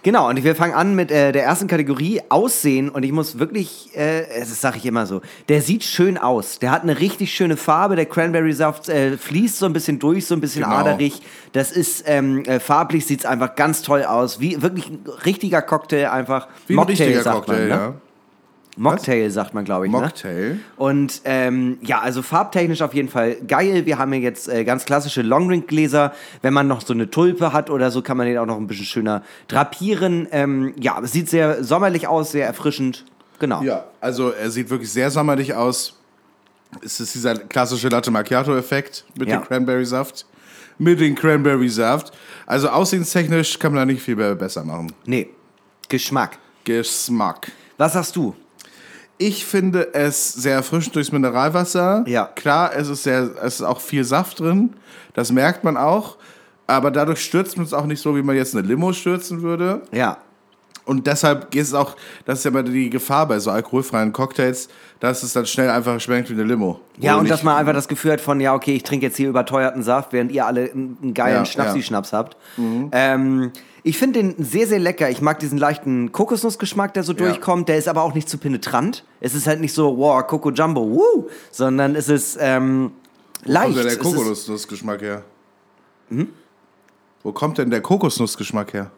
Genau, 0.06 0.30
und 0.30 0.43
wir 0.43 0.56
fangen 0.56 0.76
an 0.76 0.93
mit 0.93 1.10
äh, 1.10 1.32
der 1.32 1.45
ersten 1.45 1.66
Kategorie, 1.68 2.22
Aussehen. 2.30 2.89
Und 2.89 3.01
ich 3.01 3.12
muss 3.12 3.39
wirklich, 3.39 3.89
äh, 3.97 4.24
das 4.39 4.62
sage 4.62 4.78
ich 4.78 4.86
immer 4.86 5.08
so, 5.08 5.22
der 5.49 5.64
sieht 5.64 5.84
schön 5.84 6.20
aus. 6.20 6.60
Der 6.60 6.70
hat 6.70 6.84
eine 6.84 6.99
richtig 6.99 7.34
schöne 7.34 7.58
Farbe. 7.58 7.95
Der 7.95 8.06
Cranberry-Saft 8.06 8.88
äh, 8.88 9.18
fließt 9.18 9.58
so 9.58 9.66
ein 9.66 9.74
bisschen 9.74 9.97
durch, 9.97 10.28
so 10.28 10.36
ein 10.36 10.41
bisschen 10.41 10.62
Genau. 10.62 10.76
aderig. 10.76 11.24
Das 11.53 11.72
ist, 11.72 12.03
ähm, 12.06 12.43
äh, 12.45 12.60
farblich 12.60 13.08
sieht 13.08 13.22
es 13.22 13.26
einfach 13.26 13.56
ganz 13.56 13.82
toll 13.82 14.03
aus. 14.03 14.39
Wie 14.39 14.62
wirklich 14.62 14.91
ein 14.91 14.99
richtiger 15.26 15.64
Cocktail 15.64 16.12
einfach. 16.12 16.49
Wie 16.68 16.74
ein 16.74 16.76
Mocktail, 16.76 17.08
richtiger 17.08 17.32
Cocktail, 17.32 17.53
man, 17.53 17.68
ne? 17.68 17.74
ja. 17.74 17.93
Mocktail 18.78 19.30
sagt 19.32 19.53
man, 19.53 19.63
glaube 19.63 19.86
ich. 19.86 19.91
Mocktail. 19.91 20.55
Ne? 20.55 20.59
Und 20.76 21.21
ähm, 21.23 21.78
ja, 21.82 21.99
also 22.01 22.21
farbtechnisch 22.21 22.82
auf 22.82 22.93
jeden 22.93 23.09
Fall 23.09 23.36
geil. 23.47 23.86
Wir 23.86 23.97
haben 23.97 24.11
hier 24.11 24.21
jetzt 24.21 24.49
äh, 24.49 24.63
ganz 24.65 24.86
klassische 24.86 25.21
Longdrink-Gläser. 25.21 26.13
Wenn 26.41 26.53
man 26.53 26.67
noch 26.67 26.82
so 26.82 26.93
eine 26.93 27.09
Tulpe 27.09 27.53
hat 27.53 27.69
oder 27.69 27.89
so, 27.91 28.01
kann 28.01 28.17
man 28.17 28.28
den 28.28 28.38
auch 28.38 28.45
noch 28.45 28.57
ein 28.57 28.67
bisschen 28.67 28.86
schöner 28.86 29.23
drapieren. 29.47 30.28
Ähm, 30.32 30.73
ja, 30.80 30.99
es 31.01 31.13
sieht 31.13 31.30
sehr 31.30 31.63
sommerlich 31.63 32.07
aus, 32.07 32.32
sehr 32.32 32.45
erfrischend. 32.45 33.05
Genau. 33.39 33.61
Ja, 33.63 33.86
also 34.01 34.30
er 34.32 34.49
sieht 34.51 34.69
wirklich 34.69 34.91
sehr 34.91 35.09
sommerlich 35.11 35.53
aus. 35.53 35.97
Es 36.84 36.99
ist 36.99 37.15
dieser 37.15 37.36
klassische 37.36 37.88
Latte 37.89 38.11
Macchiato-Effekt 38.11 39.05
mit 39.17 39.30
Ja. 39.30 39.38
dem 39.38 39.45
Cranberry-Saft. 39.45 40.26
Mit 40.78 40.99
dem 40.99 41.15
Cranberry-Saft. 41.15 42.11
Also 42.45 42.67
aussehenstechnisch 42.69 43.57
kann 43.59 43.71
man 43.73 43.82
da 43.82 43.86
nicht 43.93 44.01
viel 44.03 44.15
besser 44.36 44.63
machen. 44.65 44.91
Nee, 45.05 45.30
Geschmack. 45.88 46.38
Geschmack. 46.65 47.51
Was 47.78 47.93
sagst 47.93 48.15
du? 48.15 48.36
Ich 49.18 49.45
finde 49.45 49.93
es 49.93 50.34
sehr 50.34 50.55
erfrischend 50.55 50.95
durchs 50.95 51.11
Mineralwasser. 51.11 52.03
Ja. 52.07 52.26
Klar, 52.36 52.76
es 52.76 52.89
ist, 52.89 53.03
sehr, 53.03 53.32
es 53.41 53.55
ist 53.55 53.61
auch 53.61 53.80
viel 53.80 54.03
Saft 54.03 54.39
drin. 54.39 54.74
Das 55.13 55.32
merkt 55.32 55.63
man 55.63 55.78
auch. 55.78 56.18
Aber 56.68 56.91
dadurch 56.91 57.24
stürzt 57.24 57.57
man 57.57 57.66
es 57.66 57.74
auch 57.74 57.86
nicht 57.86 58.01
so, 58.01 58.16
wie 58.16 58.24
man 58.24 58.36
jetzt 58.36 58.55
eine 58.55 58.68
Limo 58.68 58.91
stürzen 58.91 59.41
würde. 59.41 59.82
Ja. 59.91 60.18
Und 60.86 61.07
deshalb 61.07 61.49
geht 61.49 61.63
es 61.63 61.73
auch, 61.73 61.95
das 62.25 62.39
ist 62.39 62.45
ja 62.45 62.51
immer 62.51 62.61
die 62.61 62.91
Gefahr 62.91 63.27
bei 63.27 63.39
so 63.39 63.49
alkoholfreien 63.49 64.13
Cocktails, 64.13 64.69
dass 64.99 65.23
es 65.23 65.33
dann 65.33 65.47
schnell 65.47 65.69
einfach 65.69 65.99
schmeckt 65.99 66.29
wie 66.29 66.33
eine 66.33 66.43
Limo. 66.43 66.79
Ja, 66.99 67.17
und 67.17 67.29
dass 67.29 67.41
man 67.43 67.57
einfach 67.57 67.73
das 67.73 67.88
Gefühl 67.88 68.11
hat 68.11 68.21
von, 68.21 68.39
ja, 68.39 68.53
okay, 68.53 68.75
ich 68.75 68.83
trinke 68.83 69.07
jetzt 69.07 69.17
hier 69.17 69.29
überteuerten 69.29 69.81
Saft, 69.81 70.13
während 70.13 70.31
ihr 70.31 70.45
alle 70.45 70.71
einen 70.71 71.13
geilen 71.15 71.38
Ja, 71.38 71.45
Schnapsi-Schnaps 71.45 72.13
habt. 72.13 72.38
Ähm, 72.57 73.51
ich 73.81 73.97
finde 73.97 74.21
den 74.21 74.43
sehr, 74.43 74.67
sehr 74.67 74.79
lecker. 74.79 75.09
Ich 75.09 75.21
mag 75.21 75.39
diesen 75.39 75.57
leichten 75.57 76.11
Kokosnussgeschmack, 76.11 76.93
der 76.93 77.03
so 77.03 77.13
durchkommt. 77.13 77.67
Der 77.67 77.77
ist 77.77 77.88
aber 77.88 78.03
auch 78.03 78.13
nicht 78.13 78.29
zu 78.29 78.38
penetrant. 78.38 79.03
Es 79.21 79.33
ist 79.36 79.47
halt 79.47 79.61
nicht 79.61 79.73
so, 79.73 79.97
wow, 79.97 80.25
Coco 80.25 80.51
Jumbo, 80.51 80.81
woo, 80.89 81.29
sondern 81.51 81.95
es 81.95 82.09
ist 82.09 82.38
ähm, 82.39 82.91
leicht. 83.43 83.75
Wo 83.75 83.75
kommt 83.75 83.86
denn 83.86 83.88
der 83.88 83.97
Kokosnussgeschmack 83.97 85.01
her? 85.01 85.23
Wo 87.23 87.31
kommt 87.31 87.57
denn 87.57 87.69
der 87.69 87.81
Kokosnussgeschmack 87.81 88.73
her? 88.73 88.91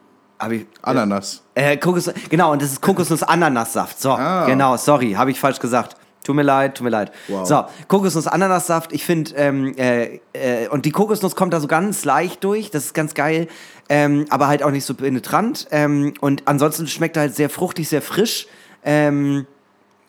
Ich, 0.50 0.66
Ananas. 0.82 1.42
Äh, 1.54 1.76
Kokos, 1.76 2.10
genau, 2.30 2.52
und 2.52 2.62
das 2.62 2.72
ist 2.72 2.80
Kokosnuss-Ananassaft. 2.82 4.00
So, 4.00 4.12
Ah. 4.12 4.46
genau, 4.46 4.76
sorry, 4.76 5.12
habe 5.12 5.30
ich 5.30 5.40
falsch 5.40 5.58
gesagt. 5.58 5.96
Tut 6.24 6.36
mir 6.36 6.42
leid, 6.42 6.76
tut 6.76 6.84
mir 6.84 6.90
leid. 6.90 7.10
Wow. 7.28 7.46
So, 7.46 7.64
Kokosnuss-Ananassaft, 7.88 8.92
ich 8.92 9.04
finde, 9.04 9.32
ähm, 9.36 9.74
äh, 9.76 10.20
äh, 10.34 10.68
und 10.68 10.84
die 10.84 10.90
Kokosnuss 10.90 11.34
kommt 11.34 11.52
da 11.54 11.60
so 11.60 11.66
ganz 11.66 12.04
leicht 12.04 12.44
durch, 12.44 12.70
das 12.70 12.84
ist 12.86 12.94
ganz 12.94 13.14
geil, 13.14 13.48
ähm, 13.88 14.26
aber 14.30 14.46
halt 14.48 14.62
auch 14.62 14.70
nicht 14.70 14.84
so 14.84 14.94
penetrant. 14.94 15.66
Ähm, 15.70 16.14
und 16.20 16.42
ansonsten 16.46 16.86
schmeckt 16.86 17.16
er 17.16 17.22
halt 17.22 17.34
sehr 17.34 17.48
fruchtig, 17.50 17.88
sehr 17.88 18.02
frisch. 18.02 18.46
Ähm, 18.84 19.46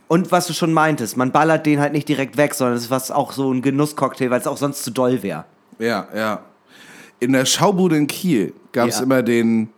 und 0.07 0.31
was 0.31 0.47
du 0.47 0.53
schon 0.53 0.73
meintest, 0.73 1.17
man 1.17 1.31
ballert 1.31 1.65
den 1.65 1.79
halt 1.79 1.93
nicht 1.93 2.07
direkt 2.09 2.35
weg, 2.37 2.53
sondern 2.53 2.75
es 2.77 2.83
ist 2.85 2.91
was 2.91 3.11
auch 3.11 3.31
so 3.31 3.51
ein 3.53 3.61
Genusscocktail, 3.61 4.29
weil 4.29 4.41
es 4.41 4.47
auch 4.47 4.57
sonst 4.57 4.83
zu 4.83 4.91
doll 4.91 5.23
wäre. 5.23 5.45
Ja, 5.79 6.07
ja. 6.15 6.39
In 7.19 7.31
der 7.33 7.45
Schaubude 7.45 7.95
in 7.95 8.07
Kiel 8.07 8.53
gab 8.71 8.87
es 8.89 8.97
Ja. 8.97 9.03
immer 9.03 9.23
den 9.23 9.69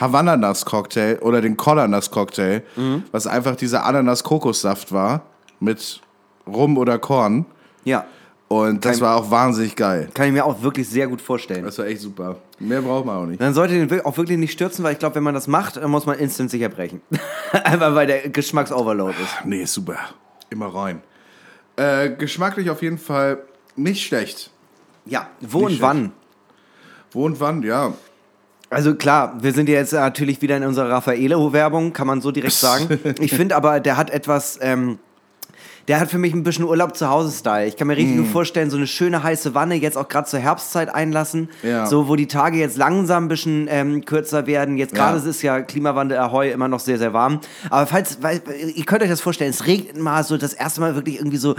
Havanna-Nuss-Cocktail 0.00 1.18
oder 1.20 1.40
den 1.40 1.56
Koller-Nuss-Cocktail, 1.56 2.62
Mhm. 2.76 3.04
was 3.12 3.26
einfach 3.26 3.56
dieser 3.56 3.84
Ananas-Kokossaft 3.84 4.92
war 4.92 5.22
mit 5.60 6.00
Rum 6.46 6.78
oder 6.78 6.98
Korn. 6.98 7.46
Ja, 7.84 8.04
Und 8.50 8.86
das 8.86 8.92
Kein- 8.92 9.00
war 9.02 9.16
auch 9.16 9.30
wahnsinnig 9.30 9.76
geil. 9.76 10.08
kann 10.14 10.26
ich 10.28 10.32
mir 10.32 10.42
auch 10.46 10.62
wirklich 10.62 10.88
sehr 10.88 11.06
gut 11.06 11.20
vorstellen. 11.20 11.64
Das 11.66 11.76
war 11.76 11.84
echt 11.84 12.00
super. 12.00 12.36
Mehr 12.58 12.80
braucht 12.80 13.04
man 13.04 13.16
auch 13.16 13.26
nicht. 13.26 13.38
Dann 13.42 13.52
sollte 13.52 13.74
den 13.86 14.00
auch 14.06 14.16
wirklich 14.16 14.38
nicht 14.38 14.52
stürzen, 14.52 14.82
weil 14.82 14.94
ich 14.94 14.98
glaube, 14.98 15.16
wenn 15.16 15.22
man 15.22 15.34
das 15.34 15.48
macht, 15.48 15.76
dann 15.76 15.90
muss 15.90 16.06
man 16.06 16.18
instant 16.18 16.50
sicher 16.50 16.70
brechen. 16.70 17.02
Einfach 17.52 17.94
weil 17.94 18.06
der 18.06 18.30
Geschmacksoverload 18.30 19.12
ist. 19.22 19.44
Nee, 19.44 19.66
super. 19.66 19.96
Immer 20.48 20.74
rein. 20.74 21.02
Äh, 21.76 22.08
geschmacklich 22.16 22.70
auf 22.70 22.80
jeden 22.80 22.96
Fall 22.96 23.40
nicht 23.76 24.02
schlecht. 24.06 24.50
Ja, 25.04 25.26
wo 25.42 25.58
Nicht 25.58 25.64
und 25.66 25.70
schlecht. 25.72 25.82
wann? 25.82 26.12
Wo 27.10 27.26
und 27.26 27.40
wann, 27.40 27.62
ja. 27.62 27.92
Also 28.70 28.94
klar, 28.94 29.36
wir 29.40 29.52
sind 29.52 29.68
ja 29.68 29.76
jetzt 29.76 29.92
natürlich 29.94 30.42
wieder 30.42 30.56
in 30.56 30.64
unserer 30.64 30.90
Raffaello-Werbung, 30.90 31.92
kann 31.94 32.06
man 32.06 32.20
so 32.20 32.30
direkt 32.30 32.52
sagen. 32.52 32.98
Ich 33.20 33.32
finde 33.32 33.56
aber, 33.56 33.80
der 33.80 33.96
hat 33.96 34.10
etwas, 34.10 34.58
ähm, 34.60 34.98
der 35.88 36.00
hat 36.00 36.10
für 36.10 36.18
mich 36.18 36.34
ein 36.34 36.42
bisschen 36.42 36.66
Urlaub 36.66 36.94
zu 36.94 37.08
Hause-Style. 37.08 37.66
Ich 37.66 37.76
kann 37.78 37.86
mir 37.86 37.96
richtig 37.96 38.16
Mm. 38.16 38.24
gut 38.24 38.26
vorstellen, 38.32 38.68
so 38.68 38.76
eine 38.76 38.86
schöne 38.86 39.22
heiße 39.22 39.54
Wanne 39.54 39.74
jetzt 39.76 39.96
auch 39.96 40.06
gerade 40.08 40.28
zur 40.28 40.38
Herbstzeit 40.40 40.94
einlassen. 40.94 41.48
Ja. 41.62 41.86
So, 41.86 42.08
wo 42.08 42.16
die 42.16 42.26
Tage 42.26 42.58
jetzt 42.58 42.76
langsam 42.76 43.24
ein 43.24 43.28
bisschen 43.28 43.68
ähm, 43.70 44.04
kürzer 44.04 44.46
werden. 44.46 44.76
Jetzt 44.76 44.94
gerade 44.94 45.12
Ja. 45.16 45.22
ist 45.22 45.26
es 45.26 45.40
ja 45.40 45.62
Klimawandel 45.62 46.18
Ahoi 46.18 46.50
immer 46.50 46.68
noch 46.68 46.80
sehr, 46.80 46.98
sehr 46.98 47.14
warm. 47.14 47.40
Aber 47.70 47.86
falls, 47.86 48.18
weil, 48.22 48.42
ihr 48.74 48.84
könnt 48.84 49.02
euch 49.02 49.08
das 49.08 49.22
vorstellen, 49.22 49.48
es 49.50 49.66
regnet 49.66 49.96
mal 49.96 50.22
so 50.24 50.36
das 50.36 50.52
erste 50.52 50.82
Mal 50.82 50.94
wirklich 50.94 51.16
irgendwie 51.16 51.38
so 51.38 51.54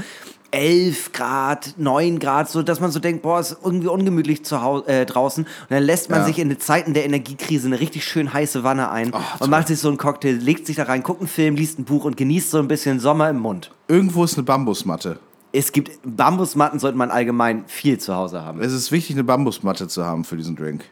11 0.51 1.11
Grad, 1.13 1.75
9 1.77 2.19
Grad, 2.19 2.49
so 2.49 2.63
dass 2.63 2.79
man 2.79 2.91
so 2.91 2.99
denkt, 2.99 3.21
boah, 3.21 3.39
ist 3.39 3.57
irgendwie 3.63 3.87
ungemütlich 3.87 4.43
zu 4.43 4.61
Hause, 4.61 4.87
äh, 4.87 5.05
draußen. 5.05 5.43
Und 5.43 5.49
dann 5.71 5.83
lässt 5.83 6.09
man 6.09 6.19
Ja. 6.21 6.25
sich 6.25 6.39
in 6.39 6.49
den 6.49 6.59
Zeiten 6.59 6.93
der 6.93 7.05
Energiekrise 7.05 7.67
eine 7.67 7.79
richtig 7.79 8.03
schön 8.05 8.33
heiße 8.33 8.63
Wanne 8.63 8.89
ein 8.89 9.11
toll. 9.11 9.21
und 9.39 9.49
macht 9.49 9.67
sich 9.67 9.79
so 9.79 9.87
einen 9.89 9.97
Cocktail, 9.97 10.31
legt 10.33 10.65
sich 10.65 10.75
da 10.77 10.83
rein, 10.83 11.03
guckt 11.03 11.19
einen 11.21 11.27
Film, 11.27 11.55
liest 11.55 11.79
ein 11.79 11.85
Buch 11.85 12.05
und 12.05 12.17
genießt 12.17 12.49
so 12.51 12.57
ein 12.59 12.67
bisschen 12.67 12.99
Sommer 12.99 13.29
im 13.29 13.39
Mund. 13.39 13.71
Irgendwo 13.87 14.23
ist 14.23 14.35
eine 14.37 14.43
Bambusmatte. 14.43 15.19
Es 15.51 15.71
gibt 15.71 15.99
Bambusmatten, 16.03 16.79
sollte 16.79 16.97
man 16.97 17.09
allgemein 17.11 17.63
viel 17.67 17.97
zu 17.99 18.15
Hause 18.15 18.43
haben. 18.43 18.61
Es 18.61 18.71
ist 18.73 18.91
wichtig, 18.91 19.15
eine 19.15 19.23
Bambusmatte 19.23 19.87
zu 19.87 20.05
haben 20.05 20.23
für 20.23 20.37
diesen 20.37 20.55
Drink. 20.55 20.85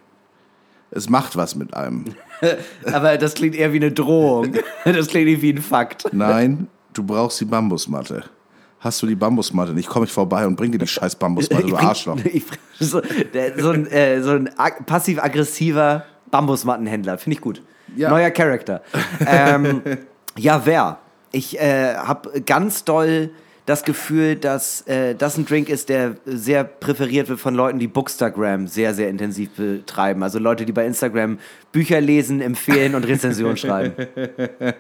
Es 0.90 1.10
macht 1.10 1.36
was 1.36 1.56
mit 1.56 1.74
einem. 1.74 2.06
Aber 2.94 3.18
das 3.18 3.34
klingt 3.34 3.56
eher 3.56 3.74
wie 3.74 3.78
eine 3.78 3.92
Drohung. 3.92 4.54
Das 4.86 5.08
klingt 5.08 5.28
nicht 5.28 5.42
wie 5.42 5.52
ein 5.52 5.62
Fakt. 5.62 6.06
Nein, 6.12 6.68
du 6.94 7.04
brauchst 7.04 7.40
die 7.42 7.46
Bambusmatte. 7.46 8.24
Hast 8.80 9.02
du 9.02 9.08
die 9.08 9.16
Bambusmatte 9.16 9.74
nicht, 9.74 9.90
komme 9.90 10.06
ich 10.06 10.12
vorbei 10.12 10.46
und 10.46 10.56
bring 10.56 10.72
dir 10.72 10.78
die 10.78 10.88
scheiß 10.88 11.16
Bambusmatte, 11.16 11.66
du 11.68 11.76
Arschloch. 11.78 12.18
Ich, 12.26 12.44
so, 12.80 13.02
der, 13.34 13.60
so 13.60 13.72
ein, 13.72 13.88
äh, 13.88 14.22
so 14.22 14.32
ein 14.32 14.50
ag- 14.58 14.86
passiv-aggressiver 14.86 16.06
Bambusmattenhändler. 16.32 17.18
Finde 17.18 17.36
ich 17.36 17.42
gut. 17.42 17.64
Ja. 17.96 18.10
Neuer 18.10 18.30
Charakter. 18.32 18.82
ähm, 19.26 19.82
ja, 20.38 20.62
wer? 20.66 21.00
Ich 21.32 21.60
äh, 21.60 21.96
habe 21.96 22.42
ganz 22.42 22.84
doll 22.84 23.32
das 23.66 23.84
Gefühl, 23.84 24.36
dass 24.38 24.82
äh, 24.88 25.14
das 25.16 25.38
ein 25.38 25.46
Drink 25.46 25.68
ist, 25.70 25.90
der 25.90 26.16
sehr 26.26 26.64
präferiert 26.64 27.28
wird 27.28 27.40
von 27.40 27.54
Leuten, 27.56 27.80
die 27.80 27.88
Bookstagram 27.88 28.68
sehr, 28.68 28.94
sehr 28.94 29.10
intensiv 29.10 29.50
betreiben. 29.58 30.24
Also 30.24 30.40
Leute, 30.40 30.66
die 30.66 30.72
bei 30.72 30.86
Instagram 30.86 31.40
Bücher 31.74 32.00
lesen, 32.00 32.40
empfehlen 32.42 32.96
und 32.96 33.04
Rezensionen 33.06 33.58
schreiben. 33.58 33.94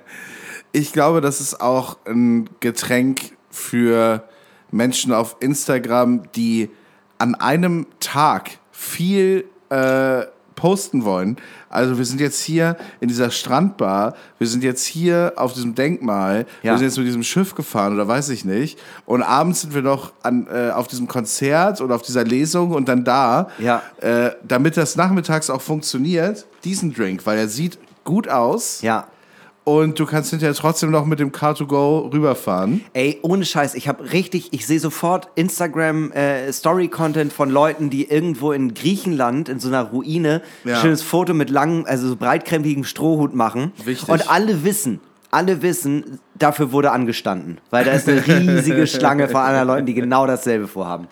Ich 0.73 0.91
glaube, 0.91 1.21
das 1.21 1.39
ist 1.39 1.61
auch 1.61 1.97
ein 2.05 2.49
Getränk 2.59 3.36
für 3.57 4.23
Menschen 4.71 5.11
auf 5.13 5.37
Instagram, 5.39 6.23
die 6.35 6.69
an 7.17 7.35
einem 7.35 7.87
Tag 7.99 8.51
viel 8.71 9.45
äh, 9.69 10.23
posten 10.55 11.03
wollen. 11.05 11.37
Also 11.69 11.97
wir 11.97 12.05
sind 12.05 12.19
jetzt 12.19 12.39
hier 12.41 12.77
in 12.99 13.07
dieser 13.07 13.29
Strandbar, 13.29 14.15
wir 14.39 14.47
sind 14.47 14.63
jetzt 14.63 14.85
hier 14.85 15.33
auf 15.35 15.53
diesem 15.53 15.75
Denkmal, 15.75 16.45
Ja. 16.63 16.71
wir 16.71 16.77
sind 16.79 16.87
jetzt 16.87 16.97
mit 16.97 17.05
diesem 17.07 17.23
Schiff 17.23 17.53
gefahren 17.55 17.93
oder 17.93 18.07
weiß 18.07 18.29
ich 18.29 18.43
nicht. 18.45 18.79
Und 19.05 19.21
abends 19.21 19.61
sind 19.61 19.73
wir 19.75 19.81
noch 19.83 20.13
an, 20.23 20.47
äh, 20.51 20.71
auf 20.71 20.87
diesem 20.87 21.07
Konzert 21.07 21.79
oder 21.81 21.95
auf 21.95 22.01
dieser 22.01 22.23
Lesung 22.23 22.71
und 22.71 22.87
dann 22.87 23.03
da. 23.03 23.49
Ja. 23.59 23.81
Äh, 24.01 24.31
damit 24.47 24.77
das 24.77 24.95
nachmittags 24.95 25.49
auch 25.49 25.61
funktioniert, 25.61 26.45
diesen 26.63 26.93
Drink, 26.93 27.25
weil 27.25 27.37
er 27.37 27.47
sieht 27.47 27.77
gut 28.03 28.27
aus. 28.27 28.81
Ja. 28.81 29.07
Und 29.67 29.99
du 29.99 30.05
kannst 30.05 30.29
hinterher 30.29 30.53
trotzdem 30.55 30.91
noch 30.91 31.05
mit 31.05 31.19
dem 31.19 31.33
Car2Go 31.33 32.13
rüberfahren. 32.13 32.85
Ey, 32.93 33.19
ohne 33.21 33.43
Scheiß, 33.43 33.75
ich 33.75 33.89
habe 33.89 34.13
richtig, 34.13 34.53
ich 34.53 34.65
sehe 34.65 34.79
sofort 34.79 35.27
Instagram 35.35 36.13
äh, 36.13 36.53
Story 36.53 36.87
Content 36.87 37.33
von 37.33 37.49
Leuten, 37.49 37.89
die 37.89 38.09
irgendwo 38.09 38.53
in 38.53 38.73
Griechenland 38.73 39.49
in 39.49 39.59
so 39.59 39.67
einer 39.67 39.83
Ruine 39.83 40.41
Ja. 40.63 40.75
ein 40.75 40.81
schönes 40.81 41.01
Foto 41.03 41.33
mit 41.33 41.49
langem, 41.49 41.83
also 41.85 42.07
so 42.07 42.15
breitkrempigem 42.15 42.85
Strohhut 42.85 43.35
machen. 43.35 43.73
Wichtig. 43.83 44.07
Und 44.07 44.31
alle 44.31 44.63
wissen, 44.63 45.01
alle 45.31 45.61
wissen, 45.61 46.19
dafür 46.35 46.71
wurde 46.71 46.91
angestanden, 46.91 47.57
weil 47.69 47.83
da 47.83 47.91
ist 47.91 48.07
eine 48.07 48.25
riesige 48.25 48.87
Schlange 48.87 49.27
von 49.27 49.41
anderen 49.41 49.67
Leuten, 49.67 49.85
die 49.85 49.95
genau 49.95 50.25
dasselbe 50.27 50.69
vorhaben. 50.69 51.09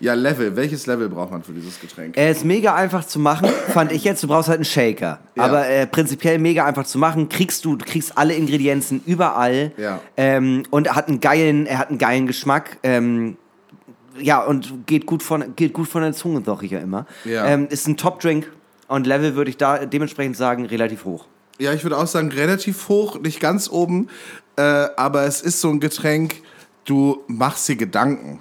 Ja, 0.00 0.14
Level. 0.14 0.56
Welches 0.56 0.86
Level 0.86 1.08
braucht 1.08 1.30
man 1.30 1.42
für 1.42 1.52
dieses 1.52 1.80
Getränk? 1.80 2.16
Er 2.16 2.30
ist 2.30 2.44
mega 2.44 2.74
einfach 2.74 3.06
zu 3.06 3.18
machen, 3.18 3.48
fand 3.68 3.92
ich 3.92 4.04
jetzt. 4.04 4.22
Du 4.22 4.28
brauchst 4.28 4.48
halt 4.48 4.58
einen 4.58 4.64
Shaker. 4.64 5.20
Ja. 5.34 5.42
Aber 5.42 5.68
äh, 5.68 5.86
prinzipiell 5.86 6.38
mega 6.38 6.64
einfach 6.64 6.84
zu 6.84 6.98
machen. 6.98 7.28
Kriegst 7.28 7.64
du, 7.64 7.76
du 7.76 7.84
kriegst 7.84 8.16
alle 8.18 8.34
Ingredienzen 8.34 9.02
überall. 9.06 9.72
Ja. 9.76 10.00
Ähm, 10.16 10.64
und 10.70 10.88
er 10.88 10.96
hat 10.96 11.08
einen 11.08 11.20
geilen, 11.20 11.66
er 11.66 11.78
hat 11.78 11.88
einen 11.88 11.98
geilen 11.98 12.26
Geschmack. 12.26 12.78
Ähm, 12.82 13.36
ja, 14.18 14.42
und 14.42 14.86
geht 14.86 15.06
gut 15.06 15.22
von, 15.22 15.56
geht 15.56 15.72
gut 15.72 15.88
von 15.88 16.02
der 16.02 16.12
Zunge, 16.12 16.42
sag 16.44 16.62
ich 16.62 16.70
ja 16.70 16.78
immer. 16.78 17.06
Ja. 17.24 17.46
Ähm, 17.46 17.66
ist 17.68 17.86
ein 17.88 17.96
Top-Drink. 17.96 18.50
Und 18.86 19.06
Level 19.06 19.34
würde 19.34 19.50
ich 19.50 19.56
da 19.56 19.86
dementsprechend 19.86 20.36
sagen, 20.36 20.66
relativ 20.66 21.04
hoch. 21.04 21.26
Ja, 21.58 21.72
ich 21.72 21.84
würde 21.84 21.96
auch 21.96 22.06
sagen, 22.06 22.30
relativ 22.30 22.88
hoch, 22.88 23.18
nicht 23.20 23.40
ganz 23.40 23.68
oben. 23.70 24.08
Äh, 24.56 24.62
aber 24.96 25.22
es 25.22 25.40
ist 25.40 25.60
so 25.60 25.70
ein 25.70 25.80
Getränk, 25.80 26.42
du 26.84 27.22
machst 27.26 27.68
dir 27.68 27.76
Gedanken. 27.76 28.40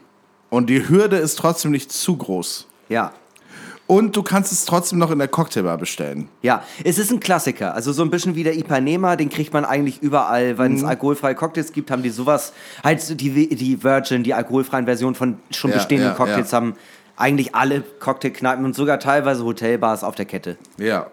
Und 0.54 0.70
die 0.70 0.88
Hürde 0.88 1.18
ist 1.18 1.40
trotzdem 1.40 1.72
nicht 1.72 1.92
zu 1.92 2.16
groß. 2.16 2.68
Ja. 2.88 3.12
Und 3.88 4.16
du 4.16 4.22
kannst 4.22 4.52
es 4.52 4.66
trotzdem 4.66 5.00
noch 5.00 5.10
in 5.10 5.18
der 5.18 5.28
Cocktailbar 5.28 5.80
bestellen. 5.80 6.30
Ja, 6.44 6.64
es 6.84 7.00
ist 7.00 7.12
ein 7.12 7.20
Klassiker. 7.20 7.74
Also 7.74 7.92
so 7.92 8.04
ein 8.04 8.12
bisschen 8.12 8.36
wie 8.36 8.44
der 8.44 8.56
Ipanema, 8.56 9.16
den 9.16 9.30
kriegt 9.30 9.52
man 9.52 9.66
eigentlich 9.66 10.04
überall. 10.04 10.60
Wenn 10.60 10.74
Mhm. 10.74 10.78
es 10.78 10.84
alkoholfreie 10.84 11.34
Cocktails 11.34 11.72
gibt, 11.74 11.90
haben 11.90 12.04
die 12.04 12.12
sowas. 12.12 12.54
Halt 12.84 13.20
die, 13.20 13.50
die 13.56 13.84
Virgin, 13.84 14.22
die 14.22 14.36
alkoholfreien 14.36 14.86
Versionen 14.86 15.16
von 15.16 15.40
schon 15.50 15.72
Ja, 15.72 15.78
bestehenden 15.78 16.10
ja, 16.10 16.14
Cocktails 16.16 16.52
ja. 16.52 16.58
haben 16.58 16.76
eigentlich 17.18 17.56
alle 17.56 17.82
Cocktailkneipen 17.82 18.64
und 18.64 18.76
sogar 18.76 19.00
teilweise 19.00 19.44
Hotelbars 19.44 20.04
auf 20.04 20.14
der 20.14 20.26
Kette. 20.26 20.58
Ja. 20.78 21.08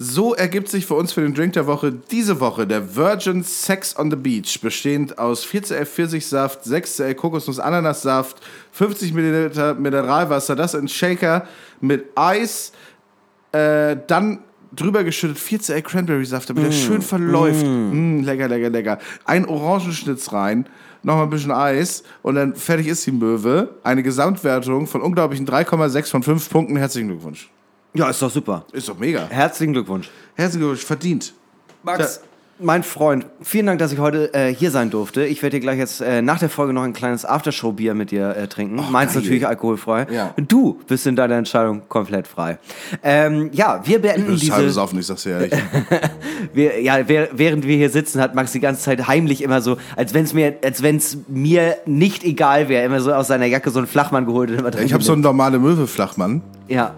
So 0.00 0.32
ergibt 0.32 0.68
sich 0.68 0.86
für 0.86 0.94
uns 0.94 1.12
für 1.12 1.22
den 1.22 1.34
Drink 1.34 1.54
der 1.54 1.66
Woche 1.66 1.92
diese 1.92 2.38
Woche 2.38 2.68
der 2.68 2.94
Virgin 2.94 3.42
Sex 3.42 3.98
on 3.98 4.12
the 4.12 4.16
Beach, 4.16 4.60
bestehend 4.60 5.18
aus 5.18 5.44
4CL 5.44 5.84
Pfirsichsaft, 5.86 6.64
6CL 6.64 7.14
Kokosnuss 7.14 7.58
Ananassaft, 7.58 8.40
50 8.70 9.12
Milliliter 9.12 9.74
Mineralwasser, 9.74 10.54
das 10.54 10.74
in 10.74 10.86
Shaker 10.86 11.48
mit 11.80 12.04
Eis, 12.14 12.70
äh, 13.50 13.96
dann 14.06 14.38
drüber 14.70 15.02
geschüttet 15.02 15.38
4CL 15.38 15.82
Cranberry 15.82 16.24
Saft, 16.24 16.48
damit 16.50 16.62
er 16.62 16.70
schön 16.70 17.02
verläuft. 17.02 17.66
Mm, 17.66 18.22
lecker, 18.22 18.46
lecker, 18.46 18.70
lecker. 18.70 18.98
Ein 19.24 19.46
Orangenschnitz 19.46 20.32
rein, 20.32 20.66
nochmal 21.02 21.24
ein 21.24 21.30
bisschen 21.30 21.50
Eis 21.50 22.04
und 22.22 22.36
dann 22.36 22.54
fertig 22.54 22.86
ist 22.86 23.04
die 23.04 23.10
Möwe. 23.10 23.70
Eine 23.82 24.04
Gesamtwertung 24.04 24.86
von 24.86 25.00
unglaublichen 25.00 25.44
3,6 25.44 26.10
von 26.10 26.22
5 26.22 26.50
Punkten. 26.50 26.76
Herzlichen 26.76 27.08
Glückwunsch. 27.08 27.50
Ja, 27.98 28.10
ist 28.10 28.22
doch 28.22 28.30
super. 28.30 28.64
Ist 28.72 28.88
doch 28.88 28.98
mega. 28.98 29.26
Herzlichen 29.28 29.72
Glückwunsch. 29.72 30.08
Herzlichen 30.36 30.60
Glückwunsch, 30.60 30.84
verdient. 30.84 31.34
Max, 31.82 32.20
mein 32.60 32.82
Freund, 32.82 33.24
vielen 33.40 33.66
Dank, 33.66 33.78
dass 33.78 33.92
ich 33.92 33.98
heute 34.00 34.34
äh, 34.34 34.52
hier 34.52 34.72
sein 34.72 34.90
durfte. 34.90 35.24
Ich 35.24 35.42
werde 35.42 35.56
dir 35.56 35.60
gleich 35.60 35.78
jetzt 35.78 36.00
äh, 36.00 36.22
nach 36.22 36.40
der 36.40 36.48
Folge 36.50 36.72
noch 36.72 36.82
ein 36.82 36.92
kleines 36.92 37.24
Aftershow-Bier 37.24 37.94
mit 37.94 38.10
dir 38.10 38.36
äh, 38.36 38.48
trinken. 38.48 38.76
Meins 38.90 39.14
geil. 39.14 39.22
natürlich 39.22 39.46
alkoholfrei. 39.46 40.06
Ja. 40.10 40.34
Du 40.36 40.80
bist 40.88 41.06
in 41.06 41.14
deiner 41.14 41.36
Entscheidung 41.36 41.82
komplett 41.88 42.26
frei. 42.26 42.58
Ähm, 43.04 43.50
ja, 43.52 43.80
wir 43.84 44.00
beenden 44.00 44.26
halbes 44.26 44.40
diese. 44.40 44.70
Saufen, 44.70 44.98
ich 44.98 45.06
sag's 45.06 45.22
dir 45.22 45.30
ehrlich. 45.40 45.52
Wir, 46.52 46.80
ja, 46.80 47.06
wer- 47.08 47.28
während 47.32 47.66
wir 47.66 47.76
hier 47.76 47.90
sitzen, 47.90 48.20
hat 48.20 48.34
Max 48.34 48.52
die 48.52 48.60
ganze 48.60 48.80
Zeit 48.82 49.06
heimlich 49.08 49.42
immer 49.42 49.60
so, 49.60 49.76
als 49.96 50.14
wenn 50.14 50.24
es 50.24 50.32
mir, 50.34 50.54
als 50.64 50.82
wenn 50.82 50.96
es 50.96 51.18
mir 51.26 51.76
nicht 51.84 52.22
egal 52.24 52.68
wäre, 52.68 52.84
immer 52.84 53.00
so 53.00 53.12
aus 53.12 53.26
seiner 53.26 53.46
Jacke 53.46 53.70
so 53.70 53.78
einen 53.78 53.88
Flachmann 53.88 54.24
geholt 54.24 54.50
und 54.50 54.58
immer 54.60 54.70
drin 54.70 54.86
Ich 54.86 54.92
habe 54.92 55.02
so 55.02 55.12
einen 55.12 55.22
normale 55.22 55.58
Möwe-Flachmann. 55.58 56.42
Ja, 56.68 56.94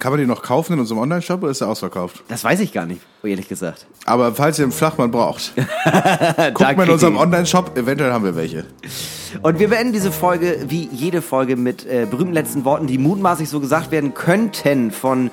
Kann 0.00 0.12
man 0.12 0.18
den 0.18 0.28
noch 0.28 0.42
kaufen 0.42 0.72
in 0.72 0.80
unserem 0.80 0.98
Online-Shop 1.00 1.42
oder 1.42 1.52
ist 1.52 1.60
der 1.60 1.68
ausverkauft? 1.68 2.24
das 2.26 2.42
weiß 2.42 2.58
ich 2.60 2.72
gar 2.72 2.86
nicht, 2.86 3.02
ehrlich 3.28 3.48
gesagt. 3.48 3.86
Aber 4.06 4.34
falls 4.34 4.58
ihr 4.58 4.64
einen 4.64 4.72
Flachmann 4.72 5.10
braucht, 5.10 5.52
guckt 6.54 6.76
mal 6.76 6.84
in 6.84 6.90
unserem 6.90 7.16
Online-Shop, 7.16 7.76
eventuell 7.76 8.12
haben 8.12 8.24
wir 8.24 8.34
welche. 8.36 8.64
Und 9.42 9.58
wir 9.60 9.68
beenden 9.68 9.92
diese 9.92 10.10
Folge 10.10 10.64
wie 10.68 10.88
jede 10.92 11.22
Folge 11.22 11.54
mit 11.56 11.86
äh, 11.86 12.06
berühmten 12.10 12.32
letzten 12.34 12.64
Worten, 12.64 12.86
die 12.88 12.98
mutmaßlich 12.98 13.48
so 13.48 13.60
gesagt 13.60 13.92
werden 13.92 14.12
könnten 14.14 14.90
von 14.90 15.30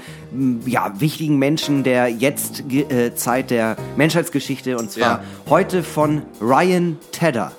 ja, 0.65 0.93
wichtigen 0.99 1.39
Menschen 1.39 1.83
der 1.83 2.09
jetzt 2.09 2.63
äh, 2.71 3.15
Zeit 3.15 3.49
der 3.49 3.75
Menschheitsgeschichte 3.95 4.77
und 4.77 4.91
zwar 4.91 5.07
Ja. 5.07 5.23
heute 5.49 5.81
von 5.81 6.21
Ryan 6.41 6.97
Tedder. 7.11 7.53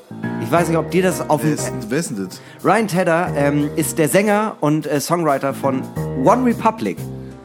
Ich 0.45 0.51
weiß 0.51 0.69
nicht, 0.69 0.79
ob 0.79 0.91
dir 0.91 1.03
das 1.03 1.29
auf 1.29 1.41
dem 1.41 1.57
wer 1.89 1.99
ist 1.99 2.11
denn 2.11 2.29
das? 2.29 2.41
Ryan 2.63 2.87
Tedder 2.87 3.33
ähm, 3.37 3.71
ist 3.77 3.99
der 3.99 4.09
Sänger 4.09 4.57
und 4.61 4.87
äh, 4.87 5.01
Songwriter 5.01 5.55
von 5.55 5.83
One 6.25 6.45
Republic. 6.45 6.99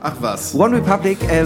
Ach 0.05 0.15
was. 0.19 0.53
One 0.53 0.75
Republic, 0.75 1.17
äh, 1.31 1.45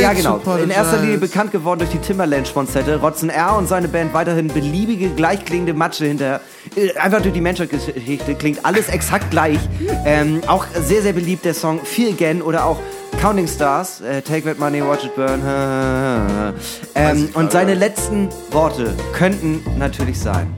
ja 0.00 0.14
genau, 0.14 0.40
in 0.56 0.70
erster 0.70 0.96
Linie 0.96 1.18
bekannt 1.18 1.52
geworden 1.52 1.80
durch 1.80 1.90
die 1.90 1.98
Timberland-Sponsette, 1.98 2.96
rotzen 2.96 3.28
R 3.28 3.54
und 3.58 3.68
seine 3.68 3.86
Band 3.86 4.14
weiterhin 4.14 4.48
beliebige, 4.48 5.10
gleichklingende 5.10 5.74
Matsche 5.74 6.06
hinter, 6.06 6.40
äh, 6.74 6.96
einfach 6.96 7.20
durch 7.20 7.34
die 7.34 7.42
Menschheitsgeschichte, 7.42 8.34
klingt 8.36 8.64
alles 8.64 8.88
exakt 8.88 9.30
gleich. 9.30 9.58
Ähm, 10.06 10.40
auch 10.46 10.64
sehr, 10.74 11.02
sehr 11.02 11.12
beliebt 11.12 11.44
der 11.44 11.52
Song 11.52 11.84
Feel 11.84 12.14
Again 12.14 12.40
oder 12.40 12.64
auch 12.64 12.78
Counting 13.20 13.46
Stars, 13.46 14.00
äh, 14.00 14.22
Take 14.22 14.44
That 14.44 14.58
Money, 14.58 14.82
Watch 14.82 15.04
It 15.04 15.14
Burn. 15.14 15.42
Ähm, 16.94 17.30
und 17.34 17.52
seine 17.52 17.74
letzten 17.74 18.28
Worte 18.50 18.94
könnten 19.14 19.62
natürlich 19.78 20.18
sein. 20.18 20.54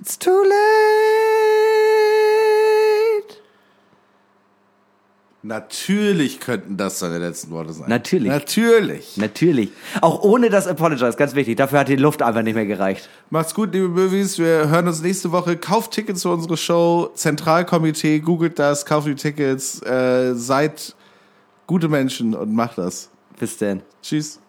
It's 0.00 0.18
too 0.18 0.42
late. 0.42 0.97
Natürlich 5.42 6.40
könnten 6.40 6.76
das 6.76 6.98
seine 6.98 7.18
letzten 7.18 7.50
Worte 7.52 7.72
sein. 7.72 7.88
Natürlich. 7.88 8.28
Natürlich. 8.28 9.16
Natürlich. 9.16 9.70
Auch 10.00 10.22
ohne 10.24 10.50
das 10.50 10.66
Apologize, 10.66 11.16
ganz 11.16 11.34
wichtig. 11.36 11.56
Dafür 11.56 11.78
hat 11.78 11.88
die 11.88 11.96
Luft 11.96 12.22
einfach 12.22 12.42
nicht 12.42 12.56
mehr 12.56 12.66
gereicht. 12.66 13.08
Macht's 13.30 13.54
gut, 13.54 13.72
liebe 13.72 13.88
Movies. 13.88 14.38
Wir 14.38 14.68
hören 14.68 14.88
uns 14.88 15.00
nächste 15.00 15.30
Woche. 15.30 15.56
Kauft 15.56 15.92
Tickets 15.92 16.22
für 16.22 16.30
unsere 16.30 16.56
Show. 16.56 17.10
Zentralkomitee, 17.14 18.18
googelt 18.18 18.58
das, 18.58 18.84
kauft 18.84 19.06
die 19.06 19.14
Tickets. 19.14 19.80
Äh, 19.82 20.34
seid 20.34 20.96
gute 21.68 21.88
Menschen 21.88 22.34
und 22.34 22.52
macht 22.52 22.78
das. 22.78 23.08
Bis 23.38 23.56
dann. 23.58 23.82
Tschüss. 24.02 24.40